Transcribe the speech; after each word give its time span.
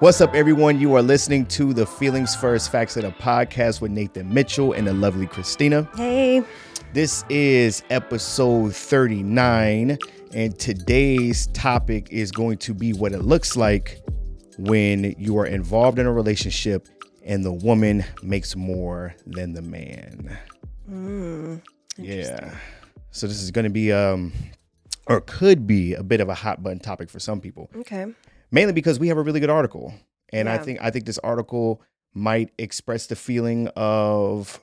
What's 0.00 0.22
up, 0.22 0.34
everyone? 0.34 0.80
You 0.80 0.94
are 0.94 1.02
listening 1.02 1.44
to 1.48 1.74
the 1.74 1.84
Feelings 1.84 2.34
First 2.34 2.72
Facts 2.72 2.96
of 2.96 3.02
the 3.02 3.10
podcast 3.10 3.82
with 3.82 3.90
Nathan 3.90 4.32
Mitchell 4.32 4.72
and 4.72 4.86
the 4.86 4.94
lovely 4.94 5.26
Cristina. 5.26 5.86
Hey. 5.94 6.42
This 6.94 7.22
is 7.28 7.82
episode 7.90 8.74
39, 8.74 9.98
and 10.32 10.58
today's 10.58 11.48
topic 11.48 12.08
is 12.10 12.32
going 12.32 12.56
to 12.58 12.72
be 12.72 12.94
what 12.94 13.12
it 13.12 13.22
looks 13.22 13.56
like 13.56 14.00
when 14.56 15.14
you 15.18 15.36
are 15.36 15.44
involved 15.44 15.98
in 15.98 16.06
a 16.06 16.12
relationship 16.12 16.88
and 17.22 17.44
the 17.44 17.52
woman 17.52 18.02
makes 18.22 18.56
more 18.56 19.14
than 19.26 19.52
the 19.52 19.62
man. 19.62 20.38
Mm, 20.90 21.62
Yeah. 21.96 22.56
So 23.10 23.26
this 23.26 23.40
is 23.42 23.50
going 23.50 23.64
to 23.64 23.70
be 23.70 23.92
um 23.92 24.32
or 25.06 25.20
could 25.22 25.66
be 25.66 25.94
a 25.94 26.02
bit 26.02 26.20
of 26.20 26.28
a 26.28 26.34
hot 26.34 26.62
button 26.62 26.78
topic 26.78 27.10
for 27.10 27.18
some 27.18 27.40
people 27.40 27.70
Okay. 27.76 28.06
mainly 28.50 28.72
because 28.72 28.98
we 29.00 29.08
have 29.08 29.16
a 29.18 29.22
really 29.22 29.40
good 29.40 29.50
article 29.50 29.92
and 30.32 30.48
i 30.48 30.58
think 30.58 30.78
i 30.82 30.90
think 30.90 31.06
this 31.06 31.18
article 31.18 31.80
might 32.14 32.50
express 32.58 33.06
the 33.06 33.16
feeling 33.16 33.66
of, 33.76 34.60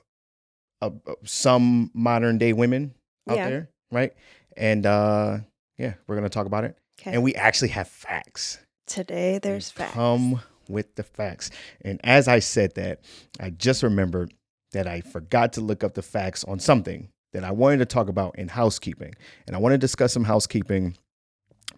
of 0.80 1.00
of 1.06 1.16
some 1.24 1.90
modern 1.92 2.38
day 2.38 2.52
women 2.52 2.94
out 3.28 3.36
Yeah. 3.36 3.48
there 3.50 3.70
right 3.90 4.12
and 4.56 4.86
uh 4.86 5.38
yeah 5.76 5.94
we're 6.06 6.14
gonna 6.16 6.28
talk 6.28 6.46
about 6.46 6.64
it 6.64 6.76
Okay. 7.00 7.12
and 7.12 7.22
we 7.22 7.34
actually 7.34 7.68
have 7.70 7.88
facts 7.88 8.58
Today 8.86 9.38
there's 9.38 9.72
We 9.76 9.82
facts. 9.82 9.92
come 9.94 10.40
with 10.68 10.94
the 10.94 11.02
facts 11.02 11.50
and 11.82 12.00
as 12.04 12.28
i 12.28 12.38
said 12.38 12.74
that 12.76 13.00
i 13.40 13.50
just 13.50 13.82
remembered 13.82 14.32
that 14.72 14.86
i 14.86 15.00
forgot 15.00 15.52
to 15.52 15.60
look 15.60 15.82
up 15.84 15.94
the 15.94 16.02
facts 16.02 16.44
on 16.44 16.58
something 16.58 17.08
that 17.32 17.44
i 17.44 17.50
wanted 17.50 17.78
to 17.78 17.86
talk 17.86 18.08
about 18.08 18.36
in 18.38 18.48
housekeeping 18.48 19.14
and 19.46 19.54
i 19.56 19.58
want 19.58 19.72
to 19.72 19.78
discuss 19.78 20.12
some 20.12 20.24
housekeeping 20.24 20.96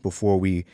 before 0.03 0.39
we 0.39 0.64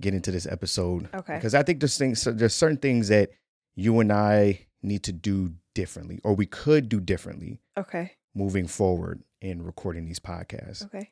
get 0.00 0.14
into 0.14 0.30
this 0.30 0.46
episode 0.46 1.08
Okay. 1.12 1.34
because 1.34 1.54
I 1.56 1.64
think 1.64 1.80
there's 1.80 1.98
things, 1.98 2.22
there's 2.22 2.54
certain 2.54 2.76
things 2.76 3.08
that 3.08 3.30
you 3.74 3.98
and 3.98 4.12
I 4.12 4.66
need 4.80 5.02
to 5.04 5.12
do 5.12 5.54
differently, 5.74 6.20
or 6.22 6.34
we 6.34 6.46
could 6.46 6.88
do 6.88 7.00
differently 7.00 7.58
Okay. 7.76 8.12
moving 8.32 8.68
forward 8.68 9.24
in 9.40 9.62
recording 9.64 10.04
these 10.06 10.20
podcasts. 10.20 10.84
Okay. 10.84 11.10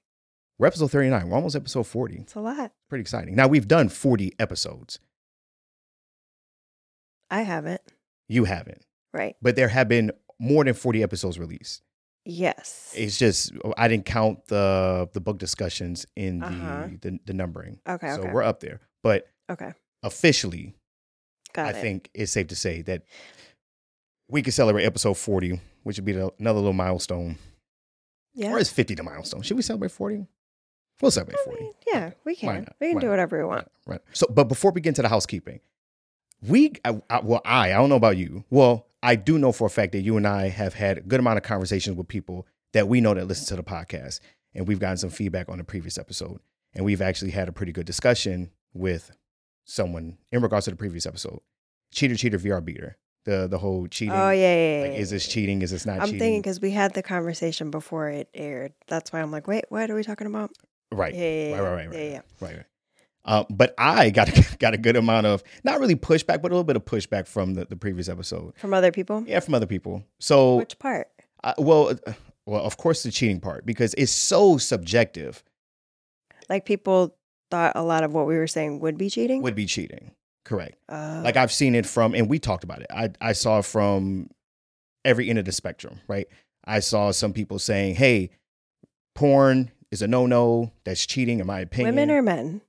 We're 0.58 0.68
episode 0.68 0.92
39. 0.92 1.28
We're 1.28 1.34
almost 1.34 1.56
episode 1.56 1.88
40. 1.88 2.18
It's 2.18 2.34
a 2.36 2.40
lot. 2.40 2.70
Pretty 2.88 3.00
exciting. 3.00 3.34
Now 3.34 3.48
we've 3.48 3.66
done 3.66 3.88
40 3.88 4.32
episodes. 4.38 5.00
I 7.30 7.42
haven't. 7.42 7.80
You 8.28 8.44
haven't, 8.44 8.84
Right. 9.12 9.34
but 9.42 9.56
there 9.56 9.68
have 9.68 9.88
been 9.88 10.12
more 10.38 10.64
than 10.64 10.74
40 10.74 11.02
episodes 11.02 11.38
released. 11.38 11.82
Yes. 12.24 12.92
It's 12.96 13.18
just 13.18 13.52
I 13.76 13.86
didn't 13.88 14.04
count 14.06 14.46
the 14.48 15.08
the 15.12 15.20
book 15.20 15.38
discussions 15.38 16.06
in 16.16 16.40
the 16.40 16.46
Uh-huh. 16.46 16.88
the, 17.00 17.18
the 17.24 17.32
numbering. 17.32 17.78
okay. 17.88 18.14
So 18.14 18.22
Okay. 18.22 18.32
we're 18.32 18.42
up 18.42 18.60
there. 18.60 18.80
But 19.02 19.28
okay. 19.50 19.72
officially, 20.02 20.74
Got 21.52 21.66
I 21.74 21.78
it. 21.78 21.80
think 21.80 22.10
it's 22.14 22.32
safe 22.32 22.48
to 22.48 22.56
say 22.56 22.82
that 22.82 23.02
we 24.28 24.42
could 24.42 24.54
celebrate 24.54 24.84
episode 24.84 25.14
40, 25.14 25.60
which 25.84 25.98
would 25.98 26.04
be 26.04 26.12
the- 26.12 26.32
another 26.40 26.58
little 26.58 26.72
milestone. 26.72 27.38
Yeah. 28.34 28.50
Or 28.52 28.58
is 28.58 28.70
50 28.70 28.96
the 28.96 29.02
milestone? 29.04 29.42
Should 29.42 29.56
we 29.56 29.62
celebrate 29.62 29.92
40? 29.92 30.26
We'll 31.00 31.10
celebrate 31.12 31.38
I 31.40 31.44
40. 31.44 31.62
mean, 31.62 31.72
yeah, 31.86 32.10
we 32.24 32.34
can. 32.34 32.66
We 32.80 32.88
can 32.88 32.94
Why 32.96 33.00
do 33.02 33.08
whatever 33.10 33.38
we 33.38 33.44
want. 33.44 33.68
Right. 33.86 34.00
So, 34.12 34.26
but 34.28 34.44
before 34.44 34.72
we 34.72 34.80
get 34.80 34.90
into 34.90 35.02
the 35.02 35.08
housekeeping, 35.08 35.60
we, 36.42 36.72
I, 36.84 37.00
I, 37.08 37.20
well, 37.20 37.40
I, 37.44 37.66
I 37.72 37.74
don't 37.74 37.88
know 37.88 37.96
about 37.96 38.16
you. 38.16 38.44
Well, 38.50 38.88
I 39.06 39.14
do 39.14 39.38
know 39.38 39.52
for 39.52 39.68
a 39.68 39.70
fact 39.70 39.92
that 39.92 40.00
you 40.00 40.16
and 40.16 40.26
I 40.26 40.48
have 40.48 40.74
had 40.74 40.98
a 40.98 41.00
good 41.00 41.20
amount 41.20 41.36
of 41.36 41.44
conversations 41.44 41.96
with 41.96 42.08
people 42.08 42.44
that 42.72 42.88
we 42.88 43.00
know 43.00 43.14
that 43.14 43.28
listen 43.28 43.46
to 43.46 43.56
the 43.56 43.62
podcast. 43.62 44.18
And 44.52 44.66
we've 44.66 44.80
gotten 44.80 44.96
some 44.96 45.10
feedback 45.10 45.48
on 45.48 45.58
the 45.58 45.64
previous 45.64 45.96
episode. 45.96 46.40
And 46.74 46.84
we've 46.84 47.00
actually 47.00 47.30
had 47.30 47.48
a 47.48 47.52
pretty 47.52 47.70
good 47.70 47.86
discussion 47.86 48.50
with 48.74 49.12
someone 49.64 50.18
in 50.32 50.42
regards 50.42 50.64
to 50.64 50.72
the 50.72 50.76
previous 50.76 51.06
episode. 51.06 51.38
Cheater, 51.92 52.16
cheater, 52.16 52.36
VR 52.36 52.64
beater. 52.64 52.96
The, 53.26 53.46
the 53.46 53.58
whole 53.58 53.86
cheating. 53.86 54.14
Oh 54.14 54.30
yeah, 54.30 54.54
yeah, 54.54 54.80
yeah. 54.82 54.88
Like, 54.88 54.98
is 54.98 55.10
this 55.10 55.26
cheating? 55.28 55.62
Is 55.62 55.70
this 55.70 55.86
not 55.86 56.00
I'm 56.00 56.06
cheating? 56.06 56.18
thinking 56.18 56.42
because 56.42 56.60
we 56.60 56.72
had 56.72 56.94
the 56.94 57.02
conversation 57.02 57.70
before 57.70 58.08
it 58.08 58.28
aired. 58.34 58.72
That's 58.88 59.12
why 59.12 59.20
I'm 59.20 59.30
like, 59.30 59.46
wait, 59.46 59.64
what 59.68 59.88
are 59.88 59.94
we 59.94 60.02
talking 60.02 60.26
about? 60.26 60.50
right. 60.92 61.14
Yeah, 61.14 61.20
yeah, 61.20 61.58
right, 61.58 61.62
right, 61.62 61.88
right, 61.88 61.98
yeah, 61.98 62.10
yeah. 62.10 62.20
right, 62.40 62.56
right. 62.56 62.66
Uh, 63.26 63.44
but 63.50 63.74
I 63.76 64.10
got 64.10 64.28
a, 64.28 64.56
got 64.58 64.72
a 64.72 64.78
good 64.78 64.96
amount 64.96 65.26
of 65.26 65.42
not 65.64 65.80
really 65.80 65.96
pushback, 65.96 66.40
but 66.40 66.44
a 66.52 66.54
little 66.54 66.64
bit 66.64 66.76
of 66.76 66.84
pushback 66.84 67.26
from 67.26 67.54
the, 67.54 67.64
the 67.64 67.76
previous 67.76 68.08
episode. 68.08 68.54
From 68.56 68.72
other 68.72 68.92
people. 68.92 69.24
Yeah, 69.26 69.40
from 69.40 69.54
other 69.54 69.66
people. 69.66 70.04
So, 70.20 70.56
Which 70.56 70.78
part? 70.78 71.08
uh, 71.44 71.54
well, 71.58 71.90
uh, 72.06 72.12
well, 72.46 72.62
of 72.64 72.76
course, 72.76 73.02
the 73.02 73.10
cheating 73.10 73.40
part 73.40 73.66
because 73.66 73.92
it's 73.98 74.12
so 74.12 74.56
subjective. 74.58 75.42
Like 76.48 76.64
people 76.64 77.16
thought 77.50 77.72
a 77.74 77.82
lot 77.82 78.04
of 78.04 78.14
what 78.14 78.26
we 78.28 78.36
were 78.36 78.46
saying 78.46 78.78
would 78.80 78.96
be 78.96 79.10
cheating. 79.10 79.42
Would 79.42 79.56
be 79.56 79.66
cheating, 79.66 80.12
correct? 80.44 80.76
uh, 80.88 81.22
Like 81.24 81.36
I've 81.36 81.50
seen 81.52 81.74
it 81.74 81.84
from, 81.86 82.14
and 82.14 82.28
we 82.30 82.38
talked 82.38 82.62
about 82.62 82.80
it. 82.82 82.86
I 82.90 83.10
I 83.20 83.32
saw 83.32 83.60
from 83.62 84.30
every 85.04 85.28
end 85.28 85.40
of 85.40 85.44
the 85.44 85.50
spectrum, 85.52 85.98
right? 86.06 86.28
I 86.64 86.78
saw 86.78 87.10
some 87.10 87.32
people 87.32 87.58
saying, 87.58 87.96
"Hey, 87.96 88.30
porn 89.16 89.72
is 89.90 90.02
a 90.02 90.06
no 90.08 90.26
no. 90.26 90.70
That's 90.84 91.04
cheating, 91.04 91.40
in 91.40 91.46
my 91.48 91.60
opinion." 91.60 91.94
women 91.96 92.10
or 92.12 92.22
men? 92.22 92.60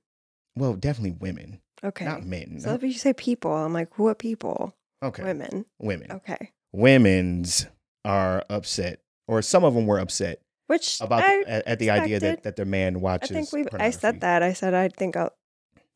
Well, 0.58 0.74
definitely 0.74 1.16
women, 1.18 1.60
Okay. 1.84 2.04
not 2.04 2.24
men. 2.24 2.60
So 2.60 2.74
if 2.74 2.82
you 2.82 2.92
say 2.92 3.12
people, 3.12 3.52
I'm 3.52 3.72
like, 3.72 3.98
what 3.98 4.18
people? 4.18 4.74
okay, 5.02 5.22
Women. 5.22 5.64
women. 5.78 6.10
Okay. 6.12 6.50
women's 6.72 7.66
are 8.04 8.44
upset, 8.50 9.00
or 9.26 9.42
some 9.42 9.64
of 9.64 9.74
them 9.74 9.86
were 9.86 9.98
upset 9.98 10.40
Which 10.66 11.00
about 11.00 11.22
I, 11.22 11.40
at, 11.42 11.66
at 11.66 11.78
the 11.78 11.90
idea 11.90 12.18
that, 12.20 12.42
that 12.44 12.56
their 12.56 12.64
man 12.66 13.00
watches. 13.00 13.30
I 13.36 13.42
think 13.42 13.52
we. 13.72 13.78
I 13.78 13.90
said 13.90 14.20
that. 14.22 14.42
I 14.42 14.52
said 14.52 14.74
I 14.74 14.88
think 14.88 15.14
a, 15.16 15.30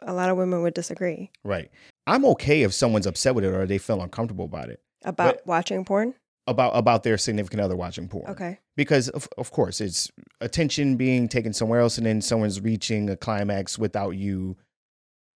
a 0.00 0.12
lot 0.12 0.28
of 0.31 0.37
women 0.37 0.62
would 0.62 0.75
disagree 0.75 1.31
Right. 1.44 1.71
I'm 2.06 2.25
okay 2.27 2.62
if 2.62 2.73
someone's 2.75 3.06
upset 3.06 3.34
with 3.34 3.44
it 3.44 3.55
or 3.55 3.65
they 3.67 3.79
feel 3.79 4.03
uncomfortable 4.03 4.44
about 4.44 4.69
it. 4.69 4.81
about 5.05 5.37
But- 5.37 5.47
watching 5.47 5.84
porn. 5.84 6.15
About 6.48 6.76
about 6.76 7.04
their 7.04 7.16
significant 7.19 7.60
other 7.62 7.76
watching 7.76 8.08
porn. 8.08 8.30
Okay. 8.30 8.58
Because 8.76 9.08
of, 9.10 9.28
of 9.38 9.53
course 9.53 9.80
it's 9.80 10.10
attention 10.41 10.97
being 10.97 11.28
taken 11.28 11.53
somewhere 11.53 11.78
else 11.80 11.98
and 11.98 12.06
then 12.06 12.20
someone's 12.20 12.60
reaching 12.60 13.08
a 13.10 13.16
climax 13.16 13.78
without 13.78 14.10
you 14.16 14.56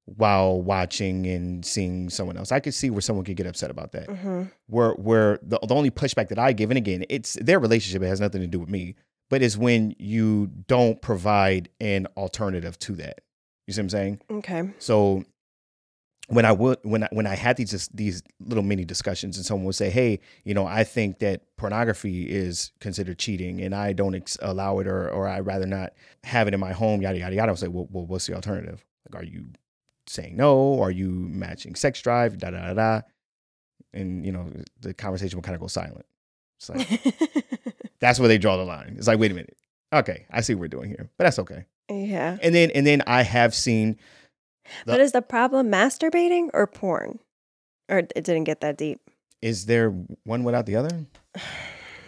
while 0.06 0.60
watching 0.62 1.26
and 1.26 1.64
seeing 1.64 2.10
someone 2.10 2.37
else. 2.37 2.53
I 2.53 2.60
could 2.60 2.75
see 2.75 2.91
where 2.91 3.00
someone 3.00 3.25
could 3.25 3.37
get 3.37 3.47
upset 3.47 3.70
about 3.70 3.93
that. 3.93 4.09
hmm 4.09 4.44
where 4.66 4.93
where 4.93 5.38
the, 5.43 5.59
the 5.59 5.75
only 5.75 5.91
pushback 5.91 6.28
that 6.28 6.38
I 6.38 6.53
give, 6.53 6.70
and 6.70 6.78
again, 6.78 7.04
it's 7.10 7.34
their 7.34 7.59
relationship, 7.59 8.03
it 8.03 8.06
has 8.06 8.20
nothing 8.20 8.41
to 8.41 8.47
do 8.47 8.59
with 8.59 8.70
me, 8.70 8.94
but 9.28 9.43
it's 9.43 9.56
when 9.59 9.94
you 9.98 10.47
don't 10.69 11.03
provide 11.03 11.69
an 11.81 12.06
alternative 12.16 12.78
to 12.81 12.93
that. 12.94 13.20
You 13.66 13.75
see 13.75 13.81
what 13.81 13.84
I'm 13.84 13.91
saying? 13.91 14.20
Okay. 14.31 14.70
So 14.78 15.25
when 16.29 16.45
I 16.45 16.53
would 16.53 16.79
when 16.83 17.05
I 17.05 17.09
when 17.12 17.27
I 17.27 17.35
had 17.35 17.57
these 17.57 17.89
these 17.93 18.23
little 18.41 18.65
mini 18.65 18.85
discussions 18.85 19.37
and 19.37 19.45
someone 19.45 19.67
would 19.67 19.75
say, 19.75 19.91
Hey, 19.91 20.21
you 20.45 20.55
know, 20.55 20.67
I 20.67 20.85
think 20.85 21.19
that 21.19 21.43
pornography 21.57 22.25
is 22.25 22.73
considered 22.81 23.19
cheating 23.19 23.61
and 23.61 23.75
I 23.75 23.93
don't 23.93 24.15
ex- 24.15 24.39
allow 24.41 24.79
it 24.79 24.87
or 24.87 25.11
or 25.11 25.29
I'd 25.29 25.47
rather 25.47 25.67
not 25.67 25.93
have 26.25 26.49
it 26.49 26.55
in 26.55 26.61
my 26.61 26.73
home, 26.73 27.03
yada 27.03 27.19
yada 27.19 27.35
yada. 27.35 27.49
I 27.49 27.53
was 27.53 27.62
like, 27.62 27.73
well, 27.73 27.89
well, 27.91 28.07
what's 28.07 28.27
the 28.27 28.35
alternative? 28.35 28.85
Like, 29.11 29.23
are 29.23 29.25
you 29.27 29.49
saying 30.07 30.37
no? 30.37 30.81
Are 30.81 30.91
you 30.91 31.11
matching 31.11 31.75
sex 31.75 32.01
drive? 32.01 32.39
Da 32.39 32.51
da 32.51 32.69
da 32.69 32.75
da. 32.75 33.01
And 33.93 34.25
you 34.25 34.33
know, 34.33 34.51
the 34.81 34.95
conversation 34.95 35.37
would 35.37 35.45
kind 35.45 35.55
of 35.55 35.61
go 35.61 35.67
silent. 35.67 36.06
It's 36.59 36.71
like 36.71 37.15
that's 38.01 38.19
where 38.19 38.29
they 38.29 38.39
draw 38.39 38.56
the 38.56 38.65
line. 38.65 38.95
It's 38.97 39.06
like, 39.09 39.19
wait 39.19 39.31
a 39.31 39.35
minute. 39.35 39.56
Okay, 39.93 40.27
I 40.31 40.41
see 40.41 40.55
what 40.55 40.62
we're 40.62 40.69
doing 40.69 40.89
here. 40.89 41.11
But 41.19 41.25
that's 41.25 41.39
okay. 41.41 41.67
yeah. 41.91 42.39
And 42.43 42.55
then 42.55 42.71
and 42.71 42.87
then 42.87 43.03
I 43.06 43.23
have 43.23 43.55
seen 43.55 43.99
But 44.86 45.00
is 45.00 45.12
the 45.12 45.22
problem 45.22 45.69
masturbating 45.70 46.48
or 46.54 46.66
porn? 46.66 47.19
Or 47.88 47.98
it 47.98 48.12
didn't 48.14 48.44
get 48.44 48.60
that 48.62 48.76
deep. 48.78 49.00
is 49.42 49.66
there 49.66 49.91
one 50.25 50.42
without 50.44 50.66
the 50.66 50.76
other? 50.76 51.06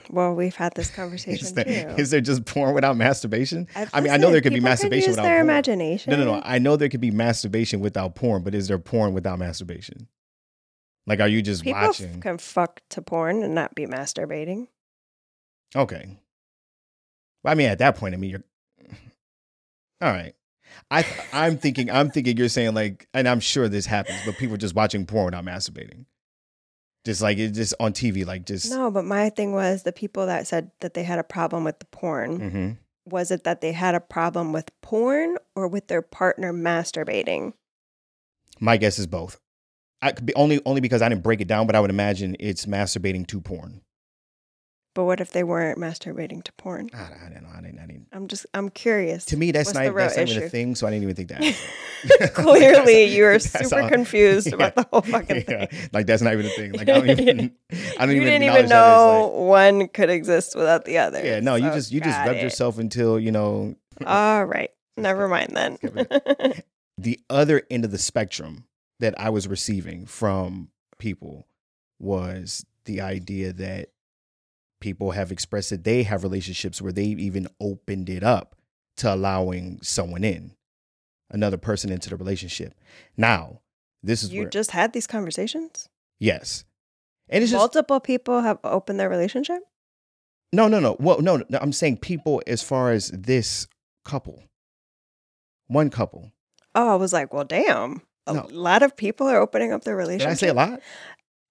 Well, 0.09 0.35
we've 0.37 0.55
had 0.55 0.73
this 0.77 0.89
Is 0.89 0.95
conversation 0.95 1.53
there, 1.57 1.65
too. 1.65 2.01
is 2.01 2.11
there 2.11 2.21
just 2.21 2.45
porn 2.45 2.77
without 2.77 2.97
masturbation? 2.97 3.67
I've- 3.75 3.91
I 3.93 4.01
mean, 4.01 4.13
I 4.13 4.19
know 4.19 4.31
there 4.31 4.41
could 4.41 4.53
be 4.53 4.61
masturbation 4.61 5.09
use 5.09 5.17
without 5.17 5.25
their 5.25 5.39
porn. 5.39 5.47
imagination. 5.51 6.13
No, 6.13 6.17
no, 6.25 6.35
no. 6.37 6.43
I 6.45 6.59
know 6.61 6.77
there 6.77 6.89
could 6.89 7.01
be 7.01 7.11
masturbation 7.11 7.81
without 7.81 8.15
porn, 8.15 8.45
but 8.45 8.55
is 8.55 8.69
there 8.69 8.79
porn 8.79 9.15
without 9.15 9.41
masturbation? 9.41 10.07
Like, 11.09 11.19
are 11.19 11.27
you 11.27 11.43
just 11.43 11.65
People 11.65 11.81
watching? 11.83 12.21
can 12.21 12.39
fuck 12.39 12.83
to 12.91 13.03
porn 13.03 13.43
and 13.43 13.53
not 13.53 13.75
be 13.75 13.87
masturbating. 13.87 14.69
Okay. 15.75 16.19
Well, 17.43 17.51
I 17.51 17.57
mean, 17.57 17.69
at 17.69 17.79
that 17.79 17.97
point, 17.97 18.15
I 18.15 18.19
mean, 18.19 18.31
you're 18.31 18.45
all 20.01 20.13
right. 20.13 20.35
I 20.91 21.05
I'm 21.33 21.59
thinking 21.59 21.91
I'm 21.91 22.11
thinking 22.11 22.37
you're 22.37 22.49
saying 22.49 22.75
like, 22.75 23.09
and 23.15 23.29
I'm 23.29 23.41
sure 23.41 23.69
this 23.69 23.87
happens, 23.87 24.19
but 24.25 24.37
people 24.37 24.57
just 24.57 24.75
watching 24.75 25.07
porn 25.07 25.27
without 25.27 25.45
masturbating, 25.45 26.07
just 27.05 27.23
like 27.23 27.39
it 27.39 27.51
just 27.51 27.75
on 27.81 27.93
TV, 27.93 28.27
like 28.27 28.47
just. 28.47 28.71
No, 28.71 28.91
but 28.91 29.05
my 29.05 29.31
thing 29.31 29.53
was 29.53 29.83
the 29.83 29.93
people 29.93 30.27
that 30.27 30.47
said 30.47 30.71
that 30.81 30.95
they 30.95 31.03
had 31.03 31.19
a 31.19 31.25
problem 31.25 31.65
with 31.65 31.79
the 31.79 31.87
porn. 31.87 32.51
hmm 32.51 32.71
Was 33.11 33.31
it 33.31 33.45
that 33.45 33.61
they 33.61 33.73
had 33.73 33.95
a 33.95 34.01
problem 34.01 34.53
with 34.53 34.71
porn 34.83 35.37
or 35.55 35.69
with 35.69 35.89
their 35.89 36.03
partner 36.03 36.53
masturbating? 36.53 37.53
My 38.61 38.77
guess 38.77 38.99
is 38.99 39.07
both. 39.07 39.39
I 40.03 40.13
could 40.13 40.27
be 40.27 40.35
only 40.35 40.61
only 40.67 40.81
because 40.81 41.03
I 41.03 41.09
didn't 41.09 41.23
break 41.23 41.41
it 41.41 41.49
down, 41.49 41.67
but 41.67 41.75
I 41.75 41.81
would 41.81 41.91
imagine 41.91 42.37
it's 42.39 42.67
masturbating 42.67 43.27
to 43.29 43.41
porn. 43.41 43.81
But 44.97 45.05
what 45.05 45.21
if 45.21 45.33
they 45.33 45.45
weren't 45.45 45.79
masturbating 45.79 46.43
to 46.45 46.53
porn? 46.55 46.89
I, 46.95 47.03
I 47.27 47.29
don't 47.29 47.43
know. 47.43 47.51
I 47.55 47.61
didn't. 47.61 47.81
I 47.81 47.87
didn't. 47.87 48.07
I'm 48.15 48.29
just 48.29 48.47
I'm 48.55 48.71
curious. 48.71 49.27
To 49.27 49.37
me, 49.37 49.51
that's 49.53 49.69
What's 49.69 49.79
not 49.79 49.95
that's 49.95 50.17
not 50.17 50.29
even 50.31 50.43
a 50.45 50.49
thing. 50.49 50.75
So 50.75 50.87
I 50.87 50.91
didn't 50.91 51.03
even 51.03 51.15
think 51.17 51.29
that. 51.29 52.33
Clearly, 52.33 53.05
you 53.15 53.27
are 53.27 53.39
super 53.39 53.83
all- 53.83 53.89
confused 53.91 54.47
Yeah. 54.47 54.55
about 54.55 54.75
the 54.75 54.87
whole 54.91 55.03
fucking 55.03 55.45
Yeah, 55.49 55.67
thing. 55.67 55.91
like 55.93 56.07
that's 56.07 56.23
not 56.23 56.33
even 56.33 56.47
a 56.47 56.49
thing. 56.49 56.73
Like 56.73 56.89
I 56.89 56.93
don't 56.99 57.11
even. 57.11 57.53
I 57.99 58.07
don't 58.07 58.15
you 58.17 58.23
even. 58.23 58.41
didn't 58.41 58.43
even 58.57 58.69
know 58.71 59.29
one 59.37 59.89
could 59.89 60.09
exist 60.09 60.57
without 60.57 60.87
the 60.87 60.97
other. 60.97 61.23
Yeah. 61.23 61.41
No, 61.41 61.57
you 61.57 61.71
just 61.73 61.93
you 61.93 62.01
just 62.01 62.19
rubbed 62.21 62.39
it. 62.39 62.43
yourself 62.43 62.79
until 62.79 63.21
you 63.21 63.33
know 63.33 63.75
All 64.07 64.47
right. 64.47 64.71
Never 64.97 65.29
mind 65.29 65.55
then. 65.55 65.77
The 66.97 67.21
other 67.29 67.65
end 67.71 67.85
of 67.85 67.91
the 67.91 67.99
spectrum 67.99 68.65
that 69.01 69.15
I 69.21 69.29
was 69.29 69.47
receiving 69.47 70.07
from 70.07 70.71
people 70.99 71.47
was 71.99 72.65
the 72.87 73.03
idea 73.03 73.53
that 73.53 73.91
people 74.81 75.13
have 75.13 75.33
expressed 75.33 75.71
that 75.71 75.85
they 75.85 76.03
have 76.05 76.23
relationships 76.23 76.81
where 76.83 76.93
they've 76.93 77.19
even 77.19 77.49
opened 77.61 78.09
it 78.09 78.23
up 78.23 78.55
to 78.99 79.13
allowing 79.13 79.79
someone 79.83 80.25
in, 80.25 80.53
another 81.31 81.57
person 81.57 81.91
into 81.91 82.09
the 82.11 82.17
relationship. 82.17 82.75
Now, 83.17 83.61
this 84.03 84.23
is 84.23 84.33
you 84.33 84.43
where 84.43 84.51
just 84.51 84.71
had 84.73 84.93
these 84.93 85.07
conversations? 85.07 85.89
yes, 86.19 86.65
and 87.29 87.43
it's 87.43 87.51
just 87.51 87.61
Multiple 87.61 88.01
people 88.01 88.41
have 88.43 88.59
opened 88.65 89.01
their 89.01 89.09
relationship? 89.11 89.59
no, 90.53 90.69
no, 90.69 90.79
no. 90.81 90.97
Well, 91.01 91.21
no, 91.21 91.43
no, 91.49 91.59
I'm 91.61 91.73
saying 91.73 91.99
people 91.99 92.41
as 92.47 92.63
far 92.63 92.93
as 92.93 93.11
this 93.11 93.67
couple, 94.05 94.45
one 95.67 95.91
couple. 95.91 96.31
Oh, 96.75 96.93
I 96.93 96.95
was 96.97 97.13
like, 97.13 97.33
well, 97.33 97.45
damn. 97.45 98.03
A 98.29 98.35
No. 98.35 98.49
lot 98.51 98.83
of 98.83 98.97
people 98.97 99.27
are 99.29 99.41
opening 99.41 99.73
up 99.73 99.85
their 99.85 99.95
Did 99.95 99.99
relationship. 99.99 100.31
I 100.31 100.35
say 100.35 100.49
a 100.49 100.55
lot? 100.55 100.81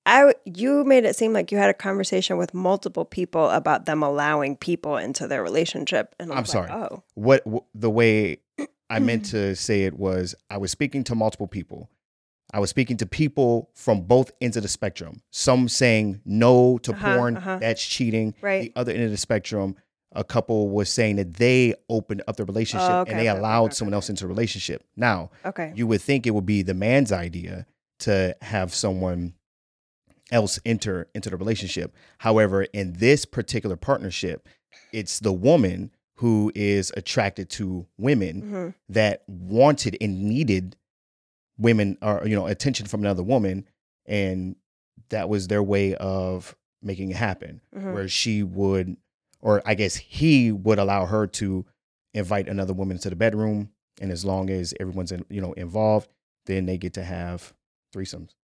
I 0.05 0.33
you 0.45 0.83
made 0.83 1.05
it 1.05 1.15
seem 1.15 1.33
like 1.33 1.51
you 1.51 1.57
had 1.57 1.69
a 1.69 1.73
conversation 1.73 2.37
with 2.37 2.53
multiple 2.53 3.05
people 3.05 3.49
about 3.49 3.85
them 3.85 4.03
allowing 4.03 4.55
people 4.55 4.97
into 4.97 5.27
their 5.27 5.41
relationship. 5.41 6.13
And 6.19 6.31
I 6.31 6.35
like, 6.37 6.47
sorry. 6.47 6.69
oh, 6.71 7.03
what 7.15 7.43
w- 7.45 7.63
the 7.73 7.89
way 7.89 8.37
I 8.89 8.99
meant 8.99 9.25
to 9.27 9.55
say 9.55 9.83
it 9.83 9.97
was 9.97 10.35
I 10.49 10.57
was 10.57 10.71
speaking 10.71 11.03
to 11.05 11.15
multiple 11.15 11.47
people. 11.47 11.89
I 12.53 12.59
was 12.59 12.69
speaking 12.69 12.97
to 12.97 13.05
people 13.07 13.71
from 13.73 14.01
both 14.01 14.31
ends 14.39 14.55
of 14.55 14.63
the 14.63 14.69
spectrum. 14.69 15.21
Some 15.31 15.67
saying 15.67 16.21
no 16.25 16.77
to 16.79 16.91
Uh-huh, 16.93 17.15
porn, 17.17 17.37
uh-huh. 17.37 17.57
that's 17.59 17.83
cheating. 17.85 18.35
right. 18.41 18.71
The 18.73 18.79
other 18.79 18.91
end 18.93 19.03
of 19.05 19.11
the 19.11 19.17
spectrum, 19.17 19.75
a 20.13 20.23
couple 20.23 20.69
was 20.69 20.89
saying 20.89 21.15
that 21.15 21.33
they 21.33 21.73
opened 21.89 22.21
up 22.27 22.35
the 22.37 22.45
relationship 22.45 22.89
Oh, 22.89 22.99
okay, 23.01 23.11
and 23.11 23.19
they 23.19 23.29
okay, 23.29 23.37
allowed 23.39 23.65
okay, 23.65 23.73
someone 23.73 23.95
else 23.95 24.09
into 24.11 24.25
a 24.25 24.27
relationship. 24.27 24.83
Now, 24.95 25.31
Okay. 25.43 25.73
you 25.75 25.87
would 25.87 26.01
think 26.01 26.27
it 26.27 26.31
would 26.35 26.45
be 26.45 26.61
the 26.61 26.75
man's 26.75 27.11
idea 27.11 27.65
to 27.99 28.37
have 28.41 28.73
someone 28.73 29.33
else 30.35 30.59
enter 30.65 31.07
into 31.15 31.29
the 31.29 31.37
relationship. 31.37 31.95
However, 32.19 32.63
in 32.63 32.93
this 32.93 33.25
particular 33.25 33.75
partnership, 33.75 34.47
it's 34.93 35.19
the 35.19 35.33
woman 35.33 35.91
who 36.17 36.51
is 36.53 36.91
attracted 36.95 37.49
to 37.51 37.87
women 37.97 38.41
hmm 38.41 38.69
that 38.87 39.23
wanted 39.27 39.97
and 39.99 40.23
needed 40.23 40.75
women 41.57 41.97
or 42.01 42.21
you 42.27 42.35
know 42.35 42.45
attention 42.45 42.85
from 42.85 42.99
another 43.01 43.23
woman 43.23 43.65
and 44.05 44.55
that 45.09 45.27
was 45.27 45.47
their 45.47 45.63
way 45.63 45.95
of 45.95 46.55
making 46.83 47.09
it 47.09 47.15
happen 47.17 47.61
hmm 47.73 47.93
where 47.93 48.07
she 48.07 48.43
would 48.43 48.95
or 49.41 49.61
I 49.65 49.73
guess 49.73 49.95
he 49.95 50.51
would 50.51 50.79
allow 50.79 51.05
her 51.07 51.25
to 51.27 51.65
invite 52.13 52.47
another 52.47 52.73
woman 52.73 52.97
to 52.99 53.09
the 53.09 53.15
bedroom 53.15 53.69
and 54.01 54.11
as 54.11 54.23
long 54.25 54.49
as 54.49 54.73
everyone's 54.79 55.11
in, 55.11 55.25
you 55.29 55.41
know 55.41 55.53
involved 55.53 56.09
then 56.45 56.65
they 56.67 56.77
get 56.77 56.93
to 56.93 57.03
have 57.03 57.53
threesomes 57.93 58.35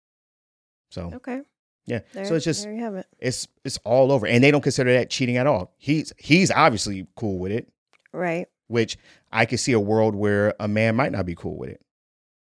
so 0.89 1.11
Okay. 1.15 1.41
Yeah 1.85 1.99
There, 2.13 2.25
so 2.25 2.35
it's 2.35 2.45
just 2.45 2.63
there 2.63 2.73
you 2.73 2.81
have 2.81 2.95
it. 2.95 3.05
it's 3.19 3.47
it's 3.65 3.77
all 3.83 4.11
over 4.11 4.27
and 4.27 4.43
they 4.43 4.51
don't 4.51 4.61
consider 4.61 4.93
that 4.93 5.09
cheating 5.09 5.37
at 5.37 5.47
all 5.47 5.73
he's 5.77 6.13
he's 6.17 6.51
obviously 6.51 7.07
cool 7.15 7.39
with 7.39 7.51
it 7.51 7.67
Right. 8.13 8.47
which 8.67 8.97
I 9.31 9.45
could 9.45 9.59
see 9.59 9.71
a 9.71 9.79
world 9.79 10.13
where 10.15 10.53
a 10.59 10.67
man 10.67 10.95
might 10.95 11.11
not 11.11 11.25
be 11.25 11.33
cool 11.35 11.57
with 11.57 11.69
it. 11.69 11.81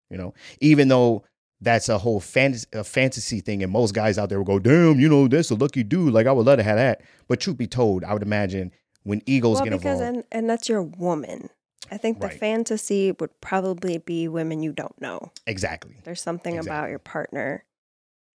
You 0.10 0.18
know, 0.18 0.34
even 0.60 0.90
though 0.90 1.24
that's 1.62 1.88
a 1.88 1.98
whole 1.98 2.20
fantasy, 2.20 2.68
a 2.74 2.84
fantasy 2.84 3.40
thing, 3.40 3.64
and 3.64 3.72
most 3.72 3.94
guys 3.94 4.18
out 4.18 4.28
there 4.28 4.38
will 4.38 4.46
go, 4.46 4.60
"Damn, 4.60 5.00
you 5.00 5.08
know, 5.08 5.28
that's 5.30 5.50
a 5.50 5.56
lucky 5.56 5.82
dude." 5.84 6.14
Like 6.14 6.28
I 6.28 6.32
would 6.34 6.46
love 6.46 6.58
to 6.58 6.64
have 6.64 6.76
that. 6.76 7.02
But 7.30 7.40
truth 7.40 7.58
be 7.58 7.68
told, 7.68 8.04
I 8.04 8.12
would 8.14 8.22
imagine 8.22 8.72
when 9.04 9.22
egos 9.26 9.56
well, 9.56 9.64
get 9.64 9.72
because 9.72 10.02
involved, 10.02 10.16
and 10.18 10.24
and 10.34 10.50
that's 10.50 10.68
your 10.68 10.84
woman. 10.84 11.50
I 11.90 11.98
think 11.98 12.20
the 12.20 12.28
Right. 12.28 12.38
fantasy 12.40 13.14
would 13.18 13.40
probably 13.40 13.98
be 13.98 14.28
women 14.28 14.62
you 14.62 14.74
don't 14.74 15.00
know. 15.02 15.32
exactly, 15.48 15.96
There's 16.04 16.22
something 16.22 16.58
about 16.58 16.90
your 16.90 17.00
partner. 17.00 17.64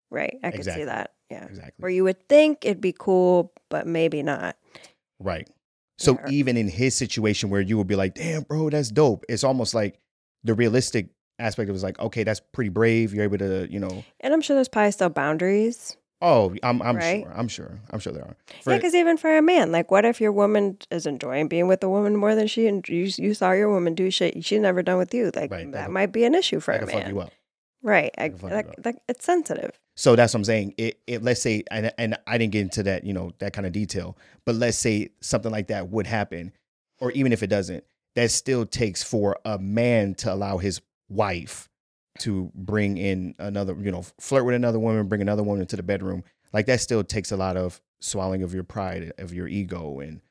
Right. 0.09 0.37
I 0.43 0.51
could 0.51 0.59
Exactly. 0.59 0.83
see 0.83 0.85
that. 0.85 1.13
Yeah. 1.29 1.43
exactly, 1.45 1.73
Where 1.79 1.91
you 1.91 2.03
would 2.05 2.27
think 2.29 2.63
it'd 2.63 2.79
be 2.79 2.95
cool, 2.97 3.51
but 3.69 3.85
maybe 3.85 4.23
not. 4.23 4.55
right. 5.19 5.47
So 5.99 6.13
Yeah. 6.23 6.29
even 6.29 6.57
in 6.57 6.67
his 6.69 6.95
situation, 6.95 7.49
where 7.49 7.59
you 7.59 7.77
would 7.77 7.87
be 7.87 7.95
like, 7.95 8.13
"Damn, 8.13 8.43
bro, 8.43 8.69
that's 8.69 8.89
dope," 8.89 9.25
it's 9.27 9.43
almost 9.43 9.73
like 9.73 9.99
the 10.43 10.53
realistic 10.53 11.09
aspect 11.39 11.69
of 11.69 11.75
it 11.75 11.77
is 11.77 11.83
like, 11.83 11.99
"Okay, 11.99 12.23
that's 12.23 12.39
pretty 12.53 12.69
brave. 12.69 13.13
You're 13.13 13.23
able 13.23 13.39
to, 13.39 13.67
you 13.71 13.79
know." 13.79 14.03
And 14.21 14.33
I'm 14.33 14.41
sure 14.41 14.55
there's 14.55 14.67
probably 14.69 14.91
still 14.91 15.09
boundaries. 15.09 15.97
Oh, 16.21 16.55
I'm 16.63 16.81
I'm 16.81 16.95
Right. 16.97 17.23
sure, 17.23 17.33
I'm 17.35 17.47
sure, 17.47 17.79
I'm 17.91 17.99
sure 17.99 18.13
there 18.13 18.23
are. 18.23 18.35
Yeah, 18.65 18.77
because 18.77 18.95
even 18.95 19.17
for 19.17 19.35
a 19.37 19.41
man, 19.41 19.71
like, 19.71 19.91
what 19.91 20.05
if 20.05 20.21
your 20.21 20.31
woman 20.31 20.77
is 20.91 21.05
enjoying 21.05 21.47
being 21.47 21.67
with 21.67 21.83
a 21.83 21.89
woman 21.89 22.15
more 22.15 22.33
than 22.35 22.47
she 22.47 22.67
and 22.67 22.87
you, 22.87 23.09
you 23.17 23.33
saw 23.33 23.51
your 23.51 23.69
woman 23.69 23.93
do 23.95 24.09
shit 24.09 24.43
she's 24.45 24.59
never 24.59 24.81
done 24.81 24.97
with 24.97 25.13
you? 25.13 25.31
Like, 25.35 25.51
Right, 25.51 25.71
that 25.71 25.73
that 25.73 25.91
might 25.91 26.11
be 26.11 26.23
an 26.25 26.33
issue 26.35 26.59
for 26.59 26.73
that 26.73 26.77
a 26.83 26.85
can 26.85 26.93
fuck 26.93 27.03
man, 27.03 27.09
you 27.15 27.19
up. 27.21 27.33
Right? 27.81 28.11
I, 28.17 28.29
can 28.29 28.37
fuck 28.37 28.51
you 28.51 28.55
that, 28.55 28.83
that, 28.83 28.95
it's 29.07 29.25
sensitive. 29.25 29.79
So 29.95 30.15
that's 30.15 30.33
what 30.33 30.39
I'm 30.39 30.45
saying. 30.45 30.75
It, 30.77 30.99
it 31.07 31.23
let's 31.23 31.41
say, 31.41 31.63
and 31.71 31.91
and 31.97 32.17
I 32.27 32.37
didn't 32.37 32.53
get 32.53 32.61
into 32.61 32.83
that, 32.83 33.03
you 33.03 33.13
know, 33.13 33.31
that 33.39 33.53
kind 33.53 33.65
of 33.65 33.73
detail. 33.73 34.17
But 34.45 34.55
let's 34.55 34.77
say 34.77 35.09
something 35.21 35.51
like 35.51 35.67
that 35.67 35.89
would 35.89 36.07
happen, 36.07 36.53
or 36.99 37.11
even 37.11 37.33
if 37.33 37.41
it 37.41 37.47
doesn't, 37.47 37.83
that 38.15 38.31
still 38.31 38.65
takes 38.65 39.03
for 39.03 39.37
a 39.45 39.57
man 39.57 40.15
to 40.15 40.33
allow 40.33 40.57
his 40.57 40.81
wife 41.09 41.69
to 42.19 42.51
bring 42.55 42.97
in 42.97 43.35
another, 43.39 43.75
you 43.75 43.91
know, 43.91 44.03
flirt 44.19 44.45
with 44.45 44.55
another 44.55 44.79
woman, 44.79 45.07
bring 45.07 45.21
another 45.21 45.43
woman 45.43 45.61
into 45.61 45.75
the 45.75 45.83
bedroom. 45.83 46.23
Like 46.53 46.65
that 46.67 46.81
still 46.81 47.03
takes 47.03 47.31
a 47.31 47.37
lot 47.37 47.57
of 47.57 47.81
swallowing 47.99 48.43
of 48.43 48.53
your 48.53 48.63
pride, 48.63 49.13
of 49.17 49.33
your 49.33 49.47
ego, 49.47 49.99
and 49.99 50.21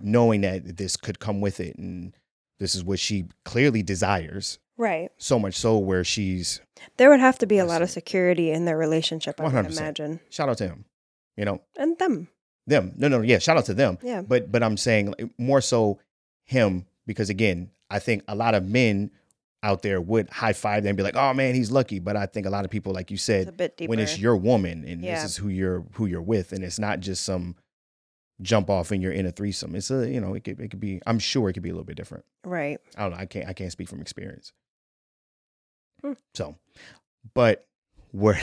knowing 0.00 0.42
that 0.42 0.76
this 0.76 0.96
could 0.96 1.18
come 1.18 1.40
with 1.40 1.60
it, 1.60 1.76
and 1.76 2.14
this 2.60 2.76
is 2.76 2.84
what 2.84 3.00
she 3.00 3.24
clearly 3.44 3.82
desires. 3.82 4.58
Right. 4.76 5.10
So 5.18 5.38
much 5.38 5.54
so 5.56 5.76
where 5.78 6.04
she's 6.04 6.60
There 6.96 7.10
would 7.10 7.20
have 7.20 7.38
to 7.40 7.46
be 7.46 7.58
a 7.58 7.66
lot 7.66 7.82
of 7.82 7.90
security 7.90 8.50
in 8.50 8.64
their 8.64 8.78
relationship, 8.78 9.40
I 9.40 9.44
would 9.44 9.52
100%. 9.52 9.76
imagine. 9.78 10.20
shout 10.30 10.48
out 10.48 10.58
to 10.58 10.68
him, 10.68 10.84
you 11.36 11.44
know, 11.44 11.60
And 11.76 11.98
them. 11.98 12.28
them. 12.66 12.92
No, 12.96 13.08
no, 13.08 13.20
yeah, 13.22 13.38
shout 13.40 13.56
out 13.58 13.64
to 13.66 13.74
them. 13.74 13.98
Yeah. 14.02 14.22
But 14.22 14.52
but 14.52 14.62
I'm 14.62 14.76
saying 14.76 15.14
more 15.36 15.60
so 15.60 15.98
him 16.44 16.86
because 17.06 17.28
again, 17.30 17.70
I 17.90 17.98
think 17.98 18.22
a 18.28 18.34
lot 18.34 18.54
of 18.54 18.64
men 18.64 19.10
out 19.62 19.82
there 19.82 20.00
would 20.00 20.30
high 20.30 20.54
five 20.54 20.82
them 20.84 20.90
and 20.90 20.96
be 20.96 21.02
like, 21.02 21.16
"Oh 21.16 21.34
man, 21.34 21.54
he's 21.54 21.70
lucky." 21.70 21.98
But 21.98 22.16
I 22.16 22.24
think 22.26 22.46
a 22.46 22.50
lot 22.50 22.64
of 22.64 22.70
people, 22.70 22.94
like 22.94 23.10
you 23.10 23.16
It's 23.16 23.24
said, 23.24 23.54
bit 23.58 23.78
when 23.86 23.98
it's 23.98 24.18
your 24.18 24.36
woman 24.36 24.84
and 24.86 25.02
Yeah. 25.04 25.16
this 25.16 25.32
is 25.32 25.36
who 25.36 25.48
you're 25.48 25.84
who 25.94 26.06
you're 26.06 26.22
with, 26.22 26.52
and 26.52 26.64
it's 26.64 26.78
not 26.78 27.00
just 27.00 27.24
some 27.24 27.56
jump 28.42 28.70
off 28.70 28.90
and 28.90 29.02
you're 29.02 29.12
in 29.12 29.26
a 29.26 29.32
threesome. 29.32 29.74
It's 29.74 29.90
a 29.90 30.08
you 30.08 30.20
know 30.20 30.34
it 30.34 30.44
could 30.44 30.60
it 30.60 30.70
could 30.70 30.80
be. 30.80 31.00
I'm 31.06 31.18
sure 31.18 31.48
it 31.48 31.54
could 31.54 31.62
be 31.62 31.70
a 31.70 31.72
little 31.72 31.84
bit 31.84 31.96
different. 31.96 32.24
right. 32.44 32.78
I 32.96 33.02
don't 33.02 33.10
know. 33.12 33.16
I 33.18 33.26
can't 33.26 33.48
I 33.48 33.52
can't 33.52 33.72
speak 33.72 33.88
from 33.88 34.00
experience. 34.00 34.52
Hmm. 36.02 36.12
So, 36.34 36.56
but 37.34 37.66
what 38.12 38.36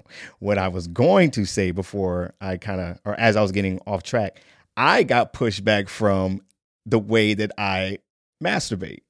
what 0.38 0.58
I 0.58 0.68
was 0.68 0.86
going 0.88 1.30
to 1.32 1.44
say 1.44 1.70
before 1.70 2.34
I 2.40 2.56
kind 2.56 2.80
of 2.80 3.00
or 3.04 3.18
as 3.18 3.36
I 3.36 3.42
was 3.42 3.52
getting 3.52 3.80
off 3.86 4.02
track, 4.02 4.40
I 4.76 5.02
got 5.02 5.32
pushed 5.32 5.64
back 5.64 5.88
from 5.88 6.40
the 6.86 6.98
way 6.98 7.34
that 7.34 7.52
I 7.58 7.98
masturbate. 8.42 9.00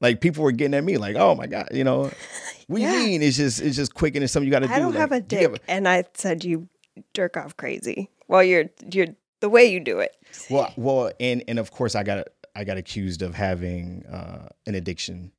Like 0.00 0.20
people 0.20 0.44
were 0.44 0.52
getting 0.52 0.74
at 0.74 0.84
me, 0.84 0.96
like, 0.96 1.16
"Oh 1.16 1.34
my 1.34 1.46
god, 1.46 1.68
you 1.72 1.84
know, 1.84 2.10
what 2.68 2.80
Yeah. 2.80 2.92
you 3.00 3.06
mean? 3.06 3.22
It's 3.22 3.36
just 3.36 3.60
it's 3.60 3.76
just 3.76 3.94
quick 3.94 4.14
and 4.14 4.24
it's 4.24 4.32
something 4.32 4.46
you 4.46 4.50
got 4.52 4.60
to 4.60 4.68
do." 4.68 4.72
I 4.72 4.78
don't 4.78 4.92
Like, 4.92 4.98
have 5.00 5.12
a 5.12 5.20
dick, 5.20 5.42
have 5.42 5.60
and 5.68 5.86
I 5.88 6.04
said 6.14 6.44
you 6.44 6.68
jerk 7.14 7.36
off 7.36 7.56
crazy. 7.56 8.10
Well, 8.28 8.42
you're 8.42 8.66
you're 8.92 9.08
the 9.40 9.48
way 9.48 9.64
you 9.66 9.80
do 9.80 9.98
it. 10.00 10.14
well, 10.48 10.72
well, 10.76 11.12
and 11.20 11.42
and 11.48 11.58
of 11.58 11.70
course 11.70 11.94
I 11.94 12.02
got 12.02 12.28
I 12.54 12.64
got 12.64 12.76
accused 12.76 13.22
of 13.22 13.34
having 13.34 14.04
uh, 14.06 14.48
an 14.66 14.74
addiction 14.74 15.32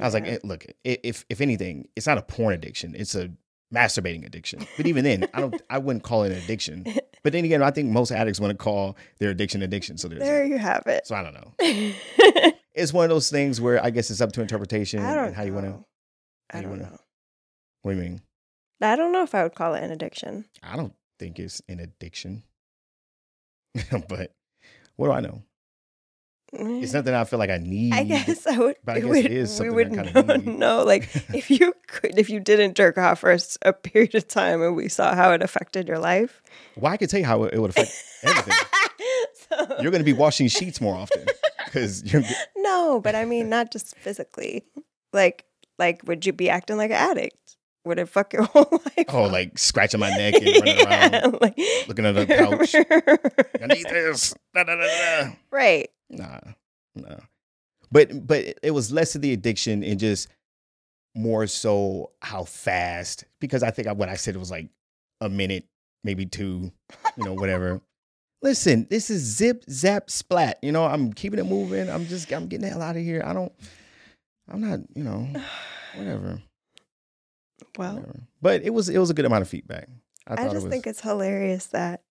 I 0.00 0.04
was 0.04 0.14
like, 0.14 0.26
Yeah. 0.26 0.32
eh, 0.34 0.38
look, 0.44 0.64
if 0.84 1.24
if 1.28 1.40
anything, 1.40 1.88
it's 1.96 2.06
not 2.06 2.18
a 2.18 2.22
porn 2.22 2.54
addiction; 2.54 2.94
it's 2.96 3.14
a 3.16 3.30
masturbating 3.74 4.24
addiction. 4.24 4.64
But 4.76 4.86
even 4.86 5.02
then, 5.02 5.28
I 5.34 5.40
don't, 5.40 5.60
I 5.68 5.78
wouldn't 5.78 6.04
call 6.04 6.22
it 6.22 6.32
an 6.32 6.38
addiction. 6.38 6.84
But 7.24 7.32
then 7.32 7.44
again, 7.44 7.64
I 7.64 7.72
think 7.72 7.90
most 7.90 8.12
addicts 8.12 8.38
want 8.38 8.52
to 8.52 8.56
call 8.56 8.96
their 9.18 9.30
addiction 9.30 9.60
addiction. 9.60 9.98
So 9.98 10.06
there's, 10.06 10.20
there 10.22 10.44
that. 10.44 10.48
you 10.48 10.56
have 10.56 10.84
it. 10.86 11.04
so 11.04 11.16
I 11.16 11.22
don't 11.24 11.34
know. 11.34 12.52
It's 12.74 12.92
one 12.92 13.02
of 13.04 13.10
those 13.10 13.28
things 13.28 13.60
where 13.60 13.84
I 13.84 13.90
guess 13.90 14.08
it's 14.12 14.20
up 14.20 14.30
to 14.34 14.40
interpretation 14.40 15.00
and 15.02 15.34
how 15.34 15.42
you 15.42 15.52
want 15.52 15.66
to. 15.66 15.84
I 16.56 16.60
don't 16.60 16.70
wanna- 16.70 16.82
know. 16.84 16.98
What 17.82 17.92
do 17.92 17.98
you 17.98 18.04
mean? 18.04 18.22
I 18.80 18.94
don't 18.94 19.10
know 19.10 19.24
if 19.24 19.34
I 19.34 19.42
would 19.42 19.56
call 19.56 19.74
it 19.74 19.82
an 19.82 19.90
addiction. 19.90 20.44
I 20.62 20.76
don't 20.76 20.94
think 21.18 21.40
it's 21.40 21.60
an 21.68 21.80
addiction. 21.80 22.44
but 24.08 24.34
what 24.96 25.06
do 25.08 25.12
I 25.12 25.20
know? 25.20 25.42
It's 26.52 26.94
eh. 26.94 26.98
nothing 26.98 27.14
I 27.14 27.24
feel 27.24 27.38
like 27.38 27.50
I 27.50 27.58
need. 27.58 27.92
I 27.92 28.04
guess 28.04 28.46
I 28.46 28.58
would. 28.58 28.76
But 28.82 28.96
I 28.96 29.00
guess 29.00 29.08
would, 29.08 29.24
it 29.26 29.32
is 29.32 29.60
we 29.60 29.68
would 29.70 29.92
I 29.98 30.04
kinda 30.04 30.38
know, 30.38 30.52
know, 30.78 30.84
like 30.84 31.08
if 31.34 31.50
you 31.50 31.74
could, 31.86 32.18
if 32.18 32.30
you 32.30 32.40
didn't 32.40 32.74
jerk 32.74 32.96
off 32.96 33.20
for 33.20 33.36
a 33.62 33.72
period 33.72 34.14
of 34.14 34.26
time, 34.28 34.62
and 34.62 34.74
we 34.74 34.88
saw 34.88 35.14
how 35.14 35.32
it 35.32 35.42
affected 35.42 35.86
your 35.86 35.98
life. 35.98 36.42
Well, 36.76 36.90
I 36.92 36.96
could 36.96 37.10
tell 37.10 37.20
you 37.20 37.26
how 37.26 37.44
it 37.44 37.58
would 37.58 37.70
affect 37.70 37.92
everything. 38.22 38.54
So- 39.50 39.76
You're 39.80 39.90
going 39.90 40.00
to 40.00 40.04
be 40.04 40.12
washing 40.12 40.48
sheets 40.48 40.78
more 40.80 40.94
often 40.94 41.24
because 41.64 42.04
you're. 42.12 42.22
no, 42.56 43.00
but 43.00 43.14
I 43.14 43.24
mean, 43.24 43.48
not 43.48 43.72
just 43.72 43.96
physically. 43.96 44.64
Like, 45.12 45.44
like, 45.78 46.02
would 46.04 46.26
you 46.26 46.32
be 46.34 46.50
acting 46.50 46.76
like 46.76 46.90
an 46.90 46.96
addict? 46.96 47.56
Would 47.84 47.98
it 47.98 48.08
fuck 48.08 48.32
your 48.32 48.42
whole 48.52 48.68
life? 48.70 49.06
Oh, 49.08 49.24
like 49.24 49.58
scratching 49.58 50.00
my 50.00 50.10
neck 50.10 50.34
and 50.34 50.46
running 50.46 50.86
around, 50.86 51.38
like, 51.40 51.58
looking 51.88 52.04
at 52.06 52.14
the 52.14 52.26
couch. 52.26 52.74
I 53.62 53.66
need 53.66 53.86
this. 53.88 54.34
Da, 54.54 54.64
da, 54.64 54.76
da, 54.76 55.30
right. 55.50 55.88
Nah, 56.10 56.40
nah. 56.94 57.16
But 57.90 58.26
but 58.26 58.58
it- 58.62 58.72
was 58.72 58.92
less 58.92 59.14
of 59.14 59.22
the 59.22 59.32
addiction 59.32 59.82
and 59.82 59.98
just 59.98 60.28
more 61.14 61.46
so 61.46 62.10
how 62.20 62.44
fast. 62.44 63.24
Because 63.40 63.62
I 63.62 63.70
think 63.70 63.88
I, 63.88 63.92
what 63.92 64.08
I 64.08 64.16
said 64.16 64.36
was 64.36 64.50
like 64.50 64.68
a 65.20 65.28
minute, 65.28 65.64
maybe 66.04 66.26
two, 66.26 66.70
you 67.16 67.24
know, 67.24 67.34
whatever. 67.34 67.80
Listen, 68.42 68.86
this 68.90 69.08
is 69.10 69.22
zip 69.22 69.64
zap 69.70 70.10
splat. 70.10 70.58
You 70.62 70.70
know, 70.72 70.84
I'm 70.84 71.12
keeping 71.12 71.38
it 71.40 71.46
moving. 71.46 71.88
I'm 71.88 72.06
just 72.06 72.30
I'm 72.32 72.46
getting 72.48 72.64
the 72.66 72.70
hell 72.70 72.82
out 72.82 72.96
of 72.96 73.02
here. 73.02 73.22
I 73.24 73.32
don't. 73.32 73.52
I'm 74.50 74.60
not. 74.60 74.80
You 74.94 75.04
know, 75.04 75.26
whatever. 75.96 76.40
Well, 77.78 77.94
whatever. 77.94 78.20
But 78.42 78.62
it 78.62 78.74
was 78.74 78.88
it 78.88 78.98
was 78.98 79.08
a 79.08 79.14
good 79.14 79.24
amount 79.24 79.42
of 79.42 79.48
feedback. 79.48 79.88
I, 80.26 80.34
I, 80.34 80.36
just 80.44 80.52
it 80.52 80.54
was. 80.54 80.64
think 80.64 80.86
it's 80.86 81.00
hilarious 81.00 81.66
that 81.66 82.02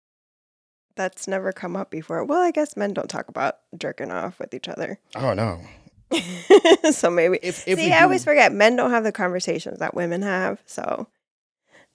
that's 0.96 1.28
never 1.28 1.52
come 1.52 1.76
up 1.76 1.92
before. 1.92 2.24
Well, 2.24 2.42
I 2.42 2.52
guess 2.52 2.76
men 2.76 2.94
don't 2.94 3.10
talk 3.10 3.28
about 3.28 3.58
jerking 3.78 4.12
off 4.12 4.40
with 4.40 4.54
each 4.54 4.68
other. 4.68 5.00
oh 5.16 5.34
no. 5.34 5.62
so 6.92 7.12
maybe. 7.12 7.38
If 7.44 7.68
if 7.68 7.78
See, 7.78 7.92
I 7.92 8.02
always 8.04 8.24
forget 8.24 8.54
men 8.54 8.78
don't 8.78 8.92
have 8.92 9.04
the 9.04 9.12
conversations 9.12 9.80
that 9.80 9.94
women 9.94 10.22
have. 10.22 10.62
So 10.66 11.08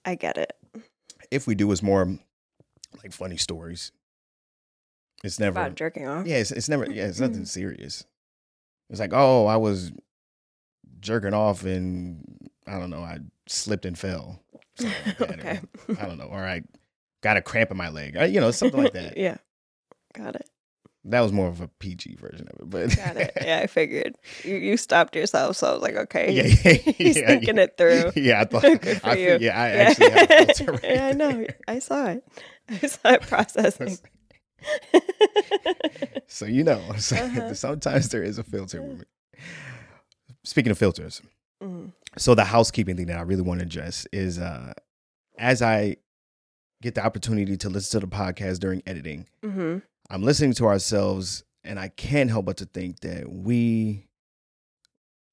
I 0.05 0.15
get 0.15 0.37
it. 0.37 0.53
if 1.31 1.47
we 1.47 1.55
do, 1.55 1.71
it's 1.71 1.81
more 1.81 2.19
like 3.01 3.11
funny 3.11 3.37
stories. 3.37 3.91
It's 5.23 5.39
never 5.39 5.59
About 5.59 5.75
jerking 5.75 6.07
off. 6.07 6.27
Yeah, 6.27 6.37
it's, 6.37 6.51
it's 6.51 6.69
never. 6.69 6.89
Yeah, 6.89 7.07
it's 7.07 7.19
nothing 7.19 7.45
serious. 7.45 8.05
It's 8.91 8.99
like, 8.99 9.13
oh, 9.13 9.47
I 9.47 9.55
was 9.55 9.91
jerking 10.99 11.33
off 11.33 11.63
and 11.63 12.32
I 12.67 12.79
don't 12.79 12.89
know, 12.89 13.01
I 13.03 13.19
slipped 13.47 13.85
and 13.85 13.97
fell. 13.97 14.39
Like 14.79 15.17
that, 15.17 15.19
or 15.19 15.33
okay. 15.33 15.59
I 15.99 16.05
don't 16.05 16.17
know, 16.17 16.25
or 16.25 16.43
I 16.43 16.63
got 17.21 17.37
a 17.37 17.41
cramp 17.41 17.71
in 17.71 17.77
my 17.77 17.89
leg. 17.89 18.15
You 18.33 18.41
know, 18.41 18.51
something 18.51 18.81
like 18.81 18.93
that. 18.93 19.17
yeah. 19.17 19.37
Got 20.13 20.35
it. 20.35 20.49
That 21.05 21.19
was 21.19 21.33
more 21.33 21.47
of 21.49 21.59
a 21.59 21.67
PG 21.67 22.15
version 22.15 22.47
of 22.53 22.61
it, 22.61 22.69
but 22.69 22.95
Got 22.95 23.17
it. 23.17 23.33
Yeah, 23.41 23.59
I 23.59 23.67
figured. 23.67 24.15
You, 24.43 24.55
you 24.55 24.77
stopped 24.77 25.15
yourself. 25.17 25.57
So 25.57 25.67
I 25.67 25.73
was 25.73 25.81
like, 25.81 25.95
okay. 25.95 26.31
yeah, 26.31 26.43
yeah, 26.63 26.91
He's 26.93 27.17
yeah, 27.17 27.27
thinking 27.27 27.57
it 27.57 27.75
through. 27.77 28.11
Yeah, 28.15 28.39
I 28.41 28.45
thought. 28.45 28.61
Good 28.61 29.01
for 29.01 29.09
I, 29.09 29.15
you. 29.15 29.37
Yeah, 29.41 29.59
I 29.61 29.69
actually 29.69 30.11
have 30.11 30.31
a 30.31 30.45
filter. 30.45 30.71
right 30.71 30.83
yeah, 30.83 31.07
I 31.07 31.11
know. 31.11 31.45
I 31.67 31.79
saw 31.79 32.05
it. 32.07 32.23
I 32.69 32.77
saw 32.87 33.09
it 33.11 33.21
processing. 33.23 33.97
So 36.27 36.45
you 36.45 36.63
know, 36.63 36.81
so 36.97 37.15
Uh-huh. 37.17 37.53
sometimes 37.53 38.09
there 38.09 38.23
is 38.23 38.37
a 38.37 38.43
filter. 38.43 38.97
Speaking 40.43 40.71
of 40.71 40.77
filters, 40.77 41.21
So 42.17 42.35
the 42.35 42.43
housekeeping 42.43 42.95
thing 42.95 43.07
that 43.07 43.17
I 43.17 43.21
really 43.21 43.41
want 43.41 43.59
to 43.61 43.65
address 43.65 44.05
is 44.11 44.37
uh 44.39 44.73
as 45.37 45.61
I 45.61 45.97
get 46.81 46.95
the 46.95 47.03
opportunity 47.05 47.57
to 47.57 47.69
listen 47.69 47.99
to 48.01 48.05
the 48.05 48.15
podcast 48.15 48.59
during 48.59 48.83
editing, 48.85 49.27
hmm 49.43 49.77
I'm 50.09 50.21
listening 50.21 50.53
to 50.53 50.65
ourselves 50.65 51.43
and 51.63 51.79
I 51.79 51.87
can't 51.87 52.29
help 52.29 52.45
but 52.45 52.57
to 52.57 52.65
think 52.65 52.99
that 52.99 53.31
we 53.31 54.07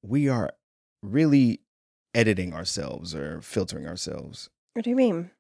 we 0.03 0.29
are 0.29 0.53
really 1.03 1.61
editing 2.15 2.55
ourselves 2.55 3.15
or 3.15 3.41
filtering 3.43 3.87
ourselves. 3.87 4.49
What 4.75 4.85
do 4.85 4.91
you 4.91 4.97
mean? 4.97 5.31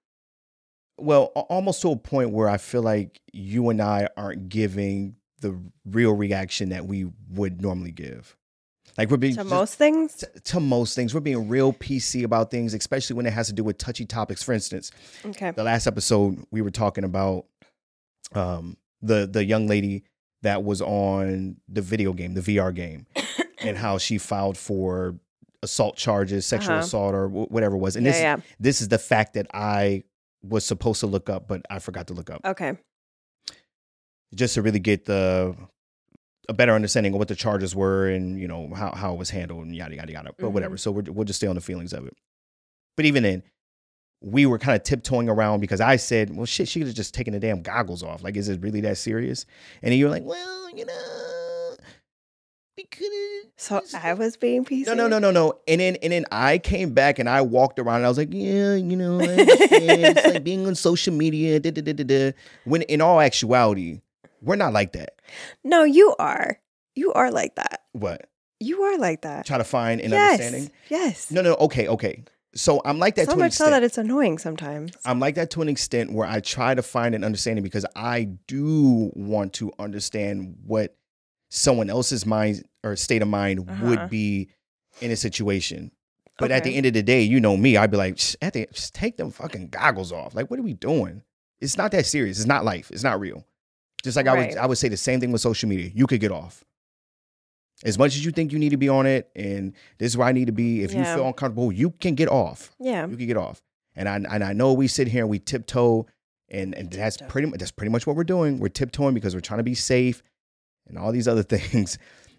Well, 0.99 1.25
almost 1.26 1.80
to 1.82 1.92
a 1.92 1.97
point 1.97 2.30
where 2.30 2.49
I 2.49 2.59
feel 2.59 2.82
like 2.82 3.20
you 3.32 3.70
and 3.70 3.80
I 3.80 4.09
aren't 4.16 4.49
giving 4.50 5.16
the 5.40 5.59
real 5.87 6.12
reaction 6.12 6.68
that 6.70 6.87
we 6.87 7.11
would 7.30 7.62
normally 7.62 7.92
give. 7.92 8.37
Like 8.99 9.11
we're 9.11 9.16
being 9.16 9.35
To 9.35 9.40
just- 9.40 9.50
most 9.50 9.75
things? 9.76 10.16
to, 10.16 10.26
to 10.40 10.61
most 10.61 10.94
things, 10.94 11.14
we're 11.14 11.20
being 11.20 11.49
real 11.49 11.73
PC 11.73 12.25
about 12.25 12.50
things, 12.50 12.75
especially 12.75 13.16
when 13.16 13.26
it 13.26 13.32
has 13.32 13.47
to 13.49 13.52
do 13.52 13.64
with 13.64 13.78
touchy 13.78 14.04
topics. 14.04 14.42
For 14.42 14.52
instance, 14.52 14.90
Okay. 15.25 15.50
the 15.52 15.64
last 15.64 15.87
episode 15.87 16.44
we 16.50 16.61
were 16.62 16.70
talking 16.70 17.04
about 17.04 17.47
um, 18.35 18.76
the 19.02 19.26
the 19.26 19.44
young 19.44 19.66
lady 19.66 20.04
that 20.42 20.62
was 20.64 20.80
on 20.82 21.56
the 21.68 21.82
video 21.82 22.12
game, 22.12 22.35
the 22.35 22.40
VR 22.40 22.75
game, 22.75 23.06
and 23.61 23.76
how 23.76 23.99
she 23.99 24.18
filed 24.18 24.56
for 24.56 25.16
assault 25.62 25.97
charges, 25.97 26.47
sexual 26.47 26.75
Uh-huh. 26.75 26.85
assault, 26.85 27.14
or 27.14 27.28
wh- 27.28 27.50
whatever 27.50 27.76
it 27.76 27.80
was. 27.80 27.97
And 27.97 28.06
yeah, 28.06 28.12
this 28.12 28.20
yeah. 28.20 28.37
this 28.59 28.80
is 28.80 28.88
the 28.88 28.99
fact 28.99 29.35
that 29.35 29.47
I 29.52 30.04
was 30.42 30.64
supposed 30.64 31.00
to 31.00 31.06
look 31.06 31.28
up, 31.28 31.47
but 31.49 31.62
I 31.68 31.78
forgot 31.80 32.06
to 32.06 32.14
look 32.14 32.30
up, 32.30 32.40
Okay. 32.44 32.78
just 34.35 34.54
to 34.54 34.62
really 34.62 34.78
get 34.78 35.04
the 35.04 35.54
a 36.50 36.52
better 36.52 36.75
understanding 36.75 37.12
of 37.14 37.19
what 37.19 37.28
the 37.28 37.37
charges 37.37 37.75
were 37.75 38.09
and 38.09 38.38
you 38.40 38.49
know 38.49 38.73
how 38.75 38.90
how 38.92 39.12
it 39.14 39.19
was 39.19 39.30
handled 39.30 39.64
and 39.64 39.75
yada 39.75 39.95
yada 39.97 40.12
yada. 40.12 40.30
But 40.38 40.49
Mhm. 40.49 40.52
whatever. 40.52 40.76
So 40.76 40.90
we're, 40.90 41.02
we'll 41.14 41.25
just 41.25 41.38
stay 41.38 41.47
on 41.47 41.54
the 41.54 41.61
feelings 41.61 41.92
of 41.92 42.07
it. 42.07 42.16
But 42.97 43.07
even 43.07 43.23
then, 43.23 43.42
we 44.21 44.45
were 44.47 44.59
kind 44.59 44.76
of 44.76 44.83
tiptoeing 44.83 45.28
around 45.28 45.61
because 45.61 45.80
I 45.80 45.97
said, 45.97 46.35
"Well, 46.37 46.47
shit, 46.47 46.69
she 46.69 46.80
could 46.80 46.88
have 46.88 46.97
just 46.97 47.14
taken 47.14 47.33
the 47.33 47.40
damn 47.40 47.62
goggles 47.62 48.02
off. 48.02 48.23
Like, 48.23 48.37
is 48.37 48.49
it 48.49 48.61
really 48.61 48.80
that 48.83 48.99
serious?" 48.99 49.47
And 49.83 49.95
you 49.95 50.04
were 50.07 50.11
like, 50.11 50.25
"Well, 50.25 50.71
you 50.76 50.85
know, 50.85 51.76
we 52.76 52.85
could 52.85 53.12
have." 53.12 53.50
So 53.57 53.83
I 54.02 54.14
was 54.14 54.37
being 54.37 54.64
PC. 54.64 54.87
No, 54.87 54.95
no, 54.95 55.07
no, 55.09 55.19
no, 55.19 55.30
no. 55.30 55.54
And 55.69 55.80
then 55.80 55.97
and 56.02 56.12
then 56.12 56.25
I 56.33 56.59
came 56.59 56.92
back 56.95 57.19
and 57.19 57.28
I 57.28 57.42
walked 57.42 57.78
around 57.78 57.97
and 57.97 58.07
I 58.07 58.09
was 58.09 58.19
like, 58.19 58.33
yeah, 58.33 58.75
you 58.75 58.97
know, 58.97 59.19
it's 59.23 60.26
like 60.26 60.45
being 60.50 60.66
on 60.66 60.75
social 60.75 61.14
media. 61.14 61.61
Da, 61.61 61.71
da, 61.71 61.83
da, 61.83 61.92
da, 61.92 62.04
da. 62.04 62.33
When 62.64 62.83
in 62.83 63.00
all 63.00 63.21
actuality, 63.21 64.00
we're 64.42 64.56
not 64.56 64.73
like 64.73 64.92
that. 64.92 65.20
No, 65.64 65.85
you 65.85 66.14
are. 66.18 66.59
You 66.94 67.12
are 67.12 67.30
like 67.30 67.56
that. 67.56 67.82
What? 67.92 68.28
You 68.59 68.82
are 68.82 68.99
like 68.99 69.23
that. 69.23 69.47
Try 69.47 69.59
to 69.59 69.64
find 69.64 70.00
an 70.00 70.11
yes. 70.11 70.32
understanding. 70.40 70.70
Yes. 70.88 71.30
No, 71.30 71.42
no. 71.42 71.54
Okay, 71.54 71.88
okay. 71.88 72.25
So 72.54 72.82
I'm 72.85 72.99
like 72.99 73.14
that 73.14 73.26
so 73.26 73.32
to 73.32 73.35
an 73.35 73.38
much 73.38 73.52
so 73.52 73.70
that 73.70 73.82
it's 73.82 73.97
annoying 73.97 74.38
sometimes. 74.38 74.92
I'm 75.04 75.20
like 75.20 75.37
that 75.37 75.50
to 75.52 75.62
an 75.62 75.68
extent 75.68 76.12
where 76.12 76.26
I 76.26 76.40
try 76.40 76.75
to 76.75 76.82
find 76.82 77.14
an 77.14 77.23
understanding 77.23 77.62
because 77.62 77.87
I 77.94 78.25
do 78.49 79.12
want 79.14 79.52
to 79.54 79.73
understand 79.78 80.56
what 80.66 80.97
someone 81.49 81.88
else's 81.88 82.26
mind 82.26 82.64
or 82.82 82.97
state 82.97 83.23
of 83.23 83.28
mind 83.28 83.68
Uh-huh. 83.68 83.87
would 83.87 84.11
be 84.11 84.49
in 85.00 85.11
a 85.11 85.16
situation. 85.16 85.92
But 86.38 86.50
at 86.50 86.64
the 86.64 86.75
end 86.75 86.87
of 86.87 86.94
the 86.94 87.02
day, 87.02 87.23
you 87.23 87.38
know 87.38 87.54
me, 87.56 87.76
I'd 87.76 87.90
be 87.90 87.99
like, 87.99 88.18
"Shh, 88.18 88.35
at 88.40 88.54
the, 88.54 88.66
just 88.73 88.94
take 88.94 89.18
them 89.18 89.30
fucking 89.30 89.68
goggles 89.68 90.11
off. 90.11 90.35
Like, 90.35 90.50
what 90.50 90.59
are 90.59 90.62
we 90.62 90.73
doing? 90.73 91.23
It's 91.61 91.76
not 91.76 91.92
that 91.92 92.06
serious. 92.06 92.38
It's 92.38 92.47
not 92.47 92.64
life. 92.64 92.90
It's 92.90 93.02
not 93.04 93.20
real. 93.20 93.44
Just 94.02 94.16
like 94.16 94.26
I 94.26 94.35
would, 94.35 94.57
I 94.57 94.66
would 94.66 94.78
say 94.78 94.88
the 94.88 94.97
same 94.97 95.21
thing 95.21 95.30
with 95.33 95.40
social 95.42 95.69
media. 95.69 95.90
You 95.95 96.07
could 96.07 96.21
get 96.21 96.30
off. 96.33 96.64
As 97.85 97.99
much 97.99 98.14
as 98.14 98.25
you 98.25 98.30
think 98.30 98.52
you 98.52 98.59
need 98.59 98.71
to 98.71 98.76
be 98.76 98.88
on 98.90 99.07
it, 99.07 99.30
and 99.35 99.73
this 99.99 100.12
is 100.12 100.16
where 100.16 100.28
I 100.28 100.33
need 100.33 100.47
to 100.47 100.52
be. 100.52 100.83
If 100.83 100.92
you 100.92 101.02
feel 101.04 101.26
uncomfortable, 101.26 101.73
you 101.73 101.90
can 101.90 102.14
get 102.14 102.28
off 102.28 102.71
Yeah. 102.78 103.07
you 103.07 103.16
can 103.16 103.26
get 103.26 103.37
off. 103.38 103.62
And 103.97 104.09
I 104.09 104.16
and 104.16 104.45
I 104.45 104.52
know 104.52 104.73
we 104.75 104.87
sit 104.87 105.09
here 105.09 105.23
and 105.23 105.30
we 105.30 105.38
tiptoe, 105.38 106.07
and 106.49 106.75
and 106.75 106.90
that's 106.90 107.16
pretty 107.28 107.49
much 107.49 107.59
that's 107.59 107.71
pretty 107.73 107.90
much 107.90 108.07
what 108.07 108.16
we're 108.16 108.25
doing. 108.25 108.59
We're 108.59 108.69
tiptoeing 108.69 109.14
because 109.14 109.35
we're 109.35 109.40
trying 109.40 109.59
to 109.59 109.64
be 109.64 109.75
safe, 109.75 110.23
and 110.87 110.99
all 110.99 111.11
these 111.11 111.26
other 111.28 111.42
things. 111.57 111.99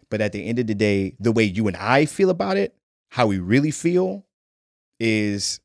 But 0.10 0.22
at 0.22 0.32
the 0.32 0.46
end 0.46 0.60
of 0.60 0.68
the 0.68 0.76
day, 0.76 1.16
the 1.20 1.32
way 1.32 1.44
you 1.44 1.68
and 1.68 1.78
I 1.78 2.06
feel 2.06 2.30
about 2.30 2.58
it, 2.58 2.76
how 3.10 3.28
we 3.28 3.40
really 3.40 3.72
feel, 3.72 4.26
is, 5.00 5.60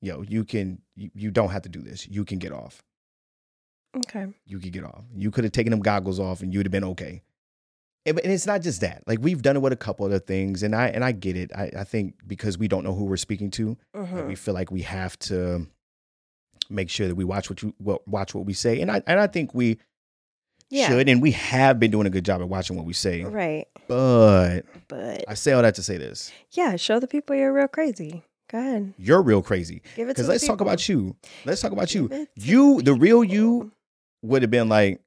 yo, 0.00 0.22
you 0.22 0.44
can 0.44 0.80
you, 0.96 1.10
you 1.14 1.30
don't 1.30 1.50
have 1.50 1.62
to 1.62 1.68
do 1.68 1.80
this. 1.82 2.08
You 2.08 2.24
can 2.24 2.38
get 2.38 2.52
off. 2.52 2.82
Okay. 3.96 4.26
You 4.46 4.58
could 4.58 4.72
get 4.72 4.84
off. 4.84 5.04
You 5.16 5.30
could 5.30 5.44
have 5.44 5.52
taken 5.52 5.70
them 5.70 5.80
goggles 5.80 6.20
off, 6.20 6.42
and 6.42 6.52
you'd 6.52 6.66
have 6.66 6.70
been 6.72 6.84
okay. 6.84 7.22
And, 8.06 8.18
and 8.20 8.32
it's 8.32 8.46
not 8.46 8.62
just 8.62 8.80
that. 8.82 9.02
Like 9.06 9.18
we've 9.20 9.42
done 9.42 9.56
it 9.56 9.60
with 9.62 9.72
a 9.72 9.76
couple 9.76 10.06
other 10.06 10.18
things, 10.18 10.62
and 10.62 10.74
I 10.74 10.88
and 10.88 11.04
I 11.04 11.12
get 11.12 11.36
it. 11.36 11.50
I, 11.54 11.70
I 11.78 11.84
think 11.84 12.14
because 12.26 12.58
we 12.58 12.68
don't 12.68 12.84
know 12.84 12.94
who 12.94 13.04
we're 13.04 13.16
speaking 13.16 13.50
to, 13.52 13.76
Mhm. 13.94 14.26
we 14.26 14.34
feel 14.34 14.54
like 14.54 14.70
we 14.70 14.82
have 14.82 15.18
to 15.20 15.66
make 16.70 16.90
sure 16.90 17.08
that 17.08 17.14
we 17.14 17.24
watch 17.24 17.48
what 17.50 17.62
you 17.62 17.74
what, 17.78 18.06
watch 18.06 18.34
what 18.34 18.44
we 18.46 18.52
say, 18.52 18.80
and 18.80 18.90
I 18.90 19.02
and 19.06 19.18
I 19.20 19.26
think 19.26 19.54
we 19.54 19.78
Yeah. 20.70 20.88
should, 20.88 21.08
and 21.08 21.20
we 21.22 21.30
have 21.32 21.80
been 21.80 21.90
doing 21.90 22.06
a 22.06 22.10
good 22.10 22.24
job 22.24 22.40
at 22.42 22.48
watching 22.48 22.76
what 22.76 22.84
we 22.86 22.92
say. 22.92 23.24
Right. 23.24 23.66
But 23.88 24.62
But 24.88 25.24
I 25.28 25.34
say 25.34 25.52
all 25.52 25.62
that 25.62 25.74
to 25.76 25.82
say 25.82 25.96
this: 25.98 26.30
yeah, 26.52 26.76
show 26.76 27.00
the 27.00 27.08
people 27.08 27.34
you're 27.36 27.52
real 27.52 27.68
crazy. 27.68 28.22
Go 28.50 28.58
ahead. 28.58 28.94
you're 28.96 29.20
real 29.20 29.42
crazy. 29.42 29.82
Give 29.96 30.08
it 30.08 30.12
to 30.12 30.14
Because 30.14 30.28
let's 30.28 30.46
talk 30.46 30.62
about 30.62 30.88
you. 30.88 31.14
Let's 31.44 31.60
talk 31.60 31.72
about 31.72 31.94
you. 31.94 32.08
Give 32.08 32.26
to 32.26 32.46
You, 32.46 32.80
the 32.82 32.94
real 32.94 33.22
you, 33.22 33.64
people. 33.64 33.72
Would 34.22 34.42
have 34.42 34.50
been 34.50 34.68
like, 34.68 35.00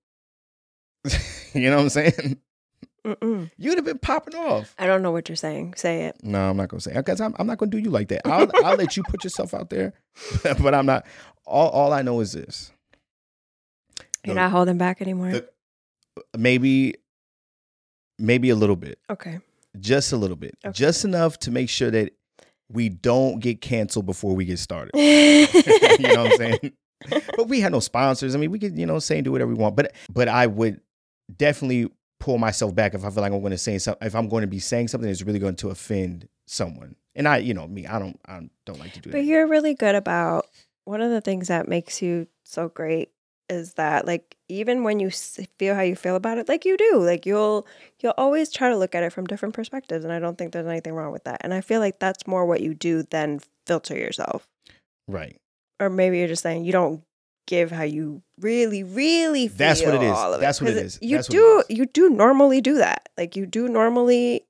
you 1.54 1.70
know 1.70 1.78
what 1.78 1.84
I'm 1.84 1.90
saying? 1.90 2.38
Mm-mm. 3.06 3.50
You'd 3.58 3.78
have 3.78 3.86
been 3.86 3.98
popping 3.98 4.36
off. 4.36 4.76
I 4.78 4.86
don't 4.86 5.02
know 5.02 5.12
what 5.12 5.28
you're 5.28 5.36
saying. 5.36 5.74
Say 5.76 6.04
it. 6.06 6.18
No, 6.24 6.50
I'm 6.52 6.58
not 6.58 6.70
gonna 6.70 6.82
say 6.82 6.94
because 6.94 7.20
I'm, 7.20 7.36
I'm 7.40 7.48
not 7.48 7.58
gonna 7.58 7.72
do 7.72 7.80
you 7.80 7.90
like 7.90 8.10
that. 8.10 8.28
I'll, 8.28 8.50
I'll 8.64 8.76
let 8.78 8.96
you 8.96 9.04
put 9.04 9.24
yourself 9.24 9.54
out 9.56 9.70
there, 9.72 9.94
but 10.44 10.76
I'm 10.76 10.86
not. 10.86 11.06
All, 11.46 11.70
all 11.70 11.94
I 11.94 12.04
know 12.04 12.20
is 12.20 12.34
this: 12.34 12.72
You're 14.24 14.36
The- 14.36 14.42
not 14.42 14.52
holding 14.52 14.78
back 14.78 15.02
anymore. 15.02 15.32
the- 15.32 15.50
maybe 16.38 16.94
maybe 18.20 18.52
a 18.52 18.56
little 18.56 18.76
bit, 18.76 19.00
Okay. 19.10 19.40
just 19.80 20.12
a 20.14 20.18
little 20.18 20.36
bit, 20.38 20.56
Okay. 20.64 20.72
just 20.74 21.04
enough 21.04 21.40
to 21.40 21.50
make 21.52 21.70
sure 21.70 21.90
that 21.90 22.14
we 22.72 22.88
don't 22.90 23.40
get 23.40 23.62
canceled 23.62 24.06
before 24.06 24.36
we 24.36 24.46
get 24.46 24.60
started. 24.60 24.92
you 24.94 25.02
you 25.02 26.14
know 26.16 26.24
what 26.26 26.32
I'm 26.34 26.38
saying? 26.38 26.74
But 27.38 27.48
we 27.48 27.62
had 27.62 27.72
no 27.72 27.80
sponsors. 27.80 28.36
I 28.36 28.38
mean, 28.38 28.52
we 28.52 28.60
could, 28.60 28.78
you 28.78 28.86
know, 28.86 29.00
say 29.00 29.18
and 29.18 29.26
do 29.26 29.32
whatever 29.32 29.52
we 29.52 29.58
want. 29.58 29.76
But 29.76 29.94
but 30.12 30.28
I 30.28 30.48
would 30.48 30.82
definitely 31.36 31.92
pull 32.20 32.38
myself 32.38 32.76
back 32.76 32.94
if 32.94 33.04
I 33.04 33.10
feel 33.10 33.22
like 33.22 33.34
I'm 33.34 33.40
going 33.40 33.52
to 33.52 33.58
say 33.58 33.78
something. 33.78 34.06
If 34.06 34.16
I'm 34.16 34.30
going 34.30 34.42
to 34.42 34.48
be 34.48 34.60
saying 34.60 34.90
something 34.90 35.10
that's 35.10 35.24
really 35.24 35.40
going 35.40 35.56
to 35.58 35.70
offend 35.70 36.28
someone, 36.48 36.96
and 37.16 37.28
I, 37.28 37.38
you 37.38 37.54
know, 37.54 37.68
me, 37.68 37.88
I 37.88 38.00
don't, 38.00 38.20
I 38.28 38.50
don't 38.66 38.80
like 38.80 38.94
to 38.94 39.00
do 39.00 39.10
But 39.10 39.18
that. 39.18 39.24
But 39.24 39.26
you're 39.26 39.48
really 39.48 39.74
good 39.74 39.96
about 39.96 40.48
one 40.86 41.02
of 41.02 41.12
the 41.12 41.22
things 41.22 41.48
that 41.48 41.68
makes 41.68 42.02
you 42.02 42.28
so 42.44 42.70
great 42.70 43.12
is 43.50 43.74
that 43.74 44.08
like 44.08 44.38
even 44.48 44.84
when 44.84 45.00
you 45.00 45.10
feel 45.10 45.76
how 45.76 45.82
you 45.82 45.96
feel 45.96 46.16
about 46.16 46.38
it 46.38 46.48
like 46.48 46.64
you 46.64 46.78
do 46.78 47.04
like 47.04 47.26
you'll 47.26 47.68
you'll 48.00 48.14
always 48.18 48.50
try 48.50 48.70
to 48.70 48.78
look 48.78 48.96
at 48.96 49.04
it 49.04 49.12
from 49.12 49.28
different 49.28 49.54
perspectives 49.54 50.06
and 50.06 50.14
I 50.14 50.20
don't 50.20 50.38
think 50.38 50.54
there's 50.54 50.66
anything 50.66 50.94
wrong 50.94 51.12
with 51.12 51.26
that. 51.26 51.42
And 51.44 51.54
I 51.54 51.60
feel 51.60 51.82
like 51.82 52.00
that's 52.00 52.26
more 52.26 52.46
what 52.46 52.62
you 52.62 52.74
do 52.74 53.04
than 53.04 53.42
filter 53.66 53.96
yourself. 53.98 54.48
Right. 55.08 55.41
Or 55.82 55.90
maybe 55.90 56.20
you're 56.20 56.28
just 56.28 56.44
saying 56.44 56.64
you 56.64 56.72
don't 56.72 57.04
give 57.48 57.72
how 57.72 57.84
you 57.84 58.22
really 58.40 58.84
really 58.84 59.48
feel 59.48 59.58
That's 59.58 59.84
what 59.84 59.96
it 59.96 60.04
is. 60.04 60.12
all 60.12 60.34
of 60.36 60.40
That's 60.40 60.62
what 60.62 60.70
it 60.70 60.78
is. 60.78 61.00
You 61.02 61.18
That's 61.18 61.28
do 61.28 61.64
is. 61.68 61.78
you 61.78 61.86
do 61.88 62.10
normally 62.10 62.62
do 62.62 62.76
that. 62.78 63.10
Like 63.18 63.36
you 63.36 63.46
do 63.46 63.68
normally 63.68 64.46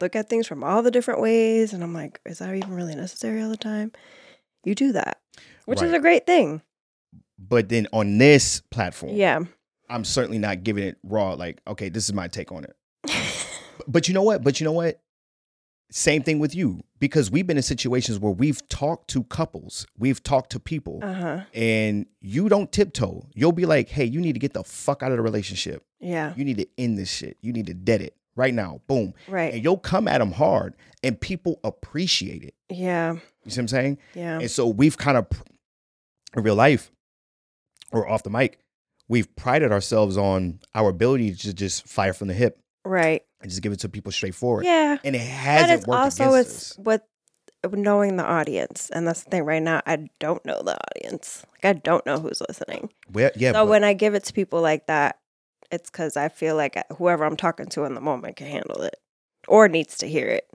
look 0.00 0.16
at 0.16 0.28
things 0.28 0.46
from 0.46 0.64
all 0.64 0.82
the 0.82 0.90
different 0.90 1.20
ways 1.20 1.72
and 1.72 1.82
I'm 1.84 1.92
like 1.92 2.20
is 2.26 2.38
that 2.38 2.52
even 2.54 2.74
really 2.74 2.94
necessary 2.94 3.42
all 3.42 3.50
the 3.50 3.56
time? 3.56 3.92
You 4.64 4.74
do 4.74 4.92
that. 4.92 5.20
Which 5.66 5.82
is 5.82 5.92
a 5.92 6.00
great 6.00 6.26
thing. 6.26 6.62
But 7.38 7.68
then 7.68 7.86
on 7.92 8.18
this 8.18 8.62
platform, 8.70 9.14
Yeah. 9.14 9.40
I'm 9.90 10.04
certainly 10.04 10.38
not 10.38 10.64
giving 10.64 10.84
it 10.84 10.96
raw. 11.02 11.34
Like, 11.34 11.60
okay, 11.68 11.90
this 11.90 12.04
is 12.04 12.14
my 12.14 12.26
take 12.28 12.50
on 12.50 12.64
it. 12.64 12.74
But 13.88 14.06
you 14.06 14.14
know 14.14 14.22
what? 14.22 14.44
But 14.44 14.60
you 14.60 14.64
know 14.64 14.72
what? 14.72 15.00
Same 15.94 16.22
thing 16.22 16.38
with 16.38 16.54
you 16.54 16.80
because 16.98 17.30
we've 17.30 17.46
been 17.46 17.56
in 17.58 17.62
situations 17.62 18.18
where 18.18 18.32
we've 18.32 18.66
talked 18.68 19.08
to 19.10 19.24
couples, 19.24 19.86
we've 19.98 20.22
talked 20.22 20.50
to 20.52 20.58
people, 20.60 21.00
Uh-huh. 21.02 21.42
and 21.52 22.06
you 22.20 22.48
don't 22.48 22.72
tiptoe. 22.72 23.28
You'll 23.34 23.52
be 23.52 23.66
like, 23.66 23.88
hey, 23.90 24.04
you 24.06 24.20
need 24.20 24.32
to 24.32 24.38
get 24.38 24.54
the 24.54 24.64
fuck 24.64 25.02
out 25.02 25.10
of 25.10 25.18
the 25.18 25.22
relationship. 25.22 25.84
Yeah. 26.00 26.32
You 26.36 26.44
need 26.44 26.56
to 26.58 26.66
end 26.78 26.96
this 26.98 27.10
shit. 27.12 27.36
You 27.42 27.52
need 27.52 27.66
to 27.66 27.74
dead 27.74 28.00
it 28.00 28.16
right 28.36 28.54
now. 28.54 28.80
Boom. 28.86 29.12
Right. 29.28 29.52
And 29.52 29.62
you'll 29.62 29.76
come 29.76 30.08
at 30.08 30.18
them 30.18 30.32
hard, 30.32 30.74
and 31.02 31.20
people 31.20 31.60
appreciate 31.62 32.42
it. 32.42 32.54
Yeah. 32.70 33.12
You 33.44 33.50
see 33.50 33.56
what 33.56 33.58
I'm 33.58 33.68
saying? 33.68 33.98
Yeah. 34.14 34.38
And 34.40 34.50
so 34.50 34.66
we've 34.68 34.96
kind 34.96 35.18
of, 35.18 35.26
in 36.34 36.42
real 36.42 36.54
life 36.54 36.90
or 37.90 38.08
off 38.08 38.22
the 38.22 38.30
mic, 38.30 38.60
we've 39.08 39.34
prided 39.36 39.70
ourselves 39.72 40.16
on 40.16 40.60
our 40.74 40.88
ability 40.88 41.34
to 41.34 41.52
just 41.52 41.86
fire 41.86 42.14
from 42.14 42.28
the 42.28 42.34
hip 42.34 42.58
Right. 42.84 43.22
and 43.40 43.50
just 43.50 43.62
give 43.62 43.72
it 43.72 43.80
to 43.80 43.88
people 43.88 44.12
straightforward. 44.12 44.64
Yeah. 44.64 44.98
And 45.04 45.14
it 45.14 45.20
hasn't 45.20 45.86
worked 45.86 46.02
also 46.02 46.34
it's 46.34 46.72
us. 46.72 46.78
with 46.78 47.02
knowing 47.70 48.16
the 48.16 48.24
audience. 48.24 48.90
And 48.90 49.06
that's 49.06 49.22
the 49.24 49.30
thing 49.30 49.44
right 49.44 49.62
now, 49.62 49.82
I 49.86 50.08
don't 50.18 50.44
know 50.44 50.62
the 50.62 50.76
audience. 50.90 51.46
Like 51.52 51.76
I 51.76 51.78
don't 51.78 52.04
know 52.06 52.18
who's 52.18 52.42
listening. 52.48 52.90
Well, 53.10 53.30
yeah, 53.36 53.52
so 53.52 53.64
but, 53.64 53.70
when 53.70 53.84
I 53.84 53.92
give 53.92 54.14
it 54.14 54.24
to 54.24 54.32
people 54.32 54.60
like 54.60 54.86
that, 54.86 55.18
it's 55.70 55.90
because 55.90 56.16
I 56.16 56.28
feel 56.28 56.56
like 56.56 56.76
uh, 56.76 56.82
whoever 56.96 57.24
I'm 57.24 57.36
talking 57.36 57.66
to 57.66 57.84
in 57.84 57.94
the 57.94 58.00
moment 58.00 58.36
can 58.36 58.46
handle 58.46 58.82
it 58.82 58.96
or 59.48 59.68
needs 59.68 59.98
to 59.98 60.08
hear 60.08 60.26
it. 60.26 60.48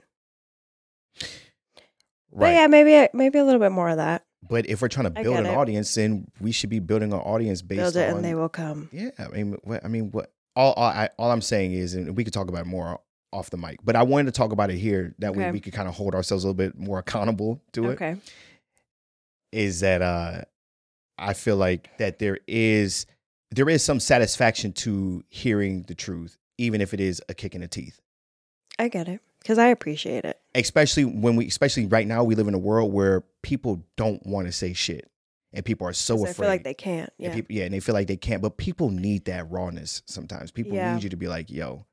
But 2.30 2.40
right. 2.40 2.52
yeah, 2.52 2.66
maybe 2.66 3.08
maybe 3.14 3.38
a 3.38 3.44
little 3.44 3.60
bit 3.60 3.72
more 3.72 3.88
of 3.88 3.96
that. 3.96 4.24
But 4.48 4.68
if 4.68 4.80
we're 4.80 4.88
trying 4.88 5.12
to 5.12 5.22
build 5.22 5.36
an 5.36 5.46
it. 5.46 5.54
audience, 5.56 5.94
then 5.94 6.30
we 6.40 6.52
should 6.52 6.70
be 6.70 6.78
building 6.78 7.12
an 7.12 7.18
audience 7.18 7.62
based 7.62 7.80
Build 7.80 7.96
it 7.96 8.10
on. 8.10 8.16
and 8.16 8.24
they 8.24 8.34
will 8.34 8.48
come. 8.48 8.88
yeah, 8.92 9.10
I 9.18 9.28
mean, 9.28 9.58
what, 9.64 9.84
I 9.84 9.88
mean, 9.88 10.10
what? 10.12 10.32
All, 10.58 10.72
all, 10.72 10.88
I, 10.88 11.08
all 11.18 11.30
I'm 11.30 11.40
saying 11.40 11.72
is, 11.72 11.94
and 11.94 12.16
we 12.16 12.24
could 12.24 12.32
talk 12.32 12.48
about 12.48 12.62
it 12.62 12.66
more 12.66 13.00
off 13.32 13.48
the 13.50 13.56
mic, 13.56 13.78
but 13.84 13.94
I 13.94 14.02
wanted 14.02 14.24
to 14.26 14.32
talk 14.32 14.50
about 14.52 14.70
it 14.70 14.78
here. 14.78 15.14
That 15.20 15.36
way 15.36 15.50
we 15.52 15.60
could 15.60 15.72
kind 15.72 15.88
of 15.88 15.94
hold 15.94 16.14
ourselves 16.14 16.42
a 16.42 16.48
little 16.48 16.56
bit 16.56 16.76
more 16.76 16.98
accountable 16.98 17.62
to 17.72 17.90
it. 17.90 17.92
Okay. 17.92 18.16
is 19.52 19.80
that 19.80 20.02
uh 20.02 20.42
I 21.18 21.34
feel 21.34 21.56
like 21.56 21.96
that 21.98 22.18
there 22.18 22.38
is 22.46 23.06
there 23.50 23.68
is 23.68 23.84
some 23.84 24.00
satisfaction 24.00 24.72
to 24.74 25.24
hearing 25.28 25.82
the 25.84 25.94
truth, 25.94 26.36
even 26.58 26.80
if 26.80 26.92
it 26.92 27.00
is 27.00 27.22
a 27.28 27.34
kick 27.34 27.54
in 27.54 27.60
the 27.60 27.68
teeth. 27.68 28.00
I 28.78 28.88
get 28.88 29.08
it. 29.08 29.20
Because 29.40 29.58
I 29.58 29.68
appreciate 29.68 30.24
it. 30.24 30.38
Especially 30.54 31.04
when 31.04 31.36
we 31.36 31.46
especially 31.46 31.86
right 31.86 32.06
now 32.06 32.24
we 32.24 32.34
live 32.34 32.48
in 32.48 32.54
a 32.54 32.58
world 32.58 32.92
where 32.92 33.22
people 33.42 33.84
don't 33.96 34.24
want 34.26 34.46
to 34.46 34.52
say 34.52 34.72
shit. 34.72 35.08
And 35.52 35.64
people 35.64 35.86
are 35.86 35.92
so 35.94 36.16
afraid. 36.16 36.30
I 36.30 36.32
feel 36.34 36.46
like 36.48 36.64
they 36.64 36.74
can't. 36.74 37.10
And 37.18 37.28
Yeah. 37.28 37.34
people- 37.34 37.56
yeah, 37.56 37.64
and 37.64 37.74
they 37.74 37.80
feel 37.80 37.94
like 37.94 38.06
they 38.06 38.16
can't. 38.16 38.42
But 38.42 38.56
people 38.58 38.90
need 38.90 39.24
that 39.26 39.50
rawness 39.50 40.02
sometimes. 40.06 40.50
People 40.50 40.74
Yeah. 40.74 40.94
need 40.94 41.02
you 41.04 41.10
to 41.10 41.16
be 41.16 41.28
like, 41.28 41.50
yo, 41.50 41.86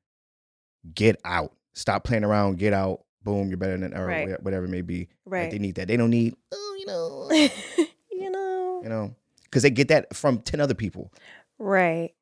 get 0.93 1.19
out. 1.23 1.55
Stop 1.73 2.03
playing 2.03 2.23
around, 2.25 2.57
get 2.57 2.73
out. 2.73 3.03
Boom, 3.23 3.47
you're 3.49 3.57
better 3.57 3.77
than 3.77 3.93
or 3.95 4.05
Right. 4.05 4.41
whatever 4.43 4.65
it 4.65 4.69
may 4.69 4.81
be. 4.81 4.99
Like, 4.99 5.17
right. 5.25 5.51
they 5.51 5.57
need 5.57 5.75
that. 5.75 5.87
They 5.87 5.97
don't 5.97 6.11
need, 6.11 6.35
oh, 6.51 6.75
you 6.79 6.85
know, 6.85 7.27
oh, 7.31 7.49
you 8.11 8.29
know. 8.29 8.81
you 8.83 8.89
know. 8.89 9.15
Because 9.43 9.63
they 9.63 9.69
get 9.69 9.87
that 9.87 10.13
from 10.15 10.39
10 10.41 10.59
other 10.59 10.73
people. 10.75 11.11
Right. 11.57 12.13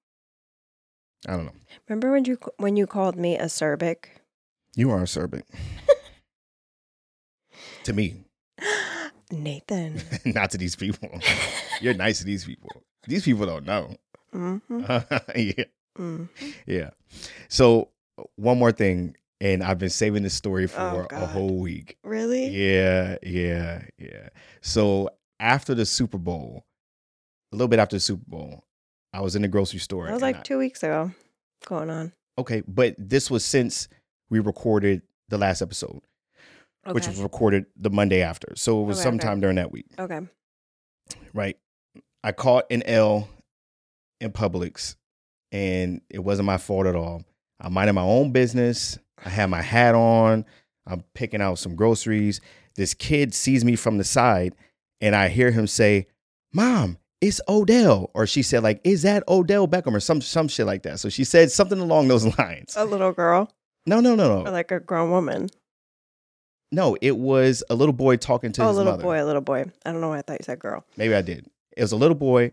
I 1.28 1.36
don't 1.36 1.46
know. 1.46 1.54
Remember 1.90 2.12
when 2.12 2.26
you 2.26 2.38
when 2.58 2.76
you 2.78 2.86
called 2.86 3.16
me 3.16 3.38
acerbic? 3.38 4.06
You 4.76 4.92
are 4.92 5.02
a 5.04 5.08
serpent. 5.08 5.46
to 7.84 7.94
me, 7.94 8.16
Nathan. 9.32 10.02
not 10.26 10.52
to 10.52 10.58
these 10.58 10.76
people. 10.76 11.10
You're 11.82 11.94
nice 11.94 12.20
to 12.20 12.26
these 12.26 12.46
people. 12.46 12.70
These 13.08 13.24
people 13.24 13.46
don't 13.46 13.66
know. 13.66 13.96
hmm 14.32 14.58
yeah, 15.36 15.64
mm 15.98 16.30
yeah. 16.66 16.90
So 17.50 17.90
one 18.36 18.58
more 18.60 18.72
thing, 18.72 19.16
and 19.42 19.64
I've 19.64 19.80
been 19.80 19.90
saving 19.90 20.24
this 20.24 20.34
story 20.34 20.68
for 20.68 21.08
Oh, 21.12 21.16
a 21.16 21.26
whole 21.26 21.60
week. 21.60 21.98
Really? 22.04 22.48
Yeah, 22.48 23.18
yeah, 23.24 23.84
yeah. 23.98 24.30
So 24.62 25.10
after 25.40 25.76
the 25.76 25.86
Super 25.86 26.18
Bowl, 26.18 26.66
a 27.52 27.56
little 27.56 27.68
bit 27.68 27.80
after 27.80 27.96
the 27.96 28.00
Super 28.02 28.24
Bowl, 28.28 28.64
I 29.14 29.22
was 29.22 29.36
in 29.36 29.42
the 29.42 29.48
grocery 29.48 29.80
store. 29.80 30.06
That 30.08 30.14
was 30.14 30.22
like 30.22 30.38
I- 30.38 30.42
two 30.42 30.58
weeks 30.58 30.82
ago. 30.84 31.12
Going 31.66 31.90
on. 31.90 32.12
okay, 32.38 32.62
but 32.68 32.96
this 32.98 33.30
was 33.32 33.46
since 33.46 33.88
we 34.30 34.40
recorded 34.40 35.02
the 35.30 35.38
last 35.38 35.62
episode, 35.62 36.02
which 36.92 37.08
was 37.08 37.20
recorded 37.22 37.66
the 37.78 37.90
Monday 37.90 38.22
after. 38.22 38.54
So 38.56 38.82
it 38.82 38.86
was 38.86 39.00
Okay, 39.00 39.08
okay. 39.10 39.18
sometime 39.20 39.40
during 39.40 39.56
that 39.56 39.72
week. 39.72 39.86
okay. 39.98 40.20
right? 41.34 41.58
I 42.24 42.32
caught 42.32 42.66
an 42.72 42.84
L 42.84 43.28
in 44.22 44.32
Publix, 44.32 44.96
and 45.52 46.02
it 46.10 46.20
wasn't 46.20 46.46
my 46.46 46.58
fault 46.58 46.88
at 46.88 46.96
all. 46.96 47.24
I'm 47.60 47.74
minding 47.74 47.96
my 47.96 48.02
own 48.02 48.32
business. 48.32 48.98
I 49.24 49.30
had 49.30 49.50
my 49.50 49.62
hat 49.62 49.96
on. 49.96 50.46
I'm 50.88 51.04
picking 51.14 51.42
out 51.42 51.60
some 51.60 51.76
groceries. 51.76 52.42
This 52.76 52.94
kid 52.94 53.34
sees 53.34 53.64
me 53.64 53.76
from 53.76 53.98
the 53.98 54.04
side, 54.04 54.56
and 55.02 55.16
I 55.16 55.30
hear 55.30 55.52
him 55.52 55.68
say, 55.68 56.08
"Mom, 56.54 56.98
it's 57.22 57.40
Odell," 57.48 58.10
or 58.14 58.26
she 58.26 58.42
said, 58.42 58.64
"Like, 58.64 58.82
is 58.84 59.04
that 59.04 59.24
Odell 59.28 59.68
Beckham?" 59.68 59.94
or 59.96 60.00
some 60.00 60.22
some 60.22 60.48
shit 60.48 60.66
like 60.66 60.84
that. 60.84 61.00
So 61.00 61.10
she 61.10 61.24
said 61.24 61.52
something 61.52 61.80
along 61.80 62.08
those 62.08 62.26
lines. 62.38 62.76
A 62.76 62.84
little 62.86 63.12
girl 63.12 63.52
No, 63.86 64.00
no, 64.00 64.16
no, 64.16 64.40
or 64.40 64.44
no, 64.46 64.52
like 64.52 64.72
a 64.72 64.80
grown 64.80 65.12
woman. 65.12 65.50
No. 66.74 66.98
It 67.02 67.18
was 67.18 67.64
a 67.70 67.76
little 67.76 67.94
boy 67.94 68.18
talking 68.18 68.52
to 68.54 68.62
his 68.62 68.66
mother. 68.66 68.68
oh, 68.68 68.70
a 68.70 68.72
his 68.72 68.78
little 68.78 68.92
mother. 68.94 69.04
boy, 69.04 69.24
a 69.24 69.26
little 69.26 69.42
boy. 69.42 69.66
I 69.86 69.92
don't 69.92 70.02
know 70.02 70.10
why 70.10 70.18
I 70.20 70.22
thought 70.22 70.40
you 70.40 70.44
said 70.44 70.60
girl. 70.60 70.84
Maybe 70.98 71.16
I 71.16 71.22
did. 71.22 71.46
It 71.78 71.82
was 71.82 71.92
a 71.92 71.98
little 71.98 72.16
boy 72.16 72.52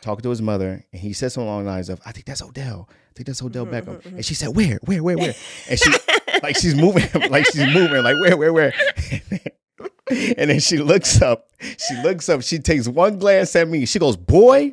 talking 0.00 0.22
to 0.22 0.30
his 0.30 0.40
mother, 0.42 0.84
and 0.92 1.00
he 1.00 1.12
said 1.12 1.32
something 1.32 1.48
along 1.48 1.64
the 1.64 1.70
lines 1.70 1.88
of, 1.88 2.00
"I 2.06 2.12
think 2.12 2.26
that's 2.26 2.42
Odell. 2.42 2.88
I 2.90 3.12
think 3.14 3.26
that's 3.26 3.42
Odell 3.42 3.66
Mhm, 3.66 3.70
Beckham." 3.72 3.96
mhm, 3.96 4.02
mhm. 4.02 4.14
And 4.16 4.24
she 4.24 4.34
said, 4.34 4.48
"Where? 4.56 4.78
Where? 4.84 5.02
Where? 5.02 5.16
Where?" 5.18 5.34
And 5.68 5.78
she 5.78 5.90
like 6.42 6.56
she's 6.56 6.74
moving, 6.74 7.04
like 7.30 7.44
she's 7.46 7.66
moving, 7.74 8.02
like 8.02 8.16
where? 8.20 8.36
Where? 8.36 8.52
Where? 8.52 8.72
and 10.10 10.50
then 10.50 10.60
she 10.60 10.78
looks 10.78 11.20
up. 11.22 11.48
She 11.60 11.94
looks 12.02 12.28
up. 12.28 12.42
She 12.42 12.58
takes 12.58 12.88
one 12.88 13.18
glance 13.18 13.54
at 13.56 13.68
me. 13.68 13.86
She 13.86 13.98
goes, 13.98 14.16
"Boy, 14.16 14.72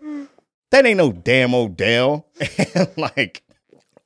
that 0.71 0.85
ain't 0.85 0.97
no 0.97 1.11
damn 1.11 1.53
Odell." 1.53 2.25
And 2.75 2.89
like 2.97 3.43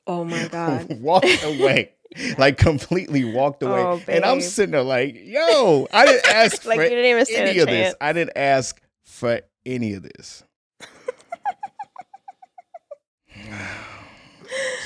oh 0.06 0.24
my 0.24 0.48
god. 0.48 1.00
walk 1.00 1.24
away. 1.44 1.92
Like 2.38 2.58
completely 2.58 3.24
walked 3.24 3.62
away, 3.62 3.80
Oh, 3.82 4.00
and 4.08 4.24
I'm 4.24 4.40
sitting 4.40 4.70
there 4.72 4.82
like, 4.82 5.16
"Yo, 5.24 5.88
I 5.92 6.06
didn't 6.06 6.26
ask 6.34 6.64
Like 6.64 6.76
for 6.78 6.82
you 6.84 6.90
didn't 6.90 7.28
any 7.30 7.58
of 7.58 7.68
this. 7.68 7.94
I 8.00 8.12
didn't 8.12 8.36
ask 8.36 8.80
for 9.04 9.40
any 9.66 9.94
of 9.94 10.02
this. 10.04 10.44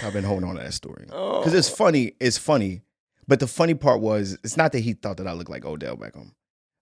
so 0.01 0.07
I've 0.07 0.13
been 0.13 0.25
holding 0.25 0.49
on 0.49 0.57
to 0.57 0.63
that 0.63 0.73
story 0.75 1.05
because 1.07 1.55
it's 1.55 1.71
Oh. 1.71 1.75
funny. 1.75 2.13
It's 2.21 2.39
funny, 2.39 2.83
but 3.27 3.41
the 3.41 3.47
funny 3.47 3.75
part 3.75 4.01
was 4.01 4.39
it's 4.45 4.57
not 4.57 4.73
that 4.73 4.81
he 4.81 4.95
thought 4.95 5.17
that 5.19 5.27
I 5.27 5.33
looked 5.33 5.51
like 5.51 5.65
Odell 5.65 5.97
Beckham. 5.97 6.33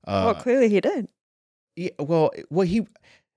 Uh, 0.07 0.23
well, 0.27 0.35
clearly 0.37 0.69
he 0.69 0.81
did. 0.81 1.09
yeah, 1.75 1.91
well, 1.99 2.31
well, 2.51 2.67
he. 2.67 2.87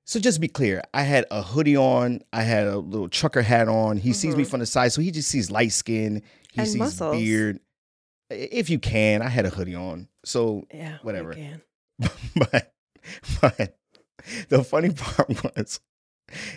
So 0.10 0.19
just 0.19 0.38
to 0.38 0.41
be 0.41 0.48
clear, 0.48 0.82
I 0.91 1.04
had 1.04 1.26
a 1.30 1.43
hoodie 1.43 1.78
on. 1.78 2.22
I 2.34 2.41
had 2.41 2.65
a 2.65 2.80
little 2.80 3.08
trucker 3.10 3.43
hat 3.43 3.67
on. 3.67 3.98
He 3.98 4.12
sees 4.12 4.36
me 4.36 4.43
Mhm. 4.43 4.48
from 4.50 4.60
the 4.62 4.65
side, 4.65 4.91
so 4.91 5.02
he 5.02 5.12
just 5.12 5.30
sees 5.30 5.52
light 5.52 5.72
skin. 5.72 6.24
He 6.52 6.62
And 6.62 6.67
sees 6.67 6.78
muscles. 6.78 7.15
beard. 7.15 7.60
If 8.32 8.72
you 8.72 8.80
can, 8.80 9.22
I 9.22 9.28
had 9.30 9.45
a 9.45 9.52
hoodie 9.52 9.76
on. 9.76 10.08
So 10.26 10.65
Yeah. 10.74 10.98
whatever. 11.04 11.34
can. 11.36 11.62
but 12.36 12.74
but 13.39 13.78
the 14.50 14.63
funny 14.63 14.89
part 14.95 15.30
was 15.56 15.80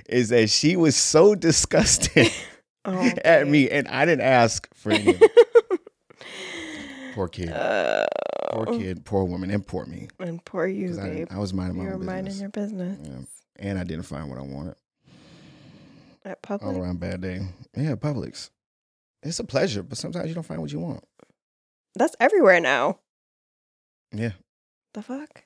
is 0.08 0.30
that 0.30 0.48
she 0.48 0.74
was 0.76 0.96
so 0.96 1.34
disgusted 1.34 2.30
Oh, 2.86 3.10
at 3.22 3.46
me, 3.46 3.68
and 3.68 3.86
I 3.86 4.06
didn't 4.06 4.22
ask 4.24 4.66
for 4.74 4.92
any. 4.92 5.18
Poor 7.14 7.28
kid, 7.28 7.50
Uh, 7.50 8.06
poor 8.50 8.64
kid, 8.78 9.04
poor 9.04 9.24
woman, 9.24 9.50
and 9.50 9.66
poor 9.66 9.84
me. 9.84 10.08
And 10.18 10.42
poor 10.46 10.66
you, 10.66 10.88
'Cause 10.88 10.98
I, 10.98 11.08
babe. 11.10 11.28
I 11.30 11.38
was 11.38 11.52
minding 11.52 11.76
my 11.76 11.84
business. 11.84 11.92
You 11.92 11.98
were 11.98 12.00
own 12.00 12.06
minding 12.06 12.40
your 12.40 12.48
business 12.48 12.98
Yeah. 13.06 13.18
And 13.56 13.78
I 13.78 13.84
didn't 13.84 14.04
find 14.04 14.28
what 14.28 14.38
I 14.38 14.42
wanted. 14.42 14.74
at 16.24 16.38
All 16.50 16.76
around 16.76 17.00
bad 17.00 17.20
day. 17.20 17.40
Yeah, 17.76 17.94
Publix. 17.94 18.50
It's 19.22 19.38
a 19.38 19.44
pleasure, 19.44 19.82
but 19.82 19.98
sometimes 19.98 20.28
you 20.28 20.34
don't 20.34 20.42
find 20.42 20.60
what 20.60 20.72
you 20.72 20.80
want. 20.80 21.04
That's 21.94 22.16
everywhere 22.20 22.60
now. 22.60 22.98
Yeah, 24.12 24.32
The 24.94 25.02
fuck? 25.02 25.44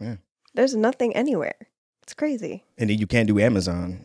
Yeah. 0.00 0.16
There's 0.54 0.74
nothing 0.74 1.14
anywhere. 1.16 1.54
It's 2.02 2.12
crazy. 2.14 2.64
and 2.76 2.90
then 2.90 2.98
you 2.98 3.06
can't 3.06 3.26
do 3.26 3.38
Amazon. 3.40 4.04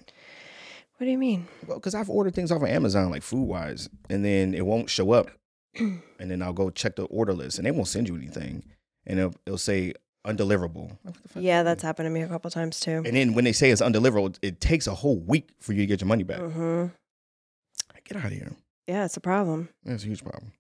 What 0.98 1.06
do 1.06 1.12
you 1.12 1.18
mean? 1.18 1.48
Well, 1.68 1.78
because 1.80 1.96
I've 1.96 2.10
ordered 2.10 2.34
things 2.36 2.52
off 2.52 2.62
of 2.62 2.68
Amazon, 2.70 3.10
like 3.12 3.24
food 3.24 3.44
wise, 3.46 3.90
and 4.10 4.24
then 4.24 4.54
it 4.54 4.66
won't 4.66 4.90
show 4.90 5.12
up. 5.12 5.32
and 5.76 6.02
then 6.20 6.42
I'll 6.42 6.54
go 6.54 6.70
check 6.70 6.96
the 6.96 7.04
order 7.06 7.34
list, 7.34 7.58
and 7.58 7.66
they 7.66 7.72
won't 7.72 7.88
send 7.88 8.08
you 8.08 8.16
anything, 8.16 8.64
and 9.06 9.20
it'll, 9.20 9.36
it'll 9.46 9.58
say 9.58 9.94
undeliverable. 10.36 10.90
Like, 10.90 11.14
what 11.16 11.24
the 11.24 11.30
fuck 11.30 11.44
yeah, 11.44 11.64
that's 11.64 11.84
happened 11.84 12.06
to 12.08 12.10
me 12.12 12.22
a 12.22 12.28
couple 12.28 12.50
times 12.52 12.80
too. 12.80 13.04
And 13.06 13.16
then 13.16 13.34
when 13.34 13.44
they 13.46 13.52
say 13.54 13.70
it's 13.72 13.82
undeliverable, 13.82 14.38
it 14.42 14.60
takes 14.62 14.88
a 14.88 14.96
whole 14.96 15.20
week 15.20 15.50
for 15.60 15.74
you 15.74 15.82
to 15.82 15.86
get 15.88 16.02
your 16.02 16.08
money 16.08 16.24
back. 16.24 16.40
hmm 16.40 16.86
Get 18.06 18.18
out 18.18 18.26
of 18.26 18.32
here. 18.32 18.52
Yeah, 18.88 19.06
it's 19.06 19.18
a 19.18 19.22
problem. 19.22 19.70
It's 19.86 20.04
a 20.04 20.08
huge 20.08 20.24
problem. 20.24 20.52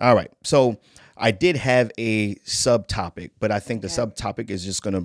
All 0.00 0.16
right, 0.16 0.30
so 0.42 0.78
I 1.16 1.30
did 1.30 1.54
have 1.56 1.92
a 1.98 2.34
subtopic, 2.36 3.30
but 3.38 3.52
I 3.52 3.60
think 3.60 3.82
the 3.82 3.86
Okay. 3.86 3.94
subtopic 4.02 4.50
is 4.50 4.64
just 4.64 4.82
gonna 4.82 5.04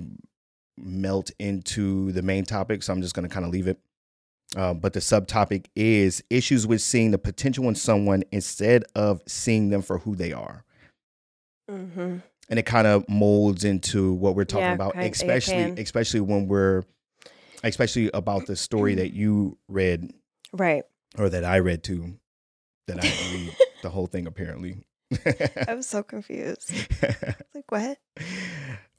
melt 0.76 1.30
into 1.38 2.10
the 2.12 2.22
main 2.22 2.44
topic, 2.44 2.82
so 2.82 2.92
I'm 2.92 3.00
just 3.00 3.14
gonna 3.14 3.28
kind 3.28 3.46
of 3.46 3.52
leave 3.52 3.68
it. 3.68 3.78
Uh, 4.56 4.74
but 4.74 4.92
the 4.92 5.00
subtopic 5.00 5.66
is 5.76 6.24
issues 6.30 6.66
with 6.66 6.80
seeing 6.80 7.10
the 7.12 7.18
potential 7.18 7.68
in 7.68 7.74
someone 7.76 8.22
instead 8.32 8.84
of 8.94 9.20
seeing 9.26 9.68
them 9.70 9.82
for 9.82 9.98
who 9.98 10.16
they 10.16 10.32
are. 10.32 10.64
hmm 11.68 12.16
And 12.48 12.58
it 12.58 12.64
kind 12.66 12.86
of 12.86 13.08
molds 13.08 13.64
into 13.64 14.12
what 14.12 14.36
we're 14.36 14.44
talking 14.44 14.68
Yeah, 14.68 14.74
about, 14.74 14.96
especially 14.96 15.72
especially 15.76 16.20
when 16.20 16.46
we're 16.46 16.84
especially 17.64 18.10
about 18.14 18.46
the 18.46 18.54
story 18.56 18.94
that 18.96 19.12
you 19.12 19.58
read 19.68 20.12
Right. 20.52 20.84
or 21.18 21.28
that 21.28 21.44
I 21.44 21.58
read 21.58 21.82
too. 21.82 22.18
That 22.86 23.00
I 23.02 23.08
read 23.32 23.50
the 23.82 23.90
whole 23.90 24.06
thing 24.06 24.26
apparently. 24.26 24.84
I 25.66 25.74
was 25.74 25.86
so 25.88 26.02
confused. 26.02 26.72
Like 27.54 27.70
what? 27.72 27.98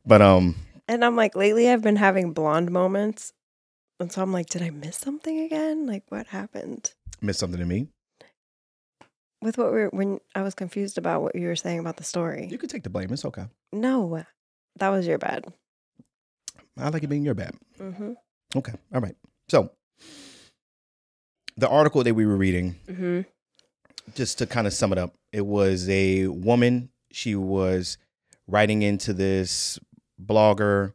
but 0.05 0.21
um 0.21 0.55
And 0.87 1.05
I'm 1.05 1.15
like, 1.15 1.35
lately 1.35 1.69
I've 1.69 1.81
been 1.83 1.95
having 1.95 2.33
blonde 2.33 2.71
moments. 2.71 3.31
And 3.99 4.11
so 4.11 4.21
I'm 4.21 4.33
like, 4.33 4.47
did 4.47 4.61
I 4.61 4.69
miss 4.71 4.97
something 4.97 5.39
again? 5.39 5.85
Like 5.87 6.03
what 6.09 6.27
happened? 6.27 6.93
missed 7.21 7.39
something 7.39 7.59
to 7.59 7.65
me. 7.65 7.87
With 9.41 9.57
what 9.57 9.67
we 9.71 9.79
were 9.81 9.89
when 9.89 10.19
I 10.35 10.41
was 10.41 10.55
confused 10.55 10.97
about 10.97 11.21
what 11.21 11.35
you 11.35 11.47
were 11.47 11.55
saying 11.55 11.79
about 11.79 11.97
the 11.97 12.03
story. 12.03 12.47
You 12.49 12.57
could 12.57 12.69
take 12.69 12.83
the 12.83 12.89
blame. 12.89 13.11
It's 13.13 13.23
okay. 13.25 13.45
No. 13.71 14.23
That 14.79 14.89
was 14.89 15.05
your 15.05 15.17
bad. 15.19 15.45
I 16.77 16.89
like 16.89 17.03
it 17.03 17.07
being 17.07 17.23
your 17.23 17.33
bad. 17.35 17.55
Mm-hmm. 17.79 18.13
Okay. 18.55 18.73
All 18.93 19.01
right. 19.01 19.15
So 19.49 19.71
the 21.55 21.67
article 21.69 22.03
that 22.03 22.13
we 22.13 22.25
were 22.25 22.35
reading, 22.37 22.75
Mm-hmm. 22.87 23.21
just 24.15 24.37
to 24.39 24.47
kind 24.47 24.67
of 24.67 24.73
sum 24.73 24.91
it 24.91 24.97
up, 24.97 25.13
it 25.31 25.45
was 25.45 25.87
a 25.89 26.27
woman. 26.27 26.89
She 27.11 27.35
was 27.35 27.97
writing 28.47 28.81
into 28.81 29.13
this 29.13 29.79
blogger 30.23 30.93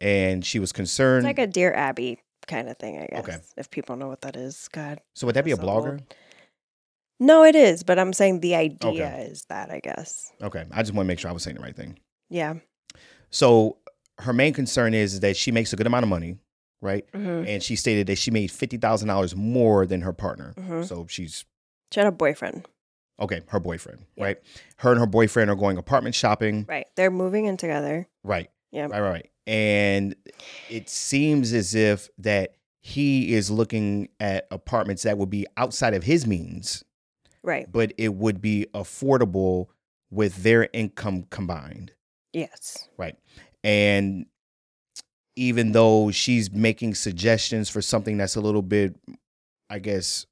and 0.00 0.44
she 0.44 0.58
was 0.58 0.72
concerned. 0.72 1.26
It's 1.26 1.38
like 1.38 1.38
a 1.38 1.50
Dear 1.50 1.72
Abby 1.72 2.18
kind 2.46 2.68
of 2.68 2.76
thing, 2.76 2.98
I 2.98 3.06
guess. 3.06 3.20
Okay. 3.20 3.38
If 3.56 3.70
people 3.70 3.96
know 3.96 4.08
what 4.08 4.22
that 4.22 4.36
is. 4.36 4.68
God. 4.72 5.00
so 5.14 5.26
would 5.26 5.36
that 5.36 5.44
be 5.44 5.52
a 5.52 5.56
blogger? 5.56 5.92
old. 5.92 6.14
No, 7.22 7.44
it 7.44 7.54
is, 7.54 7.82
but 7.84 7.98
I'm 7.98 8.12
saying 8.12 8.40
the 8.40 8.54
idea 8.56 9.16
is 9.18 9.44
that, 9.48 9.70
I 9.70 9.78
guess. 9.80 10.32
Okay. 10.42 10.64
I 10.72 10.82
just 10.82 10.92
want 10.92 11.06
to 11.06 11.08
make 11.08 11.18
sure 11.20 11.30
I 11.30 11.32
was 11.32 11.42
saying 11.44 11.56
the 11.56 11.62
right 11.62 11.76
thing. 11.76 11.98
Yeah. 12.28 12.54
So 13.30 13.78
her 14.18 14.32
main 14.32 14.52
concern 14.52 14.92
is 14.94 15.20
that 15.20 15.36
she 15.36 15.52
makes 15.52 15.72
a 15.72 15.76
good 15.76 15.86
amount 15.86 16.02
of 16.02 16.08
money, 16.08 16.38
right? 16.80 17.04
hmm 17.14 17.44
And 17.46 17.62
she 17.62 17.76
stated 17.76 18.06
that 18.08 18.18
she 18.18 18.30
made 18.30 18.50
fifty 18.50 18.76
thousand 18.76 19.08
dollars 19.08 19.36
more 19.36 19.86
than 19.86 20.00
her 20.02 20.12
partner. 20.12 20.54
Mhm. 20.58 20.84
So 20.86 21.06
she's 21.08 21.44
She 21.92 22.00
had 22.00 22.06
a 22.08 22.12
boyfriend. 22.12 22.66
okay, 23.20 23.42
her 23.48 23.60
boyfriend, 23.60 24.00
Yeah. 24.16 24.24
right? 24.24 24.38
Her 24.78 24.90
and 24.90 25.00
her 25.00 25.06
boyfriend 25.06 25.50
are 25.50 25.54
going 25.56 25.78
apartment 25.78 26.14
shopping, 26.14 26.66
Right. 26.68 26.86
They're 26.96 27.10
moving 27.10 27.44
in 27.46 27.56
together. 27.56 28.08
right? 28.24 28.50
Yeah. 28.72 28.86
Right, 28.86 29.00
right, 29.00 29.10
right. 29.10 29.30
And 29.46 30.14
it 30.70 30.88
seems 30.88 31.52
as 31.52 31.74
if 31.74 32.08
that 32.18 32.56
he 32.80 33.32
is 33.34 33.50
looking 33.50 34.08
at 34.18 34.46
apartments 34.50 35.04
that 35.04 35.18
would 35.18 35.30
be 35.30 35.46
outside 35.56 35.94
of 35.94 36.02
his 36.04 36.26
means, 36.26 36.82
Right. 37.44 37.70
but 37.70 37.92
it 37.98 38.14
would 38.14 38.40
be 38.40 38.66
affordable 38.74 39.66
with 40.10 40.42
their 40.42 40.68
income 40.72 41.24
combined. 41.30 41.92
Yes. 42.32 42.88
Right. 42.96 43.16
And 43.64 44.26
even 45.36 45.72
though 45.72 46.10
she's 46.10 46.52
making 46.52 46.94
suggestions 46.94 47.68
for 47.68 47.80
something 47.82 48.16
that's 48.18 48.36
a 48.36 48.40
little 48.40 48.62
bit, 48.62 48.94
I 49.70 49.78
guess, 49.78 50.26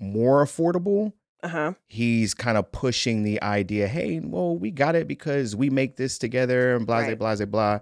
more 0.00 0.44
affordable, 0.44 1.12
Uh 1.42 1.48
huh. 1.48 1.72
he's 1.88 2.32
kind 2.34 2.56
of 2.56 2.70
pushing 2.72 3.24
the 3.24 3.42
idea 3.42 3.88
hey, 3.88 4.20
well, 4.20 4.56
we 4.56 4.70
got 4.70 4.94
it 4.94 5.08
because 5.08 5.54
we 5.56 5.70
make 5.70 5.96
this 5.96 6.18
together 6.18 6.76
and 6.76 6.86
blah, 6.86 6.98
Right. 6.98 7.18
blah, 7.18 7.34
blah, 7.36 7.46
blah. 7.46 7.78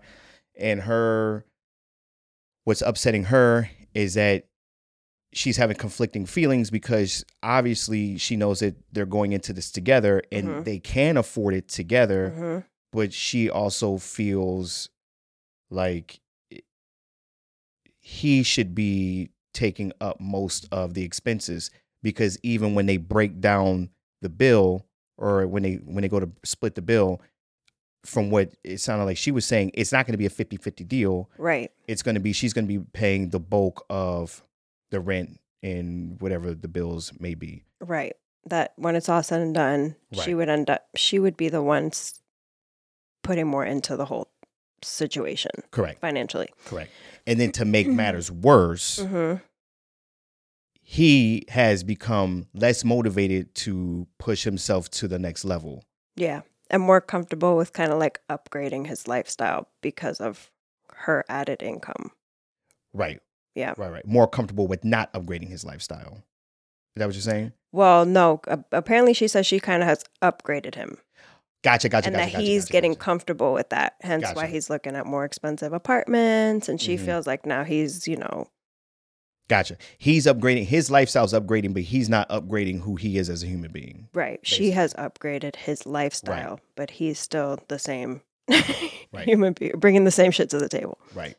And 0.59 0.81
her, 0.83 1.45
what's 2.65 2.83
upsetting 2.83 3.25
her 3.25 3.71
is 3.95 4.15
that 4.15 4.47
she's 5.33 5.57
having 5.57 5.77
conflicting 5.77 6.27
feelings 6.27 6.71
because 6.71 7.25
obviously 7.43 8.19
she 8.19 8.35
knows 8.37 8.61
that 8.61 8.75
they're 8.93 9.07
going 9.07 9.33
into 9.33 9.53
this 9.53 9.71
together 9.71 10.23
and 10.33 10.49
Mhm. 10.49 10.65
they 10.65 10.79
can 10.81 11.17
afford 11.17 11.55
it 11.55 11.69
together 11.69 12.31
hmm 12.31 12.59
but 12.93 13.13
she 13.13 13.49
also 13.49 13.99
feels 13.99 14.89
like 15.71 16.19
he 18.01 18.43
should 18.43 18.75
be 18.75 19.31
taking 19.55 19.93
up 20.01 20.21
most 20.21 20.67
of 20.73 20.95
the 20.95 21.03
expenses 21.05 21.71
because 22.03 22.39
even 22.43 22.75
when 22.75 22.87
they 22.87 22.97
break 22.97 23.41
down 23.41 23.91
the 24.23 24.29
bill 24.29 24.87
or 25.19 25.47
when 25.47 25.63
they 25.63 25.75
when 25.77 26.03
they 26.03 26.09
go 26.09 26.21
to 26.21 26.31
split 26.45 26.75
the 26.75 26.83
bill 26.83 27.21
from 28.05 28.31
what 28.31 28.53
it 28.65 28.79
sounded 28.79 29.05
like 29.05 29.17
she 29.17 29.31
was 29.31 29.45
saying 29.45 29.71
it's 29.75 29.93
not 29.93 30.07
going 30.07 30.13
to 30.15 30.19
be 30.19 30.27
a 30.27 30.31
50-50 30.31 30.87
deal 30.89 31.29
Right. 31.39 31.71
it's 31.87 32.03
going 32.03 32.15
to 32.15 32.21
be 32.21 32.33
she's 32.33 32.53
going 32.53 32.67
to 32.67 32.79
be 32.79 32.85
paying 32.93 33.29
the 33.31 33.41
bulk 33.41 33.85
of 33.91 34.43
the 34.91 35.01
rent 35.01 35.41
and 35.63 36.21
whatever 36.21 36.55
the 36.55 36.69
bills 36.69 37.13
may 37.19 37.35
be 37.35 37.65
Right. 37.81 38.15
That 38.47 38.73
when 38.77 38.97
it's 38.97 39.09
all 39.09 39.23
said 39.23 39.41
and 39.41 39.55
done, 39.55 39.97
she 40.13 40.35
would 40.35 40.49
end 40.49 40.71
up, 40.71 40.87
she 40.97 41.19
would 41.19 41.37
be 41.37 41.49
the 41.49 41.63
one 41.63 41.87
s- 41.87 42.21
putting 43.23 43.47
more 43.47 43.65
into 43.65 43.97
the 43.97 44.07
whole 44.07 44.31
situation 44.83 45.51
correct 45.71 46.01
financially. 46.01 46.49
correct 46.65 46.91
and 47.27 47.39
then 47.39 47.53
to 47.53 47.67
make 47.67 47.87
matters 48.03 48.31
worse 48.33 48.99
hmm 48.99 49.35
he 50.83 51.45
has 51.49 51.85
become 51.85 52.49
less 52.55 52.83
motivated 52.85 53.55
to 53.55 54.07
push 54.19 54.43
himself 54.45 54.91
to 54.91 55.07
the 55.07 55.21
next 55.21 55.45
level. 55.45 55.85
Yeah. 56.17 56.41
And 56.69 56.83
more 56.83 57.01
comfortable 57.01 57.57
with 57.57 57.73
kind 57.73 57.93
of 57.93 57.99
like 58.01 58.19
upgrading 58.29 58.89
his 58.89 59.07
lifestyle 59.07 59.69
because 59.83 60.21
of 60.21 60.51
her 60.95 61.25
added 61.29 61.63
income. 61.63 62.11
Right. 62.93 63.21
Yeah. 63.55 63.75
Right, 63.77 63.91
right. 63.91 64.07
More 64.07 64.27
comfortable 64.29 64.67
with 64.67 64.85
not 64.85 65.13
upgrading 65.13 65.49
his 65.49 65.65
lifestyle. 65.65 66.23
Is 66.97 67.01
that 67.01 67.07
what 67.07 67.15
you're 67.15 67.23
saying? 67.23 67.53
Well, 67.73 68.05
no, 68.05 68.41
a- 68.49 68.65
apparently 68.73 69.15
she 69.15 69.29
says 69.29 69.47
she 69.47 69.61
kind 69.61 69.83
of 69.83 69.89
has 69.89 70.05
upgraded 70.23 70.75
him 70.75 70.99
Gotcha, 71.63 71.89
gotcha, 71.91 72.07
and 72.09 72.17
gotcha. 72.17 72.27
that 72.27 72.33
gotcha, 72.33 72.45
he's 72.45 72.65
gotcha, 72.65 72.73
getting 72.73 72.95
comfortable 72.95 73.53
with 73.53 73.69
that. 73.69 73.95
Hence 74.01 74.27
why 74.33 74.47
he's 74.47 74.71
looking 74.71 74.97
at 74.97 75.05
more 75.07 75.25
expensive 75.27 75.73
apartments. 75.75 76.69
And 76.71 76.81
she 76.81 76.97
Mhm. 76.97 77.05
feels 77.05 77.27
like 77.27 77.45
now 77.45 77.65
he's, 77.65 78.09
you 78.09 78.17
know, 78.17 78.49
Gotcha. 79.49 79.77
He's 79.99 80.27
upgrading. 80.27 80.67
His 80.67 80.91
lifestyle's 80.93 81.33
upgrading, 81.33 81.75
but 81.75 81.83
he's 81.83 82.09
not 82.09 82.29
upgrading 82.29 82.83
who 82.83 82.95
he 82.95 83.19
is 83.19 83.29
as 83.29 83.43
a 83.43 83.47
human 83.49 83.73
being. 83.73 84.09
right. 84.15 84.39
She 84.45 84.71
has 84.71 84.95
upgraded 84.95 85.57
his 85.57 85.85
lifestyle, 85.87 86.61
but 86.77 86.89
he's 86.93 87.19
still 87.19 87.59
the 87.69 87.79
same 87.79 88.23
human 89.19 89.53
being, 89.55 89.73
bringing 89.77 90.05
the 90.05 90.11
same 90.13 90.31
shit 90.31 90.51
to 90.51 90.59
the 90.59 90.69
table. 90.69 90.99
Right. 91.15 91.37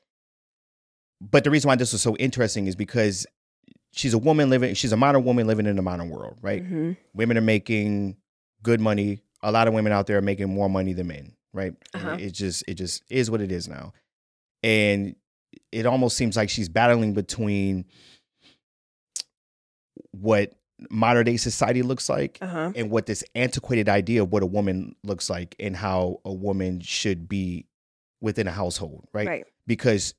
But 1.22 1.44
the 1.44 1.52
reason 1.52 1.68
why 1.68 1.76
this 1.76 1.92
was 1.94 2.02
so 2.02 2.16
interesting 2.18 2.66
is 2.68 2.76
because 2.76 3.28
she's 3.92 4.14
a 4.14 4.18
woman 4.18 4.50
living, 4.50 4.74
she's 4.74 4.92
a 4.92 4.98
modern 4.98 5.24
woman 5.24 5.46
living 5.46 5.68
in 5.68 5.76
the 5.76 5.82
modern 5.84 6.10
world, 6.10 6.38
right? 6.42 6.64
Mhm. 6.64 6.98
women 7.14 7.38
are 7.38 7.42
making 7.42 8.18
good 8.64 8.80
money. 8.82 9.22
A 9.44 9.52
lot 9.52 9.68
of 9.68 9.74
women 9.74 9.92
out 9.94 10.08
there 10.08 10.18
are 10.18 10.22
making 10.22 10.50
more 10.50 10.70
money 10.70 10.94
than 10.94 11.08
men, 11.08 11.34
right? 11.54 11.74
Uh-huh. 11.94 12.18
It 12.20 12.32
just 12.32 12.64
it 12.68 12.74
just 12.76 13.04
is 13.10 13.30
what 13.30 13.40
it 13.42 13.52
is 13.52 13.68
now. 13.68 13.94
And 14.64 15.16
it 15.72 15.86
almost 15.86 16.18
seems 16.18 16.36
like 16.36 16.50
she's 16.50 16.70
battling 16.70 17.14
between 17.14 17.86
what 20.12 20.54
modern 20.90 21.26
day 21.26 21.38
society 21.38 21.82
looks 21.84 22.10
like 22.10 22.38
Uh 22.42 22.48
huh. 22.48 22.72
and 22.76 22.90
what 22.90 23.06
this 23.06 23.24
antiquated 23.36 23.88
idea 23.90 24.24
of 24.24 24.32
what 24.32 24.42
a 24.44 24.48
woman 24.48 24.96
looks 25.04 25.30
like 25.30 25.56
and 25.60 25.76
how 25.76 26.20
a 26.26 26.34
woman 26.34 26.80
should 26.80 27.30
be 27.30 27.68
within 28.22 28.48
a 28.48 28.52
household, 28.52 29.08
right? 29.14 29.28
Right. 29.28 29.46
Because 29.68 30.14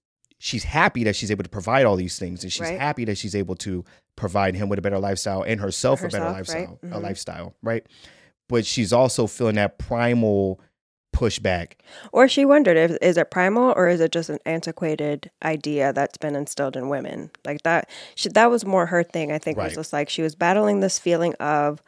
she's 0.44 0.64
happy 0.64 1.04
that 1.04 1.14
she's 1.14 1.30
able 1.30 1.44
to 1.44 1.48
provide 1.48 1.86
all 1.86 1.94
these 1.94 2.18
things 2.18 2.42
and 2.42 2.52
she's 2.52 2.68
Right. 2.68 2.80
happy 2.80 3.04
that 3.04 3.16
she's 3.16 3.36
able 3.36 3.54
to 3.54 3.84
provide 4.16 4.56
him 4.56 4.68
with 4.68 4.76
a 4.76 4.82
better 4.82 4.98
lifestyle 4.98 5.42
and 5.42 5.60
herself, 5.60 6.00
a 6.00 6.08
better 6.08 6.16
Herself, 6.24 6.48
right? 6.48 6.68
lifestyle, 6.68 6.80
a 6.90 6.98
lifestyle, 6.98 7.54
right? 7.62 7.86
But 8.48 8.66
she's 8.66 8.92
also 8.92 9.28
feeling 9.28 9.54
that 9.54 9.78
primal 9.78 10.58
pushback. 11.14 11.74
Or 12.10 12.26
she 12.26 12.44
wondered 12.44 12.76
if 12.76 12.96
is 13.00 13.16
it 13.16 13.30
primal 13.30 13.72
or 13.76 13.86
is 13.86 14.00
it 14.00 14.10
just 14.10 14.30
an 14.30 14.40
antiquated 14.44 15.30
idea 15.44 15.92
that's 15.92 16.18
been 16.18 16.34
instilled 16.34 16.76
in 16.76 16.88
women? 16.88 17.30
Like 17.44 17.62
that 17.62 17.88
she, 18.16 18.28
that 18.30 18.50
was 18.50 18.64
more 18.66 18.86
her 18.86 19.04
thing, 19.04 19.30
I 19.30 19.38
think, 19.38 19.58
Right. 19.58 19.66
was 19.66 19.74
just 19.74 19.92
like 19.92 20.08
she 20.08 20.22
was 20.22 20.34
battling 20.34 20.80
this 20.80 20.98
feeling 20.98 21.34
of 21.34 21.80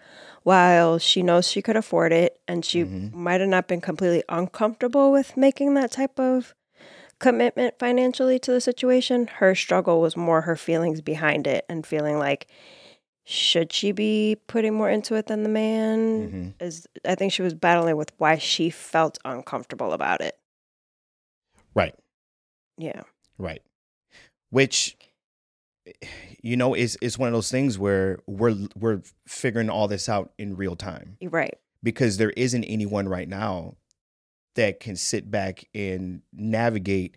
while 0.45 0.99
she 0.99 1.23
knows 1.25 1.49
she 1.51 1.61
could 1.61 1.77
afford 1.77 2.12
it 2.12 2.38
and 2.47 2.64
she 2.64 2.85
Mhm. 2.85 3.12
might 3.14 3.40
have 3.40 3.51
not 3.51 3.67
been 3.67 3.81
completely 3.81 4.23
uncomfortable 4.29 5.11
with 5.11 5.37
making 5.37 5.75
that 5.75 5.90
type 5.90 6.21
of 6.21 6.55
commitment 7.18 7.79
financially 7.79 8.38
to 8.40 8.53
the 8.53 8.61
situation, 8.61 9.27
her 9.38 9.55
struggle 9.55 10.00
was 10.00 10.16
more 10.16 10.42
her 10.42 10.57
feelings 10.57 11.00
behind 11.00 11.46
it 11.46 11.64
and 11.68 11.87
feeling 11.87 12.18
like 12.18 12.46
should 13.27 13.72
she 13.72 13.90
be 13.92 14.37
putting 14.48 14.74
more 14.74 14.90
into 14.90 15.14
it 15.14 15.27
than 15.27 15.42
the 15.42 15.48
man? 15.48 16.55
Mhm. 16.59 16.62
Is 16.62 16.87
I 17.07 17.14
think 17.14 17.33
she 17.33 17.42
was 17.42 17.55
battling 17.55 17.96
with 17.96 18.12
why 18.18 18.37
she 18.37 18.68
felt 18.70 19.18
uncomfortable 19.24 19.92
about 19.92 20.20
it. 20.20 20.38
Right. 21.74 21.94
Yeah. 22.77 23.03
Right. 23.38 23.62
Which 24.50 24.96
you 26.42 26.57
know 26.57 26.74
is 26.74 26.96
is 27.00 27.18
one 27.18 27.29
of 27.29 27.33
those 27.35 27.50
things 27.50 27.79
where 27.79 28.18
we're 28.27 28.57
we're 28.77 29.03
figuring 29.27 29.68
all 29.68 29.88
this 29.88 30.09
out 30.09 30.33
in 30.38 30.57
real 30.57 30.77
time 30.77 31.16
right. 31.22 31.59
because 31.83 32.16
there 32.16 32.31
isn't 32.31 32.64
anyone 32.64 33.07
right 33.07 33.29
now 33.29 33.77
that 34.55 34.81
can 34.81 34.97
sit 34.97 35.31
back 35.31 35.64
and 35.75 36.23
navigate 36.33 37.17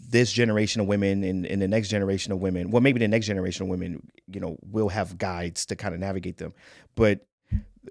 this 0.00 0.32
generation 0.32 0.80
of 0.80 0.86
women 0.86 1.24
and, 1.24 1.44
and 1.46 1.60
the 1.60 1.66
next 1.68 1.88
generation 1.88 2.32
of 2.32 2.38
women. 2.38 2.70
Well, 2.70 2.80
maybe 2.80 3.00
the 3.00 3.08
next 3.08 3.26
generation 3.26 3.64
of 3.64 3.68
women, 3.68 4.08
you 4.32 4.40
know, 4.40 4.56
will 4.62 4.88
have 4.88 5.18
guides 5.18 5.66
to 5.66 5.76
kind 5.76 5.92
of 5.94 6.00
navigate 6.00 6.36
them. 6.36 6.52
But 6.94 7.26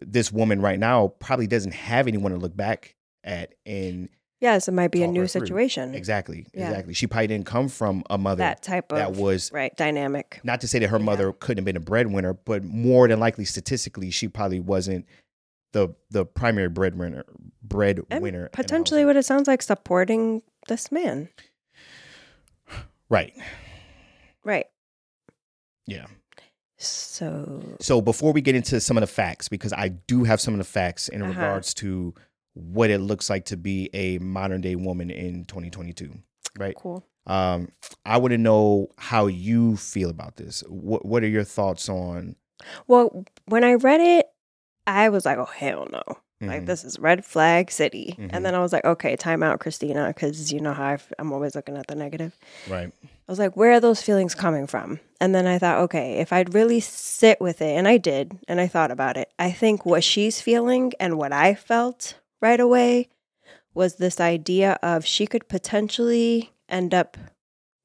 this 0.02 0.32
woman 0.32 0.62
right 0.62 0.80
now 0.80 1.10
probably 1.20 1.48
doesn't 1.48 1.74
have 1.74 2.08
anyone 2.08 2.32
to 2.32 2.38
look 2.38 2.56
back 2.56 2.96
at 3.24 3.56
and 3.66 4.10
Yes, 4.40 4.68
it 4.68 4.72
might 4.74 4.92
be 4.92 5.02
a 5.02 5.08
new 5.08 5.22
through. 5.22 5.42
situation. 5.42 5.96
exactly, 5.96 6.46
Yeah. 6.54 6.70
exactly. 6.70 6.94
She 6.94 7.08
probably 7.08 7.26
didn't 7.28 7.48
come 7.48 7.68
from 7.70 8.04
a 8.10 8.20
mother 8.20 8.38
That 8.44 8.62
type 8.62 8.92
of 8.92 9.00
that 9.00 9.14
was 9.14 9.52
right 9.52 9.76
dynamic. 9.76 10.40
not 10.44 10.62
to 10.62 10.68
say 10.68 10.78
that 10.80 10.90
her 10.90 11.00
Yeah. 11.00 11.04
mother 11.06 11.34
couldn't 11.34 11.58
have 11.62 11.66
been 11.66 11.76
a 11.76 11.80
breadwinner, 11.82 12.34
but 12.34 12.64
more 12.64 13.08
than 13.08 13.20
likely 13.20 13.46
statistically, 13.46 14.12
she 14.12 14.28
probably 14.28 14.60
wasn't 14.60 15.08
the 15.74 15.90
the 16.10 16.26
primary 16.26 16.70
breadwinner 16.70 17.26
breadwinner. 17.62 18.46
in 18.46 18.52
potentially 18.52 19.04
what 19.06 19.16
it 19.18 19.26
sounds 19.26 19.48
like 19.48 19.62
supporting 19.62 20.42
this 20.68 20.92
man. 20.92 21.30
right. 23.10 23.34
Right. 24.44 24.68
Yeah. 25.86 26.06
So 26.78 27.62
So 27.80 28.02
before 28.02 28.32
we 28.34 28.42
get 28.42 28.56
into 28.56 28.80
some 28.80 28.98
of 28.98 29.02
the 29.02 29.08
facts, 29.08 29.50
because 29.50 29.74
I 29.74 29.90
do 29.90 30.24
have 30.24 30.40
some 30.40 30.54
of 30.54 30.58
the 30.60 30.64
facts 30.64 31.10
in 31.10 31.22
Uh-huh. 31.22 31.32
regards 31.32 31.74
to 31.76 32.14
what 32.54 32.90
it 32.90 33.00
looks 33.00 33.30
like 33.30 33.46
to 33.46 33.58
be 33.58 33.90
a 33.94 34.18
modern 34.20 34.62
day 34.62 34.76
woman 34.76 35.10
in 35.12 35.46
2022, 35.46 36.14
right? 36.58 36.76
cool. 36.76 37.04
Um, 37.26 37.70
I 38.06 38.18
want 38.18 38.32
to 38.32 38.38
know 38.38 38.88
how 38.98 39.28
you 39.28 39.76
feel 39.76 40.10
about 40.10 40.38
this. 40.38 40.62
What 40.70 41.06
What 41.06 41.24
are 41.24 41.28
your 41.28 41.44
thoughts 41.44 41.90
on? 41.90 42.36
Well, 42.88 43.26
when 43.46 43.64
I 43.64 43.74
read 43.74 44.00
it, 44.02 44.28
I 44.88 45.10
was 45.10 45.26
like, 45.26 45.38
oh 45.38 45.46
hell 45.46 45.88
no. 45.92 46.02
Like 46.40 46.64
Mhm. 46.64 46.66
this 46.68 46.84
is 46.84 47.00
red 47.00 47.26
flag 47.26 47.72
city. 47.72 48.16
Mhm. 48.18 48.30
And 48.32 48.46
then 48.46 48.54
I 48.54 48.60
was 48.60 48.72
like, 48.72 48.86
okay, 48.86 49.16
time 49.16 49.42
out, 49.42 49.60
Cristina, 49.60 50.08
because 50.08 50.54
you 50.54 50.60
know 50.62 50.74
how 50.74 50.86
I've, 50.86 51.12
I'm 51.18 51.34
always 51.34 51.56
looking 51.56 51.76
at 51.76 51.88
the 51.88 51.96
negative. 51.96 52.38
right? 52.70 52.92
I 53.04 53.32
was 53.32 53.40
like, 53.40 53.58
where 53.58 53.72
are 53.74 53.80
those 53.80 54.02
feelings 54.04 54.36
coming 54.36 54.68
from? 54.68 55.00
And 55.20 55.34
then 55.34 55.48
I 55.48 55.58
thought, 55.58 55.80
okay, 55.80 56.20
if 56.20 56.32
I'd 56.32 56.54
really 56.54 56.80
sit 56.80 57.42
with 57.42 57.60
it, 57.62 57.76
and 57.76 57.88
I 57.88 57.98
did, 57.98 58.38
and 58.48 58.62
I 58.62 58.68
thought 58.68 58.92
about 58.92 59.18
it, 59.18 59.32
I 59.40 59.52
think 59.52 59.84
what 59.86 60.04
she's 60.04 60.40
feeling 60.40 60.94
and 61.00 61.18
what 61.18 61.34
I 61.34 61.56
felt 61.56 62.14
right 62.40 62.60
away 62.60 63.10
was 63.74 63.96
this 63.96 64.20
idea 64.22 64.78
of 64.84 65.06
she 65.08 65.26
could 65.28 65.48
potentially 65.50 66.52
end 66.70 66.94
up 66.94 67.18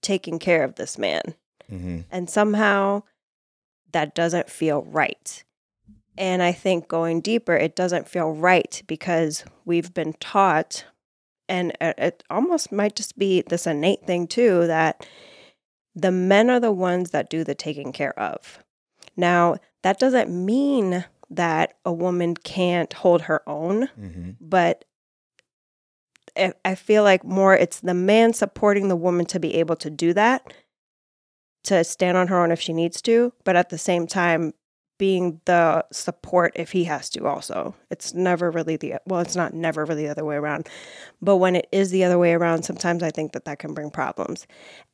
taking 0.03 0.39
care 0.39 0.63
of 0.63 0.75
this 0.75 0.99
man. 0.99 1.23
Mm-hmm. 1.71 2.01
And 2.11 2.29
somehow 2.29 3.03
that 3.93 4.15
doesn't 4.15 4.51
feel 4.51 4.83
right. 4.83 5.43
And 6.19 6.43
I 6.43 6.53
think 6.53 6.89
going 6.89 7.21
deeper, 7.21 7.55
it 7.57 7.75
doesn't 7.75 8.09
feel 8.09 8.33
right 8.33 8.83
because 8.87 9.45
we've 9.65 9.95
been 9.95 10.13
taught, 10.15 10.85
and 11.49 11.73
it 11.81 12.23
almost 12.29 12.71
might 12.71 12.95
just 12.97 13.19
be 13.19 13.43
this 13.43 13.67
innate 13.67 14.07
thing 14.07 14.27
too, 14.27 14.67
that 14.67 15.07
the 15.95 16.13
men 16.13 16.51
are 16.51 16.61
the 16.61 16.73
ones 16.73 17.11
that 17.11 17.31
do 17.31 17.45
the 17.45 17.55
taking 17.55 17.93
care 17.93 18.19
of. 18.19 18.63
Now, 19.17 19.57
that 19.83 19.99
doesn't 19.99 20.31
mean 20.31 21.05
that 21.31 21.75
a 21.85 21.93
woman 21.93 22.35
can't 22.35 22.93
hold 22.93 23.23
her 23.23 23.47
own, 23.49 23.89
Mm-hmm. 23.99 24.31
but 24.41 24.85
I 26.65 26.75
feel 26.77 27.03
like 27.03 27.25
more 27.25 27.55
it's 27.55 27.81
the 27.81 27.93
man 27.93 28.33
supporting 28.33 28.89
the 28.89 28.97
woman 28.97 29.27
to 29.27 29.39
be 29.41 29.55
able 29.57 29.77
to 29.77 29.91
do 29.91 30.15
that, 30.15 30.55
to 31.65 31.85
stand 31.85 32.17
on 32.17 32.29
her 32.29 32.43
own 32.43 32.51
if 32.51 32.61
she 32.61 32.73
needs 32.73 33.03
to, 33.03 33.35
but 33.45 33.55
at 33.55 33.69
the 33.69 33.77
same 33.77 34.07
time, 34.07 34.55
being 35.03 35.41
the 35.47 35.85
support 35.91 36.53
if 36.55 36.71
he 36.71 36.85
has 36.85 37.11
to 37.11 37.27
also. 37.27 37.75
It's 37.91 38.15
never 38.15 38.53
really 38.53 38.77
the, 38.77 38.95
well, 39.05 39.19
it's 39.19 39.35
not 39.35 39.53
never 39.53 39.85
really 39.85 40.05
the 40.05 40.11
other 40.11 40.25
way 40.25 40.37
around. 40.37 40.69
But 41.21 41.39
when 41.39 41.57
it 41.57 41.67
is 41.73 41.91
the 41.91 42.05
other 42.05 42.21
way 42.21 42.35
around, 42.35 42.63
sometimes 42.63 43.03
I 43.03 43.11
think 43.11 43.33
that 43.33 43.45
that 43.47 43.59
can 43.59 43.75
bring 43.75 43.91
problems. 43.91 44.47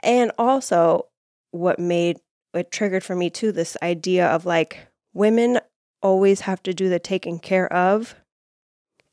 And 0.02 0.32
also, 0.38 1.08
what 1.50 1.78
made 1.78 2.16
it 2.54 2.70
triggered 2.70 3.04
for 3.04 3.14
me 3.14 3.28
too 3.28 3.52
this 3.52 3.76
idea 3.82 4.26
of 4.28 4.46
like 4.46 4.86
women 5.12 5.60
always 6.00 6.40
have 6.40 6.62
to 6.62 6.72
do 6.72 6.88
the 6.88 6.98
taking 6.98 7.38
care 7.38 7.70
of 7.70 8.14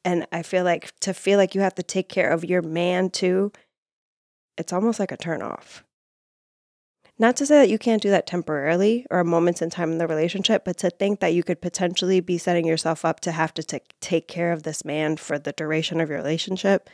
and 0.05 0.25
I 0.31 0.43
feel 0.43 0.63
like 0.63 0.97
to 1.01 1.13
feel 1.13 1.37
like 1.37 1.55
you 1.55 1.59
have 1.59 1.75
to 1.75 1.83
take 1.83 2.07
care 2.07 2.29
of 2.29 2.45
your 2.45 2.61
man 2.61 3.09
too, 3.09 3.51
it's 4.57 4.71
almost 4.71 4.97
like 4.97 5.11
a 5.11 5.17
turnoff. 5.17 5.81
Not 7.17 7.37
to 7.37 7.45
say 7.45 7.55
that 7.55 7.69
you 7.69 7.77
can't 7.77 8.01
do 8.01 8.09
that 8.09 8.27
temporarily 8.27 9.05
or 9.09 9.23
moments 9.23 9.61
in 9.61 9.69
time 9.69 9.91
in 9.91 9.99
the 9.99 10.07
relationship, 10.07 10.65
but 10.65 10.77
to 10.77 10.89
think 10.89 11.21
that 11.21 11.33
you 11.33 11.43
could 11.43 11.61
potentially 11.61 12.19
be 12.19 12.37
setting 12.37 12.65
yourself 12.65 13.05
up 13.05 13.21
to 13.21 13.31
have 13.31 13.53
to 13.53 13.63
ta- 13.63 13.77
take 14.01 14.27
care 14.27 14.51
of 14.51 14.63
this 14.63 14.83
man 14.83 15.15
for 15.15 15.39
the 15.39 15.53
duration 15.53 16.01
of 16.01 16.09
your 16.09 16.17
relationship. 16.17 16.89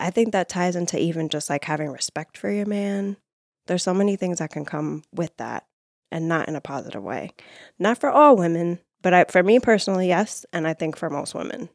I 0.00 0.10
think 0.10 0.32
that 0.32 0.48
ties 0.48 0.74
into 0.74 0.98
even 0.98 1.28
just 1.28 1.50
like 1.50 1.64
having 1.64 1.90
respect 1.90 2.38
for 2.38 2.50
your 2.50 2.64
man. 2.64 3.18
There's 3.66 3.82
so 3.82 3.92
many 3.92 4.16
things 4.16 4.38
that 4.38 4.50
can 4.50 4.64
come 4.64 5.02
with 5.12 5.36
that 5.36 5.66
and 6.10 6.26
not 6.26 6.48
in 6.48 6.56
a 6.56 6.60
positive 6.60 7.02
way. 7.02 7.32
Not 7.78 7.98
for 7.98 8.08
all 8.08 8.36
women, 8.36 8.78
but 9.02 9.12
I, 9.12 9.24
for 9.24 9.42
me 9.42 9.60
personally, 9.60 10.08
yes. 10.08 10.46
And 10.52 10.66
I 10.66 10.72
think 10.72 10.96
for 10.96 11.10
most 11.10 11.34
women. 11.34 11.68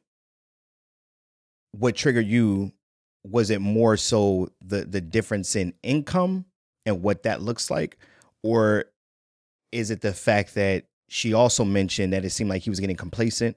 What 1.72 1.96
triggered 1.96 2.26
you? 2.26 2.72
Was 3.24 3.52
it 3.52 3.62
more 3.62 3.98
so 3.98 4.50
the 4.62 4.84
the 4.84 5.00
difference 5.00 5.56
in 5.56 5.74
income 5.82 6.46
and 6.86 7.02
what 7.02 7.24
that 7.24 7.42
looks 7.42 7.70
like, 7.72 7.98
or 8.44 8.86
is 9.72 9.90
it 9.92 10.02
the 10.02 10.14
fact 10.14 10.56
that 10.56 10.86
she 11.10 11.34
also 11.34 11.64
mentioned 11.66 12.14
that 12.14 12.26
it 12.26 12.30
seemed 12.32 12.50
like 12.50 12.64
he 12.64 12.70
was 12.70 12.80
getting 12.80 12.96
complacent 12.96 13.56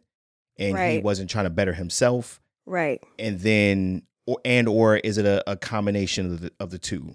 and 0.58 0.78
he 0.78 0.98
wasn't 0.98 1.28
trying 1.30 1.44
to 1.44 1.50
better 1.50 1.72
himself, 1.74 2.40
Right. 2.66 3.02
and 3.18 3.40
then 3.40 4.02
or 4.26 4.38
and 4.44 4.68
or 4.68 4.96
is 4.96 5.18
it 5.18 5.26
a, 5.26 5.42
a 5.50 5.56
combination 5.56 6.26
of 6.26 6.40
the 6.40 6.52
of 6.60 6.70
the 6.70 6.78
two? 6.78 7.14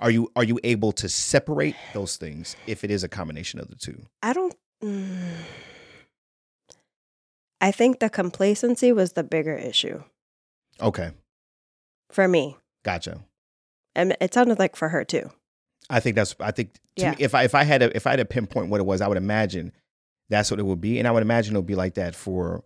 Are 0.00 0.10
you 0.10 0.30
are 0.36 0.44
you 0.44 0.58
able 0.64 0.92
to 0.92 1.08
separate 1.08 1.76
those 1.92 2.16
things 2.16 2.56
if 2.66 2.82
it 2.84 2.90
is 2.90 3.04
a 3.04 3.08
combination 3.08 3.60
of 3.60 3.68
the 3.68 3.76
two? 3.76 4.06
I 4.22 4.32
don't. 4.32 4.54
Mm, 4.82 5.16
I 7.60 7.70
think 7.70 8.00
the 8.00 8.10
complacency 8.10 8.92
was 8.92 9.12
the 9.12 9.24
bigger 9.24 9.56
issue 9.56 10.02
Okay, 10.80 11.12
for 12.10 12.26
me. 12.26 12.56
gotcha. 12.84 13.20
And 13.94 14.16
it 14.20 14.34
sounded 14.34 14.58
like 14.58 14.76
for 14.76 14.88
her 14.90 15.04
too. 15.04 15.30
I 15.90 16.00
think 16.00 16.16
that's. 16.16 16.34
I 16.40 16.50
think 16.50 16.74
to 16.96 17.02
Yeah. 17.04 17.10
me, 17.10 17.16
if 17.20 17.34
I 17.34 17.44
if 17.44 17.54
I 17.54 17.64
had 17.64 17.80
to 17.82 17.94
if 17.96 18.06
I 18.06 18.10
had 18.10 18.16
to 18.16 18.24
pinpoint 18.24 18.68
what 18.70 18.80
it 18.80 18.84
was, 18.86 19.00
I 19.00 19.08
would 19.08 19.18
imagine 19.18 19.72
that's 20.30 20.50
what 20.50 20.58
it 20.58 20.64
would 20.64 20.80
be, 20.80 20.98
and 20.98 21.06
I 21.06 21.10
would 21.10 21.22
imagine 21.22 21.54
it 21.54 21.58
would 21.58 21.66
be 21.66 21.74
like 21.74 21.94
that 21.94 22.14
for 22.14 22.64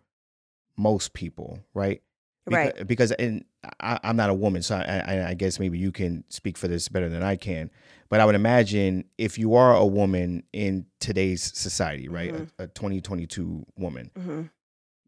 most 0.77 1.13
people, 1.15 1.59
right? 1.75 2.01
Beca- 2.49 2.55
Right. 2.77 2.87
Because 2.87 3.11
and 3.13 3.45
I, 3.81 3.99
I'm 4.05 4.17
not 4.17 4.31
a 4.31 4.35
woman, 4.35 4.63
so 4.63 4.77
I, 4.77 5.03
I, 5.07 5.29
I 5.31 5.35
guess 5.35 5.59
maybe 5.59 5.79
you 5.79 5.91
can 5.93 6.25
speak 6.29 6.57
for 6.57 6.69
this 6.69 6.89
better 6.89 7.09
than 7.09 7.23
I 7.23 7.37
can. 7.37 7.71
But 8.09 8.21
I 8.21 8.25
would 8.25 8.37
imagine 8.37 9.05
if 9.19 9.37
you 9.37 9.55
are 9.55 9.75
a 9.75 9.85
woman 9.85 10.45
in 10.53 10.87
today's 11.01 11.43
society, 11.43 12.09
right, 12.09 12.33
Mhm. 12.33 12.49
a, 12.59 12.63
a 12.65 12.67
2022 12.69 13.67
woman, 13.77 14.11
hmm 14.17 14.43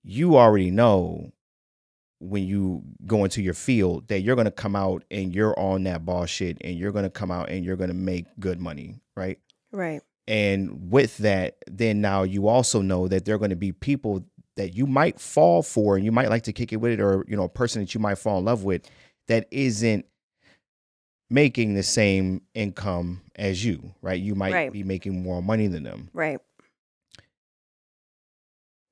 you 0.02 0.36
already 0.38 0.70
know 0.70 1.30
when 2.20 2.44
you 2.46 2.82
go 3.06 3.24
into 3.24 3.42
your 3.42 3.54
field 3.54 4.06
that 4.08 4.20
you're 4.20 4.36
going 4.36 4.44
to 4.44 4.50
come 4.50 4.76
out 4.76 5.02
and 5.10 5.34
you're 5.34 5.58
on 5.58 5.84
that 5.84 6.04
ball 6.04 6.26
shit 6.26 6.58
and 6.60 6.76
you're 6.78 6.92
going 6.92 7.04
to 7.04 7.10
come 7.10 7.30
out 7.30 7.48
and 7.48 7.64
you're 7.64 7.76
going 7.76 7.88
to 7.90 7.94
make 7.94 8.26
good 8.38 8.60
money, 8.60 9.00
right? 9.16 9.38
Right. 9.72 10.02
And 10.28 10.92
with 10.92 11.16
that, 11.18 11.56
then 11.66 12.00
now 12.00 12.22
you 12.22 12.46
also 12.46 12.82
know 12.82 13.08
that 13.08 13.24
there 13.24 13.34
are 13.34 13.38
going 13.38 13.50
to 13.50 13.56
be 13.56 13.72
people 13.72 14.24
that 14.56 14.74
you 14.76 14.86
might 14.86 15.18
fall 15.18 15.62
for 15.62 15.96
and 15.96 16.04
you 16.04 16.12
might 16.12 16.28
like 16.28 16.42
to 16.44 16.52
kick 16.52 16.72
it 16.72 16.76
with 16.76 16.92
it 16.92 17.00
or, 17.00 17.24
you 17.26 17.36
know, 17.36 17.44
a 17.44 17.48
person 17.48 17.80
that 17.80 17.94
you 17.94 18.00
might 18.00 18.16
fall 18.18 18.38
in 18.38 18.44
love 18.44 18.64
with 18.64 18.88
that 19.28 19.48
isn't 19.50 20.04
making 21.30 21.74
the 21.74 21.82
same 21.82 22.42
income 22.54 23.22
as 23.36 23.64
you, 23.64 23.94
right? 24.02 24.20
You 24.20 24.34
might 24.34 24.52
Right. 24.52 24.72
be 24.72 24.82
making 24.82 25.22
more 25.22 25.40
money 25.42 25.68
than 25.68 25.84
them. 25.84 26.10
Right. 26.12 26.38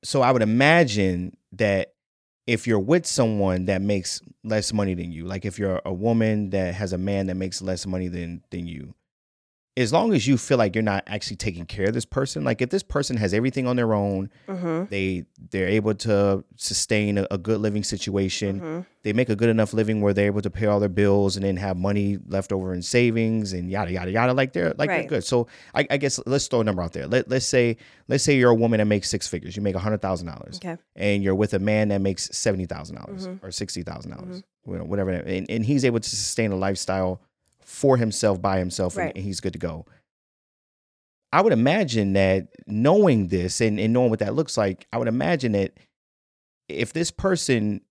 So 0.05 0.23
I 0.23 0.31
would 0.31 0.43
imagine 0.43 1.37
that 1.53 1.95
if 2.49 2.67
you're 2.67 2.79
with 2.79 3.05
someone 3.05 3.67
that 3.67 3.83
makes 3.83 4.23
less 4.43 4.73
money 4.73 4.95
than 4.95 5.13
you, 5.13 5.27
like 5.27 5.45
if 5.45 5.59
you're 5.59 5.83
a 5.85 5.93
woman 5.93 6.49
that 6.51 6.75
has 6.75 6.95
a 6.95 6.99
man 6.99 7.27
that 7.27 7.35
makes 7.35 7.61
less 7.61 7.87
money 7.87 8.09
than 8.09 8.43
than 8.51 8.67
you, 8.67 8.95
as 9.79 9.93
long 9.93 10.13
as 10.13 10.27
you 10.27 10.37
feel 10.37 10.59
like 10.59 10.75
you're 10.75 10.83
not 10.83 11.05
actually 11.07 11.37
taking 11.37 11.65
care 11.65 11.87
of 11.87 11.95
this 11.95 12.05
person, 12.05 12.43
like 12.45 12.61
if 12.61 12.71
this 12.71 12.83
person 12.83 13.17
has 13.17 13.33
everything 13.33 13.67
on 13.67 13.77
their 13.77 13.95
own, 13.95 14.29
Mm-hmm. 14.49 14.85
they 14.91 15.25
they're 15.51 15.69
able 15.69 15.95
to 15.95 16.45
sustain 16.57 17.19
a, 17.19 17.27
a 17.31 17.39
good 17.39 17.61
living 17.61 17.85
situation, 17.85 18.59
hmm 18.59 18.81
they 19.05 19.13
make 19.13 19.29
a 19.31 19.37
good 19.37 19.49
enough 19.49 19.73
living 19.73 20.01
where 20.03 20.13
they're 20.13 20.27
able 20.27 20.43
to 20.43 20.51
pay 20.51 20.67
all 20.67 20.81
their 20.81 20.89
bills 20.89 21.37
and 21.37 21.45
then 21.45 21.57
have 21.57 21.77
money 21.79 22.19
left 22.27 22.53
over 22.53 22.75
in 22.75 22.83
savings 22.83 23.53
and 23.55 23.71
yada 23.71 23.91
yada 23.93 24.11
yada. 24.11 24.35
Like 24.35 24.53
they're 24.53 24.75
like 24.77 24.91
they're 24.91 25.09
good. 25.09 25.25
So 25.25 25.47
I, 25.75 25.87
I 25.89 25.97
guess 25.99 26.21
let's 26.27 26.47
throw 26.49 26.61
a 26.61 26.65
number 26.65 26.83
out 26.83 26.93
there. 26.93 27.07
Let 27.07 27.31
let's 27.31 27.47
say 27.47 27.77
let's 28.09 28.25
say 28.25 28.37
you're 28.37 28.51
a 28.51 28.55
woman 28.55 28.79
that 28.79 28.85
makes 28.87 29.09
six 29.09 29.27
figures. 29.29 29.57
You 29.57 29.63
make 29.63 29.77
a 29.77 29.79
hundred 29.79 30.03
thousand 30.03 30.27
dollars, 30.27 30.57
Okay. 30.57 30.77
and 30.97 31.23
you're 31.23 31.37
with 31.37 31.55
a 31.55 31.59
man 31.61 31.89
that 31.89 32.01
makes 32.01 32.29
seventy 32.37 32.67
thousand 32.67 32.97
dollars 32.97 33.29
Mhm. 33.29 33.43
or 33.43 33.51
sixty 33.53 33.83
dollars, 33.85 34.07
whatever, 34.65 35.11
and, 35.11 35.47
and 35.49 35.65
he's 35.65 35.85
able 35.85 36.01
to 36.01 36.11
sustain 36.11 36.51
a 36.53 36.57
lifestyle 36.57 37.23
for 37.69 37.99
himself 37.99 38.41
by 38.41 38.59
himself, 38.59 38.95
and- 38.97 39.05
Right. 39.05 39.15
and 39.15 39.23
he's 39.25 39.41
good 39.41 39.53
to 39.53 39.59
go. 39.59 39.85
I 41.33 41.43
would 41.43 41.53
imagine 41.53 42.15
that 42.15 42.49
knowing 42.67 43.29
this 43.29 43.61
and, 43.61 43.79
and 43.79 43.93
knowing 43.93 44.09
what 44.09 44.21
that 44.21 44.35
looks 44.35 44.57
like, 44.57 44.87
I 44.93 44.97
would 44.99 45.09
imagine 45.09 45.53
that 45.53 45.75
if 46.69 46.95
this 46.95 47.11
person 47.11 47.83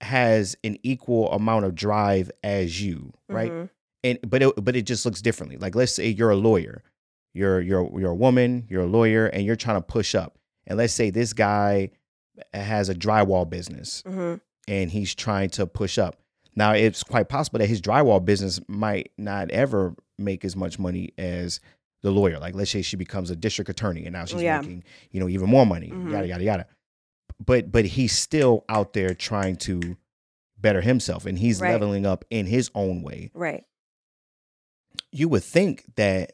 has 0.00 0.56
an 0.64 0.78
equal 0.82 1.30
amount 1.32 1.66
of 1.66 1.74
drive 1.74 2.30
as 2.42 2.80
you, 2.82 3.12
right? 3.28 3.52
Mhm. 3.52 3.70
And 4.02 4.18
but 4.26 4.42
it, 4.42 4.64
but 4.64 4.74
it 4.76 4.86
just 4.86 5.04
looks 5.04 5.20
differently. 5.20 5.58
Like 5.58 5.74
let's 5.74 5.92
say 5.92 6.08
you're 6.08 6.30
a 6.30 6.36
lawyer, 6.36 6.82
you're 7.34 7.60
you're 7.60 8.00
you're 8.00 8.10
a 8.12 8.14
woman, 8.14 8.66
you're 8.70 8.84
a 8.84 8.86
lawyer, 8.86 9.26
and 9.26 9.44
you're 9.44 9.56
trying 9.56 9.76
to 9.76 9.82
push 9.86 10.14
up. 10.14 10.38
And 10.66 10.78
let's 10.78 10.94
say 10.94 11.10
this 11.10 11.34
guy 11.34 11.90
has 12.54 12.88
a 12.88 12.94
drywall 12.94 13.48
business 13.48 14.02
Mhm. 14.06 14.40
and 14.66 14.90
he's 14.90 15.14
trying 15.14 15.50
to 15.50 15.66
push 15.66 15.98
up. 15.98 16.16
Now 16.56 16.72
it's 16.72 17.02
quite 17.02 17.28
possible 17.28 17.58
that 17.60 17.66
his 17.68 17.80
drywall 17.80 18.24
business 18.24 18.60
might 18.68 19.12
not 19.16 19.50
ever 19.50 19.94
make 20.18 20.44
as 20.44 20.56
much 20.56 20.78
money 20.78 21.12
as 21.16 21.60
the 22.02 22.10
lawyer. 22.10 22.38
Like 22.38 22.54
let's 22.54 22.70
say 22.70 22.82
she 22.82 22.96
becomes 22.96 23.30
a 23.30 23.36
district 23.36 23.68
attorney 23.70 24.04
and 24.04 24.12
now 24.12 24.24
she's 24.24 24.42
Yeah. 24.42 24.60
making, 24.60 24.84
you 25.10 25.20
know, 25.20 25.28
even 25.28 25.48
more 25.48 25.66
money. 25.66 25.88
Mhm. 25.90 26.10
Yada 26.12 26.26
yada 26.26 26.44
yada. 26.44 26.66
But 27.44 27.70
but 27.72 27.84
he's 27.86 28.12
still 28.16 28.64
out 28.68 28.92
there 28.92 29.14
trying 29.14 29.56
to 29.56 29.96
better 30.58 30.80
himself 30.82 31.24
and 31.26 31.38
he's 31.38 31.60
Right. 31.60 31.72
leveling 31.72 32.04
up 32.04 32.24
in 32.30 32.46
his 32.46 32.70
own 32.74 33.02
way. 33.02 33.30
Right. 33.34 33.64
You 35.12 35.28
would 35.28 35.42
think 35.44 35.84
that 35.96 36.32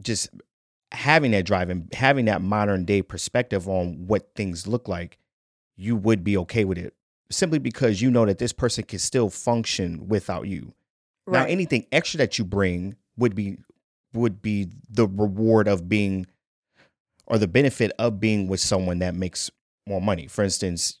just 0.00 0.30
having 0.92 1.30
that 1.32 1.44
drive 1.44 1.70
and 1.70 1.92
having 1.92 2.24
that 2.24 2.40
modern 2.42 2.84
day 2.84 3.02
perspective 3.02 3.68
on 3.68 4.06
what 4.06 4.30
things 4.34 4.66
look 4.66 4.88
like, 4.88 5.18
you 5.76 5.94
would 5.96 6.24
be 6.24 6.36
okay 6.38 6.64
with 6.64 6.78
it 6.78 6.94
simply 7.30 7.58
because 7.58 8.02
you 8.02 8.10
know 8.10 8.26
that 8.26 8.38
this 8.38 8.52
person 8.52 8.84
can 8.84 8.98
still 8.98 9.30
function 9.30 10.08
without 10.08 10.46
you. 10.46 10.72
Now, 11.26 11.44
anything 11.44 11.86
extra 11.92 12.18
that 12.18 12.38
you 12.38 12.44
bring 12.44 12.96
would 13.16 13.34
be 13.36 13.58
would 14.12 14.42
be 14.42 14.68
the 14.88 15.06
reward 15.06 15.68
of 15.68 15.88
being 15.88 16.26
or 17.26 17.38
the 17.38 17.46
benefit 17.46 17.92
of 18.00 18.18
being 18.18 18.48
with 18.48 18.58
someone 18.60 18.98
that 18.98 19.14
makes 19.14 19.48
more 19.86 20.00
money. 20.00 20.26
For 20.26 20.42
instance, 20.42 20.98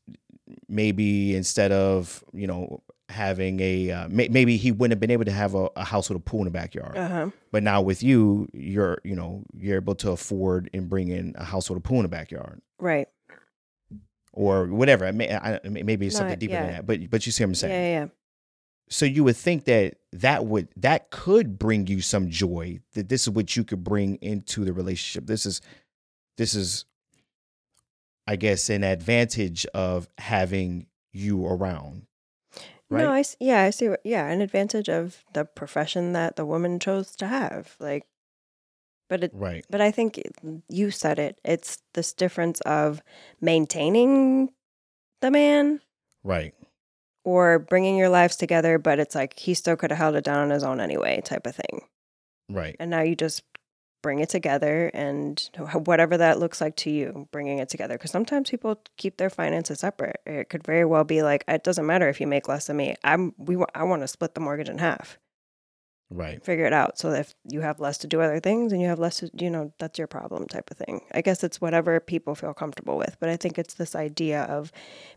maybe 0.68 1.34
instead 1.34 1.72
of 1.72 2.22
you 2.32 2.46
know 2.46 2.82
having 3.08 3.58
a 3.58 3.90
uh, 3.90 4.08
may- 4.08 4.28
maybe 4.28 4.56
he 4.56 4.70
wouldn't 4.70 4.92
have 4.92 5.00
been 5.00 5.10
able 5.10 5.24
to 5.24 5.32
have 5.32 5.54
a, 5.56 5.68
a 5.74 5.84
house 5.84 6.08
with 6.08 6.16
a 6.18 6.20
pool 6.20 6.40
in 6.40 6.44
the 6.44 6.50
backyard, 6.52 6.96
Uh 6.96 7.08
huh. 7.08 7.30
but 7.50 7.64
now 7.64 7.80
with 7.82 8.02
you, 8.02 8.48
you're 8.52 8.98
you 9.02 9.16
know 9.16 9.42
you're 9.56 9.76
able 9.76 9.96
to 9.96 10.12
afford 10.12 10.70
and 10.72 10.88
bring 10.88 11.08
in 11.08 11.34
a 11.36 11.44
house 11.44 11.68
with 11.68 11.78
a 11.78 11.82
pool 11.82 11.96
in 11.98 12.02
the 12.04 12.08
backyard 12.08 12.62
Right. 12.78 13.08
Or 14.32 14.66
whatever. 14.66 15.06
I 15.06 15.10
may, 15.12 15.34
I, 15.34 15.60
maybe 15.64 16.06
it's 16.06 16.14
No, 16.14 16.20
something 16.20 16.38
deeper 16.38 16.54
than 16.54 16.66
that, 16.68 16.86
but 16.86 17.10
but 17.10 17.26
you 17.26 17.32
see 17.32 17.42
what 17.44 17.48
I'm 17.48 17.54
saying 17.56 17.72
Yeah. 17.72 18.00
yeah. 18.02 18.06
so 18.88 19.04
you 19.06 19.24
would 19.24 19.36
think 19.36 19.64
that 19.64 19.96
that 20.12 20.46
would 20.46 20.68
that 20.76 21.10
could 21.10 21.58
bring 21.58 21.86
you 21.86 22.00
some 22.00 22.28
joy 22.30 22.80
that 22.94 23.08
this 23.08 23.22
is 23.22 23.30
what 23.30 23.56
you 23.56 23.64
could 23.64 23.84
bring 23.84 24.16
into 24.16 24.64
the 24.64 24.72
relationship 24.72 25.26
this 25.26 25.46
is 25.46 25.60
this 26.36 26.54
is 26.54 26.84
i 28.26 28.34
guess 28.36 28.68
an 28.68 28.82
advantage 28.82 29.64
of 29.74 30.08
having 30.18 30.86
you 31.12 31.46
around 31.46 32.06
right 32.88 33.04
No, 33.04 33.10
I 33.12 33.22
yeah, 33.38 33.62
I 33.62 33.70
see. 33.70 33.88
What, 33.90 34.00
yeah, 34.04 34.26
an 34.26 34.40
advantage 34.40 34.88
of 34.88 35.24
the 35.32 35.44
profession 35.44 36.12
that 36.14 36.34
the 36.36 36.44
woman 36.44 36.80
chose 36.80 37.14
to 37.16 37.26
have, 37.28 37.76
like, 37.78 38.06
but 39.10 39.24
it. 39.24 39.32
right 39.34 39.66
But 39.68 39.82
I 39.82 39.90
think 39.90 40.22
you 40.70 40.90
said 40.90 41.18
it. 41.18 41.38
It's 41.44 41.78
this 41.92 42.14
difference 42.14 42.60
of 42.62 43.02
maintaining 43.42 44.50
the 45.20 45.30
man 45.30 45.80
right 46.24 46.54
or 47.24 47.58
bringing 47.58 47.98
your 47.98 48.08
lives 48.08 48.36
together, 48.36 48.78
but 48.78 48.98
it's 48.98 49.14
like 49.14 49.38
he 49.38 49.52
still 49.52 49.76
could 49.76 49.90
have 49.90 49.98
held 49.98 50.14
it 50.14 50.24
down 50.24 50.38
on 50.38 50.50
his 50.50 50.62
own 50.62 50.80
anyway, 50.80 51.20
type 51.20 51.46
of 51.46 51.54
thing. 51.54 51.82
right 52.48 52.76
And 52.80 52.90
now 52.90 53.02
you 53.02 53.14
just 53.14 53.42
bring 54.02 54.20
it 54.20 54.30
together 54.30 54.90
and 54.94 55.50
whatever 55.84 56.16
that 56.16 56.38
looks 56.38 56.60
like 56.60 56.74
to 56.74 56.90
you, 56.90 57.28
bringing 57.32 57.58
it 57.58 57.68
together. 57.68 57.98
Because 57.98 58.10
sometimes 58.10 58.48
people 58.48 58.80
keep 58.96 59.18
their 59.18 59.28
finances 59.28 59.80
separate. 59.80 60.20
It 60.24 60.48
could 60.48 60.64
very 60.64 60.86
well 60.86 61.04
be 61.04 61.22
like, 61.22 61.44
it 61.46 61.64
doesn't 61.64 61.84
matter 61.84 62.08
if 62.08 62.20
you 62.20 62.26
make 62.26 62.48
less 62.48 62.68
than 62.68 62.78
me. 62.78 62.94
I'm 63.04 63.34
we 63.36 63.62
I 63.74 63.82
want 63.84 64.02
to 64.02 64.08
split 64.08 64.34
the 64.34 64.40
mortgage 64.40 64.70
in 64.70 64.78
half. 64.78 65.18
Right 66.10 66.44
Figure 66.44 66.64
it 66.64 66.72
out. 66.72 66.98
So 66.98 67.12
if 67.12 67.34
you 67.44 67.60
have 67.60 67.80
less 67.80 67.98
to 67.98 68.06
do 68.06 68.20
other 68.20 68.40
things 68.40 68.72
and 68.72 68.82
you 68.82 68.88
have 68.88 68.98
less 68.98 69.18
to, 69.18 69.30
you 69.38 69.48
know, 69.50 69.72
that's 69.78 69.98
your 69.98 70.08
problem 70.08 70.46
type 70.46 70.70
of 70.70 70.76
thing. 70.76 71.02
I 71.12 71.20
guess 71.20 71.44
it's 71.44 71.60
whatever 71.60 71.98
people 72.00 72.34
feel 72.34 72.52
comfortable 72.54 72.96
with. 72.98 73.16
But 73.20 73.28
I 73.28 73.36
think 73.36 73.58
it's 73.58 73.74
this 73.74 73.94
idea 73.94 74.42
of 74.42 74.72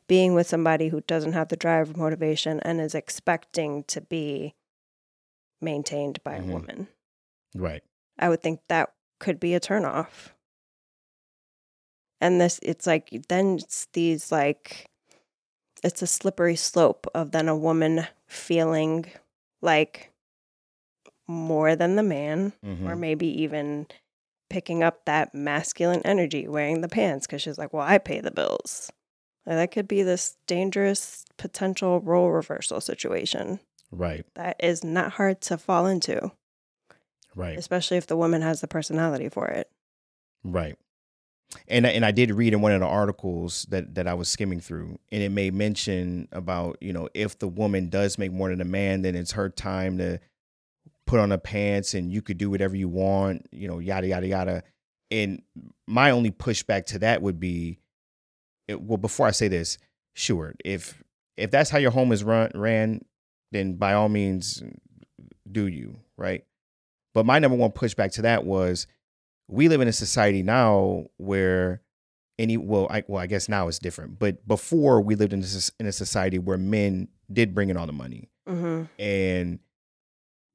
being 0.08 0.34
with 0.34 0.48
somebody 0.48 0.90
who 0.90 1.02
doesn't 1.02 1.34
have 1.34 1.50
the 1.50 1.56
drive 1.58 1.90
or 1.90 1.98
motivation 1.98 2.60
and 2.62 2.80
is 2.80 2.94
expecting 2.96 3.84
to 3.86 4.02
be 4.02 4.54
maintained 5.62 6.24
by 6.24 6.38
Mhm. 6.40 6.50
a 6.50 6.52
woman. 6.52 6.88
right 7.56 7.84
I 8.20 8.30
would 8.30 8.42
think 8.42 8.62
that 8.68 8.94
could 9.20 9.40
be 9.40 9.56
a 9.56 9.60
turnoff. 9.60 10.30
And 12.22 12.40
this, 12.40 12.60
it's 12.64 12.88
like, 12.88 13.10
then 13.28 13.56
it's 13.56 13.88
these 13.94 14.32
like, 14.32 14.86
it's 15.84 16.02
a 16.02 16.08
slippery 16.08 16.56
slope 16.56 17.08
of 17.14 17.32
then 17.32 17.50
a 17.50 17.56
woman 17.58 18.08
feeling 18.28 19.06
like 19.62 20.13
more 21.28 21.76
than 21.76 21.96
the 21.96 22.04
man, 22.04 22.54
Mhm. 22.66 22.88
or 22.90 22.96
maybe 22.96 23.28
even 23.42 23.88
picking 24.50 24.84
up 24.84 25.06
that 25.06 25.34
masculine 25.34 26.02
energy, 26.06 26.48
wearing 26.48 26.82
the 26.82 26.90
pants, 26.90 27.26
because 27.26 27.42
she's 27.42 27.58
like, 27.58 27.74
well, 27.74 27.82
I 27.86 27.98
pay 27.98 28.20
the 28.22 28.32
bills. 28.32 28.92
And 29.46 29.58
that 29.58 29.72
could 29.72 29.88
be 29.88 30.04
this 30.04 30.38
dangerous 30.48 31.26
potential 31.38 32.00
role 32.00 32.30
reversal 32.32 32.80
situation 32.82 33.60
right 33.92 34.26
that 34.36 34.56
is 34.64 34.84
not 34.84 35.12
hard 35.14 35.40
to 35.42 35.56
fall 35.58 35.86
into 35.86 36.32
right 37.36 37.58
especially 37.60 37.98
if 37.98 38.08
the 38.08 38.16
woman 38.18 38.42
has 38.42 38.62
the 38.62 38.68
personality 38.68 39.30
for 39.30 39.48
it. 39.50 39.70
Right. 40.44 40.78
And 41.68 41.86
I- 41.86 41.92
and 41.92 42.04
I 42.06 42.12
did 42.12 42.32
read 42.32 42.54
in 42.54 42.62
one 42.62 42.72
of 42.72 42.80
the 42.80 42.88
articles 42.88 43.68
that 43.70 43.94
that 43.96 44.08
I 44.08 44.14
was 44.16 44.30
skimming 44.30 44.60
through, 44.62 44.98
and 45.12 45.22
it 45.22 45.30
made 45.30 45.54
mention 45.54 46.28
about 46.32 46.78
you 46.82 46.92
know 46.94 47.10
if 47.14 47.38
the 47.38 47.48
woman 47.48 47.90
does 47.90 48.18
make 48.18 48.32
more 48.32 48.50
than 48.50 48.62
a 48.62 48.66
man, 48.66 49.02
then 49.04 49.16
it's 49.16 49.34
her 49.34 49.50
time 49.50 49.98
to 50.00 50.20
put 51.14 51.20
on 51.20 51.30
the 51.30 51.38
pants, 51.38 51.94
and 51.94 52.12
you 52.12 52.24
could 52.24 52.40
do 52.40 52.50
whatever 52.50 52.76
you 52.76 52.90
want, 52.90 53.46
you 53.52 53.68
know, 53.68 53.78
yada 53.78 54.08
yada 54.08 54.26
yada. 54.28 54.64
And 55.12 55.44
my 55.88 56.10
only 56.10 56.32
pushback 56.32 56.88
to 56.88 57.00
that 57.00 57.22
would 57.22 57.40
be, 57.40 57.78
it, 58.68 58.82
well, 58.82 58.98
before 58.98 59.28
I 59.28 59.32
say 59.32 59.48
this, 59.48 59.78
sure, 60.16 60.56
if 60.66 61.04
if 61.38 61.52
that's 61.52 61.70
how 61.70 61.78
your 61.78 61.92
home 61.92 62.12
is 62.12 62.24
run 62.24 62.50
ran, 62.56 63.06
then 63.52 63.74
by 63.76 63.94
all 63.94 64.10
means, 64.10 64.64
do 65.52 65.68
you 65.68 66.00
right? 66.18 66.44
But 67.14 67.28
my 67.28 67.38
number 67.38 67.58
one 67.58 67.70
pushback 67.70 68.12
to 68.14 68.24
that 68.24 68.44
was 68.44 68.88
we 69.48 69.68
live 69.70 69.82
in 69.82 69.88
a 69.88 69.94
society 69.94 70.42
now 70.42 71.06
where 71.18 71.82
any 72.40 72.58
well 72.58 72.88
I 72.90 73.04
well 73.08 73.22
I 73.22 73.28
guess 73.28 73.48
now 73.48 73.68
it's 73.68 73.78
different, 73.78 74.18
but 74.18 74.48
before 74.48 75.00
we 75.00 75.14
lived 75.14 75.34
in 75.34 75.44
a, 75.44 75.48
in 75.80 75.86
a 75.86 75.92
society 75.92 76.40
where 76.40 76.58
men 76.58 77.10
did 77.32 77.54
bring 77.54 77.70
in 77.70 77.78
all 77.78 77.86
the 77.86 77.94
money 77.94 78.30
Mm-hmm. 78.50 78.84
and 79.00 79.60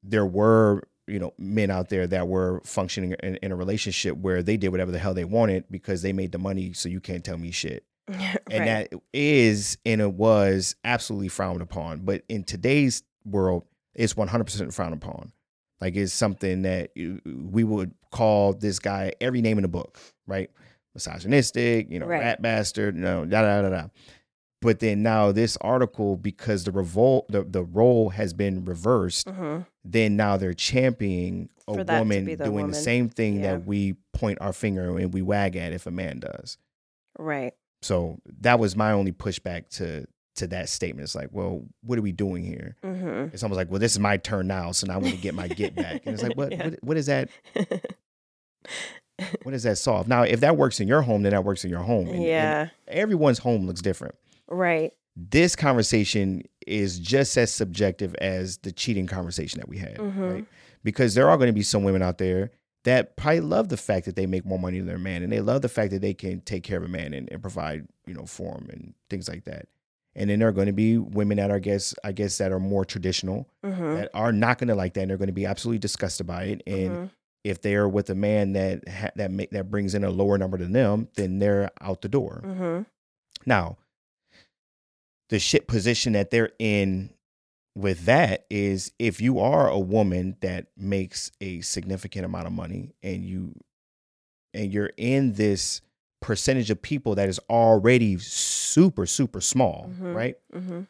there 0.08 0.26
were 0.26 0.82
you 1.06 1.18
know 1.18 1.32
men 1.38 1.70
out 1.70 1.88
there 1.88 2.06
that 2.06 2.28
were 2.28 2.60
functioning 2.64 3.14
in, 3.22 3.36
in 3.36 3.50
a 3.52 3.56
relationship 3.56 4.16
where 4.16 4.42
they 4.42 4.56
did 4.56 4.68
whatever 4.68 4.90
the 4.90 4.98
hell 4.98 5.14
they 5.14 5.24
wanted 5.24 5.64
because 5.70 6.02
they 6.02 6.12
made 6.12 6.32
the 6.32 6.38
money 6.38 6.72
so 6.72 6.88
you 6.88 7.00
can't 7.00 7.24
tell 7.24 7.38
me 7.38 7.50
shit. 7.50 7.84
And 8.50 8.66
that 8.66 8.92
is 9.12 9.76
and 9.86 10.00
it 10.00 10.12
was 10.12 10.76
absolutely 10.84 11.28
frowned 11.28 11.60
upon. 11.62 12.00
But 12.00 12.22
in 12.28 12.44
today's 12.44 13.02
world 13.24 13.64
it's 13.94 14.14
100% 14.14 14.72
frowned 14.72 14.94
upon. 14.94 15.32
Like 15.80 15.96
it's 15.96 16.12
something 16.12 16.62
that 16.62 16.90
we 16.96 17.64
would 17.64 17.92
call 18.10 18.52
this 18.54 18.78
guy 18.78 19.12
every 19.20 19.42
name 19.42 19.58
in 19.58 19.62
the 19.62 19.68
book 19.68 19.98
right? 20.26 20.50
Misogynistic 20.94 21.90
you 21.90 21.98
know 21.98 22.06
Right. 22.06 22.20
rat 22.20 22.42
bastard 22.42 22.96
no 22.96 23.24
da 23.24 23.42
da 23.42 23.62
da 23.62 23.68
da 23.70 23.88
But 24.60 24.80
then 24.80 25.02
now 25.04 25.30
this 25.30 25.56
article, 25.60 26.16
because 26.16 26.64
the 26.64 26.72
revolt, 26.72 27.28
the, 27.28 27.42
the 27.44 27.62
role 27.62 28.08
has 28.10 28.32
been 28.32 28.64
reversed, 28.64 29.28
hmm 29.28 29.60
then 29.84 30.16
now 30.16 30.36
they're 30.36 30.52
championing 30.52 31.48
a 31.66 31.72
For 31.74 31.84
that 31.84 31.94
to 31.94 31.98
woman 32.00 32.24
the 32.26 32.36
doing 32.36 32.52
woman. 32.52 32.70
the 32.72 32.76
same 32.76 33.08
thing 33.08 33.36
Yeah. 33.40 33.52
that 33.52 33.66
we 33.66 33.94
point 34.12 34.36
our 34.42 34.52
finger 34.52 34.98
and 34.98 35.14
we 35.14 35.22
wag 35.22 35.56
at 35.56 35.72
if 35.72 35.86
a 35.86 35.90
man 35.90 36.18
does. 36.20 36.58
Right. 37.18 37.54
So 37.80 38.18
that 38.40 38.58
was 38.58 38.76
my 38.76 38.92
only 38.92 39.12
pushback 39.12 39.68
to 39.76 40.06
to 40.36 40.46
that 40.48 40.68
statement. 40.68 41.04
It's 41.04 41.14
like, 41.14 41.30
well, 41.32 41.62
what 41.82 41.98
are 41.98 42.02
we 42.02 42.12
doing 42.12 42.44
here? 42.44 42.76
hmm 42.82 43.28
It's 43.32 43.42
almost 43.42 43.56
like, 43.56 43.70
well, 43.70 43.80
this 43.80 43.92
is 43.92 43.98
my 43.98 44.18
turn 44.18 44.46
now, 44.48 44.72
so 44.72 44.86
now 44.86 44.94
I 44.94 44.96
want 44.98 45.14
to 45.14 45.20
get 45.20 45.34
my 45.34 45.48
get 45.48 45.74
back. 45.74 46.02
And 46.04 46.12
it's 46.14 46.22
like, 46.22 46.36
what, 46.36 46.52
Yeah. 46.52 46.64
what 46.68 46.78
what 46.82 46.96
is 46.98 47.06
that? 47.06 47.30
What 49.42 49.50
does 49.52 49.64
that 49.64 49.78
solve? 49.78 50.06
Now, 50.06 50.22
if 50.22 50.40
that 50.40 50.56
works 50.56 50.78
in 50.78 50.86
your 50.86 51.02
home, 51.02 51.22
then 51.24 51.32
that 51.32 51.42
works 51.44 51.64
in 51.64 51.70
your 51.70 51.80
home. 51.82 52.06
And- 52.06 52.16
and 52.16 52.24
yeah. 52.24 52.68
everyone's 52.86 53.38
home 53.38 53.66
looks 53.66 53.80
different. 53.82 54.14
Right. 54.48 54.92
This 55.16 55.56
conversation 55.56 56.42
is 56.66 56.98
just 56.98 57.36
as 57.36 57.52
subjective 57.52 58.14
as 58.16 58.58
the 58.58 58.70
cheating 58.72 59.06
conversation 59.06 59.58
that 59.60 59.68
we 59.68 59.78
had, 59.78 59.96
Mhm. 59.96 60.30
right? 60.32 60.46
Because 60.84 61.14
there 61.14 61.28
are 61.28 61.36
going 61.36 61.48
to 61.48 61.52
be 61.54 61.62
some 61.62 61.82
women 61.82 62.02
out 62.02 62.18
there 62.18 62.50
that 62.84 63.16
probably 63.16 63.40
love 63.40 63.68
the 63.68 63.76
fact 63.76 64.06
that 64.06 64.14
they 64.16 64.26
make 64.26 64.46
more 64.46 64.58
money 64.58 64.78
than 64.78 64.86
their 64.86 64.98
man, 64.98 65.22
and 65.22 65.32
they 65.32 65.40
love 65.40 65.62
the 65.62 65.68
fact 65.68 65.90
that 65.90 66.00
they 66.00 66.14
can 66.14 66.40
take 66.42 66.62
care 66.62 66.78
of 66.78 66.84
a 66.84 66.88
man 66.88 67.12
and, 67.12 67.28
and 67.32 67.42
provide, 67.42 67.86
you 68.06 68.14
know, 68.14 68.24
for 68.26 68.54
him 68.54 68.68
and 68.70 68.94
things 69.10 69.28
like 69.28 69.44
that. 69.44 69.66
And 70.14 70.30
then 70.30 70.38
there 70.38 70.48
are 70.48 70.52
going 70.52 70.66
to 70.68 70.72
be 70.72 70.96
women 70.98 71.36
that 71.38 71.50
are, 71.50 71.56
I 71.56 71.60
guess, 71.60 71.94
I 72.04 72.12
guess, 72.12 72.38
that 72.38 72.52
are 72.52 72.60
more 72.60 72.84
traditional 72.84 73.48
hmm 73.64 73.94
that 73.94 74.10
are 74.14 74.32
not 74.32 74.58
going 74.58 74.68
to 74.68 74.74
like 74.74 74.94
that, 74.94 75.02
and 75.02 75.10
they're 75.10 75.18
going 75.18 75.26
to 75.28 75.32
be 75.32 75.46
absolutely 75.46 75.78
disgusted 75.80 76.26
by 76.26 76.44
it. 76.44 76.62
And 76.66 76.96
Mhm. 76.96 77.10
if 77.44 77.60
they 77.62 77.74
are 77.74 77.88
with 77.88 78.08
a 78.10 78.14
man 78.14 78.52
that 78.52 78.86
ha- 78.88 79.10
that 79.16 79.30
make, 79.32 79.50
that 79.50 79.70
brings 79.70 79.94
in 79.94 80.04
a 80.04 80.10
lower 80.10 80.38
number 80.38 80.56
than 80.58 80.72
them, 80.72 81.08
then 81.16 81.40
they're 81.40 81.70
out 81.80 82.02
the 82.02 82.08
door. 82.08 82.42
Mm-hmm. 82.44 82.82
Now, 83.46 83.76
the 85.28 85.38
shit 85.38 85.66
position 85.68 86.12
that 86.14 86.30
they're 86.30 86.52
in 86.58 87.10
with 87.74 88.06
that 88.06 88.46
is 88.50 88.92
if 88.98 89.20
you 89.20 89.38
are 89.38 89.68
a 89.68 89.78
woman 89.78 90.36
that 90.40 90.66
makes 90.76 91.30
a 91.40 91.60
significant 91.60 92.24
amount 92.24 92.46
of 92.46 92.52
money 92.52 92.94
and 93.02 93.24
you 93.24 93.54
and 94.54 94.72
you're 94.72 94.90
in 94.96 95.34
this 95.34 95.80
percentage 96.20 96.70
of 96.70 96.80
people 96.82 97.14
that 97.14 97.28
is 97.28 97.38
already 97.50 98.18
super 98.18 99.06
super 99.06 99.40
small, 99.40 99.90
Mhm. 100.00 100.14
right? 100.14 100.36
hmm 100.52 100.80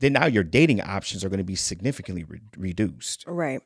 Then 0.00 0.12
now 0.12 0.26
your 0.26 0.44
dating 0.44 0.80
options 0.80 1.24
are 1.24 1.28
going 1.28 1.38
to 1.38 1.44
be 1.44 1.54
significantly 1.56 2.24
re- 2.24 2.40
reduced, 2.56 3.24
Right. 3.26 3.60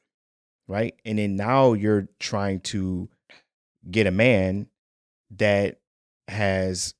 right? 0.68 0.94
And 1.04 1.18
then 1.18 1.36
now 1.36 1.72
you're 1.72 2.08
trying 2.20 2.60
to 2.60 3.08
get 3.90 4.06
a 4.06 4.10
man 4.12 4.68
that 5.30 5.80
has 6.28 6.94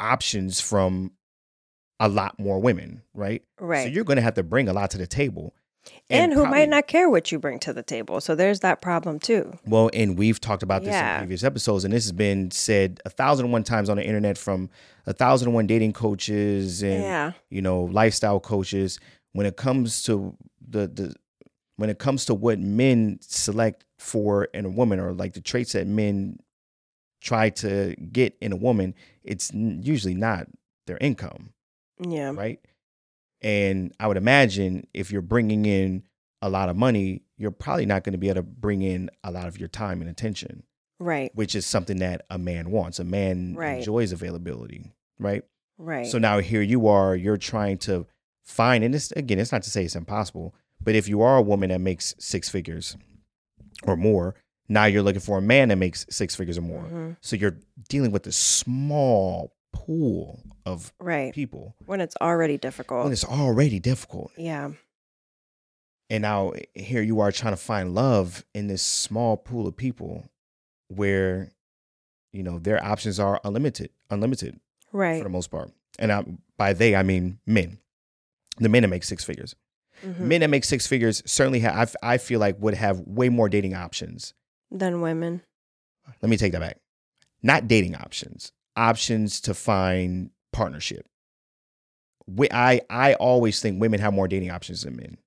options 0.00 0.60
from 0.60 1.12
a 2.00 2.08
lot 2.08 2.38
more 2.38 2.58
women, 2.60 3.02
right? 3.14 3.42
Right. 3.58 3.84
So 3.84 3.88
you're 3.88 4.04
going 4.04 4.16
to 4.16 4.22
have 4.22 4.34
to 4.34 4.42
bring 4.42 4.68
a 4.68 4.72
lot 4.72 4.90
to 4.90 4.98
the 4.98 5.06
table. 5.06 5.54
and, 6.10 6.32
who 6.32 6.40
probably- 6.42 6.58
might 6.58 6.68
not 6.68 6.88
care 6.88 7.08
what 7.08 7.30
you 7.30 7.38
bring 7.38 7.58
to 7.60 7.72
the 7.72 7.82
table. 7.82 8.20
So 8.20 8.34
there's 8.34 8.60
that 8.60 8.82
problem 8.82 9.18
too. 9.18 9.56
Well, 9.66 9.88
and 9.94 10.18
we've 10.18 10.40
talked 10.40 10.62
about 10.62 10.82
this 10.82 10.94
in 10.94 11.18
previous 11.18 11.44
episodes, 11.44 11.84
and 11.84 11.94
this 11.94 12.04
has 12.04 12.12
been 12.12 12.50
said 12.50 13.00
a 13.04 13.10
thousand 13.10 13.46
and 13.46 13.52
one 13.52 13.62
times 13.64 13.88
on 13.88 13.96
the 13.96 14.04
internet 14.04 14.36
from 14.36 14.68
a 15.06 15.12
thousand 15.12 15.48
and 15.48 15.54
one 15.54 15.66
dating 15.66 15.92
coaches 15.92 16.82
and 16.82 17.02
yeah. 17.02 17.32
you 17.50 17.62
know 17.62 17.82
lifestyle 17.84 18.40
coaches. 18.40 18.98
When 19.32 19.46
it 19.46 19.56
comes 19.56 20.02
to 20.04 20.36
the 20.68 20.88
the 20.88 21.14
when 21.76 21.90
it 21.90 21.98
comes 21.98 22.24
to 22.24 22.34
what 22.34 22.58
men 22.58 23.18
select 23.20 23.84
for 23.98 24.44
in 24.46 24.64
a 24.64 24.70
woman, 24.70 24.98
or 24.98 25.12
like 25.12 25.34
the 25.34 25.40
traits 25.40 25.72
that 25.72 25.86
men 25.86 26.38
try 27.20 27.50
to 27.50 27.94
get 28.12 28.36
in 28.40 28.52
a 28.52 28.56
woman, 28.56 28.94
it's 29.22 29.52
usually 29.54 30.14
not 30.14 30.48
their 30.86 30.98
income. 30.98 31.52
Yeah. 32.00 32.32
right? 32.34 32.60
And 33.42 33.94
I 34.00 34.06
would 34.08 34.16
imagine 34.16 34.86
if 34.94 35.10
you're 35.12 35.22
bringing 35.22 35.66
in 35.66 36.02
a 36.42 36.48
lot 36.48 36.68
of 36.68 36.76
money, 36.76 37.22
you're 37.36 37.50
probably 37.50 37.86
not 37.86 38.02
going 38.04 38.12
to 38.12 38.18
be 38.18 38.28
able 38.28 38.36
to 38.36 38.42
bring 38.42 38.82
in 38.82 39.10
a 39.24 39.30
lot 39.30 39.46
of 39.46 39.58
your 39.58 39.68
time 39.68 40.00
and 40.00 40.08
attention, 40.10 40.62
Right. 40.98 41.30
which 41.34 41.54
is 41.54 41.66
something 41.66 41.98
that 41.98 42.24
a 42.30 42.38
man 42.38 42.70
wants. 42.70 42.98
A 42.98 43.04
man 43.04 43.54
Right. 43.54 43.78
enjoys 43.78 44.12
availability, 44.12 44.92
right? 45.18 45.44
Right. 45.78 46.06
So 46.06 46.18
now 46.18 46.38
here 46.38 46.62
you 46.62 46.88
are, 46.88 47.14
you're 47.14 47.36
trying 47.36 47.78
to 47.78 48.06
find, 48.44 48.82
and 48.84 48.94
this 48.94 49.12
again, 49.12 49.38
it's 49.38 49.52
not 49.52 49.62
to 49.64 49.70
say 49.70 49.84
it's 49.84 49.96
impossible, 49.96 50.54
but 50.82 50.94
if 50.94 51.08
you 51.08 51.20
are 51.22 51.36
a 51.36 51.42
woman 51.42 51.68
that 51.70 51.80
makes 51.80 52.14
six 52.18 52.48
figures 52.48 52.96
or 53.82 53.96
more, 53.96 54.34
now 54.68 54.84
you're 54.86 55.02
looking 55.02 55.20
for 55.20 55.38
a 55.38 55.42
man 55.42 55.68
that 55.68 55.76
makes 55.76 56.06
six 56.10 56.34
figures 56.34 56.56
or 56.58 56.62
more. 56.62 56.84
Mhm. 56.84 57.16
So 57.20 57.36
you're 57.36 57.58
dealing 57.88 58.10
with 58.12 58.26
a 58.26 58.32
small 58.32 59.52
pool 59.76 60.40
of 60.64 60.92
Right. 61.00 61.32
people 61.34 61.74
When 61.86 62.00
it's 62.00 62.16
already 62.20 62.56
difficult. 62.58 63.04
when 63.04 63.12
it's 63.12 63.24
already 63.24 63.78
difficult. 63.80 64.32
yeah. 64.36 64.70
And 66.08 66.22
now 66.22 66.52
here 66.74 67.02
you 67.02 67.18
are 67.20 67.32
trying 67.32 67.52
to 67.52 67.56
find 67.56 67.94
love 67.94 68.44
in 68.54 68.68
this 68.68 68.82
small 68.82 69.36
pool 69.36 69.66
of 69.66 69.76
people 69.76 70.24
where, 70.88 71.50
you 72.32 72.42
know, 72.44 72.58
their 72.60 72.82
options 72.84 73.18
are 73.18 73.40
unlimited, 73.44 73.90
unlimited 74.10 74.60
Right. 74.92 75.18
for 75.18 75.24
the 75.24 75.30
most 75.30 75.50
part. 75.50 75.72
And 75.98 76.12
I, 76.12 76.24
by 76.56 76.72
they, 76.74 76.94
I 76.94 77.02
mean 77.02 77.40
men. 77.46 77.78
The 78.58 78.68
men 78.68 78.82
that 78.82 78.88
make 78.88 79.02
six 79.04 79.24
figures. 79.24 79.56
Mhm. 80.04 80.20
Men 80.20 80.40
that 80.42 80.50
make 80.50 80.64
six 80.64 80.86
figures 80.86 81.22
certainly 81.26 81.60
have, 81.60 81.96
I, 82.02 82.14
I 82.14 82.18
feel 82.18 82.38
like 82.38 82.56
would 82.60 82.74
have 82.74 83.00
way 83.00 83.28
more 83.28 83.48
dating 83.48 83.74
options. 83.74 84.32
Than 84.70 85.00
women. 85.00 85.42
Let 86.22 86.28
me 86.28 86.36
take 86.36 86.52
that 86.52 86.60
back. 86.60 86.78
Not 87.42 87.66
dating 87.66 87.96
options, 87.96 88.52
options 88.76 89.40
to 89.42 89.54
find 89.54 90.30
partnership. 90.52 91.06
We, 92.26 92.48
I, 92.50 92.80
I 92.90 93.14
always 93.14 93.60
think 93.60 93.80
women 93.80 94.00
have 94.00 94.12
more 94.12 94.28
dating 94.28 94.50
options 94.50 94.82
than 94.82 94.96
men. 94.96 95.18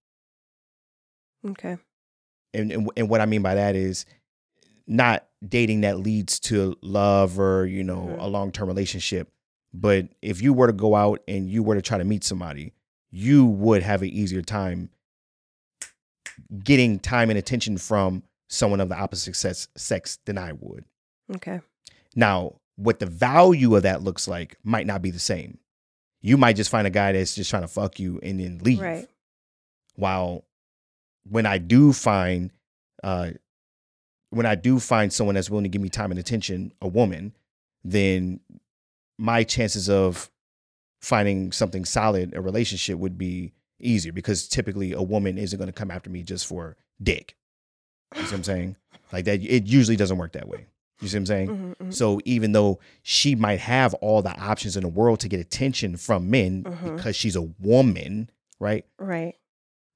Okay. 1.48 1.78
and, 2.54 2.72
and 2.72 2.90
and 2.98 3.10
what 3.10 3.22
I 3.22 3.26
mean 3.26 3.42
by 3.42 3.56
that 3.56 3.76
is 3.76 4.06
not 4.88 5.26
dating 5.48 5.82
that 5.82 6.00
leads 6.00 6.40
to 6.42 6.76
love 6.82 7.40
or 7.40 7.66
you 7.66 7.84
know 7.84 8.08
Mhm. 8.08 8.20
a 8.20 8.28
long 8.28 8.52
term 8.52 8.68
relationship. 8.68 9.32
But 9.74 10.10
if 10.22 10.42
you 10.42 10.52
were 10.52 10.68
to 10.68 10.74
go 10.74 10.96
out 10.96 11.22
and 11.28 11.50
you 11.50 11.64
were 11.64 11.76
to 11.76 11.82
try 11.82 11.98
to 11.98 12.04
meet 12.04 12.24
somebody, 12.26 12.74
you 13.12 13.46
would 13.46 13.84
have 13.84 14.02
an 14.02 14.10
easier 14.10 14.42
time 14.42 14.90
getting 16.64 17.00
time 17.00 17.30
and 17.30 17.38
attention 17.40 17.78
from 17.78 18.24
someone 18.50 18.80
of 18.82 18.90
the 18.90 18.96
opposite 18.98 19.36
sex, 19.36 19.68
sex 19.78 20.18
than 20.26 20.38
I 20.38 20.54
would. 20.54 20.84
Okay. 21.36 21.62
Now, 22.16 22.56
what 22.80 23.00
the 23.00 23.06
value 23.06 23.76
of 23.76 23.84
that 23.84 24.04
looks 24.04 24.26
like 24.26 24.58
might 24.64 24.88
not 24.88 25.02
be 25.02 25.12
the 25.12 25.20
same. 25.20 25.58
You 26.22 26.38
might 26.38 26.56
just 26.56 26.70
find 26.70 26.88
a 26.88 26.90
guy 26.90 27.12
that's 27.12 27.36
just 27.36 27.50
trying 27.50 27.64
to 27.64 27.68
fuck 27.68 28.00
you 28.00 28.20
and 28.24 28.40
then 28.40 28.60
leave. 28.60 28.80
Right. 28.80 29.08
While 29.96 30.46
when 31.30 31.46
I 31.46 31.58
do 31.58 31.92
find, 31.92 32.52
uh, 33.04 33.32
when 34.30 34.46
I 34.46 34.56
do 34.56 34.80
find 34.80 35.12
someone 35.12 35.36
that's 35.36 35.50
willing 35.50 35.64
to 35.64 35.70
give 35.70 35.82
me 35.82 35.90
time 35.90 36.12
and 36.12 36.20
attention, 36.20 36.72
a 36.82 36.88
woman, 36.88 37.36
then 37.84 38.40
my 39.18 39.44
chances 39.44 39.90
of 39.90 40.32
finding 41.02 41.52
something 41.52 41.84
solid, 41.84 42.34
a 42.34 42.42
relationship, 42.42 42.98
would 42.98 43.18
be 43.18 43.52
easier 43.82 44.14
because 44.14 44.48
typically 44.48 44.94
a 44.94 45.02
woman 45.02 45.38
isn't 45.38 45.58
going 45.58 45.68
to 45.68 45.74
come 45.74 45.92
after 45.92 46.10
me 46.10 46.24
just 46.24 46.48
for 46.48 46.78
dick. 47.04 47.36
You 48.16 48.22
see 48.22 48.28
what 48.28 48.34
I'm 48.34 48.44
saying? 48.46 48.76
Like 49.12 49.26
that, 49.26 49.42
it 49.42 49.66
usually 49.68 49.98
doesn't 49.98 50.18
work 50.18 50.32
that 50.34 50.48
way. 50.48 50.68
You 51.02 51.08
see 51.08 51.16
what 51.18 51.20
I'm 51.22 51.26
saying? 51.28 51.48
Mhm, 51.50 51.76
mhm. 51.88 51.94
So 51.94 52.20
even 52.26 52.52
though 52.52 52.80
she 53.04 53.36
might 53.36 53.60
have 53.60 53.94
all 53.96 54.22
the 54.22 54.38
options 54.40 54.76
in 54.76 54.84
the 54.84 54.90
world 54.90 55.20
to 55.22 55.30
get 55.30 55.40
attention 55.40 55.96
from 55.98 56.30
men 56.30 56.64
Mhm. 56.64 56.96
because 56.98 57.16
she's 57.16 57.36
a 57.36 57.42
woman, 57.60 58.30
right? 58.60 58.86
Right. 58.98 59.36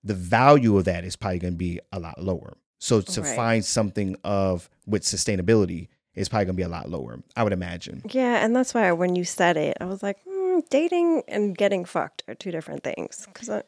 The 0.03 0.13
value 0.13 0.77
of 0.77 0.85
that 0.85 1.03
is 1.03 1.15
probably 1.15 1.39
going 1.39 1.53
to 1.53 1.57
be 1.57 1.79
a 1.91 1.99
lot 1.99 2.21
lower. 2.21 2.57
So 2.79 3.01
to 3.01 3.21
Right. 3.21 3.35
find 3.35 3.65
something 3.65 4.15
of 4.23 4.69
with 4.85 5.03
sustainability 5.03 5.87
is 6.15 6.29
probably 6.29 6.45
going 6.45 6.55
to 6.55 6.59
be 6.59 6.63
a 6.63 6.67
lot 6.69 6.89
lower, 6.89 7.21
I 7.35 7.43
would 7.43 7.53
imagine. 7.53 8.03
Yeah, 8.11 8.43
and 8.43 8.55
that's 8.55 8.73
why 8.73 8.91
when 8.91 9.15
you 9.15 9.23
said 9.25 9.57
it, 9.57 9.77
I 9.81 9.85
was 9.85 10.03
like, 10.03 10.17
hmm, 10.27 10.59
dating 10.69 11.23
and 11.27 11.57
getting 11.57 11.85
fucked 11.85 12.23
are 12.27 12.35
two 12.35 12.51
different 12.51 12.83
things. 12.83 13.25
Because 13.33 13.49
I, 13.49 13.63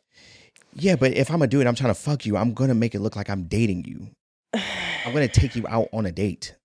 Yeah, 0.73 0.95
but 0.95 1.13
if 1.13 1.29
I'm 1.31 1.39
gonna 1.39 1.47
do 1.47 1.61
it, 1.61 1.67
I'm 1.67 1.75
trying 1.75 1.93
to 1.93 1.99
fuck 1.99 2.25
you. 2.25 2.36
I'm 2.38 2.53
gonna 2.53 2.75
make 2.75 2.93
it 2.95 2.99
look 2.99 3.15
like 3.15 3.29
I'm 3.29 3.43
dating 3.43 3.86
you. 3.86 4.09
I'm 4.53 5.13
gonna 5.13 5.27
take 5.29 5.55
you 5.55 5.65
out 5.67 5.88
on 5.93 6.05
a 6.05 6.11
date, 6.11 6.55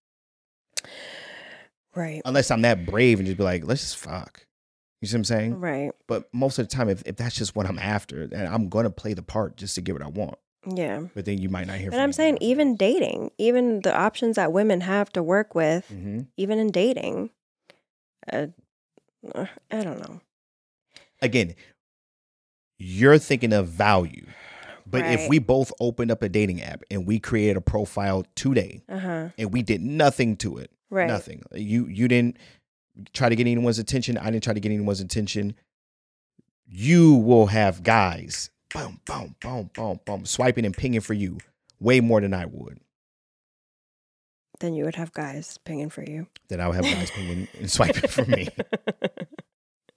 right, 1.95 2.23
unless 2.25 2.51
I'm 2.51 2.63
that 2.63 2.87
brave 2.87 3.19
and 3.19 3.27
just 3.27 3.39
be 3.39 3.45
like, 3.45 3.65
let's 3.67 3.83
just 3.83 3.97
fuck. 3.97 4.47
You 5.01 5.09
see 5.09 5.15
what 5.17 5.21
I'm 5.21 5.25
saying? 5.25 5.61
right, 5.61 5.93
But 6.09 6.29
most 6.35 6.59
of 6.59 6.69
the 6.69 6.75
time, 6.77 6.89
if, 6.89 7.03
if 7.07 7.17
that's 7.17 7.35
just 7.37 7.57
what 7.57 7.67
I'm 7.67 7.79
after, 7.79 8.27
then 8.27 8.47
I'm 8.47 8.69
gonna 8.69 8.91
play 8.91 9.15
the 9.15 9.23
part 9.23 9.57
just 9.57 9.75
to 9.77 9.81
get 9.81 9.95
what 9.95 10.03
I 10.03 10.09
want. 10.09 10.37
yeah. 10.67 11.05
But 11.15 11.25
then 11.25 11.39
you 11.39 11.49
might 11.49 11.67
not 11.67 11.77
hear. 11.79 11.91
And 11.91 12.01
I'm 12.01 12.13
saying 12.13 12.37
even 12.43 12.77
dating, 12.77 13.31
even 13.39 13.81
the 13.81 13.97
options 13.97 14.37
that 14.37 14.53
women 14.53 14.83
have 14.83 15.11
to 15.13 15.23
work 15.23 15.55
with, 15.55 15.87
hmm 15.89 16.21
even 16.37 16.59
in 16.59 16.71
dating, 16.71 17.31
uh, 18.31 18.47
uh, 19.35 19.47
I 19.71 19.83
don't 19.83 19.99
know. 20.01 20.21
again, 21.23 21.55
you're 22.79 23.19
thinking 23.19 23.53
of 23.53 23.69
value. 23.69 24.27
But 24.91 25.07
if 25.07 25.29
we 25.29 25.39
both 25.39 25.73
opened 25.81 26.11
up 26.11 26.23
a 26.23 26.29
dating 26.29 26.61
app 26.63 26.83
and 26.91 27.07
we 27.07 27.19
created 27.21 27.57
a 27.57 27.61
profile 27.61 28.25
today 28.35 28.83
Uh 28.89 28.99
huh. 28.99 29.29
and 29.39 29.53
we 29.53 29.63
did 29.63 29.81
nothing 29.81 30.37
to 30.39 30.59
it, 30.59 30.71
Right. 30.91 31.07
nothing, 31.07 31.43
you 31.55 31.87
you 31.87 32.09
didn't 32.09 32.37
try 33.13 33.29
to 33.29 33.37
get 33.37 33.47
anyone's 33.47 33.79
attention. 33.79 34.19
I 34.19 34.31
didn't 34.31 34.43
try 34.45 34.53
to 34.55 34.61
get 34.61 34.73
anyone's 34.73 35.01
attention. 35.01 35.55
You 36.67 37.15
will 37.15 37.47
have 37.47 37.83
guys, 37.83 38.51
boom, 38.75 39.01
boom, 39.05 39.37
boom, 39.41 39.71
boom, 39.75 40.01
boom, 40.05 40.27
swiping 40.27 40.65
and 40.65 40.77
pinging 40.77 41.01
for 41.01 41.15
you 41.15 41.39
way 41.79 42.01
more 42.01 42.21
than 42.21 42.35
I 42.35 42.47
would. 42.47 42.79
Then 44.61 44.75
you 44.75 44.85
would 44.85 44.97
have 44.97 45.13
guys 45.13 45.57
pinging 45.65 45.89
for 45.89 46.03
you. 46.03 46.27
Then 46.49 46.61
I 46.61 46.67
would 46.67 46.77
have 46.77 46.85
guys 46.85 47.11
pinging 47.11 47.49
and 47.59 47.71
swiping 47.71 48.09
for 48.11 48.25
me. 48.27 48.49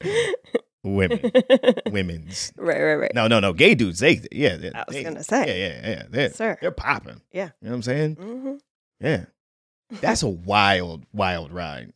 Women, 0.83 1.31
women's. 1.91 2.51
Right, 2.57 2.81
right, 2.81 2.95
right. 2.95 3.11
No, 3.15 3.27
no, 3.27 3.39
no. 3.39 3.53
Gay 3.53 3.73
dudes, 3.73 3.99
they, 3.99 4.19
yeah. 4.31 4.57
They, 4.57 4.71
I 4.73 4.83
was 4.87 4.95
they- 4.95 5.03
gonna 5.03 5.23
say. 5.23 5.47
Yeah, 5.47 5.67
yeah, 5.81 5.89
yeah. 5.89 6.03
They're, 6.09 6.29
Sir. 6.31 6.57
they're 6.59 6.71
popping. 6.71 7.21
Yeah. 7.31 7.49
You 7.61 7.67
know 7.67 7.71
what 7.71 7.75
I'm 7.75 7.81
saying? 7.83 8.15
hmm 8.15 8.55
Yeah. 8.99 9.25
That's 10.01 10.23
a 10.23 10.27
wild, 10.29 11.05
wild 11.13 11.51
ride. 11.53 11.93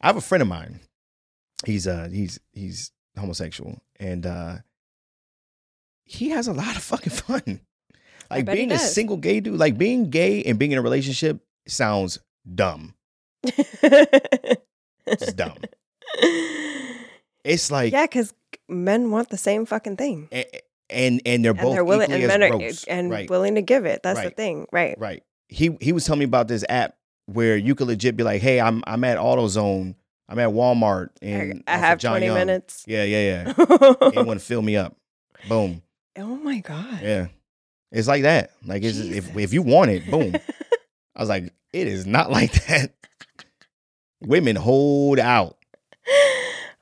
I 0.00 0.08
have 0.08 0.16
a 0.16 0.20
friend 0.20 0.42
of 0.42 0.48
mine. 0.48 0.80
He's 1.64 1.86
uh 1.86 2.08
he's 2.12 2.38
he's 2.52 2.92
homosexual 3.18 3.80
and 3.98 4.26
uh 4.26 4.56
he 6.04 6.28
has 6.30 6.48
a 6.48 6.52
lot 6.52 6.76
of 6.76 6.82
fucking 6.82 7.12
fun. 7.14 7.60
Like 8.30 8.44
being 8.44 8.72
a 8.72 8.78
single 8.78 9.16
gay 9.16 9.40
dude, 9.40 9.54
like 9.58 9.78
being 9.78 10.10
gay 10.10 10.42
and 10.42 10.58
being 10.58 10.72
in 10.72 10.78
a 10.78 10.82
relationship 10.82 11.40
sounds 11.66 12.18
dumb. 12.54 12.94
It's 15.08 15.32
dumb. 15.34 15.56
It's 17.46 17.70
like 17.70 17.92
yeah, 17.92 18.04
because 18.04 18.34
men 18.68 19.10
want 19.10 19.30
the 19.30 19.36
same 19.36 19.66
fucking 19.66 19.96
thing, 19.96 20.28
a- 20.32 20.60
and 20.90 21.20
and 21.24 21.44
they're 21.44 21.52
and 21.52 21.60
both 21.60 21.74
they're 21.74 21.84
willing, 21.84 22.12
and 22.12 22.26
men 22.26 22.42
are 22.42 22.46
eh, 22.46 22.50
gross. 22.58 22.84
and 22.84 23.10
right, 23.10 23.30
willing 23.30 23.54
to 23.54 23.62
give 23.62 23.86
it. 23.86 24.02
That's 24.02 24.20
the 24.20 24.30
thing, 24.30 24.66
right? 24.72 24.98
right. 24.98 25.22
He 25.48 25.76
he 25.80 25.92
was 25.92 26.04
telling 26.04 26.18
me 26.18 26.24
about 26.24 26.48
this 26.48 26.64
app 26.68 26.96
where 27.26 27.56
you 27.56 27.74
could 27.74 27.86
legit 27.86 28.16
be 28.16 28.24
like, 28.24 28.42
"Hey, 28.42 28.60
I'm 28.60 28.82
I'm 28.86 29.04
at 29.04 29.18
AutoZone, 29.18 29.94
I'm 30.28 30.38
at 30.38 30.48
Walmart, 30.50 31.10
and 31.22 31.62
I, 31.66 31.74
I 31.74 31.76
have 31.78 31.98
John 31.98 32.12
twenty 32.12 32.26
Young. 32.26 32.34
minutes. 32.34 32.84
Yeah, 32.86 33.04
yeah, 33.04 33.46
yeah. 33.56 33.94
Anyone 34.02 34.38
fill 34.40 34.62
me 34.62 34.76
up? 34.76 34.96
Boom. 35.48 35.82
oh 36.18 36.36
my 36.36 36.58
god! 36.58 37.00
Yeah. 37.02 37.26
It's 37.92 38.08
like 38.08 38.22
that. 38.22 38.50
Like 38.64 38.82
it's 38.82 38.98
if 38.98 39.36
if 39.36 39.52
you 39.52 39.62
want 39.62 39.92
it, 39.92 40.10
boom. 40.10 40.34
I 41.16 41.20
was 41.20 41.28
like, 41.28 41.52
it 41.72 41.86
is 41.86 42.06
not 42.06 42.30
like 42.38 42.52
that. 42.66 42.92
Women 44.20 44.56
hold 44.56 45.18
out. 45.18 45.56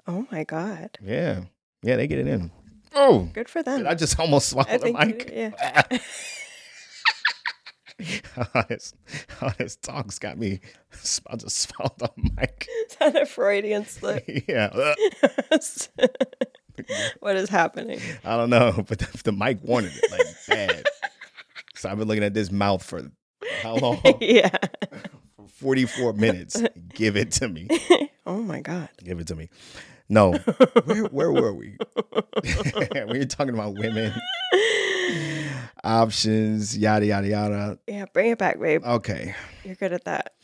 Oh 0.06 0.26
my 0.30 0.44
god! 0.44 0.98
Yeah. 1.02 1.42
Yeah, 1.82 1.96
they 1.96 2.06
get 2.06 2.18
it 2.18 2.26
in. 2.26 2.50
Oh. 2.94 3.28
Good 3.34 3.48
for 3.48 3.62
them. 3.62 3.86
I 3.86 3.94
just 3.94 4.18
almost 4.18 4.48
swallowed 4.48 4.80
the 4.80 4.88
you 4.88 4.94
mic. 4.94 5.26
did, 5.26 5.54
yeah. 5.60 5.98
all, 8.54 8.64
this, 8.68 8.94
all 9.40 9.52
this 9.58 9.76
talk's 9.76 10.18
got 10.18 10.36
me 10.38 10.60
I 11.26 11.36
just 11.36 11.58
swallow 11.58 11.94
the 11.98 12.10
mic. 12.16 12.68
Is 12.90 12.96
that 12.96 13.20
a 13.20 13.26
Freudian 13.26 13.86
slip? 13.86 14.24
yeah. 14.48 14.70
what 17.20 17.36
is 17.36 17.48
happening? 17.48 18.00
I 18.24 18.36
don't 18.36 18.50
know, 18.50 18.72
but 18.88 18.98
the, 18.98 19.20
the 19.24 19.32
mic 19.32 19.58
wanted 19.62 19.92
it 19.94 20.10
like 20.10 20.26
bad. 20.48 20.84
So 21.74 21.88
I've 21.88 21.98
been 21.98 22.08
looking 22.08 22.24
at 22.24 22.34
this 22.34 22.50
mouth 22.50 22.82
for 22.82 23.10
how 23.62 23.76
long? 23.76 24.00
yeah. 24.20 24.56
For 25.36 25.48
44 25.48 26.14
minutes. 26.14 26.62
Give 26.94 27.16
it 27.16 27.30
to 27.32 27.48
me. 27.48 27.68
oh 28.26 28.42
my 28.42 28.60
god. 28.60 28.88
Give 29.02 29.20
it 29.20 29.28
to 29.28 29.36
me. 29.36 29.50
No. 30.08 30.32
Where, 30.84 31.04
where 31.06 31.32
were 31.32 31.54
we? 31.54 31.76
we 32.44 33.18
were 33.18 33.24
talking 33.24 33.54
about 33.54 33.74
women, 33.74 34.12
options, 35.82 36.76
yada, 36.76 37.06
yada, 37.06 37.26
yada. 37.26 37.78
Yeah, 37.86 38.04
bring 38.12 38.30
it 38.32 38.38
back, 38.38 38.60
babe. 38.60 38.84
Okay. 38.84 39.34
You're 39.64 39.76
good 39.76 39.94
at 39.94 40.04
that. 40.04 40.34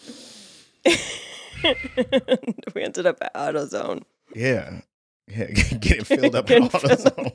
we 2.74 2.82
ended 2.82 3.06
up 3.06 3.18
at 3.20 3.34
AutoZone. 3.34 4.02
Yeah. 4.34 4.80
Yeah. 5.28 5.46
Get 5.50 5.98
it 5.98 6.06
filled 6.06 6.34
up 6.34 6.46
Getting 6.46 6.64
in 6.64 6.70
AutoZone. 6.70 7.32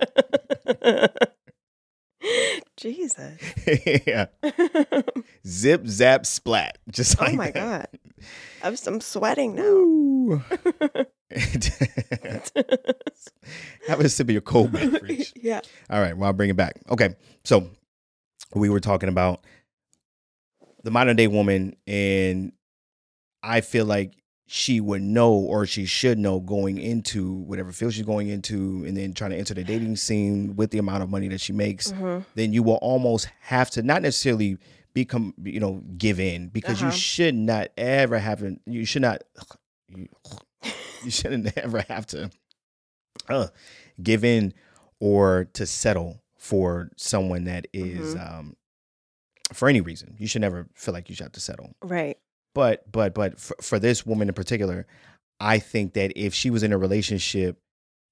Jesus. 2.77 3.39
yeah. 4.05 4.25
Zip, 5.47 5.85
zap, 5.85 6.25
splat. 6.25 6.79
Just 6.89 7.21
oh 7.21 7.25
like 7.25 7.35
my 7.35 7.51
that. 7.51 7.91
god. 7.91 7.99
I'm, 8.63 8.75
I'm 8.87 8.99
sweating 9.01 9.55
now. 9.55 10.43
Have 13.87 13.99
a 13.99 14.09
sip 14.09 14.27
of 14.27 14.31
your 14.31 14.41
cold 14.41 14.71
beverage. 14.71 15.33
yeah. 15.41 15.61
All 15.89 15.99
right, 16.01 16.15
well, 16.17 16.27
I'll 16.27 16.33
bring 16.33 16.49
it 16.49 16.55
back. 16.55 16.79
Okay, 16.89 17.15
so 17.43 17.69
we 18.53 18.69
were 18.69 18.79
talking 18.79 19.09
about 19.09 19.43
the 20.83 20.91
modern 20.91 21.15
day 21.15 21.27
woman, 21.27 21.75
and 21.87 22.51
I 23.43 23.61
feel 23.61 23.85
like 23.85 24.13
she 24.47 24.79
would 24.79 25.01
know 25.01 25.33
or 25.33 25.65
she 25.65 25.85
should 25.85 26.19
know 26.19 26.39
going 26.39 26.77
into 26.77 27.33
whatever 27.33 27.71
field 27.71 27.93
she's 27.93 28.05
going 28.05 28.27
into, 28.27 28.83
and 28.87 28.95
then 28.95 29.13
trying 29.13 29.31
to 29.31 29.37
enter 29.37 29.53
the 29.53 29.63
dating 29.63 29.95
scene 29.95 30.55
with 30.55 30.71
the 30.71 30.77
amount 30.77 31.03
of 31.03 31.09
money 31.09 31.27
that 31.27 31.41
she 31.41 31.53
makes. 31.53 31.91
hmm 31.91 32.19
Then 32.35 32.53
you 32.53 32.61
will 32.63 32.75
almost 32.75 33.27
have 33.41 33.69
to 33.71 33.81
not 33.83 34.01
necessarily 34.01 34.57
become, 34.93 35.33
you 35.43 35.59
know, 35.59 35.81
give 35.97 36.19
in 36.19 36.47
because 36.49 36.79
you 36.81 36.87
Uh-huh. 36.87 36.95
should 36.97 37.35
not 37.35 37.67
ever 37.77 38.17
have. 38.19 38.43
You 38.65 38.85
should 38.85 39.01
not. 39.01 39.23
You, 41.05 41.11
shouldn't 41.11 41.57
ever 41.57 41.85
have 41.89 42.05
to 42.07 42.29
uh, 43.29 43.47
give 44.01 44.23
in 44.25 44.53
or 44.99 45.45
to 45.53 45.65
settle 45.65 46.21
for 46.37 46.89
someone 46.97 47.45
that 47.45 47.67
is, 47.73 48.15
um, 48.15 48.55
for 49.53 49.67
any 49.69 49.81
reason. 49.81 50.15
You 50.19 50.27
should 50.27 50.41
never 50.41 50.67
feel 50.75 50.93
like 50.93 51.09
you 51.09 51.15
should 51.15 51.23
have 51.23 51.31
to 51.33 51.39
settle. 51.39 51.75
Right. 51.83 52.17
But 52.53 52.89
but 52.91 53.13
but 53.13 53.39
for, 53.39 53.55
for 53.61 53.79
this 53.79 54.05
woman 54.05 54.27
in 54.29 54.33
particular, 54.33 54.87
I 55.39 55.59
think 55.59 55.93
that 55.93 56.13
if 56.15 56.33
she 56.33 56.49
was 56.49 56.63
in 56.63 56.71
a 56.71 56.77
relationship, 56.77 57.59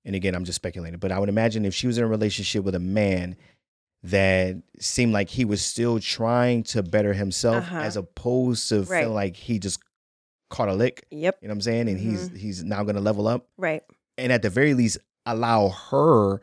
and 0.05 0.15
again 0.15 0.35
I'm 0.35 0.43
just 0.45 0.57
speculating, 0.57 0.99
but 0.99 1.11
I 1.11 1.19
would 1.19 1.29
imagine 1.29 1.63
if 1.65 1.73
she 1.73 1.87
was 1.87 1.97
in 1.97 2.03
a 2.03 2.07
relationship 2.07 2.63
with 2.65 2.75
a 2.75 2.79
man 2.79 3.35
that 4.03 4.57
seemed 4.79 5.13
like 5.13 5.29
he 5.29 5.45
was 5.45 5.63
still 5.63 5.97
trying 5.99 6.63
to 6.63 6.83
better 6.83 7.13
himself 7.13 7.63
Uh-huh. 7.63 7.77
as 7.77 7.95
opposed 7.95 8.67
to 8.69 8.81
Right. 8.83 9.03
feel 9.03 9.11
like 9.13 9.37
he 9.37 9.59
just 9.59 9.79
caught 10.53 10.69
a 10.69 10.73
lick. 10.73 11.05
Yep. 11.11 11.39
You 11.41 11.47
know 11.47 11.51
what 11.51 11.55
I'm 11.57 11.61
saying? 11.61 11.89
And 11.89 11.99
he's 11.99 12.29
he's 12.29 12.63
now 12.63 12.83
gonna 12.83 13.01
level 13.01 13.27
up. 13.27 13.47
Right. 13.57 13.81
And 14.17 14.31
at 14.31 14.41
the 14.43 14.49
very 14.49 14.73
least, 14.73 14.97
allow 15.25 15.69
her 15.69 16.41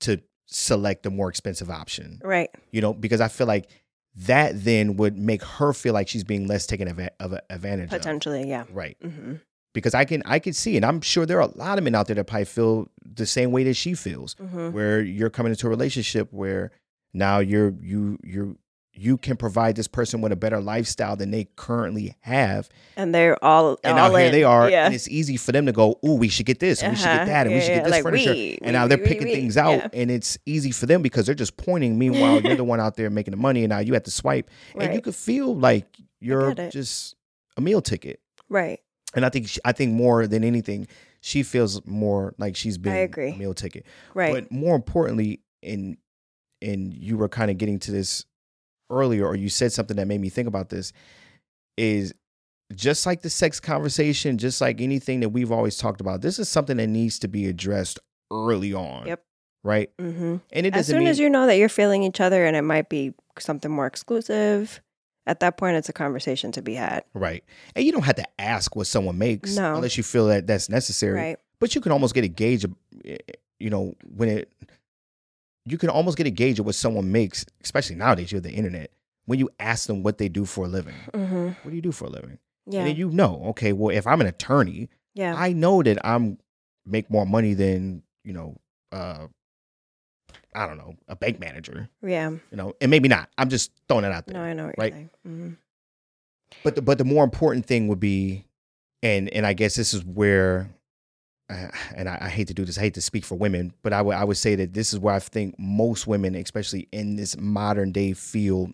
to 0.00 0.20
select 0.46 1.02
the 1.04 1.10
more 1.10 1.28
expensive 1.28 1.70
option. 1.70 2.20
Right. 2.24 2.50
You 2.72 2.80
know, 2.80 2.92
because 2.94 3.20
I 3.20 3.28
feel 3.28 3.46
like 3.46 3.68
that 4.16 4.64
then 4.64 4.96
would 4.96 5.16
make 5.16 5.42
her 5.44 5.72
feel 5.72 5.94
like 5.94 6.08
she's 6.08 6.24
being 6.24 6.46
less 6.48 6.66
taken 6.66 6.88
ava- 6.88 7.12
of 7.20 7.34
advantage 7.50 7.84
of. 7.92 7.98
Potentially. 8.00 8.48
Yeah. 8.48 8.64
Right. 8.72 8.96
hmm 9.02 9.34
Because 9.74 9.94
I 9.94 10.04
can 10.04 10.22
I 10.26 10.38
can 10.40 10.52
see, 10.52 10.76
and 10.76 10.84
I'm 10.84 11.00
sure 11.00 11.26
there 11.26 11.38
are 11.40 11.48
a 11.48 11.56
lot 11.58 11.78
of 11.78 11.84
men 11.84 11.94
out 11.94 12.06
there 12.08 12.16
that 12.16 12.24
probably 12.26 12.46
feel 12.46 12.88
the 13.04 13.26
same 13.26 13.52
way 13.52 13.62
that 13.64 13.74
she 13.74 13.94
feels, 13.94 14.34
hmm 14.34 14.70
where 14.72 15.00
you're 15.00 15.30
coming 15.30 15.52
into 15.52 15.66
a 15.66 15.70
relationship 15.70 16.32
where 16.32 16.70
now 17.12 17.38
you're 17.40 17.74
you 17.80 18.18
you 18.24 18.56
you 19.00 19.16
can 19.16 19.34
provide 19.34 19.76
this 19.76 19.88
person 19.88 20.20
with 20.20 20.30
a 20.30 20.36
better 20.36 20.60
lifestyle 20.60 21.16
than 21.16 21.30
they 21.30 21.46
currently 21.56 22.14
have. 22.20 22.68
And 22.98 23.14
they're 23.14 23.42
all 23.42 23.78
And 23.82 23.98
all 23.98 24.10
now 24.10 24.16
here 24.16 24.26
in. 24.26 24.32
they 24.32 24.44
are, 24.44 24.68
Yeah. 24.68 24.84
and 24.84 24.94
it's 24.94 25.08
easy 25.08 25.38
for 25.38 25.52
them 25.52 25.64
to 25.64 25.72
go, 25.72 25.98
"Ooh, 26.04 26.16
we 26.16 26.28
should 26.28 26.44
get 26.44 26.58
this, 26.58 26.82
and 26.82 26.92
we 26.92 26.96
should 26.98 27.06
Uh-huh. 27.06 27.18
get 27.20 27.26
that, 27.26 27.46
and 27.46 27.54
we 27.54 27.60
Yeah, 27.60 27.60
should 27.62 27.70
yeah, 27.70 27.76
get 27.76 27.84
this 27.84 27.90
like 27.92 28.02
furniture." 28.02 28.32
we, 28.32 28.58
and 28.60 28.72
now 28.74 28.86
they're 28.86 28.98
we, 28.98 29.04
picking 29.06 29.28
we. 29.28 29.34
things 29.34 29.56
out, 29.56 29.94
and 29.94 30.10
it's 30.10 30.36
easy 30.44 30.70
for 30.70 30.84
them 30.84 31.00
because 31.00 31.24
they're 31.24 31.34
just 31.34 31.56
pointing. 31.56 31.98
Meanwhile, 31.98 32.42
you're 32.42 32.56
the 32.56 32.64
one 32.74 32.78
out 32.80 32.96
there 32.96 33.08
making 33.08 33.30
the 33.32 33.38
money, 33.38 33.64
and 33.64 33.70
now 33.70 33.78
you 33.78 33.94
have 33.94 34.02
to 34.02 34.10
swipe, 34.10 34.50
and 34.78 34.92
you 34.92 35.00
could 35.00 35.14
feel 35.14 35.56
like 35.56 35.86
you're 36.20 36.52
just 36.70 37.14
a 37.56 37.62
meal 37.62 37.80
ticket. 37.80 38.20
Right. 38.50 38.80
And 39.14 39.24
I 39.24 39.30
think 39.30 39.48
she, 39.48 39.60
I 39.64 39.72
think 39.72 39.92
more 39.92 40.26
than 40.26 40.44
anything, 40.44 40.86
she 41.22 41.42
feels 41.42 41.80
more 41.86 42.34
like 42.38 42.54
she's 42.54 42.76
been 42.76 42.94
agree. 42.96 43.30
a 43.32 43.36
meal 43.36 43.54
ticket. 43.54 43.86
Right. 44.14 44.32
But 44.34 44.52
more 44.52 44.76
importantly, 44.76 45.40
in 45.62 45.96
and 46.62 46.92
you 46.92 47.16
were 47.16 47.28
kind 47.30 47.50
of 47.50 47.56
getting 47.56 47.78
to 47.78 47.90
this 47.90 48.26
earlier, 48.90 49.26
or 49.26 49.34
you 49.36 49.48
said 49.48 49.72
something 49.72 49.96
that 49.96 50.06
made 50.06 50.20
me 50.20 50.28
think 50.28 50.48
about 50.48 50.68
this, 50.70 50.92
is 51.76 52.12
just 52.74 53.06
like 53.06 53.22
the 53.22 53.30
sex 53.30 53.58
conversation, 53.60 54.38
just 54.38 54.60
like 54.60 54.80
anything 54.80 55.20
that 55.20 55.30
we've 55.30 55.50
always 55.52 55.76
talked 55.76 56.00
about, 56.00 56.20
this 56.22 56.38
is 56.38 56.48
something 56.48 56.76
that 56.76 56.86
needs 56.88 57.18
to 57.20 57.28
be 57.28 57.46
addressed 57.46 57.98
early 58.30 58.72
on. 58.74 59.06
Yep. 59.06 59.22
Right. 59.62 59.90
hmm 59.98 60.36
And 60.52 60.66
it 60.66 60.74
As 60.74 60.86
soon 60.86 61.00
mean 61.00 61.08
as 61.08 61.18
you 61.18 61.28
know 61.28 61.46
that 61.46 61.56
you're 61.56 61.68
feeling 61.68 62.02
each 62.02 62.20
other 62.20 62.46
and 62.46 62.56
it 62.56 62.62
might 62.62 62.88
be 62.88 63.12
something 63.38 63.70
more 63.70 63.86
exclusive, 63.86 64.80
at 65.26 65.40
that 65.40 65.56
point, 65.58 65.76
it's 65.76 65.88
a 65.88 65.92
conversation 65.92 66.50
to 66.52 66.62
be 66.62 66.74
had. 66.74 67.04
right. 67.14 67.44
And 67.76 67.84
you 67.84 67.92
don't 67.92 68.04
have 68.04 68.16
to 68.16 68.26
ask 68.40 68.74
what 68.74 68.86
someone 68.86 69.18
makes 69.18 69.56
No. 69.56 69.74
unless 69.74 69.96
you 69.96 70.02
feel 70.02 70.26
that 70.28 70.46
that's 70.46 70.68
necessary. 70.68 71.18
Right. 71.18 71.38
but 71.58 71.74
you 71.74 71.80
can 71.80 71.92
almost 71.92 72.14
get 72.14 72.24
a 72.24 72.28
gauge 72.28 72.64
of 72.64 72.74
eh, 73.04 73.18
you 73.58 73.68
know 73.68 73.94
when 74.16 74.28
it 74.30 74.52
you 75.66 75.76
can 75.78 75.88
almost 75.90 76.16
get 76.16 76.26
a 76.26 76.30
gauge 76.30 76.58
of 76.58 76.66
what 76.66 76.74
someone 76.74 77.10
makes 77.12 77.44
especially 77.62 77.96
nowadays 77.96 78.32
you 78.32 78.36
have 78.36 78.42
the 78.42 78.52
internet 78.52 78.90
when 79.26 79.38
you 79.38 79.48
ask 79.60 79.86
them 79.86 80.02
what 80.02 80.18
they 80.18 80.28
do 80.28 80.44
for 80.44 80.64
a 80.64 80.68
living 80.68 80.94
hmm 81.14 81.48
what 81.62 81.70
do 81.70 81.76
you 81.76 81.82
do 81.82 81.92
for 81.92 82.06
a 82.06 82.10
living 82.10 82.38
Yeah. 82.66 82.80
and 82.80 82.88
then 82.88 82.96
you 82.96 83.10
know 83.10 83.42
okay 83.50 83.72
well 83.72 83.94
if 83.96 84.06
i'm 84.06 84.20
an 84.20 84.26
attorney 84.26 84.88
yeah. 85.14 85.34
i 85.36 85.52
know 85.52 85.82
that 85.82 85.98
i'm 86.04 86.38
make 86.86 87.10
more 87.10 87.26
money 87.26 87.54
than 87.54 88.02
you 88.24 88.32
know 88.32 88.56
uh 88.92 89.26
i 90.54 90.66
don't 90.66 90.78
know 90.78 90.94
a 91.08 91.14
bank 91.16 91.38
manager 91.40 91.88
yeah. 92.02 92.30
you 92.30 92.56
know 92.56 92.72
and 92.80 92.90
maybe 92.90 93.08
not 93.08 93.28
i'm 93.38 93.48
just 93.48 93.70
throwing 93.88 94.04
it 94.04 94.12
out 94.12 94.26
there 94.26 94.34
No, 94.36 94.42
I 94.42 94.52
know 94.52 94.66
what 94.66 94.74
right? 94.78 94.92
you're 94.92 94.96
saying. 94.96 95.10
hmm 95.24 95.48
but 96.64 96.74
the, 96.74 96.82
but 96.82 96.98
the 96.98 97.04
more 97.04 97.22
important 97.22 97.64
thing 97.66 97.86
would 97.88 98.00
be 98.00 98.44
and 99.02 99.28
and 99.30 99.46
I 99.46 99.52
guess 99.54 99.76
this 99.76 99.94
is 99.94 100.04
where 100.04 100.68
and 101.94 102.08
I, 102.08 102.18
I 102.22 102.28
hate 102.28 102.48
to 102.48 102.54
do 102.54 102.64
this, 102.64 102.78
I 102.78 102.82
hate 102.82 102.94
to 102.94 103.00
speak 103.00 103.24
for 103.24 103.36
women, 103.36 103.72
but 103.82 103.92
I 103.92 104.02
would 104.02 104.14
I 104.14 104.24
would 104.24 104.36
say 104.36 104.54
that 104.56 104.74
this 104.74 104.92
is 104.92 104.98
where 104.98 105.14
I 105.14 105.18
think 105.18 105.56
most 105.58 106.06
women, 106.06 106.34
especially 106.34 106.88
in 106.92 107.16
this 107.16 107.36
modern 107.38 107.92
day 107.92 108.12
field, 108.12 108.72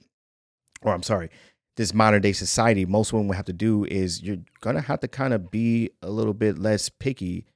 or 0.82 0.92
I'm 0.92 1.02
sorry, 1.02 1.30
this 1.76 1.92
modern 1.92 2.22
day 2.22 2.32
society, 2.32 2.86
most 2.86 3.12
women 3.12 3.28
would 3.28 3.36
have 3.36 3.46
to 3.46 3.52
do 3.52 3.84
is 3.84 4.22
you're 4.22 4.38
gonna 4.60 4.80
have 4.80 5.00
to 5.00 5.08
kind 5.08 5.34
of 5.34 5.50
be 5.50 5.90
a 6.02 6.10
little 6.10 6.34
bit 6.34 6.58
less 6.58 6.88
picky 6.88 7.46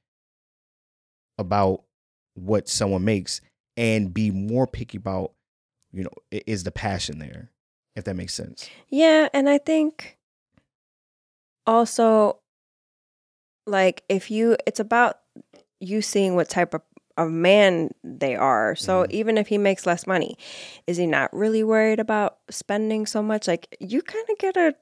about 1.37 1.83
what 2.35 2.69
someone 2.69 3.03
makes 3.03 3.41
and 3.77 4.13
be 4.13 4.31
more 4.31 4.67
picky 4.67 4.97
about, 4.97 5.31
you 5.91 6.03
know, 6.03 6.11
is 6.31 6.63
the 6.63 6.71
passion 6.71 7.19
there, 7.19 7.49
if 7.95 8.03
that 8.03 8.15
makes 8.15 8.33
sense. 8.33 8.69
Yeah, 8.89 9.27
and 9.33 9.49
I 9.49 9.57
think 9.57 10.17
also 11.65 12.40
like 13.67 14.03
if 14.09 14.29
you 14.31 14.57
it's 14.65 14.79
about 14.79 15.19
you 15.79 16.01
seeing 16.01 16.35
what 16.35 16.49
type 16.49 16.73
of, 16.73 16.81
of 17.17 17.29
man 17.31 17.89
they 18.03 18.35
are. 18.35 18.75
So 18.75 19.03
Mhm. 19.03 19.11
even 19.11 19.37
if 19.37 19.47
he 19.47 19.57
makes 19.57 19.85
less 19.85 20.05
money, 20.07 20.37
is 20.87 20.97
he 20.97 21.07
not 21.07 21.33
really 21.33 21.63
worried 21.63 21.99
about 21.99 22.37
spending 22.49 23.05
so 23.05 23.21
much? 23.23 23.47
Like 23.47 23.75
you 23.79 24.01
kind 24.01 24.25
of 24.29 24.37
get 24.37 24.57
a 24.57 24.75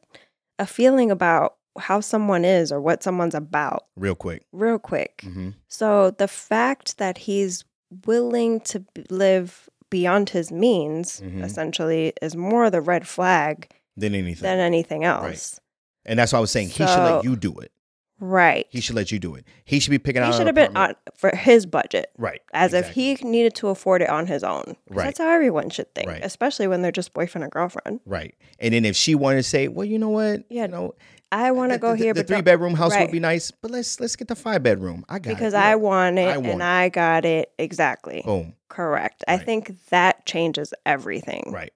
a 0.59 0.65
feeling 0.65 1.09
about 1.09 1.55
how 1.77 2.01
someone 2.01 2.43
is 2.43 2.71
or 2.71 2.81
what 2.81 3.01
someone's 3.03 3.35
about 3.35 3.85
Real 3.95 4.15
quick. 4.15 4.43
real 4.51 4.77
quick. 4.79 5.21
hmm 5.23 5.51
So 5.69 6.11
the 6.11 6.27
fact 6.27 6.97
that 6.97 7.17
he's 7.19 7.63
willing 8.05 8.59
to 8.61 8.81
b- 8.93 9.05
live 9.09 9.69
beyond 9.89 10.29
his 10.31 10.51
means 10.51 11.21
Mhm. 11.21 11.43
essentially 11.43 12.13
is 12.21 12.35
more 12.35 12.69
the 12.69 12.81
red 12.81 13.07
flag 13.07 13.71
Than 13.95 14.13
anything. 14.13 14.43
than 14.43 14.59
anything 14.59 15.01
Right. 15.01 15.29
else. 15.31 15.59
and 16.05 16.17
that's 16.19 16.33
why 16.33 16.39
I 16.39 16.41
was 16.41 16.51
saying 16.51 16.69
he 16.69 16.85
should 16.85 17.03
let 17.03 17.23
you 17.23 17.35
do 17.35 17.53
it. 17.59 17.71
Right. 18.19 18.65
He 18.69 18.81
should 18.81 18.95
let 18.95 19.11
you 19.11 19.19
do 19.19 19.35
it. 19.35 19.45
He 19.65 19.79
should 19.79 19.91
be 19.91 19.99
picking 19.99 20.21
out. 20.21 20.31
He 20.33 20.37
should 20.37 20.47
have 20.47 20.55
been 20.55 20.75
on 20.75 20.95
for 21.15 21.35
his 21.35 21.65
budget, 21.65 22.11
right, 22.17 22.41
as 22.53 22.73
exactly. 22.73 23.11
if 23.11 23.19
he 23.21 23.27
needed 23.27 23.55
to 23.55 23.69
afford 23.69 24.01
it 24.01 24.09
on 24.09 24.27
his 24.27 24.43
own. 24.43 24.75
Right. 24.89 25.05
That's 25.05 25.19
how 25.19 25.29
everyone 25.29 25.69
should 25.69 25.93
think, 25.95 26.09
Right. 26.09 26.21
especially 26.23 26.67
when 26.67 26.81
they're 26.81 26.91
just 26.91 27.13
boyfriend 27.13 27.43
and 27.43 27.51
girlfriend. 27.51 28.01
Right, 28.05 28.35
and 28.59 28.73
then 28.73 28.83
if 28.85 28.95
she 28.95 29.15
wanted 29.15 29.37
to 29.37 29.43
say, 29.43 29.67
well, 29.69 29.85
you 29.85 29.97
know 29.99 30.09
what, 30.09 30.43
Yeah, 30.49 30.63
you 30.63 30.67
know, 30.67 30.95
I 31.31 31.49
uh, 31.49 31.53
want 31.53 31.71
to 31.71 31.77
go 31.77 31.91
the- 31.91 31.97
here, 31.97 32.13
the 32.13 32.21
but 32.21 32.27
three 32.27 32.41
bedroom 32.41 32.73
house 32.73 32.91
right. 32.93 33.01
would 33.03 33.11
be 33.11 33.19
nice, 33.19 33.51
but 33.51 33.71
let's 33.71 33.99
let's 33.99 34.15
get 34.15 34.27
the 34.27 34.35
five 34.35 34.63
bedroom. 34.63 35.05
I 35.07 35.19
got 35.19 35.31
it. 35.31 35.35
because 35.35 35.53
it. 35.53 35.59
I 35.59 35.75
want 35.75 36.17
it 36.19 36.27
I 36.27 36.37
want 36.37 36.47
and 36.47 36.61
it. 36.61 36.65
I 36.65 36.89
got 36.89 37.23
it 37.25 37.51
exactly. 37.59 38.21
boom, 38.25 38.55
Correct. 38.67 39.23
I 39.27 39.37
think 39.37 39.71
that 39.89 40.25
changes 40.25 40.73
everything. 40.85 41.43
right, 41.51 41.71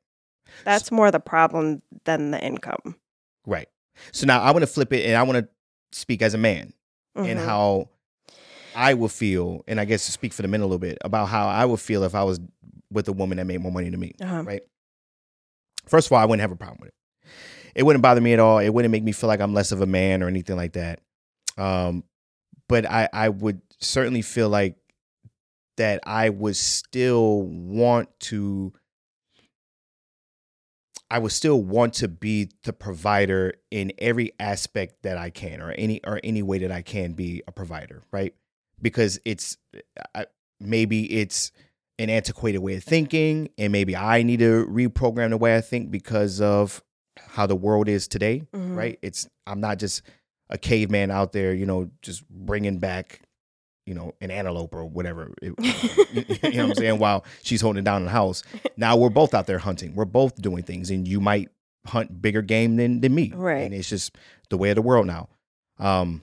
That's 0.66 0.92
more 0.92 1.10
the 1.12 1.20
problem 1.20 1.82
than 2.06 2.32
the 2.32 2.44
income. 2.44 2.96
right. 3.46 3.70
So 4.12 4.26
now 4.26 4.42
I 4.42 4.50
want 4.52 4.64
to 4.64 4.68
flip 4.68 4.92
it, 4.92 5.06
and 5.06 5.16
I 5.16 5.24
want 5.24 5.38
to 5.38 5.48
speak 5.94 6.22
as 6.22 6.34
a 6.34 6.38
man 6.38 6.74
and 7.16 7.40
Mhm. 7.40 7.46
how 7.46 7.90
I 8.76 8.94
would 8.94 9.12
feel, 9.12 9.64
and 9.68 9.80
I 9.80 9.86
guess 9.86 10.06
to 10.08 10.12
speak 10.12 10.34
for 10.34 10.42
the 10.42 10.48
men 10.48 10.62
a 10.62 10.66
little 10.66 10.80
bit 10.80 10.98
about 11.02 11.28
how 11.30 11.48
I 11.48 11.64
would 11.66 11.80
feel 11.80 12.04
if 12.04 12.16
I 12.16 12.24
was 12.24 12.40
with 12.92 13.08
a 13.08 13.14
woman 13.14 13.38
that 13.38 13.46
made 13.46 13.60
more 13.62 13.72
money 13.72 13.90
than 13.90 14.00
me. 14.00 14.14
Uh-huh. 14.22 14.44
right? 14.44 14.62
First 15.86 16.08
of 16.08 16.14
all, 16.14 16.20
I 16.20 16.26
wouldn't 16.26 16.42
have 16.42 16.52
a 16.52 16.56
problem 16.56 16.78
with 16.82 16.90
it. 16.90 16.96
It 17.76 17.84
wouldn't 17.84 18.02
bother 18.04 18.22
me 18.22 18.34
at 18.34 18.40
all. 18.40 18.60
It 18.60 18.70
wouldn't 18.70 18.92
make 18.92 19.04
me 19.04 19.12
feel 19.12 19.28
like 19.28 19.40
I'm 19.42 19.54
less 19.54 19.72
of 19.72 19.82
a 19.82 19.86
man 19.86 20.22
or 20.24 20.28
anything 20.28 20.56
like 20.56 20.74
that. 20.74 21.00
Um, 21.58 22.04
but 22.70 22.86
I, 22.90 23.10
I 23.12 23.30
would 23.30 23.62
certainly 23.80 24.22
feel 24.22 24.48
like 24.50 24.76
that 25.78 26.00
I 26.06 26.30
would 26.30 26.56
still 26.56 27.42
want 27.44 28.10
to. 28.22 28.74
I 31.14 31.20
would 31.20 31.32
still 31.32 31.62
want 31.62 31.94
to 31.96 32.08
be 32.08 32.50
the 32.64 32.74
provider 32.74 33.54
in 33.70 33.92
every 34.00 34.32
aspect 34.40 35.04
that 35.04 35.16
I 35.18 35.30
can, 35.30 35.62
or 35.62 35.72
any 35.72 36.04
or 36.04 36.20
any 36.24 36.42
way 36.42 36.58
that 36.60 36.72
I 36.72 36.82
can 36.82 37.14
be 37.14 37.44
a 37.48 37.52
provider, 37.52 38.02
right? 38.12 38.34
Because 38.82 39.20
it's 39.24 39.58
I, 40.16 40.26
maybe 40.60 41.04
it's 41.20 41.52
an 42.00 42.10
antiquated 42.10 42.58
way 42.60 42.76
of 42.78 42.84
thinking, 42.84 43.50
and 43.60 43.72
maybe 43.72 43.96
I 43.96 44.24
need 44.24 44.40
to 44.40 44.66
reprogram 44.66 45.30
the 45.30 45.38
way 45.38 45.56
I 45.56 45.62
think 45.62 45.92
because 45.92 46.42
of 46.42 46.84
how 47.20 47.46
the 47.46 47.56
world 47.56 47.88
is 47.88 48.08
today, 48.08 48.42
Mhm. 48.52 48.76
right? 48.76 48.98
It's 49.04 49.30
I'm 49.46 49.60
not 49.62 49.78
just 49.78 50.02
a 50.50 50.58
caveman 50.58 51.12
out 51.12 51.32
there, 51.32 51.54
you 51.54 51.68
know, 51.68 51.92
just 52.02 52.28
bringing 52.28 52.80
back, 52.80 53.22
you 53.86 53.94
know, 53.94 54.14
an 54.22 54.32
antelope 54.32 54.74
or 54.74 54.86
whatever. 54.86 55.34
It- 55.42 55.54
you 56.44 56.52
know 56.58 56.64
what 56.68 56.70
I'm 56.72 56.76
saying? 56.76 57.00
While 57.00 57.26
she's 57.44 57.62
holding 57.62 57.84
down 57.84 57.98
in 58.02 58.06
the 58.06 58.12
house. 58.12 58.44
Now 58.78 58.96
we're 58.96 59.10
both 59.10 59.34
out 59.34 59.48
there 59.48 59.60
hunting. 59.60 59.94
We're 59.96 60.06
both 60.06 60.42
doing 60.42 60.64
things, 60.64 60.90
and 60.90 61.08
you 61.08 61.20
might 61.20 61.50
hunt 61.86 62.22
bigger 62.22 62.42
game 62.42 62.78
than 62.78 63.02
than 63.02 63.14
me, 63.14 63.32
Right. 63.36 63.64
And 63.64 63.74
it's 63.74 63.90
just 63.90 64.16
the 64.50 64.58
way 64.58 64.70
of 64.70 64.76
the 64.76 64.82
world 64.82 65.06
now. 65.08 65.28
Um, 65.80 66.22